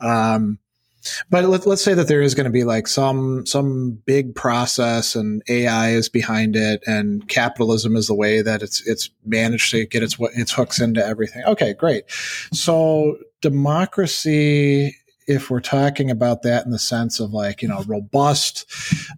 Um, 0.00 0.58
but 1.30 1.44
let, 1.44 1.66
let's 1.66 1.82
say 1.82 1.94
that 1.94 2.08
there 2.08 2.22
is 2.22 2.34
going 2.34 2.44
to 2.44 2.50
be 2.50 2.64
like 2.64 2.86
some 2.86 3.46
some 3.46 3.92
big 4.06 4.34
process 4.34 5.14
and 5.14 5.42
AI 5.48 5.90
is 5.90 6.08
behind 6.08 6.56
it 6.56 6.82
and 6.86 7.28
capitalism 7.28 7.96
is 7.96 8.06
the 8.06 8.14
way 8.14 8.42
that 8.42 8.62
it's 8.62 8.86
it's 8.86 9.10
managed 9.24 9.70
to 9.70 9.86
get 9.86 10.02
its 10.02 10.16
its 10.34 10.52
hooks 10.52 10.80
into 10.80 11.04
everything. 11.04 11.44
Okay, 11.44 11.74
great. 11.74 12.04
So 12.52 13.16
democracy 13.40 14.96
if 15.26 15.50
we're 15.50 15.60
talking 15.60 16.10
about 16.10 16.42
that 16.42 16.64
in 16.64 16.70
the 16.70 16.78
sense 16.78 17.20
of 17.20 17.32
like 17.32 17.62
you 17.62 17.68
know 17.68 17.82
robust 17.86 18.66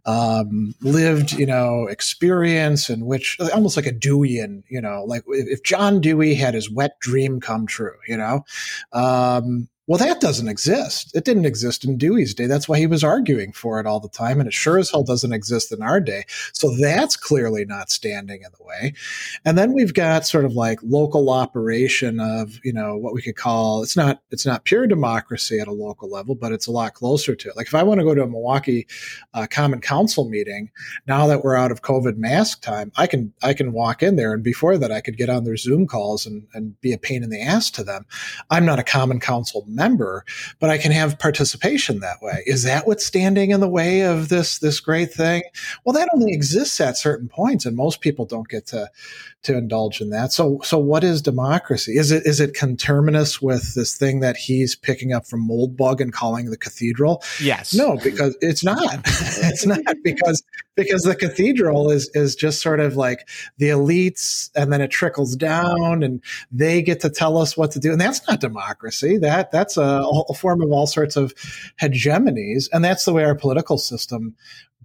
um, 0.07 0.74
lived 0.80 1.32
you 1.32 1.47
know 1.47 1.87
experience 1.87 2.89
in 2.89 3.07
which 3.07 3.37
almost 3.53 3.76
like 3.76 3.87
a 3.87 3.93
deweyan 3.93 4.62
you 4.68 4.80
know 4.80 5.05
like 5.05 5.22
if 5.28 5.62
john 5.62 6.01
dewey 6.01 6.34
had 6.34 6.55
his 6.55 6.70
wet 6.70 6.99
dream 7.01 7.41
come 7.41 7.66
true 7.66 7.97
you 8.07 8.16
know 8.16 8.45
um, 8.93 9.68
well, 9.87 9.99
that 9.99 10.20
doesn't 10.20 10.49
exist. 10.49 11.14
It 11.14 11.24
didn't 11.24 11.45
exist 11.45 11.84
in 11.84 11.97
Dewey's 11.97 12.34
day. 12.34 12.47
That's 12.47 12.68
why 12.68 12.78
he 12.78 12.89
was 12.89 13.05
arguing 13.05 13.53
for 13.53 13.78
it 13.78 13.87
all 13.87 14.01
the 14.01 14.09
time. 14.09 14.41
And 14.41 14.49
it 14.49 14.53
sure 14.53 14.78
as 14.78 14.91
hell 14.91 15.05
doesn't 15.05 15.32
exist 15.32 15.70
in 15.70 15.80
our 15.80 16.01
day. 16.01 16.24
So 16.53 16.74
that's 16.76 17.16
clearly 17.16 17.64
not 17.64 17.91
standing 17.91 18.43
in 18.43 18.51
the 18.59 18.64
way. 18.64 18.95
And 19.45 19.57
then 19.57 19.72
we've 19.72 19.95
got 19.95 20.26
sort 20.26 20.45
of 20.45 20.55
like 20.55 20.80
local 20.82 21.30
operation 21.30 22.18
of, 22.18 22.59
you 22.64 22.72
know, 22.72 22.97
what 22.97 23.14
we 23.14 23.22
could 23.22 23.37
call 23.37 23.84
it's 23.84 23.97
not 23.97 24.22
it's 24.32 24.45
not 24.45 24.64
pure 24.64 24.89
democracy 24.89 25.61
at 25.61 25.68
a 25.68 25.72
local 25.72 26.11
level, 26.11 26.34
but 26.34 26.51
it's 26.51 26.66
a 26.66 26.72
lot 26.72 26.95
closer 26.95 27.37
to 27.37 27.49
it. 27.49 27.57
Like 27.57 27.68
if 27.68 27.74
I 27.74 27.84
want 27.84 28.01
to 28.01 28.05
go 28.05 28.14
to 28.14 28.24
a 28.24 28.26
Milwaukee 28.26 28.89
uh, 29.34 29.47
Common 29.49 29.80
Council 29.80 30.28
meeting, 30.28 30.70
now 31.07 31.28
that 31.28 31.45
we're 31.45 31.55
out 31.55 31.70
of 31.70 31.82
COVID 31.82 32.16
mask 32.16 32.61
time, 32.61 32.91
I 32.97 33.07
can 33.07 33.32
I 33.41 33.55
can 33.55 33.72
walk 33.72 34.03
in 34.03 34.16
there 34.16 34.34
and 34.34 34.43
before 34.43 34.78
that 34.78 34.91
I 34.91 35.01
could 35.01 35.16
get 35.16 35.30
on 35.30 35.45
their 35.45 35.57
Zoom 35.57 35.87
calls 35.87 36.26
and, 36.26 36.49
and 36.55 36.80
be 36.80 36.93
a 36.93 36.99
pain 36.99 37.22
in 37.22 37.30
the 37.30 37.41
ass 37.41 37.70
to 37.72 37.84
them. 37.84 38.05
I'm 38.51 38.66
not 38.66 38.80
a 38.80 38.84
Common 38.84 39.20
Council 39.20 39.64
member, 39.77 40.24
but 40.59 40.70
I 40.70 40.79
can 40.79 40.91
have 40.91 41.18
participation 41.18 42.01
that 42.01 42.20
way. 42.20 42.43
Is 42.47 42.64
that 42.64 42.87
what's 42.87 43.07
standing 43.07 43.51
in 43.51 43.61
the 43.61 43.68
way 43.68 44.01
of 44.01 44.29
this 44.29 44.59
this 44.59 44.81
great 44.81 45.12
thing? 45.12 45.45
Well, 45.85 45.93
that 45.93 46.09
only 46.12 46.33
exists 46.33 46.81
at 46.81 46.97
certain 46.97 47.29
points, 47.29 47.64
and 47.66 47.77
most 47.77 48.01
people 48.01 48.24
don't 48.24 48.49
get 48.49 48.66
to 48.68 48.91
to 49.47 49.57
indulge 49.57 50.01
in 50.01 50.11
that. 50.11 50.32
So 50.32 50.61
so 50.62 50.78
what 50.78 51.03
is 51.03 51.22
democracy? 51.22 51.97
Is 51.97 52.11
it 52.11 52.26
is 52.26 52.40
it 52.40 52.55
conterminous 52.55 53.40
with 53.40 53.74
this 53.74 53.97
thing 53.97 54.20
that 54.20 54.36
he's 54.36 54.74
picking 54.74 55.12
up 55.12 55.26
from 55.26 55.49
Moldbug 55.49 56.01
and 56.01 56.12
calling 56.12 56.51
the 56.51 56.57
cathedral? 56.57 57.22
Yes. 57.40 57.74
No, 57.74 57.97
because 58.03 58.36
it's 58.40 58.62
not. 58.62 59.01
it's 59.05 59.64
not 59.64 59.80
because 60.03 60.42
because 60.74 61.03
the 61.03 61.14
cathedral 61.14 61.90
is 61.90 62.11
is 62.14 62.36
just 62.36 62.61
sort 62.61 62.80
of 62.80 62.97
like 62.97 63.28
the 63.59 63.68
elites 63.68 64.51
and 64.55 64.72
then 64.72 64.80
it 64.80 64.90
trickles 64.90 65.34
down 65.34 66.03
and 66.03 66.22
they 66.53 66.82
get 66.82 67.01
to 67.01 67.11
tell 67.11 67.38
us 67.38 67.57
what 67.57 67.70
to 67.72 67.80
do 67.80 67.92
and 67.92 68.01
that's 68.01 68.26
not 68.28 68.40
democracy 68.40 69.16
that 69.16 69.51
that's 69.51 69.76
a, 69.76 70.05
a 70.28 70.34
form 70.34 70.61
of 70.61 70.70
all 70.70 70.86
sorts 70.86 71.16
of 71.16 71.34
hegemonies 71.80 72.68
and 72.72 72.84
that's 72.84 73.07
the 73.07 73.12
way 73.12 73.24
our 73.24 73.34
political 73.34 73.78
system 73.78 74.36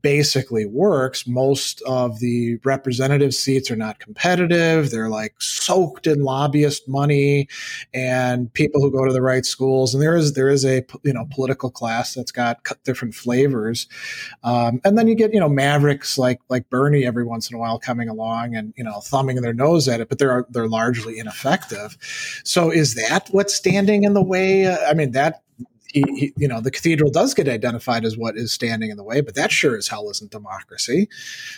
basically 0.02 0.66
works. 0.66 1.28
Most 1.28 1.82
of 1.84 2.20
the 2.20 2.58
representative 2.64 3.34
seats 3.34 3.70
are 3.70 3.76
not 3.76 4.00
competitive. 4.00 4.90
They're 4.90 5.10
like 5.10 5.36
soaked 5.40 6.08
in 6.08 6.24
lobbyist 6.24 6.88
money 6.88 7.48
and 7.94 8.52
people 8.54 8.82
who 8.82 8.92
go 8.92 9.06
to 9.06 9.14
the 9.14 9.22
right 9.22 9.46
schools. 9.46 9.94
And 9.94 10.02
there 10.02 10.16
is 10.16 10.34
there 10.34 10.50
is 10.50 10.66
a 10.66 10.86
you 11.04 11.14
know 11.14 11.28
political 11.32 11.70
class 11.70 12.14
that's 12.14 12.32
got 12.32 12.60
different 12.84 13.16
flavors. 13.16 13.88
Um, 14.44 14.82
and 14.84 14.98
then 14.98 15.08
you 15.08 15.16
get 15.16 15.34
you 15.34 15.40
know 15.40 15.50
mavericks 15.50 16.18
like 16.18 16.40
like 16.50 16.70
Bernie 16.70 17.06
every 17.06 17.24
once 17.24 17.50
in 17.50 17.56
a 17.56 17.60
while 17.60 17.80
coming 17.80 18.10
along 18.10 18.56
and 18.56 18.74
you 18.78 18.84
know 18.84 19.02
thumbing 19.02 19.42
their 19.42 19.54
nose 19.54 19.88
at 19.88 20.02
it, 20.02 20.10
but 20.10 20.18
they're 20.18 20.46
they're 20.50 20.68
largely 20.68 21.20
ineffective. 21.20 21.98
So 22.44 22.72
is 22.72 22.96
that 22.96 23.28
what's 23.32 23.56
standing 23.56 24.04
in 24.04 24.14
the 24.14 24.24
way? 24.24 24.74
I 24.74 24.94
mean 24.94 25.12
that 25.12 25.44
he, 25.94 26.04
he, 26.16 26.34
you 26.38 26.48
know, 26.48 26.62
the 26.62 26.72
cathedral 26.72 27.12
does 27.12 27.34
get 27.34 27.48
identified 27.48 28.06
as 28.06 28.18
what 28.18 28.38
is 28.38 28.52
standing 28.52 28.90
in 28.90 28.98
the 28.98 29.04
way, 29.04 29.22
but 29.22 29.36
that 29.36 29.52
sure 29.52 29.78
as 29.78 29.88
hell 29.88 30.10
isn't 30.10 30.32
democracy. 30.32 31.10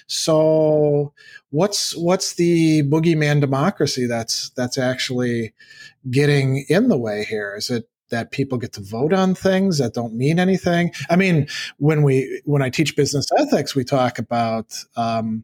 So, 0.08 1.14
what's 1.52 1.96
what's 1.96 2.34
the 2.34 2.84
boogeyman 2.84 3.42
democracy 3.42 4.06
that's 4.06 4.50
that's 4.52 4.78
actually 4.78 5.54
getting 6.10 6.66
in 6.70 6.90
the 6.90 6.98
way 6.98 7.26
here? 7.26 7.56
Is 7.56 7.70
it 7.70 7.88
that 8.10 8.32
people 8.32 8.58
get 8.58 8.74
to 8.74 8.82
vote 8.82 9.14
on 9.14 9.34
things 9.36 9.78
that 9.78 9.94
don't 9.94 10.16
mean 10.16 10.40
anything? 10.40 10.92
I 11.10 11.16
mean, 11.16 11.48
when 11.78 12.04
we 12.04 12.42
when 12.46 12.62
I 12.62 12.70
teach 12.70 12.96
business 12.96 13.28
ethics, 13.38 13.76
we 13.76 13.84
talk 13.84 14.20
about 14.20 14.76
um, 14.96 15.44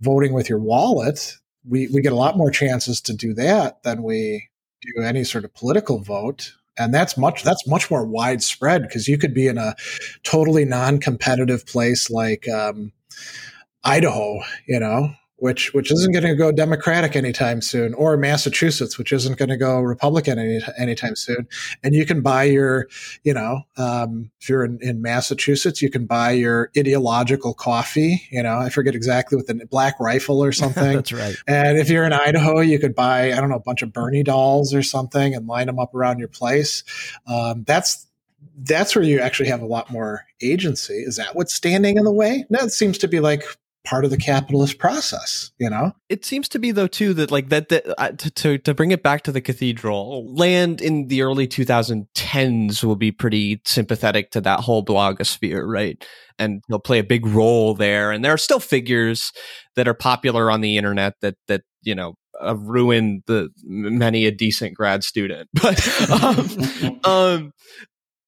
voting 0.00 0.32
with 0.32 0.48
your 0.48 0.60
wallet. 0.60 1.36
We 1.68 1.88
we 1.88 2.02
get 2.02 2.12
a 2.12 2.16
lot 2.16 2.36
more 2.36 2.50
chances 2.50 3.00
to 3.02 3.14
do 3.14 3.34
that 3.34 3.82
than 3.82 4.02
we 4.02 4.48
do 4.82 5.02
any 5.02 5.24
sort 5.24 5.44
of 5.44 5.54
political 5.54 5.98
vote 6.00 6.52
and 6.78 6.92
that's 6.92 7.16
much 7.16 7.42
that's 7.42 7.66
much 7.66 7.90
more 7.90 8.04
widespread 8.04 8.82
because 8.82 9.08
you 9.08 9.18
could 9.18 9.34
be 9.34 9.46
in 9.46 9.58
a 9.58 9.74
totally 10.22 10.64
non-competitive 10.64 11.66
place 11.66 12.10
like 12.10 12.48
um, 12.48 12.92
Idaho, 13.84 14.40
you 14.66 14.80
know, 14.80 15.10
which 15.38 15.74
which 15.74 15.92
isn't 15.92 16.12
going 16.12 16.24
to 16.24 16.34
go 16.34 16.50
Democratic 16.50 17.14
anytime 17.14 17.60
soon, 17.60 17.92
or 17.94 18.16
Massachusetts, 18.16 18.96
which 18.96 19.12
isn't 19.12 19.38
going 19.38 19.50
to 19.50 19.56
go 19.56 19.80
Republican 19.80 20.38
any, 20.38 20.60
anytime 20.78 21.14
soon. 21.14 21.46
And 21.82 21.94
you 21.94 22.06
can 22.06 22.22
buy 22.22 22.44
your, 22.44 22.88
you 23.22 23.34
know, 23.34 23.62
um, 23.76 24.30
if 24.40 24.48
you're 24.48 24.64
in, 24.64 24.78
in, 24.80 25.02
Massachusetts, 25.02 25.82
you 25.82 25.90
can 25.90 26.06
buy 26.06 26.30
your 26.30 26.70
ideological 26.76 27.52
coffee. 27.52 28.22
You 28.30 28.42
know, 28.42 28.56
I 28.56 28.70
forget 28.70 28.94
exactly 28.94 29.36
what 29.36 29.46
the 29.46 29.66
Black 29.66 30.00
Rifle 30.00 30.42
or 30.42 30.52
something. 30.52 30.94
That's 30.94 31.12
right. 31.12 31.36
And 31.46 31.78
if 31.78 31.90
you're 31.90 32.04
in 32.04 32.14
Idaho, 32.14 32.60
you 32.60 32.78
could 32.78 32.94
buy 32.94 33.32
I 33.32 33.40
don't 33.40 33.50
know 33.50 33.56
a 33.56 33.60
bunch 33.60 33.82
of 33.82 33.92
Bernie 33.92 34.22
dolls 34.22 34.72
or 34.72 34.82
something 34.82 35.34
and 35.34 35.46
line 35.46 35.66
them 35.66 35.78
up 35.78 35.94
around 35.94 36.18
your 36.18 36.28
place. 36.28 36.82
Um, 37.26 37.64
that's 37.64 38.06
that's 38.58 38.94
where 38.94 39.04
you 39.04 39.20
actually 39.20 39.50
have 39.50 39.60
a 39.60 39.66
lot 39.66 39.90
more 39.90 40.24
agency. 40.40 40.94
Is 40.94 41.16
that 41.16 41.36
what's 41.36 41.52
standing 41.52 41.98
in 41.98 42.04
the 42.04 42.12
way? 42.12 42.46
No, 42.48 42.60
it 42.60 42.72
seems 42.72 42.96
to 42.98 43.08
be 43.08 43.20
like 43.20 43.44
part 43.86 44.04
of 44.04 44.10
the 44.10 44.18
capitalist 44.18 44.78
process 44.78 45.46
you 45.58 45.70
know? 45.70 45.92
It 46.08 46.24
seems 46.24 46.48
to 46.50 46.58
be 46.58 46.70
though 46.70 46.86
too 46.86 47.14
that 47.14 47.30
like 47.30 47.48
that, 47.48 47.68
that 47.70 48.00
uh, 48.00 48.10
to, 48.12 48.30
to, 48.30 48.58
to 48.58 48.74
bring 48.74 48.90
it 48.90 49.02
back 49.02 49.22
to 49.22 49.32
the 49.32 49.40
cathedral 49.40 50.34
land 50.34 50.80
in 50.80 51.08
the 51.08 51.22
early 51.22 51.48
2010s 51.48 52.84
will 52.84 52.96
be 52.96 53.12
pretty 53.12 53.60
sympathetic 53.64 54.30
to 54.32 54.40
that 54.42 54.60
whole 54.60 54.84
blogosphere 54.84 55.66
right? 55.66 56.04
And 56.38 56.62
he'll 56.68 56.78
play 56.78 56.98
a 56.98 57.04
big 57.04 57.26
role 57.26 57.74
there. 57.74 58.12
And 58.12 58.24
there 58.24 58.32
are 58.32 58.38
still 58.38 58.60
figures 58.60 59.32
that 59.74 59.88
are 59.88 59.94
popular 59.94 60.50
on 60.50 60.60
the 60.60 60.76
internet 60.76 61.14
that 61.20 61.36
that 61.48 61.62
you 61.82 61.94
know 61.94 62.14
uh, 62.44 62.56
ruin 62.56 63.22
the 63.26 63.48
many 63.64 64.26
a 64.26 64.30
decent 64.30 64.74
grad 64.74 65.04
student. 65.04 65.48
But 65.62 66.10
um, 66.10 67.00
um 67.04 67.52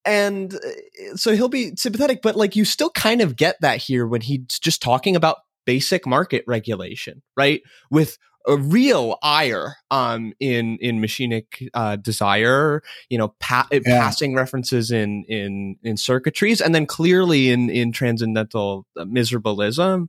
and 0.04 0.54
uh, 0.54 1.16
so 1.16 1.34
he'll 1.34 1.48
be 1.48 1.72
sympathetic 1.76 2.20
but 2.22 2.34
like 2.34 2.56
you 2.56 2.64
still 2.64 2.90
kind 2.90 3.20
of 3.20 3.36
get 3.36 3.56
that 3.60 3.78
here 3.78 4.06
when 4.06 4.22
he's 4.22 4.58
just 4.58 4.80
talking 4.80 5.14
about 5.16 5.36
basic 5.68 6.06
market 6.06 6.42
regulation, 6.46 7.20
right? 7.36 7.60
With 7.90 8.16
a 8.46 8.56
real 8.56 9.18
ire 9.22 9.76
um, 9.90 10.32
in 10.40 10.78
in 10.80 10.98
machinic 10.98 11.68
uh, 11.74 11.96
desire, 11.96 12.82
you 13.10 13.18
know, 13.18 13.34
pa- 13.38 13.68
yeah. 13.70 13.80
passing 13.84 14.34
references 14.34 14.90
in 14.90 15.24
in 15.28 15.76
in 15.82 15.96
circuitries, 15.96 16.62
and 16.64 16.74
then 16.74 16.86
clearly 16.86 17.50
in 17.50 17.68
in 17.68 17.92
transcendental 17.92 18.86
uh, 18.98 19.04
miserabilism. 19.04 20.06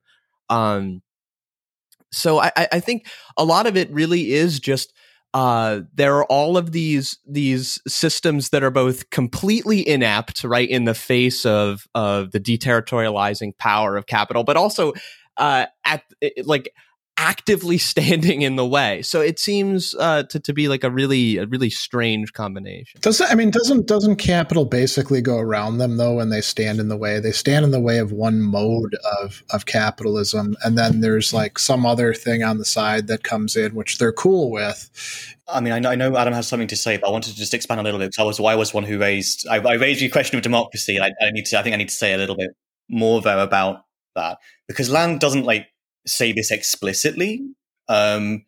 Um, 0.50 1.02
so 2.14 2.40
I, 2.40 2.52
I 2.56 2.80
think 2.80 3.06
a 3.38 3.44
lot 3.44 3.68
of 3.68 3.76
it 3.76 3.92
really 3.92 4.32
is 4.32 4.62
just 4.62 4.94
uh, 5.34 5.82
there 5.94 6.16
are 6.16 6.26
all 6.26 6.58
of 6.58 6.72
these 6.72 7.18
these 7.28 7.82
systems 7.86 8.50
that 8.50 8.64
are 8.64 8.72
both 8.72 9.10
completely 9.10 9.86
inept, 9.86 10.46
right, 10.46 10.70
in 10.70 10.86
the 10.86 10.96
face 10.96 11.46
of 11.46 11.88
of 11.94 12.32
the 12.32 12.40
deterritorializing 12.40 13.58
power 13.58 13.98
of 13.98 14.08
capital, 14.08 14.46
but 14.46 14.56
also 14.56 14.94
uh, 15.40 15.66
at 15.86 16.04
like 16.44 16.72
actively 17.20 17.78
standing 17.92 18.42
in 18.42 18.56
the 18.56 18.66
way. 18.66 19.02
So 19.02 19.22
it 19.22 19.40
seems 19.40 19.94
uh, 20.00 20.24
to, 20.24 20.40
to 20.40 20.54
be 20.54 20.68
like 20.68 20.84
a 20.84 20.90
really 20.90 21.38
a 21.38 21.46
really 21.46 21.70
strange 21.70 22.34
combination. 22.34 23.00
Does 23.02 23.22
I 23.22 23.36
mean 23.36 23.52
doesn't 23.52 23.88
doesn't 23.88 24.16
capital 24.16 24.66
basically 24.66 25.22
go 25.22 25.38
around 25.38 25.78
them 25.78 25.98
though 25.98 26.16
when 26.16 26.30
they 26.30 26.42
stand 26.42 26.80
in 26.80 26.88
the 26.88 26.98
way? 26.98 27.20
They 27.20 27.32
stand 27.32 27.66
in 27.66 27.72
the 27.72 27.80
way 27.80 28.00
of 28.00 28.12
one 28.12 28.42
mode 28.42 28.96
of 29.22 29.44
of 29.52 29.66
capitalism, 29.66 30.56
and 30.64 30.78
then 30.78 31.02
there's 31.02 31.34
like 31.34 31.60
some 31.60 31.86
other 31.86 32.14
thing 32.14 32.44
on 32.44 32.58
the 32.58 32.66
side 32.66 33.08
that 33.08 33.24
comes 33.24 33.56
in 33.56 33.76
which 33.76 33.98
they're 33.98 34.14
cool 34.14 34.50
with. 34.50 35.36
I 35.52 35.62
mean, 35.62 35.74
I 35.74 35.80
know, 35.80 35.90
I 35.90 35.96
know 35.96 36.16
Adam 36.16 36.34
has 36.34 36.48
something 36.48 36.68
to 36.68 36.76
say, 36.76 36.98
but 36.98 37.08
I 37.08 37.12
wanted 37.12 37.32
to 37.32 37.38
just 37.38 37.56
expand 37.56 37.80
a 37.80 37.84
little 37.84 38.00
bit 38.00 38.12
because 38.12 38.22
I 38.22 38.26
was 38.26 38.40
I 38.40 38.56
was 38.56 38.74
one 38.74 38.84
who 38.84 39.00
raised 39.00 39.48
I, 39.48 39.58
I 39.58 39.74
raised 39.74 40.02
the 40.02 40.10
question 40.10 40.38
of 40.38 40.44
democracy, 40.44 40.96
and 40.96 41.06
I, 41.06 41.26
I 41.26 41.32
need 41.32 41.46
to 41.46 41.60
I 41.60 41.64
think 41.64 41.74
I 41.74 41.78
need 41.78 41.90
to 41.90 41.96
say 41.96 42.14
a 42.14 42.18
little 42.18 42.38
bit 42.38 42.52
more 42.90 43.22
there 43.22 43.40
about 43.40 43.84
that 44.20 44.38
because 44.68 44.90
Land 44.90 45.20
doesn't 45.20 45.46
like 45.46 45.68
say 46.06 46.32
this 46.32 46.52
explicitly, 46.52 47.42
Um, 47.88 48.46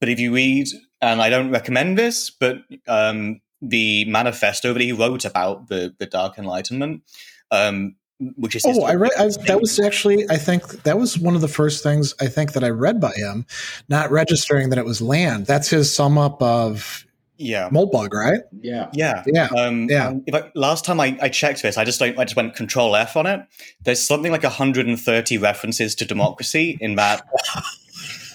but 0.00 0.08
if 0.08 0.18
you 0.18 0.32
read, 0.32 0.66
and 1.00 1.20
I 1.20 1.28
don't 1.28 1.50
recommend 1.50 1.98
this, 1.98 2.30
but 2.30 2.58
um, 2.86 3.40
the 3.60 4.04
manifesto 4.06 4.72
that 4.72 4.82
he 4.82 4.92
wrote 4.92 5.24
about 5.24 5.68
the 5.68 5.94
the 5.98 6.06
Dark 6.06 6.38
Enlightenment, 6.38 7.02
um, 7.50 7.96
which 8.36 8.56
is 8.56 8.64
oh, 8.66 8.84
I 8.84 8.94
read 8.94 9.12
I, 9.18 9.28
that 9.46 9.60
was 9.60 9.78
actually 9.78 10.24
I 10.30 10.36
think 10.36 10.82
that 10.84 10.98
was 10.98 11.18
one 11.18 11.34
of 11.34 11.40
the 11.40 11.48
first 11.48 11.82
things 11.82 12.14
I 12.20 12.26
think 12.26 12.52
that 12.52 12.64
I 12.64 12.70
read 12.70 13.00
by 13.00 13.12
him, 13.12 13.46
not 13.88 14.10
registering 14.10 14.70
that 14.70 14.78
it 14.78 14.84
was 14.84 15.00
land. 15.02 15.46
That's 15.46 15.68
his 15.68 15.94
sum 15.94 16.18
up 16.18 16.40
of 16.42 17.04
yeah 17.38 17.70
Moldbug, 17.70 18.12
right? 18.12 18.40
Yeah, 18.60 18.88
yeah, 18.92 19.22
yeah, 19.26 19.48
um, 19.56 19.88
yeah. 19.88 20.12
If 20.26 20.34
I, 20.34 20.50
last 20.54 20.84
time 20.84 21.00
I, 21.00 21.16
I 21.22 21.28
checked 21.28 21.62
this, 21.62 21.78
I 21.78 21.84
just 21.84 21.98
don't. 21.98 22.18
I 22.18 22.24
just 22.24 22.36
went 22.36 22.54
Control 22.54 22.94
F 22.96 23.16
on 23.16 23.26
it. 23.26 23.40
There's 23.82 24.04
something 24.04 24.32
like 24.32 24.42
130 24.42 25.38
references 25.38 25.94
to 25.96 26.04
democracy 26.04 26.76
in 26.80 26.96
that. 26.96 27.22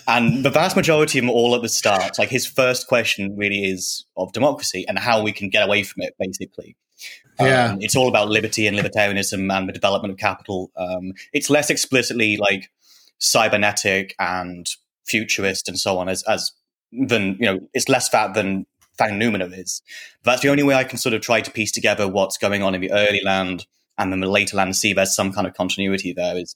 and 0.08 0.44
the 0.44 0.50
vast 0.50 0.76
majority 0.76 1.20
of 1.20 1.24
them 1.24 1.30
all 1.30 1.56
at 1.56 1.62
the 1.62 1.70
start. 1.70 2.18
Like 2.18 2.30
his 2.30 2.46
first 2.46 2.88
question 2.88 3.36
really 3.38 3.66
is 3.66 4.06
of 4.18 4.32
democracy 4.34 4.86
and 4.88 5.00
how 5.00 5.22
we 5.22 5.32
can 5.32 5.50
get 5.50 5.64
away 5.64 5.84
from 5.84 6.04
it, 6.04 6.16
basically. 6.20 6.76
Yeah. 7.40 7.72
Um, 7.72 7.78
it's 7.82 7.96
all 7.96 8.08
about 8.08 8.30
liberty 8.30 8.68
and 8.68 8.78
libertarianism 8.78 9.52
and 9.52 9.68
the 9.68 9.74
development 9.74 10.12
of 10.12 10.18
capital. 10.18 10.72
Um, 10.78 11.14
it's 11.32 11.50
less 11.50 11.70
explicitly 11.70 12.38
like 12.38 12.70
cybernetic 13.18 14.16
and 14.20 14.68
futurist 15.06 15.68
and 15.68 15.80
so 15.80 15.98
on 15.98 16.10
as, 16.10 16.24
as 16.24 16.52
than, 16.92 17.38
you 17.40 17.46
know, 17.46 17.60
it's 17.74 17.90
less 17.90 18.08
fat 18.10 18.34
than 18.34 18.66
Fanged 19.00 19.22
Noumena 19.22 19.58
is. 19.58 19.82
That's 20.24 20.42
the 20.42 20.50
only 20.50 20.64
way 20.64 20.76
I 20.76 20.84
can 20.84 20.98
sort 20.98 21.14
of 21.14 21.22
try 21.22 21.42
to 21.42 21.52
piece 21.52 21.72
together 21.72 22.08
what's 22.08 22.38
going 22.38 22.62
on 22.64 22.76
in 22.76 22.82
the 22.82 22.92
early 22.92 23.22
land 23.24 23.66
and 23.98 24.12
then 24.12 24.20
the 24.20 24.30
later 24.30 24.58
land 24.58 24.70
and 24.70 24.76
see 24.76 24.94
there's 24.94 25.16
some 25.16 25.32
kind 25.32 25.46
of 25.48 25.54
continuity 25.54 26.14
there 26.14 26.38
is 26.38 26.56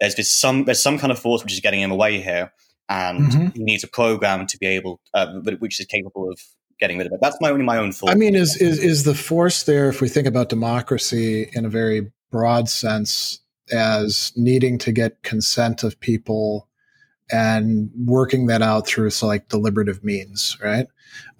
there's 0.00 0.14
this 0.14 0.30
some 0.30 0.64
there's 0.64 0.82
some 0.82 0.98
kind 0.98 1.10
of 1.10 1.18
force 1.18 1.42
which 1.42 1.52
is 1.52 1.60
getting 1.60 1.80
him 1.80 1.90
away 1.90 2.20
here 2.20 2.52
and 2.88 3.32
Mhm. 3.32 3.54
he 3.56 3.62
needs 3.62 3.82
a 3.84 3.88
program 3.88 4.46
to 4.46 4.58
be 4.58 4.66
able 4.66 5.00
uh, 5.14 5.26
which 5.58 5.80
is 5.80 5.86
capable 5.86 6.30
of 6.30 6.40
getting 6.78 6.98
rid 6.98 7.06
of 7.08 7.12
it 7.12 7.18
that's 7.20 7.36
my 7.40 7.50
only 7.50 7.64
my 7.64 7.76
own 7.78 7.90
thought 7.92 8.10
I 8.10 8.14
mean, 8.14 8.34
is 8.36 8.56
is 8.56 8.78
is 8.78 9.02
the 9.04 9.14
force 9.14 9.64
there? 9.64 9.88
If 9.88 10.00
we 10.00 10.08
think 10.08 10.28
about 10.28 10.48
democracy 10.48 11.50
in 11.52 11.64
a 11.64 11.68
very 11.68 12.12
broad 12.30 12.68
sense, 12.68 13.40
as 13.72 14.32
needing 14.36 14.78
to 14.78 14.92
get 14.92 15.22
consent 15.24 15.82
of 15.82 15.98
people 15.98 16.67
and 17.30 17.90
working 18.04 18.46
that 18.46 18.62
out 18.62 18.86
through 18.86 19.10
so 19.10 19.26
like 19.26 19.48
deliberative 19.48 20.02
means, 20.02 20.56
right? 20.62 20.86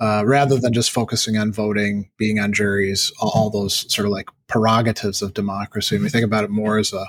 Uh, 0.00 0.22
rather 0.26 0.58
than 0.58 0.72
just 0.72 0.90
focusing 0.90 1.36
on 1.36 1.52
voting, 1.52 2.10
being 2.16 2.38
on 2.38 2.52
juries, 2.52 3.12
all, 3.20 3.30
all 3.34 3.50
those 3.50 3.92
sort 3.92 4.06
of 4.06 4.12
like 4.12 4.28
prerogatives 4.46 5.22
of 5.22 5.34
democracy. 5.34 5.96
And 5.96 6.02
we 6.02 6.10
think 6.10 6.24
about 6.24 6.44
it 6.44 6.50
more 6.50 6.78
as 6.78 6.92
a 6.92 7.06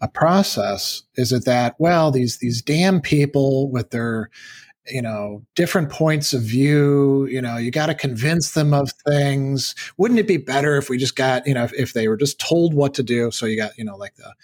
a 0.00 0.08
process. 0.08 1.02
Is 1.16 1.32
it 1.32 1.44
that 1.46 1.76
well 1.78 2.10
these 2.10 2.38
these 2.38 2.60
damn 2.60 3.00
people 3.00 3.70
with 3.70 3.90
their 3.90 4.30
you 4.86 5.00
know 5.00 5.42
different 5.54 5.88
points 5.90 6.32
of 6.34 6.42
view 6.42 7.26
you 7.26 7.40
know 7.40 7.56
you 7.56 7.70
got 7.70 7.86
to 7.86 7.94
convince 7.94 8.52
them 8.52 8.74
of 8.74 8.90
things 9.06 9.74
wouldn't 9.96 10.20
it 10.20 10.26
be 10.28 10.36
better 10.36 10.76
if 10.76 10.90
we 10.90 10.98
just 10.98 11.16
got 11.16 11.46
you 11.46 11.54
know 11.54 11.64
if, 11.64 11.72
if 11.74 11.92
they 11.94 12.06
were 12.06 12.16
just 12.16 12.38
told 12.38 12.74
what 12.74 12.92
to 12.94 13.02
do 13.02 13.30
so 13.30 13.46
you 13.46 13.56
got 13.56 13.76
you 13.78 13.84
know 13.84 13.96
like 13.96 14.14
the 14.16 14.34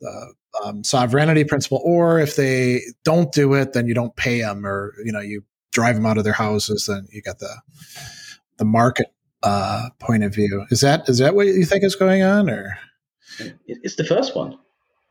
the 0.00 0.32
um, 0.64 0.82
sovereignty 0.82 1.44
principle 1.44 1.80
or 1.84 2.18
if 2.18 2.36
they 2.36 2.80
don't 3.04 3.32
do 3.32 3.52
it 3.54 3.72
then 3.74 3.86
you 3.86 3.94
don't 3.94 4.16
pay 4.16 4.40
them 4.40 4.64
or 4.66 4.94
you 5.04 5.12
know 5.12 5.20
you 5.20 5.42
drive 5.72 5.94
them 5.96 6.06
out 6.06 6.18
of 6.18 6.24
their 6.24 6.32
houses 6.32 6.86
then 6.86 7.06
you 7.12 7.20
got 7.22 7.38
the 7.38 7.54
the 8.56 8.64
market 8.64 9.12
uh, 9.42 9.88
point 10.00 10.22
of 10.24 10.34
view 10.34 10.64
is 10.70 10.80
that 10.80 11.08
is 11.08 11.18
that 11.18 11.34
what 11.34 11.46
you 11.46 11.64
think 11.64 11.84
is 11.84 11.94
going 11.94 12.22
on 12.22 12.48
or 12.50 12.76
It- 13.38 13.56
it's 13.66 13.96
the 13.96 14.04
first 14.04 14.34
one 14.34 14.58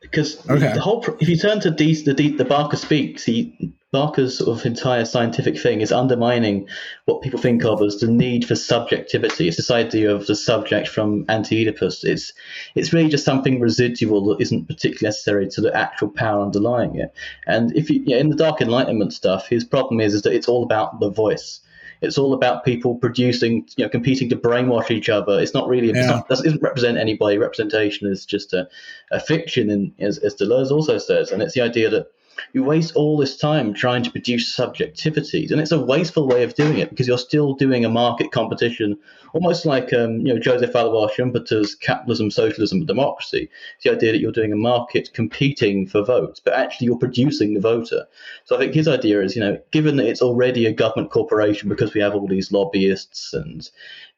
because 0.00 0.36
the- 0.42 0.52
Okay. 0.54 0.72
the 0.74 0.80
whole. 0.80 1.04
If 1.20 1.28
you 1.28 1.36
turn 1.36 1.60
to 1.60 1.70
D, 1.70 1.94
the 2.04 2.14
D, 2.14 2.36
the 2.36 2.44
Barker 2.44 2.76
speaks, 2.76 3.24
he 3.24 3.72
Barker's 3.92 4.38
sort 4.38 4.56
of 4.56 4.64
entire 4.64 5.04
scientific 5.04 5.58
thing 5.58 5.80
is 5.80 5.90
undermining 5.90 6.68
what 7.06 7.22
people 7.22 7.40
think 7.40 7.64
of 7.64 7.82
as 7.82 7.98
the 7.98 8.06
need 8.06 8.44
for 8.44 8.54
subjectivity. 8.54 9.48
It's 9.48 9.56
this 9.56 9.70
idea 9.70 10.14
of 10.14 10.26
the 10.26 10.36
subject 10.36 10.86
from 10.88 11.24
Anti-Oedipus. 11.28 12.04
It's 12.04 12.32
it's 12.76 12.92
really 12.92 13.08
just 13.08 13.24
something 13.24 13.58
residual 13.58 14.24
that 14.26 14.40
isn't 14.40 14.68
particularly 14.68 15.08
necessary 15.08 15.48
to 15.48 15.60
the 15.60 15.76
actual 15.76 16.08
power 16.08 16.42
underlying 16.42 16.94
it. 16.96 17.12
And 17.46 17.76
if 17.76 17.90
you 17.90 18.02
yeah, 18.06 18.18
in 18.18 18.30
the 18.30 18.36
Dark 18.36 18.60
Enlightenment 18.60 19.12
stuff, 19.12 19.48
his 19.48 19.64
problem 19.64 20.00
is 20.00 20.14
is 20.14 20.22
that 20.22 20.34
it's 20.34 20.48
all 20.48 20.62
about 20.62 21.00
the 21.00 21.10
voice. 21.10 21.60
It's 22.00 22.16
all 22.16 22.32
about 22.32 22.64
people 22.64 22.94
producing, 22.94 23.68
you 23.76 23.84
know, 23.84 23.88
competing 23.90 24.30
to 24.30 24.36
brainwash 24.36 24.90
each 24.90 25.10
other. 25.10 25.38
It's 25.38 25.52
not 25.52 25.68
really, 25.68 25.90
it's 25.90 25.98
Yeah. 25.98 26.06
not, 26.06 26.20
it 26.20 26.28
doesn't 26.28 26.62
represent 26.62 26.96
anybody. 26.96 27.36
Representation 27.36 28.06
is 28.10 28.24
just 28.24 28.54
a, 28.54 28.68
a 29.10 29.20
fiction, 29.20 29.68
and 29.68 29.92
as, 29.98 30.16
as 30.18 30.34
Deleuze 30.34 30.70
also 30.70 30.96
says, 30.96 31.30
and 31.30 31.42
it's 31.42 31.52
the 31.52 31.60
idea 31.60 31.90
that 31.90 32.06
you 32.52 32.64
waste 32.64 32.96
all 32.96 33.16
this 33.16 33.36
time 33.36 33.74
trying 33.74 34.02
to 34.02 34.10
produce 34.10 34.54
subjectivities, 34.54 35.50
and 35.50 35.60
it's 35.60 35.72
a 35.72 35.80
wasteful 35.80 36.26
way 36.26 36.42
of 36.42 36.54
doing 36.54 36.78
it 36.78 36.90
because 36.90 37.08
you're 37.08 37.18
still 37.18 37.54
doing 37.54 37.84
a 37.84 37.88
market 37.88 38.32
competition, 38.32 38.98
almost 39.32 39.66
like 39.66 39.92
um, 39.92 40.18
you 40.18 40.32
know 40.32 40.38
Joseph 40.38 40.74
Alois 40.74 41.08
Schumpeter's 41.08 41.74
capitalism, 41.74 42.30
socialism, 42.30 42.78
and 42.78 42.86
democracy. 42.86 43.48
It's 43.76 43.84
the 43.84 43.92
idea 43.92 44.12
that 44.12 44.20
you're 44.20 44.32
doing 44.32 44.52
a 44.52 44.56
market 44.56 45.12
competing 45.12 45.86
for 45.86 46.02
votes, 46.02 46.40
but 46.40 46.54
actually 46.54 46.86
you're 46.86 46.98
producing 46.98 47.54
the 47.54 47.60
voter. 47.60 48.06
So 48.44 48.56
I 48.56 48.58
think 48.58 48.74
his 48.74 48.88
idea 48.88 49.22
is, 49.22 49.36
you 49.36 49.42
know, 49.42 49.58
given 49.70 49.96
that 49.96 50.06
it's 50.06 50.22
already 50.22 50.66
a 50.66 50.72
government 50.72 51.10
corporation 51.10 51.68
because 51.68 51.94
we 51.94 52.00
have 52.00 52.14
all 52.14 52.26
these 52.26 52.52
lobbyists 52.52 53.32
and 53.32 53.68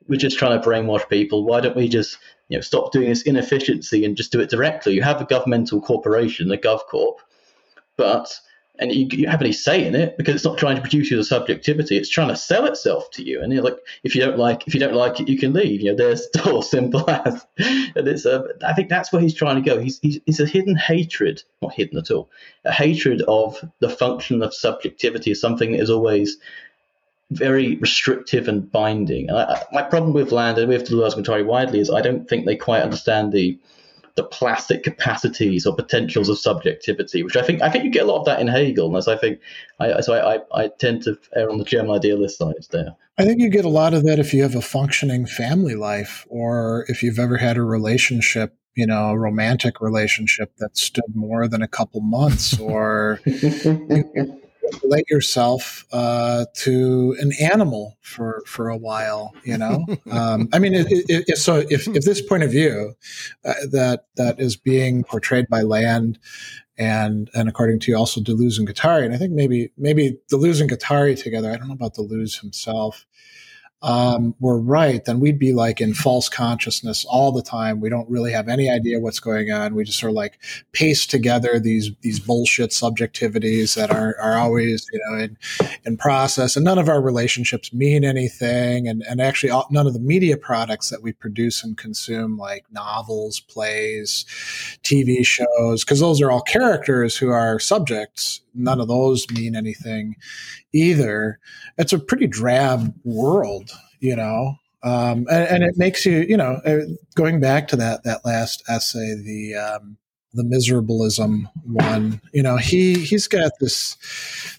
we're 0.08 0.18
just 0.18 0.38
trying 0.38 0.60
to 0.60 0.68
brainwash 0.68 1.08
people, 1.08 1.44
why 1.44 1.60
don't 1.60 1.76
we 1.76 1.88
just 1.88 2.18
you 2.48 2.56
know 2.56 2.62
stop 2.62 2.92
doing 2.92 3.08
this 3.08 3.22
inefficiency 3.22 4.04
and 4.04 4.16
just 4.16 4.32
do 4.32 4.40
it 4.40 4.50
directly? 4.50 4.94
You 4.94 5.02
have 5.02 5.20
a 5.20 5.26
governmental 5.26 5.80
corporation, 5.80 6.50
a 6.50 6.56
GovCorp, 6.56 7.16
but 8.02 8.40
and 8.80 8.90
you, 8.92 9.06
you 9.12 9.28
have 9.28 9.40
any 9.40 9.52
say 9.52 9.86
in 9.86 9.94
it 9.94 10.16
because 10.18 10.34
it's 10.34 10.44
not 10.44 10.58
trying 10.58 10.74
to 10.74 10.80
produce 10.82 11.08
you 11.08 11.16
the 11.16 11.22
subjectivity; 11.22 11.96
it's 11.96 12.08
trying 12.08 12.28
to 12.28 12.36
sell 12.36 12.66
itself 12.66 13.10
to 13.12 13.22
you. 13.22 13.40
And 13.40 13.52
you're 13.52 13.62
like, 13.62 13.78
if 14.02 14.16
you 14.16 14.20
don't 14.20 14.38
like, 14.38 14.66
if 14.66 14.74
you 14.74 14.80
don't 14.80 14.94
like 14.94 15.20
it, 15.20 15.28
you 15.28 15.38
can 15.38 15.52
leave. 15.52 15.82
You 15.82 15.92
know, 15.92 15.96
there's 15.96 16.26
still 16.34 16.62
simple 16.62 17.08
as. 17.08 17.46
And 17.58 18.08
it's, 18.08 18.26
uh, 18.26 18.42
I 18.66 18.72
think 18.72 18.88
that's 18.88 19.12
where 19.12 19.22
he's 19.22 19.34
trying 19.34 19.62
to 19.62 19.70
go. 19.70 19.78
He's, 19.78 20.00
he's, 20.00 20.18
it's 20.26 20.40
a 20.40 20.46
hidden 20.46 20.74
hatred, 20.74 21.42
not 21.60 21.74
hidden 21.74 21.98
at 21.98 22.10
all, 22.10 22.28
a 22.64 22.72
hatred 22.72 23.22
of 23.28 23.62
the 23.78 23.90
function 23.90 24.42
of 24.42 24.52
subjectivity 24.52 25.30
is 25.30 25.40
something 25.40 25.72
that 25.72 25.80
is 25.80 25.90
always 25.90 26.38
very 27.30 27.76
restrictive 27.76 28.48
and 28.48 28.70
binding. 28.72 29.28
And 29.28 29.38
I, 29.38 29.42
I, 29.44 29.62
my 29.72 29.82
problem 29.82 30.12
with 30.12 30.32
Land 30.32 30.58
and 30.58 30.68
with 30.68 30.88
Deleuze 30.88 31.16
and 31.16 31.24
Guattari 31.24 31.46
widely 31.46 31.78
is 31.78 31.90
I 31.90 32.00
don't 32.00 32.28
think 32.28 32.46
they 32.46 32.56
quite 32.56 32.82
understand 32.82 33.32
the 33.32 33.58
the 34.14 34.24
plastic 34.24 34.82
capacities 34.82 35.66
or 35.66 35.74
potentials 35.74 36.28
of 36.28 36.38
subjectivity, 36.38 37.22
which 37.22 37.36
I 37.36 37.42
think 37.42 37.62
I 37.62 37.70
think 37.70 37.84
you 37.84 37.90
get 37.90 38.04
a 38.04 38.06
lot 38.06 38.20
of 38.20 38.26
that 38.26 38.40
in 38.40 38.46
Hegel, 38.46 38.88
and 38.88 38.96
as 38.96 39.08
I 39.08 39.16
think, 39.16 39.40
I, 39.80 40.00
so 40.00 40.14
I, 40.14 40.34
I, 40.34 40.64
I 40.64 40.68
tend 40.68 41.02
to 41.04 41.18
err 41.34 41.50
on 41.50 41.58
the 41.58 41.64
German 41.64 41.92
idealist 41.92 42.38
side 42.38 42.54
there. 42.70 42.94
I 43.18 43.24
think 43.24 43.40
you 43.40 43.50
get 43.50 43.64
a 43.64 43.70
lot 43.70 43.94
of 43.94 44.04
that 44.04 44.18
if 44.18 44.32
you 44.32 44.42
have 44.42 44.54
a 44.54 44.62
functioning 44.62 45.26
family 45.26 45.74
life 45.74 46.26
or 46.28 46.86
if 46.88 47.02
you've 47.02 47.18
ever 47.18 47.36
had 47.36 47.56
a 47.56 47.62
relationship, 47.62 48.56
you 48.74 48.86
know, 48.86 49.10
a 49.10 49.18
romantic 49.18 49.80
relationship 49.80 50.52
that 50.58 50.76
stood 50.76 51.14
more 51.14 51.46
than 51.46 51.62
a 51.62 51.68
couple 51.68 52.00
months 52.00 52.58
or 52.58 53.20
relate 54.82 55.08
yourself 55.10 55.84
uh, 55.92 56.46
to 56.54 57.16
an 57.20 57.32
animal 57.40 57.96
for 58.00 58.42
for 58.46 58.68
a 58.68 58.76
while. 58.76 59.34
You 59.44 59.58
know, 59.58 59.86
um, 60.10 60.48
I 60.52 60.58
mean, 60.58 60.74
it, 60.74 60.86
it, 60.90 61.24
it, 61.28 61.38
so 61.38 61.64
if 61.70 61.88
if 61.88 62.04
this 62.04 62.20
point 62.20 62.42
of 62.42 62.50
view 62.50 62.94
uh, 63.44 63.54
that 63.70 64.06
that 64.16 64.40
is 64.40 64.56
being 64.56 65.04
portrayed 65.04 65.48
by 65.48 65.62
Land 65.62 66.18
and 66.78 67.30
and 67.34 67.48
according 67.48 67.80
to 67.80 67.90
you, 67.90 67.96
also 67.96 68.20
Deleuze 68.20 68.58
and 68.58 68.68
Guattari, 68.68 69.04
and 69.04 69.14
I 69.14 69.18
think 69.18 69.32
maybe 69.32 69.70
maybe 69.76 70.18
Deleuze 70.30 70.60
and 70.60 70.70
Guattari 70.70 71.20
together. 71.20 71.50
I 71.50 71.56
don't 71.56 71.68
know 71.68 71.74
about 71.74 71.94
Deleuze 71.94 72.40
himself. 72.40 73.06
Um, 73.82 74.34
were 74.38 74.60
right, 74.60 75.04
then 75.04 75.18
we'd 75.18 75.38
be 75.38 75.52
like 75.52 75.80
in 75.80 75.92
false 75.92 76.28
consciousness 76.28 77.04
all 77.04 77.32
the 77.32 77.42
time. 77.42 77.80
We 77.80 77.88
don't 77.88 78.08
really 78.08 78.30
have 78.32 78.48
any 78.48 78.70
idea 78.70 79.00
what's 79.00 79.18
going 79.18 79.50
on. 79.50 79.74
We 79.74 79.82
just 79.84 79.98
sort 79.98 80.10
of 80.10 80.16
like 80.16 80.38
paste 80.72 81.10
together 81.10 81.58
these 81.58 81.90
these 82.00 82.20
bullshit 82.20 82.70
subjectivities 82.70 83.74
that 83.74 83.90
are 83.90 84.16
are 84.20 84.36
always 84.38 84.86
you 84.92 85.00
know 85.04 85.18
in 85.18 85.36
in 85.84 85.96
process, 85.96 86.54
and 86.54 86.64
none 86.64 86.78
of 86.78 86.88
our 86.88 87.02
relationships 87.02 87.72
mean 87.72 88.04
anything. 88.04 88.86
And 88.86 89.02
and 89.08 89.20
actually, 89.20 89.50
all, 89.50 89.66
none 89.70 89.86
of 89.86 89.94
the 89.94 90.00
media 90.00 90.36
products 90.36 90.90
that 90.90 91.02
we 91.02 91.12
produce 91.12 91.64
and 91.64 91.76
consume, 91.76 92.36
like 92.36 92.64
novels, 92.70 93.40
plays, 93.40 94.24
TV 94.82 95.26
shows, 95.26 95.84
because 95.84 96.00
those 96.00 96.20
are 96.20 96.30
all 96.30 96.42
characters 96.42 97.16
who 97.16 97.30
are 97.30 97.58
subjects. 97.58 98.40
None 98.54 98.80
of 98.80 98.88
those 98.88 99.28
mean 99.30 99.56
anything 99.56 100.16
either. 100.72 101.38
It's 101.78 101.92
a 101.92 101.98
pretty 101.98 102.26
drab 102.26 102.94
world, 103.04 103.70
you 104.00 104.16
know. 104.16 104.56
Um, 104.82 105.26
and, 105.30 105.48
and, 105.48 105.62
it 105.62 105.78
makes 105.78 106.04
you, 106.04 106.26
you 106.28 106.36
know, 106.36 106.60
uh, 106.66 106.80
going 107.14 107.38
back 107.38 107.68
to 107.68 107.76
that 107.76 108.02
that 108.02 108.24
last 108.24 108.64
essay, 108.68 109.14
the 109.14 109.54
um, 109.54 109.96
the 110.34 110.42
miserabilism 110.42 111.44
one. 111.64 112.20
You 112.32 112.42
know, 112.42 112.56
he 112.56 112.94
he's 112.94 113.28
got 113.28 113.52
this 113.60 113.96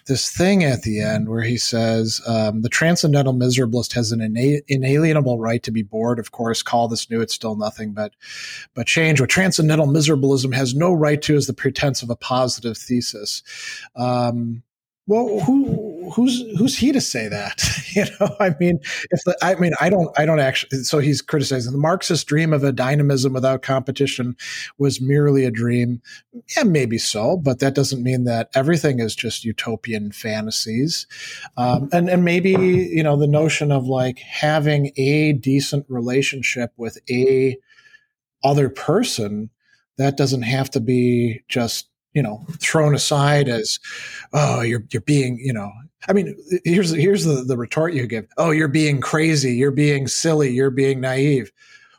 this 0.07 0.29
thing 0.29 0.63
at 0.63 0.83
the 0.83 1.01
end 1.01 1.29
where 1.29 1.41
he 1.41 1.57
says 1.57 2.21
um, 2.27 2.61
the 2.61 2.69
transcendental 2.69 3.33
miserablist 3.33 3.93
has 3.93 4.11
an 4.11 4.21
ina- 4.21 4.61
inalienable 4.67 5.39
right 5.39 5.63
to 5.63 5.71
be 5.71 5.81
bored. 5.81 6.19
Of 6.19 6.31
course, 6.31 6.61
call 6.61 6.87
this 6.87 7.09
new; 7.09 7.21
it's 7.21 7.33
still 7.33 7.55
nothing 7.55 7.93
but 7.93 8.13
but 8.73 8.87
change. 8.87 9.19
What 9.19 9.29
transcendental 9.29 9.87
miserableism 9.87 10.53
has 10.53 10.75
no 10.75 10.93
right 10.93 11.21
to 11.23 11.35
is 11.35 11.47
the 11.47 11.53
pretense 11.53 12.03
of 12.03 12.09
a 12.09 12.15
positive 12.15 12.77
thesis. 12.77 13.41
Um, 13.95 14.63
well, 15.07 15.39
who 15.41 15.92
who's 16.11 16.43
who's 16.57 16.77
he 16.77 16.91
to 16.91 17.01
say 17.01 17.27
that? 17.27 17.63
you 17.95 18.05
know, 18.19 18.35
I 18.39 18.55
mean, 18.59 18.79
if 19.11 19.23
the, 19.25 19.37
I 19.41 19.55
mean, 19.55 19.73
I 19.79 19.89
don't, 19.89 20.09
I 20.17 20.25
don't 20.25 20.39
actually. 20.39 20.83
So 20.83 20.99
he's 20.99 21.21
criticizing 21.21 21.71
the 21.71 21.77
Marxist 21.77 22.27
dream 22.27 22.53
of 22.53 22.63
a 22.63 22.71
dynamism 22.71 23.33
without 23.33 23.61
competition 23.61 24.35
was 24.77 25.01
merely 25.01 25.45
a 25.45 25.51
dream. 25.51 26.01
Yeah, 26.55 26.63
maybe 26.63 26.97
so, 26.97 27.37
but 27.37 27.59
that 27.59 27.75
doesn't 27.75 28.03
mean 28.03 28.23
that 28.25 28.49
everything 28.55 28.99
is 28.99 29.15
just 29.15 29.45
utopian 29.45 30.11
fantasies. 30.11 31.07
Um, 31.57 31.89
and 31.91 32.09
and 32.09 32.23
maybe 32.23 32.51
you 32.51 33.03
know 33.03 33.17
the 33.17 33.27
notion 33.27 33.71
of 33.71 33.85
like 33.85 34.19
having 34.19 34.91
a 34.97 35.33
decent 35.33 35.85
relationship 35.89 36.73
with 36.77 36.97
a 37.09 37.57
other 38.43 38.69
person 38.69 39.49
that 39.97 40.17
doesn't 40.17 40.41
have 40.41 40.69
to 40.71 40.79
be 40.79 41.41
just 41.47 41.87
you 42.13 42.21
know 42.21 42.45
thrown 42.59 42.95
aside 42.95 43.49
as 43.49 43.79
oh 44.33 44.61
you're 44.61 44.83
you're 44.91 45.01
being 45.01 45.39
you 45.41 45.53
know 45.53 45.71
i 46.07 46.13
mean 46.13 46.35
here's 46.63 46.91
here's 46.91 47.25
the 47.25 47.43
the 47.43 47.57
retort 47.57 47.93
you 47.93 48.07
give 48.07 48.25
oh 48.37 48.51
you're 48.51 48.67
being 48.67 49.01
crazy 49.01 49.53
you're 49.55 49.71
being 49.71 50.07
silly 50.07 50.49
you're 50.49 50.71
being 50.71 51.01
naive 51.01 51.51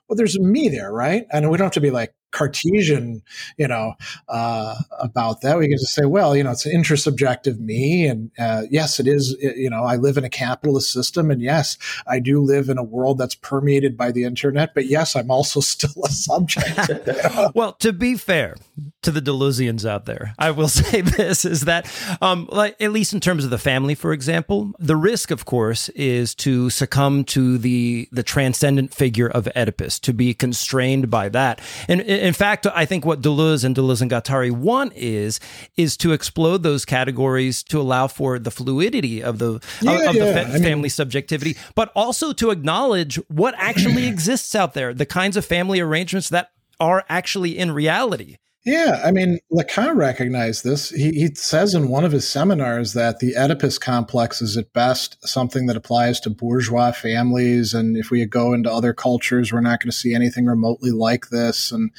well 0.09 0.17
there's 0.17 0.39
me 0.39 0.69
there 0.69 0.93
right 0.93 1.27
and 1.33 1.51
we 1.51 1.59
don't 1.59 1.67
have 1.67 1.73
to 1.73 1.81
be 1.81 1.91
like 1.91 2.15
Cartesian, 2.35 3.23
you 3.57 3.67
know, 3.67 3.95
uh, 4.29 4.75
about 5.01 5.41
that. 5.41 5.57
We 5.57 5.69
can 5.69 5.79
just 5.79 5.95
say, 5.95 6.05
well, 6.05 6.37
you 6.37 6.43
know, 6.43 6.51
it's 6.51 6.67
an 6.67 6.73
intersubjective 6.73 7.59
me, 7.59 8.07
and 8.07 8.31
uh, 8.39 8.65
yes, 8.71 9.01
it 9.01 9.07
is. 9.07 9.37
You 9.41 9.71
know, 9.71 9.85
I 9.85 9.97
live 9.97 10.19
in 10.19 10.25
a 10.25 10.29
capitalist 10.29 10.93
system, 10.93 11.31
and 11.31 11.41
yes, 11.41 11.79
I 12.07 12.19
do 12.19 12.41
live 12.41 12.69
in 12.69 12.77
a 12.77 12.83
world 12.83 13.19
that's 13.19 13.37
permeated 13.37 13.97
by 13.97 14.11
the 14.11 14.25
internet. 14.25 14.75
But 14.75 14.87
yes, 14.87 15.17
I'm 15.17 15.31
also 15.31 15.61
still 15.61 16.05
a 16.05 16.11
subject. 16.11 17.01
well, 17.55 17.73
to 17.75 17.93
be 17.93 18.17
fair 18.17 18.57
to 19.05 19.11
the 19.11 19.21
Deleuzians 19.21 19.89
out 19.89 20.05
there, 20.05 20.35
I 20.39 20.51
will 20.51 20.69
say 20.83 21.01
this: 21.01 21.45
is 21.45 21.63
that, 21.63 21.91
um, 22.21 22.49
like 22.51 22.81
at 22.81 22.93
least 22.93 23.13
in 23.13 23.21
terms 23.21 23.45
of 23.45 23.51
the 23.51 23.59
family, 23.59 23.95
for 23.95 24.13
example, 24.13 24.73
the 24.79 24.97
risk, 24.97 25.31
of 25.31 25.45
course, 25.45 25.89
is 25.91 26.35
to 26.37 26.71
succumb 26.71 27.25
to 27.25 27.59
the 27.59 28.09
the 28.13 28.23
transcendent 28.23 28.93
figure 28.93 29.29
of 29.29 29.49
Oedipus, 29.55 29.99
to 30.01 30.13
be 30.13 30.35
constrained 30.35 31.11
by 31.11 31.29
that, 31.29 31.61
and 31.89 32.01
in 32.01 32.35
fact, 32.35 32.67
I 32.67 32.85
think 32.85 33.05
what 33.05 33.21
Deleuze 33.21 33.65
and 33.65 33.75
Deleuze 33.75 34.03
and 34.03 34.11
Guattari 34.11 34.51
want 34.51 34.93
is 34.95 35.41
is 35.77 35.97
to 35.99 36.13
explode 36.13 36.63
those 36.63 36.85
categories 36.85 37.63
to 37.65 37.81
allow 37.81 38.07
for 38.07 38.39
the 38.39 38.51
fluidity 38.51 39.23
of 39.23 39.39
the 39.39 39.61
yeah, 39.81 40.09
of, 40.09 40.15
yeah. 40.15 40.25
the 40.25 40.33
fa- 40.33 40.59
family 40.59 40.83
mean, 40.83 40.91
subjectivity, 40.91 41.57
but 41.75 41.91
also 41.95 42.33
to 42.33 42.51
acknowledge 42.51 43.17
what 43.29 43.55
actually 43.59 44.07
exists 44.15 44.55
out 44.55 44.75
there, 44.75 44.95
the 44.95 45.07
kinds 45.07 45.37
of 45.37 45.45
family 45.45 45.81
arrangements 45.81 46.29
that 46.29 46.51
are 46.81 47.05
actually 47.09 47.59
in 47.59 47.73
reality. 47.73 48.37
Yeah, 48.67 49.03
I 49.05 49.11
mean, 49.11 49.41
Lacan 49.53 49.95
recognized 49.95 50.65
this. 50.65 50.89
He, 50.89 51.11
he 51.11 51.35
says 51.35 51.75
in 51.75 51.89
one 51.89 52.03
of 52.03 52.13
his 52.13 52.27
seminars 52.27 52.95
that 52.95 53.19
the 53.19 53.37
Oedipus 53.37 53.77
complex 53.77 54.41
is 54.41 54.57
at 54.57 54.73
best 54.73 55.19
something 55.29 55.67
that 55.67 55.77
applies 55.77 56.19
to 56.21 56.31
bourgeois 56.31 56.91
families. 56.91 57.75
And 57.75 57.95
if 57.95 58.11
we 58.11 58.25
go 58.25 58.55
into 58.55 58.73
other 58.73 58.95
cultures, 58.95 59.53
we're 59.53 59.61
not 59.61 59.81
going 59.81 59.91
to 59.91 59.97
see 59.97 60.15
anything 60.15 60.47
remotely 60.47 60.93
like 60.93 61.29
this. 61.29 61.73
And 61.73 61.91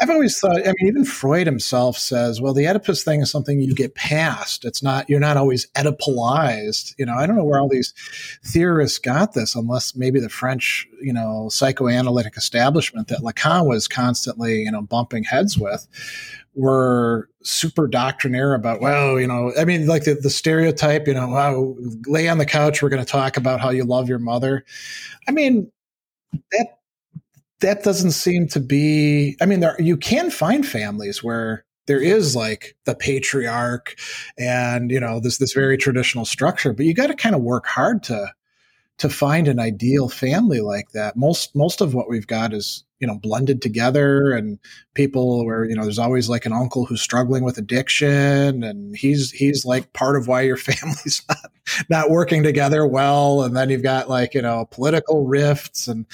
I've 0.00 0.08
always 0.08 0.38
thought, 0.38 0.60
I 0.60 0.74
mean, 0.78 0.86
even 0.86 1.04
Freud 1.04 1.48
himself 1.48 1.98
says, 1.98 2.40
well, 2.40 2.54
the 2.54 2.68
Oedipus 2.68 3.02
thing 3.02 3.20
is 3.20 3.28
something 3.28 3.60
you 3.60 3.74
get 3.74 3.96
past. 3.96 4.64
It's 4.64 4.84
not, 4.84 5.10
you're 5.10 5.18
not 5.18 5.36
always 5.36 5.66
Oedipalized. 5.72 6.94
You 6.98 7.06
know, 7.06 7.14
I 7.14 7.26
don't 7.26 7.34
know 7.34 7.44
where 7.44 7.58
all 7.58 7.68
these 7.68 7.92
theorists 8.44 9.00
got 9.00 9.32
this, 9.32 9.56
unless 9.56 9.96
maybe 9.96 10.20
the 10.20 10.28
French, 10.28 10.86
you 11.02 11.12
know, 11.12 11.48
psychoanalytic 11.48 12.36
establishment 12.36 13.08
that 13.08 13.22
Lacan 13.22 13.66
was 13.66 13.88
constantly, 13.88 14.62
you 14.62 14.70
know, 14.70 14.82
bumping 14.82 15.24
heads 15.24 15.58
with 15.58 15.88
were 16.54 17.28
super 17.42 17.86
doctrinaire 17.86 18.54
about, 18.54 18.80
well, 18.80 19.20
you 19.20 19.26
know, 19.26 19.52
I 19.58 19.64
mean, 19.64 19.86
like 19.86 20.04
the, 20.04 20.14
the 20.14 20.30
stereotype, 20.30 21.06
you 21.06 21.14
know, 21.14 21.28
wow, 21.28 21.76
lay 22.06 22.28
on 22.28 22.38
the 22.38 22.46
couch, 22.46 22.82
we're 22.82 22.88
going 22.88 23.04
to 23.04 23.10
talk 23.10 23.36
about 23.36 23.60
how 23.60 23.70
you 23.70 23.84
love 23.84 24.08
your 24.08 24.18
mother. 24.18 24.64
I 25.28 25.32
mean, 25.32 25.70
that 26.52 26.78
that 27.60 27.82
doesn't 27.82 28.12
seem 28.12 28.48
to 28.48 28.60
be. 28.60 29.36
I 29.40 29.46
mean, 29.46 29.60
there 29.60 29.80
you 29.80 29.96
can 29.96 30.30
find 30.30 30.66
families 30.66 31.22
where 31.22 31.64
there 31.86 32.00
is 32.00 32.34
like 32.34 32.76
the 32.84 32.94
patriarch 32.94 33.96
and 34.38 34.90
you 34.90 35.00
know 35.00 35.20
this 35.20 35.38
this 35.38 35.52
very 35.52 35.76
traditional 35.76 36.24
structure, 36.24 36.72
but 36.72 36.86
you 36.86 36.94
got 36.94 37.08
to 37.08 37.14
kind 37.14 37.34
of 37.34 37.42
work 37.42 37.66
hard 37.66 38.02
to 38.04 38.32
to 38.98 39.08
find 39.10 39.46
an 39.46 39.58
ideal 39.58 40.08
family 40.08 40.60
like 40.60 40.90
that. 40.90 41.16
Most 41.16 41.54
most 41.54 41.80
of 41.80 41.94
what 41.94 42.08
we've 42.08 42.26
got 42.26 42.52
is 42.52 42.84
you 42.98 43.06
know 43.06 43.18
blended 43.18 43.60
together 43.60 44.32
and 44.32 44.58
people 44.94 45.44
where 45.44 45.64
you 45.64 45.74
know 45.74 45.82
there's 45.82 45.98
always 45.98 46.30
like 46.30 46.46
an 46.46 46.52
uncle 46.52 46.86
who's 46.86 47.02
struggling 47.02 47.44
with 47.44 47.58
addiction 47.58 48.62
and 48.62 48.96
he's 48.96 49.30
he's 49.30 49.66
like 49.66 49.92
part 49.92 50.16
of 50.16 50.28
why 50.28 50.40
your 50.40 50.56
family's 50.56 51.22
not 51.28 51.52
not 51.90 52.10
working 52.10 52.42
together 52.42 52.86
well. 52.86 53.42
And 53.42 53.56
then 53.56 53.68
you've 53.70 53.82
got 53.82 54.08
like 54.08 54.34
you 54.34 54.42
know 54.42 54.66
political 54.70 55.26
rifts 55.26 55.88
and 55.88 56.06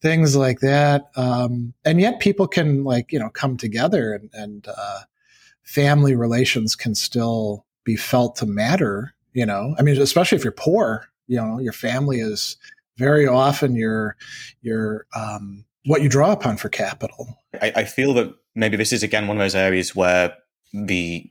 things 0.00 0.34
like 0.34 0.60
that. 0.60 1.10
Um, 1.16 1.74
and 1.84 2.00
yet 2.00 2.20
people 2.20 2.48
can 2.48 2.84
like 2.84 3.12
you 3.12 3.18
know 3.18 3.28
come 3.28 3.56
together 3.56 4.14
and, 4.14 4.30
and 4.32 4.66
uh, 4.68 5.00
family 5.62 6.14
relations 6.14 6.74
can 6.74 6.94
still 6.94 7.66
be 7.84 7.96
felt 7.96 8.36
to 8.36 8.46
matter 8.46 9.14
you 9.34 9.44
know? 9.44 9.74
I 9.78 9.82
mean 9.82 10.00
especially 10.00 10.38
if 10.38 10.44
you're 10.44 10.52
poor 10.52 11.08
you 11.26 11.36
know 11.36 11.58
your 11.58 11.72
family 11.72 12.20
is 12.20 12.56
very 12.96 13.26
often 13.26 13.74
your 13.74 14.16
your 14.62 15.06
um, 15.14 15.64
what 15.86 16.02
you 16.02 16.08
draw 16.08 16.32
upon 16.32 16.56
for 16.56 16.68
capital. 16.68 17.38
I, 17.60 17.72
I, 17.76 17.84
feel 17.84 18.14
that 18.14 18.34
maybe 18.54 18.76
this 18.76 18.92
is 18.92 19.02
again 19.02 19.26
one 19.26 19.36
of 19.36 19.42
those 19.42 19.54
areas 19.54 19.94
where 19.94 20.34
the 20.72 21.30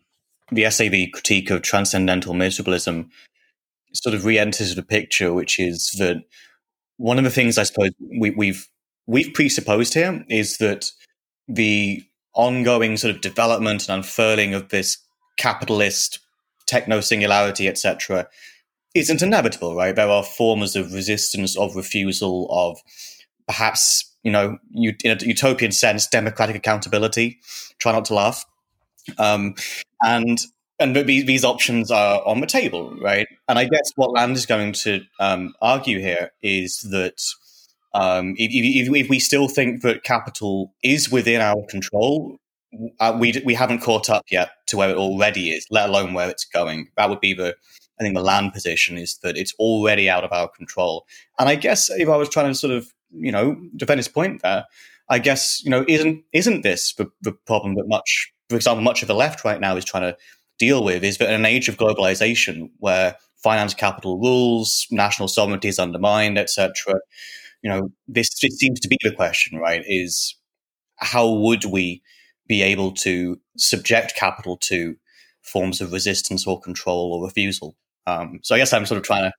the 0.52 0.66
essay, 0.66 0.90
the 0.90 1.08
critique 1.08 1.50
of 1.50 1.62
transcendental 1.62 2.34
miserabilism, 2.34 3.10
sort 3.94 4.16
of 4.16 4.26
re-enters 4.26 4.76
the 4.76 4.84
picture, 4.84 5.34
which 5.34 5.60
is 5.60 5.92
that 5.98 6.24
one 6.98 7.18
of 7.18 7.24
the 7.24 7.30
things 7.30 7.58
I 7.58 7.64
suppose 7.64 7.92
we, 8.00 8.32
we've 8.32 8.68
we've 9.08 9.34
presupposed 9.34 9.94
here 9.94 10.24
is 10.30 10.58
that 10.58 10.92
the 11.48 12.04
ongoing 12.36 12.98
sort 12.98 13.16
of 13.16 13.22
development 13.22 13.88
and 13.88 13.98
unfurling 13.98 14.54
of 14.54 14.70
this 14.70 14.98
capitalist 15.38 16.20
techno 16.66 17.02
singularity, 17.02 17.68
etc., 17.68 18.28
isn't 18.94 19.22
inevitable, 19.22 19.76
right? 19.76 19.96
There 19.96 20.10
are 20.10 20.24
forms 20.24 20.76
of 20.76 20.94
resistance, 20.94 21.58
of 21.58 21.76
refusal, 21.76 22.48
of 22.52 22.80
perhaps, 23.48 24.12
you 24.24 24.32
know, 24.32 24.58
in 24.74 25.12
a 25.12 25.18
utopian 25.26 25.72
sense, 25.72 26.08
democratic 26.08 26.56
accountability. 26.56 27.40
Try 27.80 27.92
not 27.92 28.06
to 28.06 28.14
laugh. 28.14 28.46
Um, 29.18 29.56
and 30.04 30.40
and 30.80 30.96
these, 30.96 31.26
these 31.26 31.46
options 31.46 31.92
are 31.92 32.22
on 32.26 32.42
the 32.42 32.48
table, 32.48 32.96
right? 33.00 33.28
And 33.48 33.60
I 33.60 33.66
guess 33.66 33.92
what 33.96 34.12
Land 34.12 34.36
is 34.36 34.46
going 34.46 34.74
to 34.74 35.02
um, 35.20 35.54
argue 35.62 36.00
here 36.00 36.32
is 36.42 36.82
that 36.92 37.22
um, 37.94 38.34
if, 38.38 38.52
if, 38.52 38.94
if, 38.94 39.10
we 39.10 39.20
still 39.20 39.48
think 39.48 39.82
that 39.84 40.04
capital 40.04 40.74
is 40.84 41.12
within 41.12 41.42
our 41.42 41.64
control, 41.70 42.38
uh, 43.00 43.16
we 43.18 43.40
we 43.46 43.54
haven't 43.54 43.82
caught 43.82 44.10
up 44.10 44.24
yet 44.32 44.50
to 44.68 44.78
where 44.78 44.90
it 44.90 44.98
already 44.98 45.52
is, 45.52 45.68
let 45.70 45.90
alone 45.90 46.14
where 46.14 46.30
it's 46.30 46.46
going. 46.46 46.88
That 46.98 47.10
would 47.10 47.22
be 47.22 47.34
the 47.34 47.56
I 48.04 48.08
think 48.08 48.16
the 48.16 48.24
land 48.24 48.54
position 48.54 48.98
is 48.98 49.18
that 49.24 49.38
it's 49.38 49.54
already 49.56 50.10
out 50.10 50.24
of 50.24 50.32
our 50.32 50.50
control. 50.50 51.06
And 51.40 51.48
I 51.48 51.56
guess 51.56 51.90
if 51.90 52.10
I 52.10 52.18
was 52.18 52.30
trying 52.30 52.48
to 52.48 52.56
sort 52.56 52.74
of, 52.74 52.92
you 53.12 53.32
know, 53.32 53.56
defend 53.76 54.00
his 54.00 54.08
point 54.08 54.42
there, 54.42 54.66
I 55.10 55.20
guess, 55.20 55.64
you 55.64 55.70
know, 55.70 55.86
isn't 55.88 56.24
isn't 56.34 56.62
this 56.62 56.94
the, 56.96 57.10
the 57.22 57.32
problem 57.32 57.76
that 57.76 57.88
much, 57.88 58.34
for 58.50 58.56
example, 58.56 58.84
much 58.84 59.02
of 59.02 59.08
the 59.08 59.16
left 59.16 59.46
right 59.46 59.60
now 59.60 59.76
is 59.76 59.86
trying 59.86 60.04
to 60.04 60.18
deal 60.60 60.84
with 60.84 61.04
is 61.04 61.18
that 61.18 61.30
in 61.30 61.36
an 61.36 61.46
age 61.46 61.70
of 61.70 61.78
globalization 61.78 62.70
where 62.80 63.16
finance 63.44 63.74
capital 63.74 64.20
rules, 64.20 64.88
national 64.92 65.28
sovereignty 65.28 65.68
is 65.68 65.80
undermined, 65.80 66.38
etc. 66.38 66.96
You 67.62 67.70
know, 67.70 67.90
this, 68.08 68.30
this 68.42 68.58
seems 68.58 68.80
to 68.82 68.88
be 68.88 68.98
the 69.04 69.12
question, 69.12 69.60
right? 69.60 69.84
Is 69.86 70.36
how 70.98 71.30
would 71.32 71.66
we 71.66 72.02
be 72.48 72.62
able 72.62 72.92
to 72.92 73.40
subject 73.58 74.16
capital 74.16 74.58
to 74.58 74.96
forms 75.42 75.82
of 75.82 75.92
resistance 75.92 76.48
or 76.48 76.60
control 76.60 77.14
or 77.14 77.26
refusal? 77.26 77.76
Um, 78.08 78.40
so 78.44 78.56
I 78.56 78.58
guess 78.58 78.74
I'm 78.74 78.86
sort 78.86 78.98
of 78.98 79.04
trying 79.04 79.32
to 79.32 79.34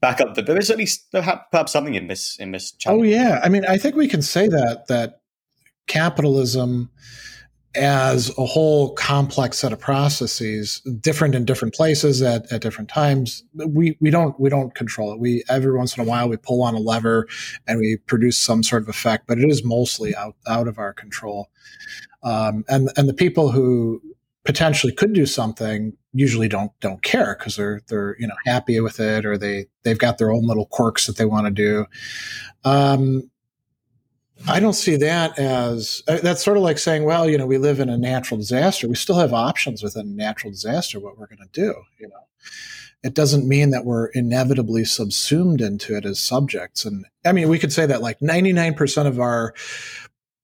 back 0.00 0.20
up 0.20 0.34
that 0.34 0.46
there 0.46 0.58
is 0.58 0.70
at 0.70 0.78
least 0.78 1.10
perhaps 1.12 1.72
something 1.72 1.94
in 1.94 2.08
this 2.08 2.36
in 2.38 2.52
this. 2.52 2.72
Challenge. 2.72 3.00
Oh 3.00 3.04
yeah, 3.04 3.40
I 3.42 3.48
mean, 3.48 3.64
I 3.64 3.76
think 3.76 3.96
we 3.96 4.08
can 4.08 4.22
say 4.22 4.48
that 4.48 4.86
that 4.88 5.20
capitalism 5.86 6.90
as 7.76 8.30
a 8.38 8.46
whole 8.46 8.94
complex 8.94 9.58
set 9.58 9.72
of 9.72 9.78
processes 9.78 10.80
different 11.00 11.34
in 11.34 11.44
different 11.44 11.74
places 11.74 12.22
at, 12.22 12.50
at 12.50 12.62
different 12.62 12.88
times 12.88 13.44
we 13.68 13.96
we 14.00 14.10
don't 14.10 14.38
we 14.40 14.48
don't 14.48 14.74
control 14.74 15.12
it 15.12 15.18
we 15.18 15.44
every 15.50 15.76
once 15.76 15.96
in 15.96 16.02
a 16.02 16.06
while 16.06 16.28
we 16.28 16.38
pull 16.38 16.62
on 16.62 16.74
a 16.74 16.78
lever 16.78 17.28
and 17.66 17.78
we 17.78 17.98
produce 18.06 18.38
some 18.38 18.62
sort 18.62 18.82
of 18.82 18.88
effect 18.88 19.26
but 19.26 19.38
it 19.38 19.48
is 19.50 19.62
mostly 19.62 20.16
out 20.16 20.36
out 20.46 20.66
of 20.66 20.78
our 20.78 20.94
control 20.94 21.50
um, 22.22 22.64
and 22.68 22.90
and 22.96 23.08
the 23.08 23.14
people 23.14 23.50
who 23.50 24.00
potentially 24.46 24.92
could 24.92 25.12
do 25.12 25.26
something 25.26 25.92
usually 26.12 26.48
don't 26.48 26.72
don't 26.80 27.02
care 27.02 27.36
because 27.38 27.56
they're 27.56 27.82
they're 27.88 28.16
you 28.18 28.26
know 28.26 28.34
happy 28.46 28.80
with 28.80 29.00
it 29.00 29.26
or 29.26 29.36
they 29.36 29.66
they've 29.82 29.98
got 29.98 30.18
their 30.18 30.32
own 30.32 30.46
little 30.46 30.66
quirks 30.66 31.06
that 31.06 31.16
they 31.16 31.26
want 31.26 31.46
to 31.46 31.50
do 31.52 31.84
um, 32.64 33.30
I 34.46 34.60
don't 34.60 34.74
see 34.74 34.96
that 34.96 35.38
as 35.38 36.02
uh, 36.08 36.18
that's 36.22 36.44
sort 36.44 36.56
of 36.56 36.62
like 36.62 36.78
saying, 36.78 37.04
well, 37.04 37.28
you 37.28 37.38
know, 37.38 37.46
we 37.46 37.58
live 37.58 37.80
in 37.80 37.88
a 37.88 37.96
natural 37.96 38.38
disaster. 38.38 38.86
We 38.86 38.94
still 38.94 39.18
have 39.18 39.32
options 39.32 39.82
within 39.82 40.06
a 40.06 40.10
natural 40.10 40.52
disaster, 40.52 41.00
what 41.00 41.18
we're 41.18 41.26
going 41.26 41.38
to 41.38 41.48
do, 41.52 41.74
you 41.98 42.08
know. 42.08 42.26
It 43.02 43.14
doesn't 43.14 43.46
mean 43.46 43.70
that 43.70 43.84
we're 43.84 44.06
inevitably 44.06 44.84
subsumed 44.84 45.60
into 45.60 45.96
it 45.96 46.04
as 46.04 46.20
subjects. 46.20 46.84
And 46.84 47.06
I 47.24 47.32
mean, 47.32 47.48
we 47.48 47.58
could 47.58 47.72
say 47.72 47.86
that 47.86 48.02
like 48.02 48.18
99% 48.20 49.06
of 49.06 49.20
our 49.20 49.54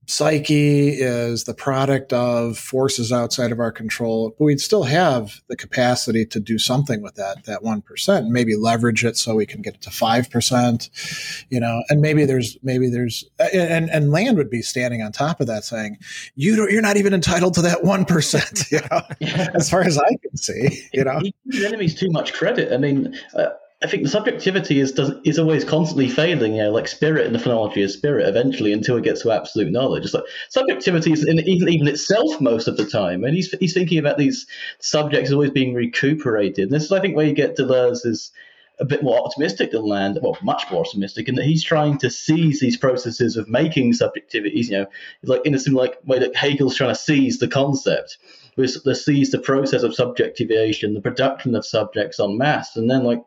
psyche 0.07 0.88
is 0.88 1.44
the 1.44 1.55
product 1.55 2.12
of 2.12 2.59
forces 2.59 3.12
outside 3.12 3.53
of 3.53 3.61
our 3.61 3.70
control 3.70 4.34
but 4.38 4.44
we'd 4.44 4.61
still 4.61 4.82
have 4.82 5.40
the 5.48 5.57
capacity 5.57 6.26
to 6.26 6.40
do 6.40 6.59
something 6.59 7.03
with 7.03 7.14
that 7.14 7.44
that 7.44 7.62
1% 7.62 8.28
maybe 8.28 8.57
leverage 8.57 9.05
it 9.05 9.16
so 9.16 9.34
we 9.34 9.46
can 9.46 9.62
get 9.62 9.74
it 9.74 9.80
to 9.80 9.90
5% 9.90 11.44
you 11.50 11.61
know 11.61 11.82
and 11.88 12.00
maybe 12.00 12.24
there's 12.24 12.59
maybe 12.62 12.88
there's 12.88 13.24
and 13.53 13.90
and 13.90 14.11
land 14.11 14.36
would 14.36 14.50
be 14.50 14.62
standing 14.62 15.03
on 15.03 15.12
top 15.12 15.40
of 15.40 15.46
that 15.46 15.64
saying 15.64 15.98
you 16.34 16.57
don't, 16.57 16.70
you're 16.70 16.82
not 16.82 16.96
even 16.96 17.14
entitled 17.14 17.55
to 17.55 17.62
that 17.62 17.78
1% 17.78 18.70
you 18.70 18.80
know 18.90 19.50
as 19.55 19.70
far 19.70 19.82
as 19.82 19.98
i 19.98 20.09
can 20.09 20.36
see 20.36 20.88
you 20.92 21.05
know? 21.05 21.18
he, 21.20 21.34
he 21.50 21.66
enemies 21.66 21.94
too 21.94 22.11
much 22.11 22.32
credit. 22.32 22.72
I 22.72 22.76
mean 22.76 23.16
uh, 23.34 23.50
I 23.83 23.89
think 23.89 24.05
the 24.05 24.09
subjectivity 24.09 24.78
is 24.78 24.93
does, 24.93 25.12
is 25.24 25.39
always 25.39 25.64
constantly 25.64 26.09
failing. 26.09 26.55
You 26.55 26.64
know, 26.64 26.70
like 26.70 26.87
spirit 26.87 27.26
in 27.26 27.33
the 27.33 27.39
phenomenology 27.39 27.83
is 27.83 27.93
spirit 27.93 28.28
eventually 28.28 28.72
until 28.72 28.97
it 28.97 29.05
gets 29.05 29.22
to 29.22 29.33
absolute 29.33 29.72
knowledge. 29.72 30.05
It's 30.05 30.14
like 30.14 30.24
subjectivity 30.49 31.12
is 31.12 31.26
in, 31.26 31.41
even 31.41 31.68
even 31.68 31.89
itself 31.89 32.41
most 32.41 32.68
of 32.68 32.76
the 32.76 32.87
time, 32.87 33.24
and 33.24 33.35
he's 33.35 33.51
he's 33.59 33.74
thinking 33.74 33.99
about 33.99 34.18
these 34.18 34.47
subjects 34.78 35.33
always 35.33 35.51
being 35.51 35.74
recuperated. 35.74 36.64
And 36.64 36.72
this 36.72 36.85
is 36.85 36.93
I 36.93 37.01
think 37.01 37.16
where 37.16 37.26
you 37.26 37.35
get 37.35 37.57
Deleuze 37.57 38.07
is 38.07 38.30
a 38.78 38.85
bit 38.85 39.03
more 39.03 39.20
optimistic 39.20 39.70
than 39.70 39.83
Land, 39.83 40.18
well, 40.22 40.39
much 40.43 40.64
more 40.70 40.80
optimistic, 40.85 41.28
in 41.28 41.35
that 41.35 41.45
he's 41.45 41.62
trying 41.62 41.99
to 41.99 42.11
seize 42.11 42.61
these 42.61 42.76
processes 42.76 43.37
of 43.37 43.49
making 43.49 43.93
subjectivities. 43.93 44.66
You 44.66 44.78
know, 44.78 44.87
like 45.24 45.45
in 45.45 45.55
a 45.55 45.59
similar 45.59 45.87
like 45.87 45.99
way 46.05 46.18
that 46.20 46.37
Hegel's 46.37 46.76
trying 46.76 46.95
to 46.95 47.01
seize 47.01 47.39
the 47.39 47.49
concept. 47.49 48.18
To 48.57 48.95
seize 48.95 49.30
the 49.30 49.39
process 49.39 49.83
of 49.83 49.95
subjectivation, 49.95 50.93
the 50.93 51.01
production 51.01 51.55
of 51.55 51.64
subjects 51.64 52.20
en 52.20 52.37
masse, 52.37 52.76
and 52.76 52.91
then 52.91 53.03
like 53.03 53.22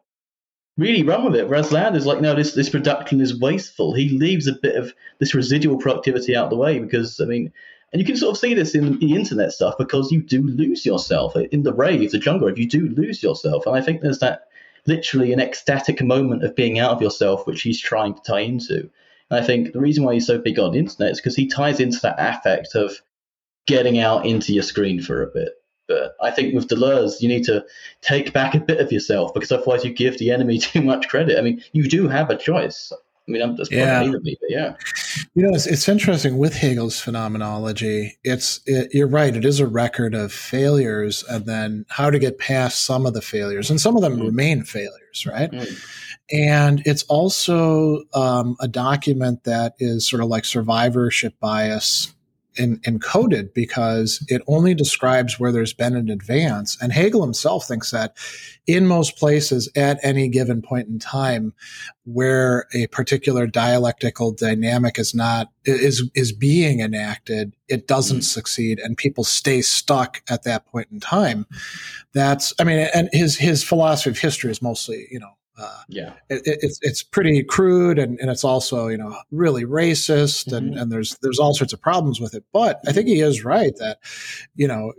really 0.78 1.04
run 1.04 1.26
with 1.26 1.36
it. 1.36 1.48
Whereas 1.48 1.72
Land 1.72 1.96
is 1.96 2.06
like, 2.06 2.22
no, 2.22 2.36
this 2.36 2.54
this 2.54 2.70
production 2.70 3.22
is 3.22 3.40
wasteful. 3.40 3.94
He 3.94 4.10
leaves 4.10 4.48
a 4.48 4.54
bit 4.54 4.76
of 4.76 4.94
this 5.20 5.34
residual 5.34 5.78
productivity 5.78 6.36
out 6.36 6.50
the 6.50 6.58
way 6.58 6.80
because 6.80 7.20
I 7.20 7.26
mean, 7.26 7.52
and 7.94 8.02
you 8.02 8.06
can 8.06 8.18
sort 8.18 8.32
of 8.32 8.40
see 8.40 8.54
this 8.54 8.76
in 8.76 9.00
the 9.00 9.16
internet 9.16 9.52
stuff 9.52 9.76
because 9.78 10.12
you 10.12 10.22
do 10.22 10.42
lose 10.42 10.86
yourself 10.86 11.36
in 11.36 11.64
the 11.64 11.74
rave, 11.74 12.12
the 12.12 12.20
jungle 12.20 12.48
rave. 12.48 12.58
You 12.58 12.68
do 12.68 12.90
lose 12.90 13.24
yourself, 13.24 13.66
and 13.66 13.76
I 13.76 13.82
think 13.82 14.02
there's 14.02 14.20
that 14.20 14.48
literally 14.88 15.34
an 15.34 15.40
ecstatic 15.40 16.02
moment 16.04 16.44
of 16.44 16.56
being 16.56 16.78
out 16.78 16.92
of 16.92 17.02
yourself, 17.02 17.48
which 17.48 17.62
he's 17.62 17.80
trying 17.80 18.14
to 18.14 18.22
tie 18.22 18.42
into. 18.42 18.90
And 19.30 19.40
I 19.40 19.42
think 19.42 19.74
the 19.74 19.80
reason 19.80 20.04
why 20.04 20.14
he's 20.14 20.28
so 20.28 20.38
big 20.38 20.60
on 20.60 20.74
the 20.74 20.80
internet 20.80 21.12
is 21.12 21.20
because 21.20 21.36
he 21.36 21.48
ties 21.48 21.80
into 21.80 22.00
that 22.02 22.16
affect 22.20 22.76
of 22.76 23.02
getting 23.66 23.98
out 23.98 24.26
into 24.26 24.54
your 24.54 24.64
screen 24.64 25.02
for 25.02 25.24
a 25.24 25.28
bit. 25.28 25.54
But 25.88 26.16
I 26.22 26.32
think 26.32 26.54
with 26.54 26.68
Deleuze, 26.68 27.22
you 27.22 27.28
need 27.28 27.44
to 27.46 27.66
take 28.02 28.34
back 28.34 28.56
a 28.56 28.60
bit 28.60 28.80
of 28.80 28.92
yourself 28.92 29.34
because 29.34 29.52
otherwise 29.52 29.84
you 29.84 29.94
give 29.94 30.18
the 30.18 30.32
enemy 30.32 30.58
too 30.60 30.82
much 30.82 31.08
credit. 31.08 31.38
I 31.38 31.42
mean, 31.42 31.64
you 31.74 31.88
do 31.88 32.08
have 32.08 32.30
a 32.30 32.38
choice. 32.38 32.92
I 33.28 33.32
mean, 33.32 33.42
I'm 33.42 33.58
just 33.58 33.72
yeah. 33.72 34.04
Me, 34.04 34.38
but 34.40 34.50
yeah. 34.50 34.76
You 35.34 35.44
know, 35.44 35.56
it's, 35.56 35.66
it's 35.66 35.90
interesting 35.90 36.38
with 36.38 36.56
Hegel's 36.56 37.00
phenomenology. 37.00 38.18
It's 38.24 38.60
it, 38.68 38.94
you're 38.94 39.08
right. 39.08 39.36
It 39.36 39.46
is 39.46 39.60
a 39.60 39.66
record 39.66 40.14
of 40.14 40.32
failures, 40.32 41.24
and 41.28 41.46
then 41.46 41.86
how 41.90 42.12
to 42.12 42.20
get 42.20 42.38
past 42.38 42.84
some 42.84 43.08
of 43.08 43.16
the 43.16 43.24
failures, 43.24 43.72
and 43.72 43.82
some 43.82 43.96
of 43.96 44.04
them 44.04 44.18
mm. 44.18 44.26
remain 44.26 44.64
failures, 44.64 45.26
right? 45.26 45.50
Mm. 45.52 45.86
And 46.32 46.84
it's 46.86 47.04
also 47.04 48.04
um, 48.14 48.58
a 48.60 48.68
document 48.68 49.44
that 49.44 49.74
is 49.80 50.08
sort 50.08 50.22
of 50.22 50.30
like 50.30 50.46
survivorship 50.46 51.40
bias 51.40 52.15
in, 52.58 52.78
encoded 52.80 53.54
because 53.54 54.24
it 54.28 54.42
only 54.48 54.74
describes 54.74 55.40
where 55.40 55.52
there's 55.52 55.74
been 55.74 55.96
an 55.96 56.10
advance. 56.10 56.78
And 56.82 56.92
Hegel 56.92 57.24
himself 57.24 57.68
thinks 57.68 57.92
that 57.92 58.16
in 58.68 58.88
most 58.88 59.18
places 59.18 59.70
at 59.76 60.00
any 60.04 60.28
given 60.28 60.62
point 60.62 60.88
in 60.88 61.00
time 61.00 61.54
where 62.06 62.66
a 62.74 62.88
particular 62.88 63.48
dialectical 63.48 64.32
dynamic 64.32 65.00
is 65.00 65.14
not, 65.14 65.52
is, 65.66 66.10
is 66.16 66.32
being 66.32 66.80
enacted, 66.80 67.54
it 67.68 67.88
doesn't 67.88 68.18
mm-hmm. 68.18 68.24
succeed 68.24 68.80
and 68.80 68.98
people 68.98 69.24
stay 69.24 69.62
stuck 69.62 70.22
at 70.30 70.44
that 70.44 70.66
point 70.66 70.88
in 70.92 71.00
time. 71.00 71.46
That's, 72.14 72.54
I 72.60 72.64
mean, 72.64 72.88
and 72.94 73.10
his, 73.12 73.38
his 73.38 73.64
philosophy 73.64 74.12
of 74.12 74.20
history 74.20 74.52
is 74.52 74.62
mostly, 74.62 75.08
you 75.12 75.20
know, 75.20 75.38
uh, 75.58 75.82
yeah, 75.88 76.14
it, 76.30 76.42
it's 76.46 76.80
it's 76.82 77.02
pretty 77.02 77.44
crude 77.44 77.98
and, 77.98 78.20
and 78.20 78.30
it's 78.30 78.44
also 78.44 78.88
you 78.88 78.98
know 78.98 79.16
really 79.32 79.64
racist 79.64 80.52
and, 80.52 80.72
mm-hmm. 80.72 80.80
and 80.80 80.92
there's 80.92 81.18
there's 81.22 81.40
all 81.40 81.54
sorts 81.54 81.72
of 81.72 81.82
problems 81.82 82.20
with 82.20 82.34
it. 82.34 82.44
But 82.52 82.82
I 82.88 82.92
think 82.92 83.08
he 83.08 83.22
is 83.22 83.46
right 83.46 83.76
that 83.78 84.00
you 84.56 84.68
know 84.68 84.94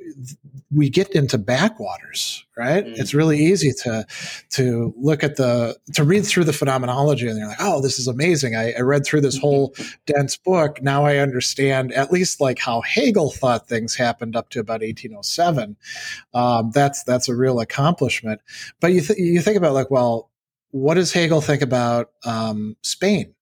we 0.74 0.88
get 0.88 1.10
into 1.10 1.38
backwaters, 1.38 2.44
right? 2.56 2.84
Mm-hmm. 2.84 3.00
It's 3.00 3.12
really 3.12 3.38
easy 3.38 3.72
to 3.84 4.06
to 4.50 4.94
look 4.96 5.22
at 5.22 5.36
the 5.36 5.76
to 5.92 6.04
read 6.04 6.24
through 6.24 6.44
the 6.44 6.52
phenomenology 6.52 7.28
and 7.28 7.38
you're 7.38 7.48
like, 7.48 7.60
oh, 7.60 7.82
this 7.82 7.98
is 7.98 8.08
amazing. 8.08 8.56
I, 8.56 8.72
I 8.72 8.80
read 8.80 9.04
through 9.04 9.20
this 9.20 9.38
whole 9.38 9.74
dense 10.06 10.36
book. 10.36 10.82
Now 10.82 11.04
I 11.04 11.18
understand 11.18 11.92
at 11.92 12.10
least 12.10 12.40
like 12.40 12.58
how 12.58 12.80
Hegel 12.80 13.30
thought 13.30 13.68
things 13.68 13.94
happened 13.94 14.36
up 14.36 14.48
to 14.50 14.60
about 14.60 14.80
1807. 14.80 15.76
Um, 16.32 16.70
that's 16.70 17.04
that's 17.04 17.28
a 17.28 17.36
real 17.36 17.60
accomplishment. 17.60 18.40
But 18.80 18.92
you 18.92 19.02
th- 19.02 19.18
you 19.18 19.40
think 19.42 19.58
about 19.58 19.74
like, 19.74 19.90
well 19.90 20.30
what 20.76 20.94
does 20.94 21.12
Hegel 21.12 21.40
think 21.40 21.62
about 21.62 22.10
um, 22.24 22.76
Spain? 22.82 23.34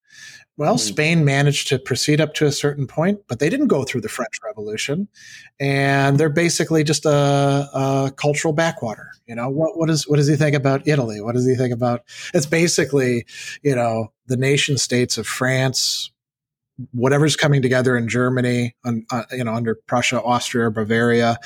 Well, 0.56 0.76
mm. 0.76 0.80
Spain 0.80 1.24
managed 1.24 1.66
to 1.68 1.80
proceed 1.80 2.20
up 2.20 2.32
to 2.34 2.46
a 2.46 2.52
certain 2.52 2.86
point, 2.86 3.22
but 3.28 3.40
they 3.40 3.50
didn't 3.50 3.66
go 3.66 3.82
through 3.82 4.02
the 4.02 4.08
French 4.08 4.38
Revolution, 4.44 5.08
and 5.58 6.16
they're 6.16 6.28
basically 6.28 6.84
just 6.84 7.04
a, 7.04 7.10
a, 7.10 8.12
cultural 8.16 8.54
backwater. 8.54 9.10
You 9.26 9.34
know, 9.34 9.48
what 9.48 9.76
what 9.76 9.90
is 9.90 10.06
what 10.06 10.16
does 10.16 10.28
he 10.28 10.36
think 10.36 10.54
about 10.54 10.86
Italy? 10.86 11.20
What 11.20 11.34
does 11.34 11.44
he 11.44 11.56
think 11.56 11.74
about? 11.74 12.02
It's 12.32 12.46
basically, 12.46 13.26
you 13.64 13.74
know, 13.74 14.12
the 14.26 14.36
nation 14.36 14.78
states 14.78 15.18
of 15.18 15.26
France, 15.26 16.12
whatever's 16.92 17.34
coming 17.34 17.62
together 17.62 17.96
in 17.96 18.08
Germany, 18.08 18.76
uh, 18.84 19.24
you 19.32 19.42
know, 19.42 19.54
under 19.54 19.74
Prussia, 19.74 20.22
Austria, 20.22 20.70
Bavaria, 20.70 21.36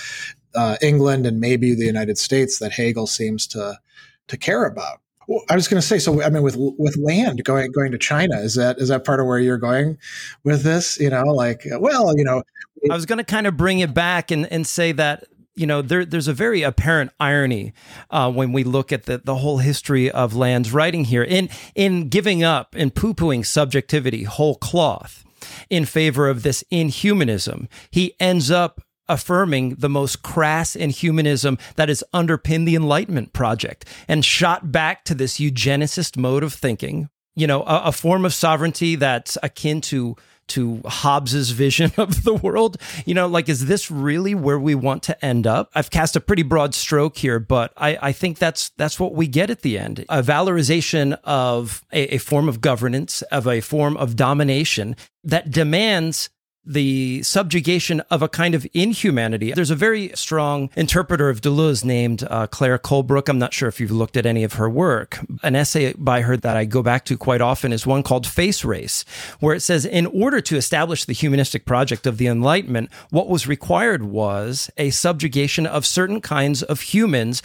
uh, 0.55 0.76
England, 0.82 1.24
and 1.24 1.41
maybe 1.41 1.74
the 1.74 1.86
United 1.86 2.18
States 2.18 2.59
that 2.59 2.72
Hegel 2.72 3.07
seems 3.07 3.47
to 3.47 3.78
to 4.26 4.36
care 4.36 4.66
about. 4.66 5.01
Well, 5.29 5.45
I 5.51 5.55
was 5.55 5.68
going 5.68 5.81
to 5.81 5.87
say, 5.87 5.99
so 5.99 6.22
I 6.22 6.31
mean, 6.31 6.43
with 6.43 6.57
with 6.57 6.97
Land 6.97 7.45
going 7.45 7.70
going 7.70 7.93
to 7.93 7.99
China, 7.99 8.41
is 8.41 8.55
that 8.55 8.79
is 8.79 8.89
that 8.89 9.05
part 9.05 9.20
of 9.20 9.26
where 9.26 9.39
you're 9.39 9.59
going 9.59 9.99
with 10.43 10.62
this? 10.62 10.99
You 10.99 11.11
know, 11.11 11.22
like, 11.24 11.66
well, 11.79 12.16
you 12.16 12.24
know, 12.24 12.43
I 12.91 12.95
was 12.95 13.05
going 13.05 13.18
to 13.18 13.24
kind 13.24 13.47
of 13.47 13.57
bring 13.57 13.81
it 13.81 13.93
back 13.93 14.31
and 14.31 14.51
and 14.51 14.66
say 14.66 14.93
that 14.93 15.24
you 15.55 15.66
know 15.66 15.83
there, 15.83 16.07
there's 16.07 16.29
a 16.29 16.33
very 16.33 16.62
apparent 16.62 17.11
irony 17.20 17.74
uh, 18.11 18.33
when 18.33 18.55
we 18.55 18.64
look 18.64 18.91
at 18.91 19.05
the, 19.05 19.18
the 19.18 19.37
whole 19.37 19.59
history 19.59 20.11
of 20.11 20.35
Land's 20.35 20.72
writing 20.72 21.05
here 21.05 21.24
in 21.24 21.51
in 21.74 22.09
giving 22.09 22.43
up 22.43 22.74
and 22.74 22.95
poo 22.95 23.12
pooing 23.12 23.45
subjectivity 23.45 24.22
whole 24.22 24.55
cloth 24.55 25.26
in 25.68 25.85
favor 25.85 26.26
of 26.26 26.43
this 26.43 26.64
inhumanism. 26.70 27.68
He 27.91 28.14
ends 28.18 28.51
up 28.51 28.81
affirming 29.09 29.76
the 29.76 29.88
most 29.88 30.22
crass 30.22 30.74
inhumanism 30.74 31.59
that 31.76 31.88
has 31.88 32.04
underpinned 32.12 32.66
the 32.66 32.76
Enlightenment 32.76 33.32
project 33.32 33.84
and 34.06 34.24
shot 34.24 34.70
back 34.72 35.04
to 35.04 35.14
this 35.14 35.38
eugenicist 35.38 36.16
mode 36.16 36.42
of 36.42 36.52
thinking, 36.52 37.09
you 37.34 37.46
know, 37.46 37.62
a, 37.62 37.84
a 37.84 37.92
form 37.92 38.24
of 38.24 38.34
sovereignty 38.34 38.96
that's 38.96 39.38
akin 39.42 39.80
to 39.80 40.16
to 40.48 40.80
Hobbes's 40.84 41.50
vision 41.50 41.92
of 41.98 42.24
the 42.24 42.34
world. 42.34 42.78
You 43.06 43.14
know, 43.14 43.26
like, 43.26 43.48
is 43.48 43.66
this 43.66 43.90
really 43.90 44.34
where 44.34 44.59
we 44.59 44.74
want 44.74 45.02
to 45.04 45.24
end 45.24 45.46
up? 45.46 45.70
I've 45.74 45.90
cast 45.90 46.16
a 46.16 46.20
pretty 46.20 46.42
broad 46.42 46.74
stroke 46.74 47.16
here, 47.16 47.38
but 47.38 47.72
I, 47.76 47.98
I 48.00 48.12
think 48.12 48.38
that's 48.38 48.70
that's 48.70 48.98
what 48.98 49.14
we 49.14 49.28
get 49.28 49.50
at 49.50 49.62
the 49.62 49.78
end. 49.78 50.04
A 50.09 50.22
valorization 50.22 51.18
of 51.24 51.84
a, 51.92 52.14
a 52.14 52.18
form 52.18 52.48
of 52.48 52.61
governance, 52.61 53.22
of 53.22 53.46
a 53.46 53.61
form 53.61 53.96
of 53.96 54.16
domination 54.16 54.96
that 55.24 55.50
demands 55.50 56.30
the 56.69 57.23
subjugation 57.23 58.01
of 58.11 58.23
a 58.23 58.29
kind 58.29 58.55
of 58.55 58.66
inhumanity. 58.75 59.53
There's 59.53 59.71
a 59.71 59.75
very 59.75 60.11
strong 60.14 60.69
interpreter 60.77 61.31
of 61.31 61.41
Deleuze 61.41 61.85
named 61.85 62.25
uh, 62.29 62.47
Claire 62.47 62.79
Colebrook. 62.79 63.29
I'm 63.29 63.39
not 63.39 63.55
sure 63.55 63.69
if 63.69 63.81
you've 63.81 63.91
looked 63.91 64.16
at 64.19 64.27
any 64.27 64.45
of 64.45 64.53
her 64.55 64.69
work. 64.69 65.19
An 65.43 65.57
essay 65.57 65.95
by 65.95 66.21
her 66.21 66.37
that 66.37 66.57
I 66.57 66.66
go 66.66 66.83
back 66.83 67.07
to 67.07 67.16
quite 67.16 67.41
often 67.41 67.73
is 67.73 67.87
one 67.87 68.03
called 68.03 68.27
Face 68.27 68.64
Race, 68.64 69.05
where 69.41 69.55
it 69.55 69.61
says, 69.61 69.87
in 69.87 70.07
order 70.07 70.43
to 70.43 70.57
establish 70.57 71.07
the 71.07 71.14
humanistic 71.14 71.64
project 71.64 72.07
of 72.07 72.19
the 72.19 72.27
Enlightenment, 72.27 72.91
what 73.11 73.29
was 73.29 73.47
required 73.47 74.05
was 74.05 74.71
a 74.77 74.91
subjugation 74.91 75.66
of 75.66 75.87
certain 75.87 76.21
kinds 76.21 76.62
of 76.62 76.83
humans 76.83 77.43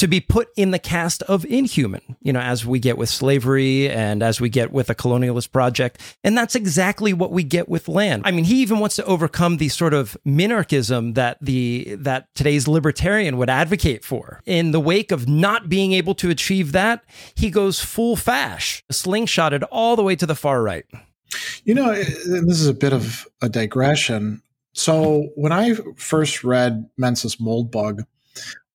to 0.00 0.08
be 0.08 0.18
put 0.18 0.48
in 0.56 0.70
the 0.70 0.78
cast 0.78 1.22
of 1.24 1.44
inhuman, 1.44 2.16
you 2.22 2.32
know, 2.32 2.40
as 2.40 2.64
we 2.64 2.78
get 2.78 2.96
with 2.96 3.10
slavery 3.10 3.90
and 3.90 4.22
as 4.22 4.40
we 4.40 4.48
get 4.48 4.72
with 4.72 4.88
a 4.88 4.94
colonialist 4.94 5.52
project. 5.52 6.00
And 6.24 6.38
that's 6.38 6.54
exactly 6.54 7.12
what 7.12 7.32
we 7.32 7.42
get 7.42 7.68
with 7.68 7.86
Land. 7.86 8.22
I 8.24 8.30
mean, 8.30 8.44
he 8.44 8.62
even 8.62 8.78
wants 8.78 8.96
to 8.96 9.04
overcome 9.04 9.58
the 9.58 9.68
sort 9.68 9.92
of 9.92 10.16
minarchism 10.26 11.16
that 11.16 11.36
the 11.42 11.96
that 11.98 12.34
today's 12.34 12.66
libertarian 12.66 13.36
would 13.36 13.50
advocate 13.50 14.02
for. 14.02 14.40
In 14.46 14.70
the 14.70 14.80
wake 14.80 15.12
of 15.12 15.28
not 15.28 15.68
being 15.68 15.92
able 15.92 16.14
to 16.14 16.30
achieve 16.30 16.72
that, 16.72 17.04
he 17.34 17.50
goes 17.50 17.80
full 17.80 18.16
fash, 18.16 18.82
slingshotted 18.90 19.64
all 19.70 19.96
the 19.96 20.02
way 20.02 20.16
to 20.16 20.24
the 20.24 20.34
far 20.34 20.62
right. 20.62 20.86
You 21.64 21.74
know, 21.74 21.92
this 21.92 22.58
is 22.58 22.68
a 22.68 22.72
bit 22.72 22.94
of 22.94 23.26
a 23.42 23.50
digression. 23.50 24.40
So 24.72 25.28
when 25.34 25.52
I 25.52 25.74
first 25.96 26.42
read 26.42 26.88
Mencius 26.98 27.38
Moldbug, 27.38 28.06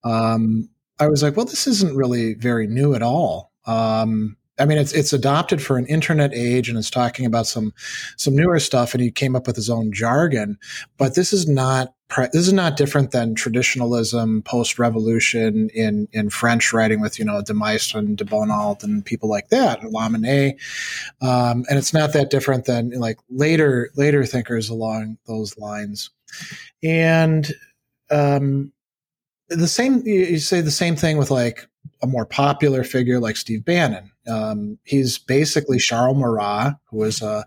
um, 0.03 0.69
I 0.99 1.07
was 1.07 1.23
like, 1.23 1.35
well, 1.35 1.45
this 1.45 1.67
isn't 1.67 1.95
really 1.95 2.33
very 2.35 2.67
new 2.67 2.93
at 2.95 3.01
all. 3.01 3.51
Um, 3.65 4.37
I 4.57 4.65
mean, 4.65 4.77
it's 4.77 4.93
it's 4.93 5.11
adopted 5.11 5.61
for 5.61 5.77
an 5.77 5.85
internet 5.87 6.33
age, 6.33 6.69
and 6.69 6.77
it's 6.77 6.89
talking 6.89 7.25
about 7.25 7.47
some 7.47 7.73
some 8.15 8.35
newer 8.35 8.59
stuff. 8.59 8.93
And 8.93 9.03
he 9.03 9.11
came 9.11 9.35
up 9.35 9.47
with 9.47 9.55
his 9.55 9.69
own 9.69 9.91
jargon, 9.91 10.57
but 10.97 11.15
this 11.15 11.33
is 11.33 11.47
not 11.47 11.93
this 12.31 12.47
is 12.47 12.53
not 12.53 12.77
different 12.77 13.11
than 13.11 13.35
traditionalism 13.35 14.43
post 14.43 14.79
revolution 14.79 15.69
in 15.73 16.07
in 16.13 16.29
French 16.29 16.71
writing 16.71 17.01
with 17.01 17.19
you 17.19 17.25
know 17.25 17.41
de 17.41 17.53
Maistre 17.53 17.99
and 17.99 18.17
de 18.17 18.23
Bonald 18.23 18.81
and 18.83 19.05
people 19.05 19.27
like 19.27 19.49
that, 19.49 19.81
Lamennais, 19.81 20.55
um, 21.21 21.65
and 21.69 21.77
it's 21.77 21.93
not 21.93 22.13
that 22.13 22.29
different 22.29 22.65
than 22.65 22.91
like 22.91 23.17
later 23.29 23.91
later 23.97 24.23
thinkers 24.25 24.69
along 24.69 25.17
those 25.27 25.57
lines, 25.57 26.11
and 26.81 27.53
um, 28.09 28.71
the 29.49 29.67
same 29.67 30.01
you 30.05 30.39
say 30.39 30.61
the 30.61 30.71
same 30.71 30.95
thing 30.95 31.17
with 31.17 31.31
like 31.31 31.67
a 32.01 32.07
more 32.07 32.25
popular 32.25 32.83
figure 32.83 33.19
like 33.19 33.37
Steve 33.37 33.65
Bannon. 33.65 34.11
Um, 34.27 34.79
he's 34.83 35.19
basically 35.19 35.77
Charles 35.77 36.17
Maurras, 36.17 36.73
who 36.89 36.97
was, 36.97 37.21
uh, 37.21 37.43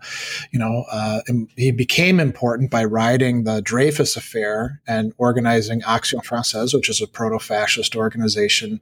you 0.51 0.59
know, 0.59 0.85
uh, 0.91 1.21
he 1.57 1.71
became 1.71 2.21
important 2.21 2.71
by 2.71 2.85
writing 2.85 3.43
the 3.43 3.61
Dreyfus 3.61 4.15
Affair 4.15 4.81
and 4.87 5.13
organizing 5.17 5.81
Action 5.85 6.21
Française, 6.21 6.73
which 6.73 6.89
is 6.89 7.01
a 7.01 7.07
proto-fascist 7.07 7.97
organization 7.97 8.79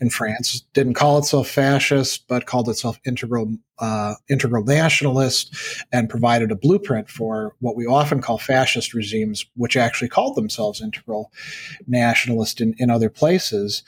in 0.00 0.10
France. 0.10 0.60
Didn't 0.74 0.94
call 0.94 1.18
itself 1.18 1.48
fascist, 1.48 2.28
but 2.28 2.46
called 2.46 2.68
itself 2.68 3.00
integral, 3.04 3.56
uh, 3.80 4.14
integral 4.28 4.64
nationalist, 4.64 5.56
and 5.90 6.08
provided 6.08 6.52
a 6.52 6.56
blueprint 6.56 7.10
for 7.10 7.56
what 7.58 7.76
we 7.76 7.84
often 7.84 8.20
call 8.20 8.38
fascist 8.38 8.94
regimes, 8.94 9.44
which 9.56 9.76
actually 9.76 10.08
called 10.08 10.36
themselves 10.36 10.80
integral 10.80 11.32
nationalist 11.88 12.60
in, 12.60 12.74
in 12.78 12.90
other 12.90 13.10
places. 13.10 13.82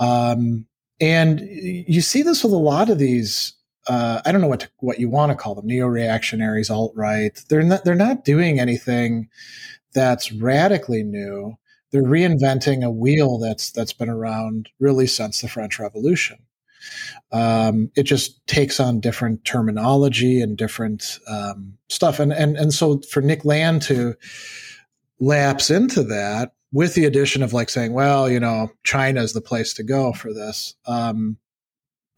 Um, 0.00 0.66
and 1.00 1.40
you 1.40 2.00
see 2.00 2.22
this 2.22 2.44
with 2.44 2.52
a 2.52 2.58
lot 2.58 2.90
of 2.90 2.98
these. 2.98 3.54
Uh, 3.86 4.22
I 4.24 4.32
don't 4.32 4.40
know 4.40 4.48
what 4.48 4.60
to, 4.60 4.70
what 4.78 4.98
you 4.98 5.10
want 5.10 5.30
to 5.30 5.36
call 5.36 5.54
them, 5.54 5.66
neo-reactionaries, 5.66 6.70
alt-right. 6.70 7.38
They're 7.48 7.62
not 7.62 7.84
they're 7.84 7.94
not 7.94 8.24
doing 8.24 8.58
anything 8.58 9.28
that's 9.92 10.32
radically 10.32 11.02
new. 11.02 11.56
They're 11.92 12.02
reinventing 12.02 12.84
a 12.84 12.90
wheel 12.90 13.38
that's 13.38 13.70
that's 13.70 13.92
been 13.92 14.08
around 14.08 14.70
really 14.80 15.06
since 15.06 15.40
the 15.40 15.48
French 15.48 15.78
Revolution. 15.78 16.38
Um, 17.32 17.90
it 17.96 18.04
just 18.04 18.46
takes 18.46 18.80
on 18.80 19.00
different 19.00 19.44
terminology 19.44 20.40
and 20.40 20.56
different 20.56 21.18
um, 21.28 21.78
stuff, 21.88 22.20
and 22.20 22.32
and 22.32 22.56
and 22.56 22.72
so 22.72 23.00
for 23.10 23.20
Nick 23.20 23.44
Land 23.44 23.82
to 23.82 24.14
lapse 25.20 25.70
into 25.70 26.02
that 26.04 26.52
with 26.74 26.94
the 26.94 27.04
addition 27.04 27.40
of 27.42 27.52
like 27.52 27.70
saying, 27.70 27.92
well, 27.92 28.28
you 28.28 28.40
know, 28.40 28.68
China 28.82 29.22
is 29.22 29.32
the 29.32 29.40
place 29.40 29.72
to 29.74 29.84
go 29.84 30.12
for 30.12 30.34
this. 30.34 30.74
Um, 30.86 31.38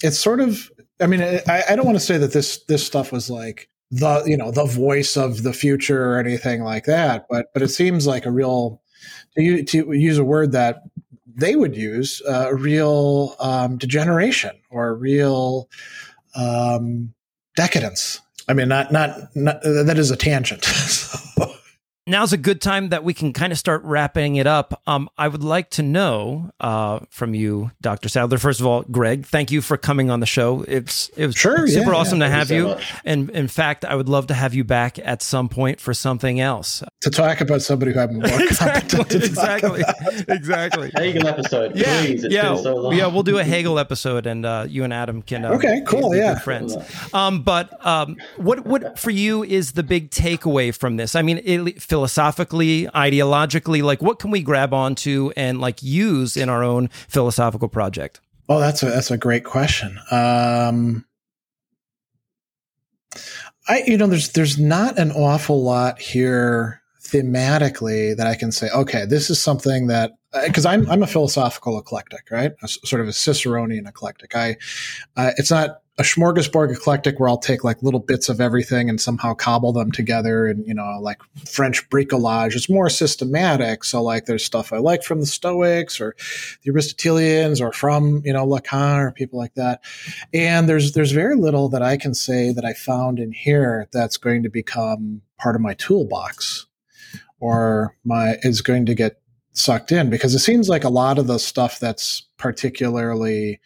it's 0.02 0.18
sort 0.18 0.40
of, 0.40 0.70
I 0.98 1.06
mean, 1.06 1.22
I, 1.22 1.62
I 1.68 1.76
don't 1.76 1.84
want 1.84 1.98
to 1.98 2.04
say 2.04 2.16
that 2.16 2.32
this 2.32 2.64
this 2.64 2.84
stuff 2.84 3.12
was 3.12 3.28
like 3.28 3.68
the 3.90 4.24
you 4.26 4.36
know 4.36 4.50
the 4.50 4.64
voice 4.64 5.16
of 5.16 5.42
the 5.42 5.52
future 5.52 6.10
or 6.10 6.18
anything 6.18 6.64
like 6.64 6.86
that, 6.86 7.26
but 7.28 7.52
but 7.52 7.62
it 7.62 7.68
seems 7.68 8.06
like 8.06 8.24
a 8.24 8.30
real 8.30 8.80
to, 9.36 9.42
use, 9.42 9.70
to 9.70 9.92
use 9.92 10.16
a 10.16 10.24
word 10.24 10.52
that 10.52 10.84
they 11.26 11.54
would 11.54 11.76
use 11.76 12.22
uh, 12.26 12.46
a 12.48 12.54
real 12.54 13.36
um, 13.38 13.76
degeneration 13.76 14.58
or 14.70 14.94
real 14.94 15.68
um, 16.34 17.12
decadence. 17.56 18.22
I 18.48 18.54
mean, 18.54 18.68
not, 18.68 18.90
not 18.90 19.36
not 19.36 19.62
that 19.62 19.98
is 19.98 20.10
a 20.10 20.16
tangent. 20.16 20.64
so 20.64 21.18
now's 22.06 22.32
a 22.32 22.36
good 22.36 22.60
time 22.60 22.90
that 22.90 23.04
we 23.04 23.12
can 23.12 23.32
kind 23.32 23.52
of 23.52 23.58
start 23.58 23.82
wrapping 23.84 24.36
it 24.36 24.46
up. 24.46 24.80
Um, 24.86 25.08
I 25.18 25.28
would 25.28 25.42
like 25.42 25.70
to 25.70 25.82
know 25.82 26.50
uh, 26.60 27.00
from 27.10 27.34
you, 27.34 27.72
Dr. 27.80 28.08
Sadler. 28.08 28.38
First 28.38 28.60
of 28.60 28.66
all, 28.66 28.82
Greg, 28.82 29.26
thank 29.26 29.50
you 29.50 29.60
for 29.60 29.76
coming 29.76 30.10
on 30.10 30.20
the 30.20 30.26
show. 30.26 30.64
It's 30.68 31.08
it 31.10 31.26
was 31.26 31.36
sure, 31.36 31.66
super 31.66 31.92
yeah, 31.92 31.96
awesome 31.96 32.20
yeah. 32.20 32.28
to 32.28 32.34
have 32.34 32.50
you. 32.50 32.68
So 32.68 32.80
and 33.04 33.30
in 33.30 33.48
fact, 33.48 33.84
I 33.84 33.94
would 33.94 34.08
love 34.08 34.28
to 34.28 34.34
have 34.34 34.54
you 34.54 34.64
back 34.64 34.98
at 34.98 35.22
some 35.22 35.48
point 35.48 35.80
for 35.80 35.92
something 35.94 36.40
else 36.40 36.82
to 37.00 37.10
talk 37.10 37.40
about 37.40 37.62
somebody 37.62 37.92
who 37.92 38.00
I'm 38.00 38.14
more 38.14 38.24
exactly, 38.42 39.00
exactly, 39.16 39.82
exactly. 40.28 40.90
Hegel 40.94 41.26
episode, 41.26 41.76
yeah, 41.76 42.02
please. 42.02 42.24
It's 42.24 42.34
yeah, 42.34 42.56
so 42.56 42.92
yeah. 42.92 43.06
We'll 43.06 43.22
do 43.22 43.38
a 43.38 43.44
Hegel 43.44 43.78
episode, 43.78 44.26
and 44.26 44.46
uh, 44.46 44.66
you 44.68 44.84
and 44.84 44.92
Adam 44.92 45.22
can. 45.22 45.44
Uh, 45.44 45.54
okay, 45.54 45.82
cool. 45.86 46.14
Yeah, 46.14 46.38
friends. 46.38 46.76
Um, 47.12 47.42
but 47.42 47.84
um, 47.84 48.16
what 48.36 48.66
what 48.66 48.98
for 48.98 49.10
you 49.10 49.42
is 49.42 49.72
the 49.72 49.82
big 49.82 50.10
takeaway 50.10 50.74
from 50.74 50.96
this? 50.96 51.14
I 51.14 51.22
mean, 51.22 51.40
it, 51.44 51.82
philosophically, 51.96 52.84
ideologically, 52.88 53.82
like 53.82 54.02
what 54.02 54.18
can 54.18 54.30
we 54.30 54.42
grab 54.42 54.74
onto 54.74 55.30
and 55.34 55.62
like 55.62 55.82
use 55.82 56.36
in 56.36 56.50
our 56.50 56.62
own 56.62 56.88
philosophical 57.08 57.68
project? 57.68 58.20
Oh, 58.50 58.60
that's 58.60 58.82
a 58.82 58.86
that's 58.86 59.10
a 59.10 59.16
great 59.16 59.44
question. 59.44 59.98
Um, 60.10 61.06
I 63.66 63.82
you 63.86 63.96
know 63.96 64.08
there's 64.08 64.32
there's 64.32 64.58
not 64.58 64.98
an 64.98 65.10
awful 65.10 65.62
lot 65.62 65.98
here 65.98 66.82
thematically 67.02 68.14
that 68.14 68.26
I 68.26 68.34
can 68.34 68.52
say. 68.52 68.68
Okay, 68.74 69.06
this 69.06 69.30
is 69.30 69.40
something 69.40 69.86
that 69.86 70.12
because 70.44 70.66
uh, 70.66 70.70
I'm 70.70 70.90
I'm 70.90 71.02
a 71.02 71.06
philosophical 71.06 71.78
eclectic, 71.78 72.30
right? 72.30 72.52
A, 72.62 72.68
sort 72.68 73.00
of 73.00 73.08
a 73.08 73.12
Ciceronian 73.12 73.88
eclectic. 73.88 74.36
I 74.36 74.58
uh, 75.16 75.30
it's 75.38 75.50
not 75.50 75.80
a 75.98 76.02
smorgasbord 76.02 76.70
eclectic 76.70 77.18
where 77.18 77.28
I'll 77.28 77.38
take 77.38 77.64
like 77.64 77.82
little 77.82 78.00
bits 78.00 78.28
of 78.28 78.38
everything 78.38 78.90
and 78.90 79.00
somehow 79.00 79.32
cobble 79.32 79.72
them 79.72 79.90
together 79.90 80.46
and, 80.46 80.66
you 80.66 80.74
know, 80.74 80.98
like 81.00 81.22
French 81.46 81.88
bricolage. 81.88 82.54
It's 82.54 82.68
more 82.68 82.90
systematic. 82.90 83.82
So 83.82 84.02
like 84.02 84.26
there's 84.26 84.44
stuff 84.44 84.74
I 84.74 84.76
like 84.76 85.02
from 85.02 85.20
the 85.20 85.26
Stoics 85.26 85.98
or 85.98 86.14
the 86.62 86.70
Aristotelians 86.70 87.62
or 87.62 87.72
from, 87.72 88.20
you 88.26 88.32
know, 88.34 88.46
Lacan 88.46 89.06
or 89.06 89.10
people 89.10 89.38
like 89.38 89.54
that. 89.54 89.82
And 90.34 90.68
there's, 90.68 90.92
there's 90.92 91.12
very 91.12 91.34
little 91.34 91.70
that 91.70 91.82
I 91.82 91.96
can 91.96 92.12
say 92.12 92.52
that 92.52 92.64
I 92.64 92.74
found 92.74 93.18
in 93.18 93.32
here 93.32 93.88
that's 93.90 94.18
going 94.18 94.42
to 94.42 94.50
become 94.50 95.22
part 95.38 95.56
of 95.56 95.62
my 95.62 95.72
toolbox 95.74 96.66
or 97.40 97.96
my, 98.04 98.36
is 98.42 98.60
going 98.60 98.84
to 98.86 98.94
get 98.94 99.22
sucked 99.56 99.92
in 99.92 100.10
because 100.10 100.34
it 100.34 100.40
seems 100.40 100.68
like 100.68 100.84
a 100.84 100.88
lot 100.88 101.18
of 101.18 101.26
the 101.26 101.38
stuff 101.38 101.78
that's 101.78 102.22
particularly 102.36 103.60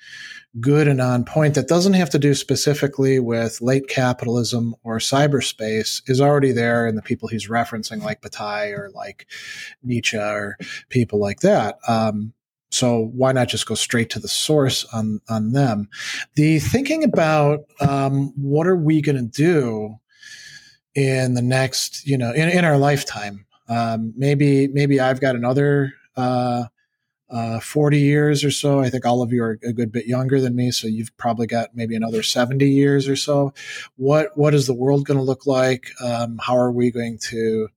good 0.58 0.88
and 0.88 1.00
on 1.00 1.24
point 1.24 1.54
that 1.54 1.68
doesn't 1.68 1.92
have 1.92 2.10
to 2.10 2.18
do 2.18 2.34
specifically 2.34 3.20
with 3.20 3.60
late 3.60 3.88
capitalism 3.88 4.74
or 4.82 4.98
cyberspace 4.98 6.02
is 6.08 6.20
already 6.20 6.52
there 6.52 6.86
in 6.86 6.96
the 6.96 7.02
people 7.02 7.28
he's 7.28 7.48
referencing, 7.48 8.02
like 8.02 8.20
Bataille 8.20 8.72
or 8.72 8.90
like 8.94 9.26
Nietzsche 9.82 10.16
or 10.16 10.56
people 10.88 11.20
like 11.20 11.40
that. 11.40 11.78
Um, 11.86 12.32
so 12.70 13.10
why 13.14 13.32
not 13.32 13.48
just 13.48 13.66
go 13.66 13.74
straight 13.74 14.10
to 14.10 14.20
the 14.20 14.28
source 14.28 14.84
on 14.92 15.20
on 15.28 15.52
them? 15.52 15.88
The 16.36 16.60
thinking 16.60 17.02
about 17.04 17.60
um, 17.80 18.32
what 18.36 18.66
are 18.66 18.76
we 18.76 19.02
going 19.02 19.16
to 19.16 19.22
do 19.22 19.96
in 20.94 21.34
the 21.34 21.42
next, 21.42 22.06
you 22.06 22.18
know, 22.18 22.32
in, 22.32 22.48
in 22.48 22.64
our 22.64 22.78
lifetime. 22.78 23.46
Um, 23.70 24.12
maybe 24.16 24.68
maybe 24.68 25.00
I've 25.00 25.20
got 25.20 25.36
another 25.36 25.94
uh, 26.16 26.64
uh, 27.30 27.60
40 27.60 27.98
years 28.00 28.44
or 28.44 28.50
so. 28.50 28.80
I 28.80 28.90
think 28.90 29.06
all 29.06 29.22
of 29.22 29.32
you 29.32 29.42
are 29.44 29.58
a 29.64 29.72
good 29.72 29.92
bit 29.92 30.06
younger 30.06 30.40
than 30.40 30.56
me, 30.56 30.72
so 30.72 30.88
you've 30.88 31.16
probably 31.16 31.46
got 31.46 31.74
maybe 31.74 31.94
another 31.94 32.22
70 32.24 32.68
years 32.68 33.08
or 33.08 33.16
so. 33.16 33.54
What 33.96 34.36
what 34.36 34.54
is 34.54 34.66
the 34.66 34.74
world 34.74 35.06
going 35.06 35.18
to 35.18 35.24
look 35.24 35.46
like? 35.46 35.90
Um, 36.00 36.38
how 36.42 36.56
are 36.56 36.72
we 36.72 36.90
going 36.90 37.18
to 37.28 37.68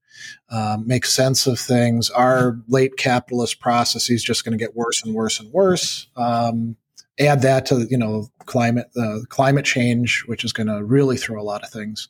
um, 0.50 0.88
make 0.88 1.06
sense 1.06 1.46
of 1.46 1.60
things? 1.60 2.10
Are 2.10 2.60
late 2.68 2.98
capitalist 2.98 3.60
processes 3.60 4.24
just 4.24 4.44
going 4.44 4.58
to 4.58 4.64
get 4.64 4.76
worse 4.76 5.04
and 5.04 5.14
worse 5.14 5.40
and 5.40 5.52
worse? 5.52 6.08
Um, 6.16 6.76
add 7.20 7.42
that 7.44 7.66
to 7.68 7.86
you 7.90 7.98
know 7.98 8.28
climate 8.46 8.88
uh, 8.98 9.20
climate 9.30 9.66
change, 9.66 10.24
which 10.26 10.44
is 10.44 10.54
going 10.54 10.68
to 10.68 10.84
really 10.84 11.18
throw 11.18 11.42
a 11.42 11.44
lot 11.44 11.64
of 11.64 11.70
things 11.70 12.08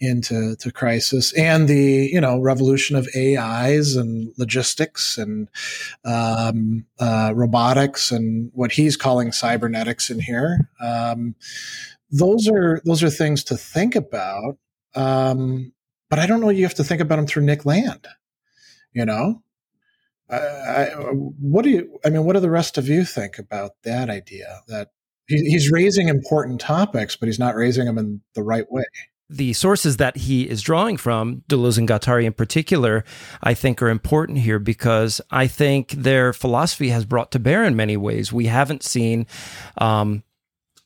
into 0.00 0.56
to 0.56 0.72
crisis, 0.72 1.32
and 1.34 1.68
the 1.68 2.08
you 2.12 2.20
know 2.20 2.38
revolution 2.38 2.96
of 2.96 3.08
AIs 3.16 3.96
and 3.96 4.32
logistics 4.38 5.18
and 5.18 5.48
um, 6.04 6.86
uh, 6.98 7.32
robotics 7.34 8.10
and 8.10 8.50
what 8.54 8.72
he's 8.72 8.96
calling 8.96 9.32
cybernetics 9.32 10.10
in 10.10 10.20
here. 10.20 10.68
Um, 10.80 11.34
those 12.10 12.48
are 12.48 12.80
those 12.84 13.02
are 13.02 13.10
things 13.10 13.44
to 13.44 13.56
think 13.56 13.94
about, 13.94 14.58
um, 14.94 15.72
but 16.10 16.18
I 16.18 16.26
don't 16.26 16.40
know. 16.40 16.50
You 16.50 16.64
have 16.64 16.74
to 16.74 16.84
think 16.84 17.00
about 17.00 17.16
them 17.16 17.26
through 17.26 17.44
Nick 17.44 17.64
Land. 17.66 18.06
You 18.92 19.06
know, 19.06 19.42
I, 20.30 20.84
what 21.04 21.62
do 21.62 21.70
you? 21.70 21.98
I 22.04 22.10
mean, 22.10 22.24
what 22.24 22.34
do 22.34 22.40
the 22.40 22.50
rest 22.50 22.78
of 22.78 22.88
you 22.88 23.04
think 23.04 23.38
about 23.38 23.72
that 23.84 24.08
idea? 24.08 24.60
That 24.68 24.88
he, 25.26 25.36
he's 25.50 25.70
raising 25.70 26.08
important 26.08 26.60
topics, 26.60 27.16
but 27.16 27.26
he's 27.26 27.38
not 27.38 27.54
raising 27.54 27.86
them 27.86 27.98
in 27.98 28.22
the 28.34 28.42
right 28.42 28.70
way. 28.70 28.84
The 29.28 29.54
sources 29.54 29.96
that 29.96 30.16
he 30.18 30.48
is 30.48 30.60
drawing 30.60 30.98
from, 30.98 31.42
Deleuze 31.48 31.78
and 31.78 31.88
Guattari 31.88 32.24
in 32.24 32.34
particular, 32.34 33.02
I 33.42 33.54
think 33.54 33.80
are 33.80 33.88
important 33.88 34.38
here 34.38 34.58
because 34.58 35.22
I 35.30 35.46
think 35.46 35.92
their 35.92 36.34
philosophy 36.34 36.90
has 36.90 37.06
brought 37.06 37.32
to 37.32 37.38
bear 37.38 37.64
in 37.64 37.74
many 37.74 37.96
ways. 37.96 38.32
We 38.32 38.46
haven't 38.46 38.82
seen 38.82 39.26
um, 39.78 40.22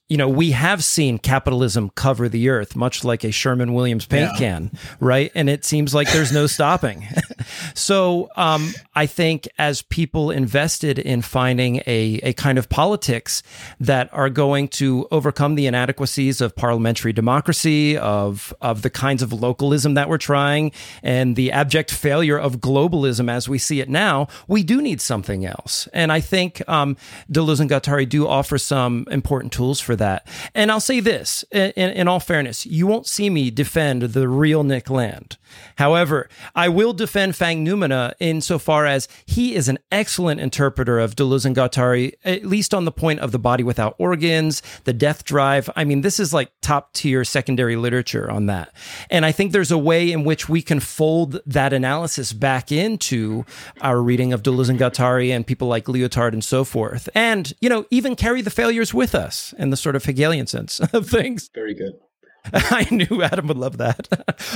you 0.08 0.16
know, 0.16 0.28
we 0.28 0.52
have 0.52 0.84
seen 0.84 1.18
capitalism 1.18 1.90
cover 1.90 2.28
the 2.28 2.48
earth, 2.48 2.76
much 2.76 3.02
like 3.02 3.24
a 3.24 3.32
Sherwin-Williams 3.32 4.06
paint 4.06 4.30
yeah. 4.34 4.38
can, 4.38 4.70
right? 5.00 5.32
And 5.34 5.50
it 5.50 5.64
seems 5.64 5.92
like 5.94 6.12
there's 6.12 6.30
no 6.30 6.46
stopping. 6.46 7.08
so 7.74 8.28
um, 8.36 8.72
I 8.94 9.06
think 9.06 9.48
as 9.58 9.82
people 9.82 10.30
invested 10.30 11.00
in 11.00 11.22
finding 11.22 11.78
a, 11.88 12.20
a 12.22 12.32
kind 12.34 12.56
of 12.56 12.68
politics 12.68 13.42
that 13.80 14.08
are 14.12 14.30
going 14.30 14.68
to 14.68 15.08
overcome 15.10 15.56
the 15.56 15.66
inadequacies 15.66 16.40
of 16.40 16.54
parliamentary 16.54 17.12
democracy, 17.12 17.98
of, 17.98 18.54
of 18.60 18.82
the 18.82 18.90
kinds 18.90 19.22
of 19.22 19.32
localism 19.32 19.94
that 19.94 20.08
we're 20.08 20.18
trying, 20.18 20.70
and 21.02 21.34
the 21.34 21.50
abject 21.50 21.90
failure 21.90 22.38
of 22.38 22.58
globalism 22.58 23.28
as 23.28 23.48
we 23.48 23.58
see 23.58 23.80
it 23.80 23.88
now, 23.88 24.28
we 24.46 24.62
do 24.62 24.80
need 24.80 25.00
something 25.00 25.44
else. 25.44 25.88
And 25.92 26.12
I 26.12 26.20
think 26.20 26.62
um, 26.68 26.96
Deleuze 27.28 27.58
and 27.58 27.68
Guattari 27.68 28.08
do 28.08 28.28
offer 28.28 28.56
some 28.56 29.04
important 29.10 29.52
tools 29.52 29.80
for 29.80 29.95
that. 29.96 30.26
And 30.54 30.70
I'll 30.70 30.80
say 30.80 31.00
this 31.00 31.44
in, 31.50 31.72
in, 31.72 32.08
all 32.08 32.20
fairness, 32.20 32.66
you 32.66 32.86
won't 32.86 33.06
see 33.06 33.30
me 33.30 33.50
defend 33.50 34.02
the 34.02 34.28
real 34.28 34.64
Nick 34.64 34.90
Land. 34.90 35.36
However, 35.76 36.28
I 36.54 36.68
will 36.68 36.92
defend 36.92 37.34
Fanged 37.34 37.66
Noumena 37.66 38.14
insofar 38.20 38.86
as 38.86 39.08
he 39.26 39.54
is 39.54 39.68
an 39.68 39.78
excellent 39.90 40.40
interpreter 40.40 40.98
of 40.98 41.16
Deleuze 41.16 41.44
and 41.44 41.56
Guattari, 41.56 42.12
at 42.24 42.44
least 42.44 42.74
on 42.74 42.84
the 42.84 42.92
point 42.92 43.20
of 43.20 43.32
the 43.32 43.38
body 43.38 43.62
without 43.62 43.94
organs, 43.98 44.62
the 44.84 44.92
death 44.92 45.24
drive. 45.24 45.68
I 45.76 45.84
mean, 45.84 46.00
this 46.00 46.18
is 46.18 46.32
like 46.32 46.50
top 46.62 46.92
tier 46.92 47.24
secondary 47.24 47.76
literature 47.76 48.30
on 48.30 48.46
that. 48.46 48.72
And 49.10 49.24
I 49.24 49.32
think 49.32 49.52
there's 49.52 49.70
a 49.70 49.78
way 49.78 50.10
in 50.12 50.24
which 50.24 50.48
we 50.48 50.62
can 50.62 50.80
fold 50.80 51.40
that 51.46 51.72
analysis 51.72 52.32
back 52.32 52.72
into 52.72 53.44
our 53.80 54.00
reading 54.00 54.32
of 54.32 54.42
Deleuze 54.42 54.68
and 54.68 54.78
Guattari 54.78 55.30
and 55.34 55.46
people 55.46 55.68
like 55.68 55.84
Lyotard 55.84 56.32
and 56.32 56.44
so 56.44 56.64
forth. 56.64 57.08
And, 57.14 57.52
you 57.60 57.68
know, 57.68 57.86
even 57.90 58.16
carry 58.16 58.42
the 58.42 58.50
failures 58.50 58.92
with 58.92 59.14
us 59.14 59.54
in 59.58 59.70
the 59.70 59.76
sort 59.86 59.94
of 59.94 60.04
Hegelian 60.04 60.48
sense 60.48 60.80
of 60.92 61.08
things. 61.08 61.48
Very 61.54 61.72
good. 61.72 61.92
I 62.52 62.88
knew 62.90 63.22
Adam 63.22 63.46
would 63.46 63.56
love 63.56 63.78
that. 63.78 64.08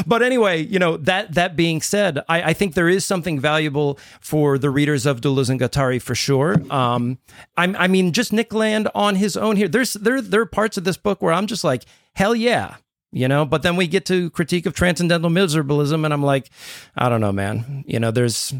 but 0.07 0.23
anyway, 0.23 0.65
you 0.65 0.81
know, 0.81 0.97
that 0.97 1.35
that 1.35 1.55
being 1.55 1.81
said, 1.82 2.19
I, 2.28 2.51
I, 2.51 2.52
think 2.52 2.74
there 2.74 2.89
is 2.89 3.05
something 3.05 3.39
valuable 3.39 3.98
for 4.20 4.59
the 4.59 4.70
readers 4.70 5.07
of 5.07 5.20
Deleuze 5.20 5.51
and 5.51 5.61
Guattari 5.61 6.02
for 6.02 6.16
sure. 6.16 6.61
Um, 6.73 7.19
I, 7.57 7.65
I 7.65 7.86
mean, 7.86 8.12
just 8.12 8.32
Nick 8.32 8.52
Land 8.52 8.89
on 8.94 9.16
his 9.16 9.36
own 9.36 9.55
here. 9.57 9.69
There's 9.69 9.94
there 9.94 10.20
there 10.20 10.40
are 10.40 10.47
parts 10.47 10.77
of 10.77 10.85
this 10.85 10.97
book 10.97 11.23
where 11.23 11.32
I'm 11.32 11.47
just 11.47 11.65
like, 11.65 11.85
hell 12.15 12.35
yeah, 12.35 12.77
you 13.12 13.28
know. 13.28 13.44
But 13.44 13.62
then 13.62 13.77
we 13.77 13.86
get 13.86 14.05
to 14.07 14.31
critique 14.31 14.66
of 14.66 14.74
transcendental 14.74 15.31
miserabilism, 15.31 16.05
and 16.05 16.12
I'm 16.12 16.24
like, 16.24 16.51
I 16.97 17.09
don't 17.09 17.20
know, 17.20 17.32
man. 17.32 17.85
You 17.86 18.01
know, 18.01 18.11
there's. 18.11 18.52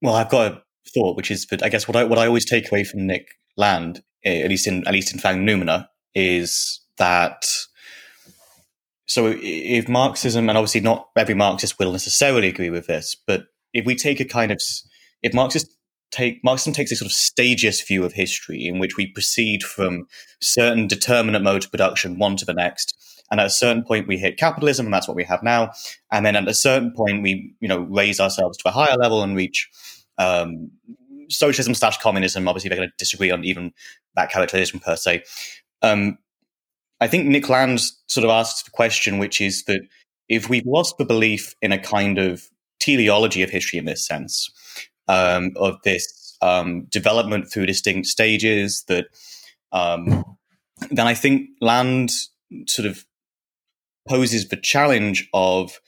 well, 0.00 0.14
I've 0.14 0.30
got 0.30 0.52
a 0.52 0.62
thought, 0.94 1.16
which 1.16 1.30
is 1.30 1.46
that 1.46 1.62
I 1.62 1.68
guess 1.68 1.88
what 1.88 1.96
I 1.96 2.04
what 2.04 2.18
I 2.18 2.26
always 2.26 2.48
take 2.48 2.70
away 2.70 2.84
from 2.84 3.06
Nick 3.06 3.26
Land, 3.56 4.02
at 4.24 4.48
least 4.48 4.66
in 4.66 4.86
at 4.86 4.92
least 4.92 5.12
in 5.12 5.20
Fanged 5.20 5.44
Noumena, 5.44 5.88
is 6.14 6.80
that 6.98 7.46
so 9.06 9.34
if 9.42 9.88
Marxism, 9.88 10.48
and 10.48 10.56
obviously 10.56 10.80
not 10.80 11.08
every 11.16 11.34
Marxist 11.34 11.78
will 11.78 11.92
necessarily 11.92 12.48
agree 12.48 12.70
with 12.70 12.86
this, 12.86 13.14
but 13.26 13.44
if 13.74 13.84
we 13.84 13.94
take 13.94 14.20
a 14.20 14.24
kind 14.24 14.50
of, 14.50 14.60
if 15.22 15.34
Marxists 15.34 15.74
take, 16.10 16.42
Marxism 16.42 16.72
takes 16.72 16.92
a 16.92 16.96
sort 16.96 17.10
of 17.10 17.12
stages 17.12 17.82
view 17.82 18.04
of 18.04 18.12
history 18.12 18.64
in 18.64 18.78
which 18.78 18.96
we 18.96 19.06
proceed 19.06 19.62
from 19.62 20.06
certain 20.40 20.86
determinate 20.86 21.42
modes 21.42 21.66
of 21.66 21.70
production 21.70 22.18
one 22.18 22.36
to 22.36 22.44
the 22.44 22.54
next. 22.54 22.96
And 23.30 23.40
at 23.40 23.46
a 23.46 23.50
certain 23.50 23.82
point, 23.82 24.08
we 24.08 24.18
hit 24.18 24.38
capitalism, 24.38 24.86
and 24.86 24.94
that's 24.94 25.08
what 25.08 25.16
we 25.16 25.24
have 25.24 25.42
now. 25.42 25.72
And 26.10 26.24
then 26.24 26.36
at 26.36 26.48
a 26.48 26.54
certain 26.54 26.92
point, 26.94 27.22
we, 27.22 27.54
you 27.60 27.68
know, 27.68 27.80
raise 27.80 28.20
ourselves 28.20 28.58
to 28.58 28.68
a 28.68 28.72
higher 28.72 28.96
level 28.96 29.22
and 29.22 29.34
reach 29.34 29.70
um, 30.18 30.70
socialism 31.30 31.74
slash 31.74 31.98
communism. 31.98 32.46
Obviously, 32.46 32.68
they're 32.68 32.78
going 32.78 32.90
to 32.90 32.94
disagree 32.98 33.30
on 33.30 33.44
even 33.44 33.72
that 34.16 34.30
characterization 34.30 34.80
per 34.80 34.96
se. 34.96 35.24
Um, 35.82 36.18
I 37.00 37.08
think 37.08 37.26
Nick 37.26 37.48
Land 37.48 37.80
sort 38.06 38.24
of 38.24 38.30
asks 38.30 38.62
the 38.62 38.70
question, 38.70 39.18
which 39.18 39.40
is 39.40 39.64
that 39.64 39.80
if 40.28 40.48
we've 40.48 40.66
lost 40.66 40.98
the 40.98 41.04
belief 41.04 41.54
in 41.60 41.72
a 41.72 41.78
kind 41.78 42.18
of 42.18 42.48
teleology 42.78 43.42
of 43.42 43.50
history 43.50 43.78
in 43.78 43.84
this 43.86 44.06
sense, 44.06 44.50
um, 45.08 45.52
of 45.56 45.76
this 45.82 46.36
um, 46.42 46.84
development 46.84 47.50
through 47.50 47.66
distinct 47.66 48.06
stages, 48.06 48.84
that 48.88 49.06
um, 49.72 50.24
then 50.90 51.06
I 51.06 51.14
think 51.14 51.48
Land 51.60 52.12
sort 52.66 52.86
of 52.86 53.04
poses 54.08 54.48
the 54.48 54.56
challenge 54.56 55.28
of, 55.32 55.80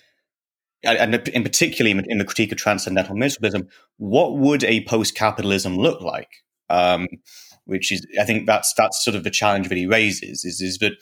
and 0.82 1.14
in 1.14 1.42
particularly 1.42 2.04
in 2.08 2.18
the 2.18 2.24
critique 2.24 2.52
of 2.52 2.58
transcendental 2.58 3.16
miserabilism, 3.16 3.68
what 3.98 4.36
would 4.36 4.64
a 4.64 4.84
post-capitalism 4.84 5.76
look 5.76 6.00
like? 6.00 6.30
Um, 6.70 7.08
which 7.66 7.92
is 7.92 8.06
I 8.20 8.24
think 8.24 8.46
that's 8.46 8.74
that's 8.74 9.04
sort 9.04 9.16
of 9.16 9.24
the 9.24 9.30
challenge 9.30 9.68
that 9.68 9.78
he 9.78 9.86
raises 9.86 10.44
is 10.44 10.60
is 10.60 10.78
that 10.78 10.92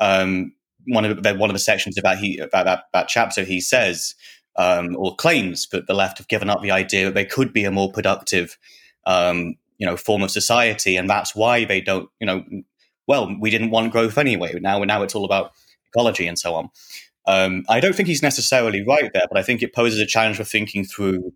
um, 0.00 0.52
one 0.86 1.04
of 1.04 1.22
the, 1.22 1.34
one 1.34 1.50
of 1.50 1.54
the 1.54 1.60
sections 1.60 1.96
about 1.98 2.18
he 2.18 2.38
about 2.38 2.66
that, 2.66 2.84
that 2.92 3.08
chapter 3.08 3.44
he 3.44 3.60
says 3.60 4.14
um, 4.56 4.96
or 4.96 5.14
claims 5.16 5.68
that 5.68 5.86
the 5.86 5.94
left 5.94 6.18
have 6.18 6.28
given 6.28 6.50
up 6.50 6.62
the 6.62 6.70
idea 6.70 7.06
that 7.06 7.14
there 7.14 7.24
could 7.24 7.52
be 7.52 7.64
a 7.64 7.70
more 7.70 7.90
productive 7.90 8.58
um, 9.06 9.54
you 9.78 9.86
know 9.86 9.96
form 9.96 10.22
of 10.22 10.30
society. 10.30 10.96
And 10.96 11.08
that's 11.08 11.34
why 11.34 11.64
they 11.64 11.80
don't 11.80 12.08
you 12.20 12.26
know 12.26 12.44
well 13.06 13.34
we 13.40 13.50
didn't 13.50 13.70
want 13.70 13.92
growth 13.92 14.18
anyway. 14.18 14.58
Now 14.60 14.82
now 14.84 15.02
it's 15.02 15.14
all 15.14 15.24
about 15.24 15.52
ecology 15.88 16.26
and 16.26 16.38
so 16.38 16.54
on. 16.54 16.70
Um, 17.26 17.64
I 17.68 17.78
don't 17.78 17.94
think 17.94 18.08
he's 18.08 18.22
necessarily 18.22 18.84
right 18.84 19.10
there 19.14 19.26
but 19.28 19.38
I 19.38 19.44
think 19.44 19.62
it 19.62 19.72
poses 19.72 20.00
a 20.00 20.06
challenge 20.06 20.38
for 20.38 20.44
thinking 20.44 20.84
through 20.84 21.32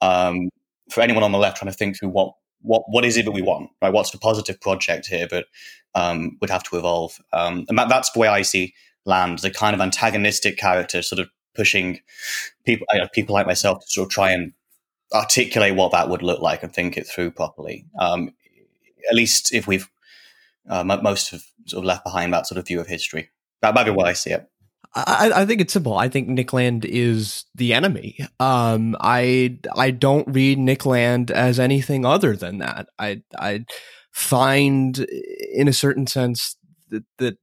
um, 0.00 0.48
for 0.90 1.00
anyone 1.00 1.22
on 1.22 1.30
the 1.30 1.38
left 1.38 1.58
trying 1.58 1.70
to 1.70 1.76
think 1.76 1.96
through 1.96 2.08
what 2.08 2.34
what 2.68 2.84
what 2.88 3.04
is 3.04 3.16
it 3.16 3.24
that 3.24 3.32
we 3.32 3.42
want? 3.42 3.70
Right? 3.80 3.92
What's 3.92 4.10
the 4.10 4.18
positive 4.18 4.60
project 4.60 5.06
here 5.06 5.26
that 5.28 5.46
um, 5.94 6.36
would 6.40 6.50
have 6.50 6.62
to 6.64 6.76
evolve? 6.76 7.18
Um, 7.32 7.64
and 7.68 7.78
that, 7.78 7.88
that's 7.88 8.10
the 8.10 8.20
way 8.20 8.28
I 8.28 8.42
see 8.42 8.74
Land, 9.06 9.38
the 9.38 9.50
kind 9.50 9.74
of 9.74 9.80
antagonistic 9.80 10.58
character, 10.58 11.00
sort 11.00 11.18
of 11.18 11.30
pushing 11.54 12.00
people 12.66 12.86
you 12.92 13.00
know, 13.00 13.08
people 13.14 13.34
like 13.34 13.46
myself 13.46 13.80
to 13.80 13.86
sort 13.90 14.06
of 14.06 14.12
try 14.12 14.30
and 14.32 14.52
articulate 15.14 15.74
what 15.74 15.92
that 15.92 16.10
would 16.10 16.22
look 16.22 16.42
like 16.42 16.62
and 16.62 16.72
think 16.72 16.98
it 16.98 17.06
through 17.06 17.30
properly. 17.30 17.86
Um, 17.98 18.34
at 19.08 19.16
least 19.16 19.54
if 19.54 19.66
we've 19.66 19.88
uh, 20.68 20.84
most 20.84 21.30
have 21.30 21.42
sort 21.66 21.82
of 21.82 21.86
left 21.86 22.04
behind 22.04 22.34
that 22.34 22.46
sort 22.46 22.58
of 22.58 22.66
view 22.66 22.80
of 22.80 22.86
history. 22.86 23.30
That 23.62 23.74
might 23.74 23.84
be 23.84 23.90
what 23.90 24.06
I 24.06 24.12
see 24.12 24.30
it. 24.30 24.46
I, 25.06 25.42
I, 25.42 25.46
think 25.46 25.60
it's 25.60 25.72
simple. 25.72 25.96
I 25.96 26.08
think 26.08 26.28
Nick 26.28 26.52
Land 26.52 26.84
is 26.84 27.44
the 27.54 27.74
enemy. 27.74 28.18
Um, 28.40 28.96
I 29.00 29.58
I 29.76 29.90
don't 29.90 30.26
read 30.28 30.58
Nick 30.58 30.86
Land 30.86 31.30
as 31.30 31.58
anything 31.60 32.04
other 32.04 32.36
than 32.36 32.58
that. 32.58 32.88
I 32.98 33.22
I 33.38 33.64
find, 34.12 34.98
in 35.54 35.68
a 35.68 35.72
certain 35.72 36.06
sense, 36.06 36.56
that, 36.88 37.04
that 37.18 37.38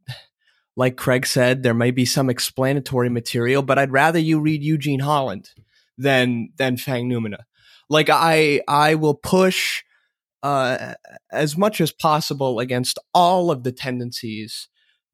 like 0.76 0.98
Craig 0.98 1.26
said, 1.26 1.64
there 1.64 1.73
may 1.73 1.91
be 1.91 2.06
some 2.06 2.30
explanatory 2.30 3.10
material, 3.10 3.61
but 3.61 3.80
I'd 3.80 3.91
rather 3.91 4.19
you 4.19 4.40
read 4.40 4.64
Eugene 4.64 4.99
Holland 4.99 5.52
than 5.98 6.49
than 6.57 6.77
Fanged 6.77 7.11
Noumena. 7.11 7.44
Like 7.90 8.10
I 8.10 8.61
I 8.68 8.95
will 8.95 9.15
push 9.15 9.84
uh, 10.44 10.95
as 11.32 11.57
much 11.57 11.82
as 11.82 11.91
possible 11.91 12.60
against 12.60 12.99
all 13.14 13.52
of 13.52 13.64
the 13.64 13.72
tendencies 13.72 14.68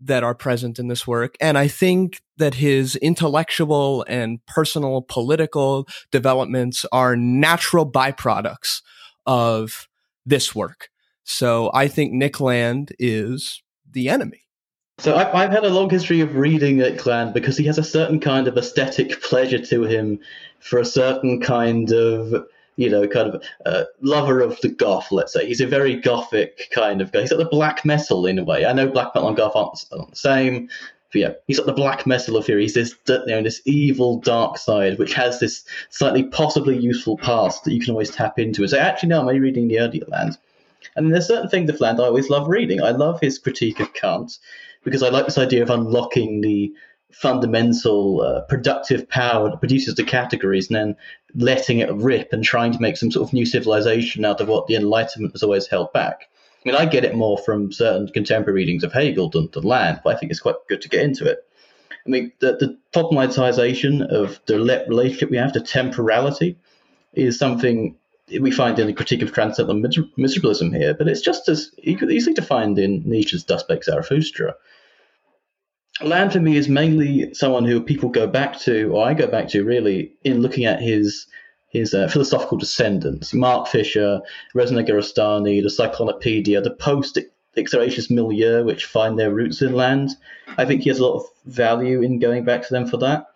that 0.03 0.23
are 0.23 0.35
present 0.35 0.79
in 0.79 0.87
this 0.87 1.05
work. 1.05 1.35
And 1.39 1.57
I 1.57 1.67
think 1.67 2.21
that 2.37 2.55
his 2.55 2.95
intellectual 2.97 4.03
and 4.07 4.43
personal 4.47 5.03
political 5.03 5.87
developments 6.11 6.85
are 6.91 7.15
natural 7.15 7.89
byproducts 7.89 8.81
of 9.25 9.87
this 10.25 10.55
work. 10.55 10.89
So 11.23 11.69
I 11.73 11.87
think 11.87 12.13
Nick 12.13 12.39
Land 12.39 12.93
is 12.97 13.61
the 13.89 14.09
enemy. 14.09 14.41
So 14.97 15.15
I've 15.15 15.51
had 15.51 15.63
a 15.63 15.69
long 15.69 15.89
history 15.89 16.21
of 16.21 16.35
reading 16.35 16.77
Nick 16.77 17.05
Land 17.05 17.33
because 17.33 17.57
he 17.57 17.65
has 17.65 17.77
a 17.77 17.83
certain 17.83 18.19
kind 18.19 18.47
of 18.47 18.57
aesthetic 18.57 19.21
pleasure 19.21 19.57
to 19.65 19.83
him 19.83 20.19
for 20.59 20.79
a 20.79 20.85
certain 20.85 21.41
kind 21.41 21.91
of 21.91 22.45
you 22.81 22.89
know, 22.89 23.07
kind 23.07 23.29
of 23.29 23.43
uh, 23.65 23.83
lover 24.01 24.41
of 24.41 24.59
the 24.61 24.69
goth, 24.69 25.11
let's 25.11 25.33
say. 25.33 25.45
He's 25.45 25.61
a 25.61 25.67
very 25.67 25.95
gothic 25.95 26.69
kind 26.71 26.99
of 26.99 27.11
guy. 27.11 27.21
He's 27.21 27.31
like 27.31 27.37
the 27.37 27.45
black 27.45 27.85
metal 27.85 28.25
in 28.25 28.39
a 28.39 28.43
way. 28.43 28.65
I 28.65 28.73
know 28.73 28.87
black 28.87 29.13
metal 29.13 29.27
and 29.27 29.37
goth 29.37 29.55
aren't, 29.55 29.85
aren't 29.91 30.09
the 30.09 30.15
same. 30.15 30.67
But 31.11 31.21
yeah, 31.21 31.31
he's 31.45 31.57
got 31.57 31.67
the 31.67 31.73
black 31.73 32.07
metal 32.07 32.37
of 32.37 32.47
here. 32.47 32.57
He's 32.57 32.73
this, 32.73 32.95
you 33.07 33.25
know, 33.27 33.43
this 33.43 33.61
evil 33.65 34.19
dark 34.19 34.57
side, 34.57 34.97
which 34.97 35.13
has 35.13 35.39
this 35.39 35.63
slightly 35.89 36.23
possibly 36.23 36.77
useful 36.77 37.17
past 37.17 37.65
that 37.65 37.73
you 37.73 37.81
can 37.81 37.91
always 37.91 38.11
tap 38.11 38.39
into. 38.39 38.61
And 38.61 38.69
so 38.71 38.79
actually, 38.79 39.09
now 39.09 39.29
I'm 39.29 39.37
reading 39.39 39.67
the 39.67 39.79
earlier 39.79 40.05
Land. 40.07 40.37
And 40.95 41.13
there's 41.13 41.27
certain 41.27 41.49
things 41.49 41.69
of 41.69 41.79
Land 41.79 41.99
I 41.99 42.05
always 42.05 42.29
love 42.29 42.47
reading. 42.47 42.81
I 42.81 42.91
love 42.91 43.19
his 43.21 43.37
critique 43.37 43.79
of 43.79 43.93
Kant 43.93 44.39
because 44.83 45.03
I 45.03 45.09
like 45.09 45.25
this 45.25 45.37
idea 45.37 45.61
of 45.61 45.69
unlocking 45.69 46.41
the 46.41 46.73
fundamental 47.13 48.21
uh, 48.21 48.41
productive 48.41 49.07
power 49.09 49.49
that 49.49 49.59
produces 49.59 49.95
the 49.95 50.03
categories 50.03 50.69
and 50.69 50.75
then 50.75 50.95
letting 51.35 51.79
it 51.79 51.91
rip 51.93 52.33
and 52.33 52.43
trying 52.43 52.71
to 52.71 52.81
make 52.81 52.97
some 52.97 53.11
sort 53.11 53.27
of 53.27 53.33
new 53.33 53.45
civilization 53.45 54.25
out 54.25 54.41
of 54.41 54.47
what 54.47 54.67
the 54.67 54.75
Enlightenment 54.75 55.33
has 55.33 55.43
always 55.43 55.67
held 55.67 55.91
back. 55.93 56.29
I 56.63 56.69
mean, 56.69 56.75
I 56.75 56.85
get 56.85 57.05
it 57.05 57.15
more 57.15 57.37
from 57.39 57.71
certain 57.71 58.07
contemporary 58.07 58.61
readings 58.61 58.83
of 58.83 58.93
Hegel 58.93 59.29
than, 59.29 59.49
than 59.51 59.63
Land, 59.63 60.01
but 60.03 60.15
I 60.15 60.19
think 60.19 60.31
it's 60.31 60.41
quite 60.41 60.55
good 60.69 60.81
to 60.81 60.89
get 60.89 61.03
into 61.03 61.25
it. 61.25 61.39
I 62.05 62.09
mean, 62.09 62.31
the, 62.39 62.53
the 62.53 62.77
problematization 62.93 64.07
of 64.07 64.39
the 64.45 64.59
relationship 64.59 65.29
we 65.29 65.37
have 65.37 65.53
to 65.53 65.61
temporality 65.61 66.57
is 67.13 67.37
something 67.37 67.95
we 68.39 68.51
find 68.51 68.79
in 68.79 68.87
the 68.87 68.93
critique 68.93 69.21
of 69.21 69.33
transcendental 69.33 70.07
miserabilism 70.17 70.75
here, 70.75 70.93
but 70.93 71.07
it's 71.07 71.21
just 71.21 71.49
as 71.49 71.71
easily 71.83 72.33
to 72.33 72.41
find 72.41 72.79
in 72.79 73.03
Nietzsche's 73.05 73.43
Das 73.43 73.63
Bek 73.63 73.83
Zarathustra. 73.83 74.55
Land 76.03 76.33
for 76.33 76.39
me 76.39 76.57
is 76.57 76.67
mainly 76.67 77.33
someone 77.33 77.65
who 77.65 77.81
people 77.81 78.09
go 78.09 78.27
back 78.27 78.59
to, 78.61 78.91
or 78.91 79.07
I 79.07 79.13
go 79.13 79.27
back 79.27 79.47
to 79.49 79.63
really, 79.63 80.13
in 80.23 80.41
looking 80.41 80.65
at 80.65 80.81
his 80.81 81.27
his 81.69 81.93
uh, 81.93 82.07
philosophical 82.09 82.57
descendants, 82.57 83.33
Mark 83.33 83.67
Fisher, 83.67 84.19
Reza 84.53 84.73
Negarestani, 84.73 85.61
the 85.61 85.69
Cyclonopedia, 85.69 86.61
the 86.61 86.71
post 86.71 87.17
Ixoraceous 87.55 88.11
milieu, 88.11 88.63
which 88.63 88.85
find 88.85 89.17
their 89.17 89.33
roots 89.33 89.61
in 89.61 89.73
Land. 89.73 90.09
I 90.57 90.65
think 90.65 90.81
he 90.81 90.89
has 90.89 90.99
a 90.99 91.05
lot 91.05 91.19
of 91.19 91.25
value 91.45 92.01
in 92.01 92.19
going 92.19 92.43
back 92.43 92.63
to 92.63 92.73
them 92.73 92.87
for 92.87 92.97
that. 92.97 93.27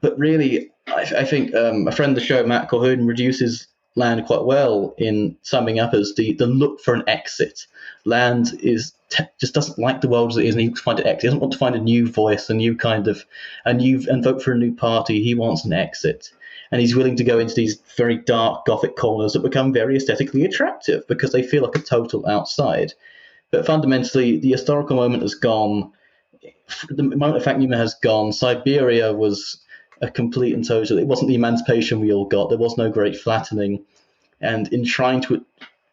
But 0.00 0.18
really, 0.18 0.70
I, 0.86 1.02
I 1.18 1.24
think 1.24 1.54
um, 1.54 1.88
a 1.88 1.92
friend 1.92 2.10
of 2.10 2.16
the 2.16 2.24
show, 2.24 2.44
Matt 2.44 2.68
Colquhoun, 2.68 3.06
reduces 3.06 3.66
Land 3.96 4.26
quite 4.26 4.44
well 4.44 4.94
in 4.98 5.36
summing 5.42 5.80
up 5.80 5.94
as 5.94 6.14
the, 6.16 6.34
the 6.34 6.46
look 6.46 6.80
for 6.80 6.94
an 6.94 7.04
exit. 7.06 7.66
Land 8.04 8.58
is 8.62 8.92
just 9.40 9.54
doesn't 9.54 9.78
like 9.78 10.00
the 10.00 10.08
world 10.08 10.30
as 10.30 10.36
it 10.36 10.46
is, 10.46 10.54
and 10.54 10.60
he 10.60 10.68
wants 10.68 10.80
to 10.80 10.84
find 10.84 11.00
an 11.00 11.06
exit. 11.06 11.22
He 11.22 11.26
doesn't 11.28 11.40
want 11.40 11.52
to 11.52 11.58
find 11.58 11.74
a 11.74 11.80
new 11.80 12.06
voice, 12.08 12.48
a 12.48 12.54
new 12.54 12.76
kind 12.76 13.08
of, 13.08 13.24
a 13.64 13.74
new 13.74 14.04
and 14.08 14.22
vote 14.22 14.42
for 14.42 14.52
a 14.52 14.58
new 14.58 14.74
party. 14.74 15.22
He 15.22 15.34
wants 15.34 15.64
an 15.64 15.72
exit, 15.72 16.30
and 16.70 16.80
he's 16.80 16.94
willing 16.94 17.16
to 17.16 17.24
go 17.24 17.38
into 17.38 17.54
these 17.54 17.80
very 17.96 18.16
dark 18.16 18.64
gothic 18.66 18.96
corners 18.96 19.32
that 19.32 19.42
become 19.42 19.72
very 19.72 19.96
aesthetically 19.96 20.44
attractive 20.44 21.06
because 21.08 21.32
they 21.32 21.42
feel 21.42 21.62
like 21.62 21.76
a 21.76 21.80
total 21.80 22.26
outside. 22.26 22.92
But 23.50 23.66
fundamentally, 23.66 24.38
the 24.38 24.52
historical 24.52 24.96
moment 24.96 25.22
has 25.22 25.34
gone. 25.34 25.92
The 26.88 27.02
moment 27.02 27.36
of 27.36 27.42
Fanged 27.42 27.66
Noumena 27.66 27.78
has 27.78 27.94
gone. 27.94 28.30
Cyberia 28.30 29.16
was 29.16 29.58
a 30.00 30.10
complete 30.10 30.54
and 30.54 30.66
total. 30.66 30.98
It 30.98 31.06
wasn't 31.06 31.28
the 31.28 31.34
emancipation 31.34 32.00
we 32.00 32.12
all 32.12 32.26
got. 32.26 32.48
There 32.48 32.58
was 32.58 32.78
no 32.78 32.90
great 32.90 33.16
flattening, 33.16 33.84
and 34.40 34.72
in 34.72 34.84
trying 34.84 35.20
to 35.22 35.44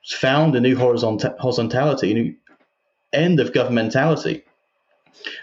found 0.06 0.56
a 0.56 0.62
new 0.62 0.78
horizontality, 0.78 2.12
a 2.12 2.14
new 2.14 2.36
end 3.14 3.40
of 3.40 3.52
governmentality, 3.52 4.44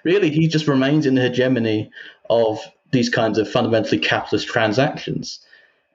really 0.04 0.30
he 0.30 0.48
just 0.48 0.68
remains 0.68 1.06
in 1.06 1.14
the 1.14 1.22
hegemony 1.22 1.90
of 2.30 2.60
these 2.92 3.08
kinds 3.08 3.38
of 3.38 3.50
fundamentally 3.50 3.98
capitalist 3.98 4.46
transactions. 4.46 5.40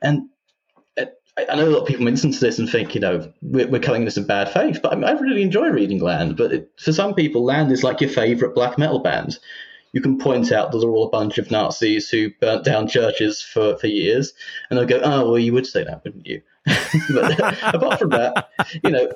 And 0.02 0.30
uh, 0.98 1.06
I 1.38 1.56
know 1.56 1.68
a 1.68 1.72
lot 1.72 1.82
of 1.82 1.88
people 1.88 2.06
listen 2.06 2.32
to 2.32 2.40
this 2.40 2.60
and 2.60 2.70
think, 2.70 2.94
you 2.94 3.02
know, 3.02 3.32
we're, 3.42 3.68
we're 3.68 3.82
calling 3.82 4.06
this 4.06 4.18
in 4.18 4.28
bad 4.28 4.52
faith, 4.52 4.80
but 4.82 4.92
I, 4.92 4.96
mean, 4.96 5.06
I 5.06 5.12
really 5.12 5.42
enjoy 5.42 5.70
reading 5.70 6.00
Land. 6.00 6.36
But 6.36 6.52
it, 6.52 6.72
for 6.78 6.92
some 6.92 7.14
people, 7.14 7.44
Land 7.44 7.72
is 7.72 7.84
like 7.84 8.02
your 8.02 8.10
favorite 8.10 8.56
black 8.56 8.78
metal 8.78 9.00
band 9.00 9.40
you 9.92 10.02
can 10.02 10.20
point 10.20 10.52
out 10.52 10.72
that 10.72 10.80
they're 10.80 10.90
all 10.90 11.08
a 11.08 11.10
bunch 11.10 11.38
of 11.38 11.50
Nazis 11.50 12.10
who 12.10 12.30
burnt 12.40 12.64
down 12.64 12.88
churches 12.88 13.42
for, 13.42 13.78
for 13.78 13.88
years, 13.88 14.34
and 14.70 14.78
they'll 14.78 14.86
go, 14.86 15.02
"Oh, 15.04 15.32
well, 15.32 15.40
you 15.40 15.54
would 15.54 15.66
say 15.66 15.84
that, 15.84 16.04
wouldn't 16.04 16.28
you?" 16.28 16.42
but 17.14 17.40
apart 17.74 18.00
from 18.00 18.10
that, 18.12 18.50
you 18.84 18.92
know, 18.92 19.12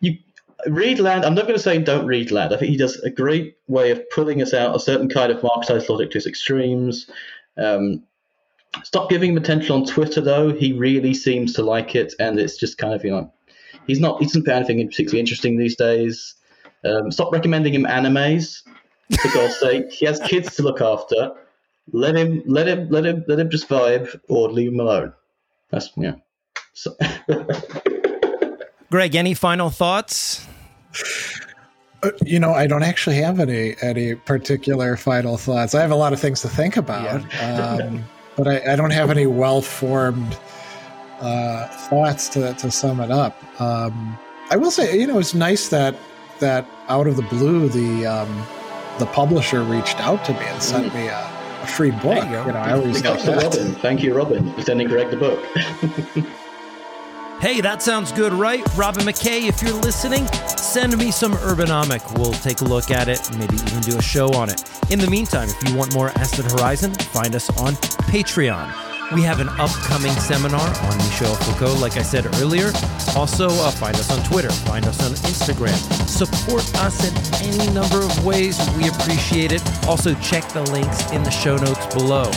you 0.00 0.18
read 0.66 0.98
Land. 0.98 1.24
I'm 1.24 1.34
not 1.34 1.42
going 1.42 1.56
to 1.56 1.62
say 1.62 1.78
don't 1.78 2.06
read 2.06 2.30
Land. 2.30 2.54
I 2.54 2.56
think 2.56 2.70
he 2.70 2.76
does 2.76 2.96
a 3.00 3.10
great 3.10 3.56
way 3.66 3.90
of 3.90 4.08
pulling 4.10 4.42
us 4.42 4.54
out 4.54 4.74
a 4.76 4.80
certain 4.80 5.08
kind 5.08 5.32
of 5.32 5.42
Marxist 5.42 5.88
logic 5.88 6.10
to 6.12 6.18
its 6.18 6.26
extremes. 6.26 7.10
Um, 7.56 8.02
stop 8.84 9.10
giving 9.10 9.32
him 9.32 9.36
attention 9.36 9.72
on 9.74 9.86
Twitter, 9.86 10.20
though. 10.20 10.52
He 10.52 10.72
really 10.72 11.14
seems 11.14 11.52
to 11.54 11.62
like 11.62 11.94
it, 11.94 12.14
and 12.18 12.38
it's 12.38 12.56
just 12.56 12.78
kind 12.78 12.94
of 12.94 13.04
you 13.04 13.10
know, 13.10 13.32
he's 13.86 14.00
not 14.00 14.18
he 14.20 14.26
doesn't 14.26 14.44
put 14.44 14.54
anything 14.54 14.86
particularly 14.86 15.20
interesting 15.20 15.58
these 15.58 15.76
days. 15.76 16.34
Um, 16.84 17.10
stop 17.10 17.32
recommending 17.32 17.74
him 17.74 17.84
animes 17.84 18.62
for 19.20 19.28
God's 19.32 19.58
sake. 19.58 19.92
He 19.92 20.06
has 20.06 20.20
kids 20.20 20.56
to 20.56 20.62
look 20.62 20.80
after. 20.80 21.32
Let 21.92 22.16
him, 22.16 22.42
let 22.46 22.68
him, 22.68 22.88
let 22.90 23.04
him, 23.04 23.24
let 23.26 23.38
him 23.38 23.50
just 23.50 23.68
vibe, 23.68 24.20
or 24.28 24.50
leave 24.50 24.72
him 24.72 24.80
alone. 24.80 25.12
That's 25.70 25.90
yeah. 25.96 26.14
So. 26.74 26.96
Greg, 28.90 29.14
any 29.14 29.34
final 29.34 29.70
thoughts? 29.70 30.46
Uh, 32.02 32.10
you 32.24 32.40
know, 32.40 32.52
I 32.52 32.66
don't 32.66 32.82
actually 32.82 33.16
have 33.16 33.38
any 33.38 33.76
any 33.80 34.14
particular 34.14 34.96
final 34.96 35.36
thoughts. 35.36 35.74
I 35.74 35.80
have 35.80 35.92
a 35.92 35.96
lot 35.96 36.12
of 36.12 36.20
things 36.20 36.40
to 36.42 36.48
think 36.48 36.76
about, 36.76 37.22
yeah. 37.34 37.78
um, 37.86 38.04
but 38.36 38.48
I, 38.48 38.72
I, 38.72 38.76
don't 38.76 38.90
have 38.90 39.10
any 39.10 39.26
well 39.26 39.62
formed 39.62 40.36
uh, 41.20 41.68
thoughts 41.88 42.28
to, 42.30 42.54
to 42.54 42.70
sum 42.72 43.00
it 43.00 43.12
up. 43.12 43.36
Um, 43.60 44.18
I 44.50 44.56
will 44.56 44.72
say, 44.72 44.98
you 44.98 45.06
know, 45.06 45.18
it's 45.18 45.34
nice 45.34 45.68
that 45.68 45.94
that 46.40 46.66
out 46.88 47.06
of 47.06 47.16
the 47.16 47.22
blue, 47.22 47.68
the 47.68 48.06
um, 48.06 48.46
the 48.98 49.06
publisher 49.06 49.62
reached 49.62 50.00
out 50.00 50.24
to 50.24 50.32
me 50.32 50.40
and 50.40 50.62
sent 50.62 50.92
mm. 50.92 50.94
me 50.94 51.06
a, 51.06 51.62
a, 51.62 51.66
free 51.66 51.92
book. 51.92 52.24
You, 52.24 52.38
you, 52.38 52.52
know, 52.52 52.58
I 52.58 52.72
always 52.72 53.04
like 53.04 53.24
Robin. 53.24 53.74
Thank 53.76 54.02
you, 54.02 54.14
Robin, 54.14 54.52
for 54.54 54.62
sending 54.62 54.88
Greg 54.88 55.10
the 55.10 55.16
book. 55.16 56.26
hey, 57.42 57.60
that 57.60 57.82
sounds 57.82 58.12
good, 58.12 58.32
right? 58.32 58.62
Robin 58.76 59.04
Mackay, 59.04 59.48
if 59.48 59.60
you're 59.60 59.72
listening, 59.72 60.28
send 60.46 60.96
me 60.96 61.10
some 61.10 61.32
Urbanomic. 61.32 62.16
We'll 62.16 62.32
take 62.34 62.60
a 62.60 62.64
look 62.64 62.92
at 62.92 63.08
it, 63.08 63.20
maybe 63.36 63.56
even 63.56 63.80
do 63.80 63.98
a 63.98 64.02
show 64.02 64.32
on 64.32 64.48
it. 64.48 64.62
In 64.92 65.00
the 65.00 65.10
meantime, 65.10 65.48
if 65.48 65.68
you 65.68 65.76
want 65.76 65.92
more 65.92 66.10
Acid 66.10 66.44
Horizon, 66.52 66.94
find 66.94 67.34
us 67.34 67.50
on 67.58 67.74
Patreon. 68.06 68.72
We 69.12 69.22
have 69.22 69.40
an 69.40 69.48
upcoming 69.60 70.12
seminar 70.12 70.60
on 70.60 70.96
Michel 70.98 71.34
Foucault, 71.34 71.80
like 71.80 71.96
I 71.96 72.02
said 72.02 72.26
earlier. 72.36 72.70
Also, 73.16 73.48
uh, 73.48 73.72
find 73.72 73.96
us 73.96 74.16
on 74.16 74.24
Twitter, 74.24 74.50
find 74.50 74.86
us 74.86 75.02
on 75.04 75.10
Instagram. 75.28 75.76
Support 76.08 76.62
us 76.76 77.04
in 77.04 77.44
any 77.44 77.74
number 77.74 77.98
of 77.98 78.24
ways. 78.24 78.56
We 78.76 78.88
appreciate 78.88 79.50
it. 79.50 79.62
Also, 79.88 80.14
check 80.20 80.48
the 80.50 80.62
links 80.70 81.10
in 81.10 81.24
the 81.24 81.30
show 81.30 81.56
notes 81.56 81.92
below. 81.92 82.30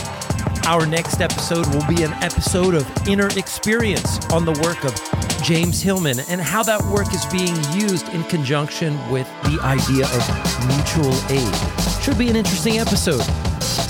Our 0.66 0.86
next 0.86 1.20
episode 1.20 1.66
will 1.74 1.86
be 1.86 2.02
an 2.02 2.12
episode 2.14 2.74
of 2.74 3.08
Inner 3.08 3.28
Experience 3.36 4.18
on 4.26 4.44
the 4.44 4.52
work 4.62 4.84
of 4.84 4.94
James 5.42 5.80
Hillman 5.80 6.20
and 6.28 6.40
how 6.40 6.62
that 6.64 6.82
work 6.86 7.14
is 7.14 7.24
being 7.26 7.54
used 7.72 8.08
in 8.08 8.24
conjunction 8.24 8.98
with 9.10 9.28
the 9.44 9.58
idea 9.62 10.06
of 10.06 10.66
mutual 10.66 11.14
aid. 11.30 12.02
Should 12.02 12.18
be 12.18 12.28
an 12.28 12.36
interesting 12.36 12.78
episode. 12.78 13.26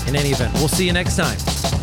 In 0.07 0.15
any 0.15 0.29
event, 0.29 0.53
we'll 0.55 0.67
see 0.67 0.85
you 0.85 0.93
next 0.93 1.15
time. 1.15 1.76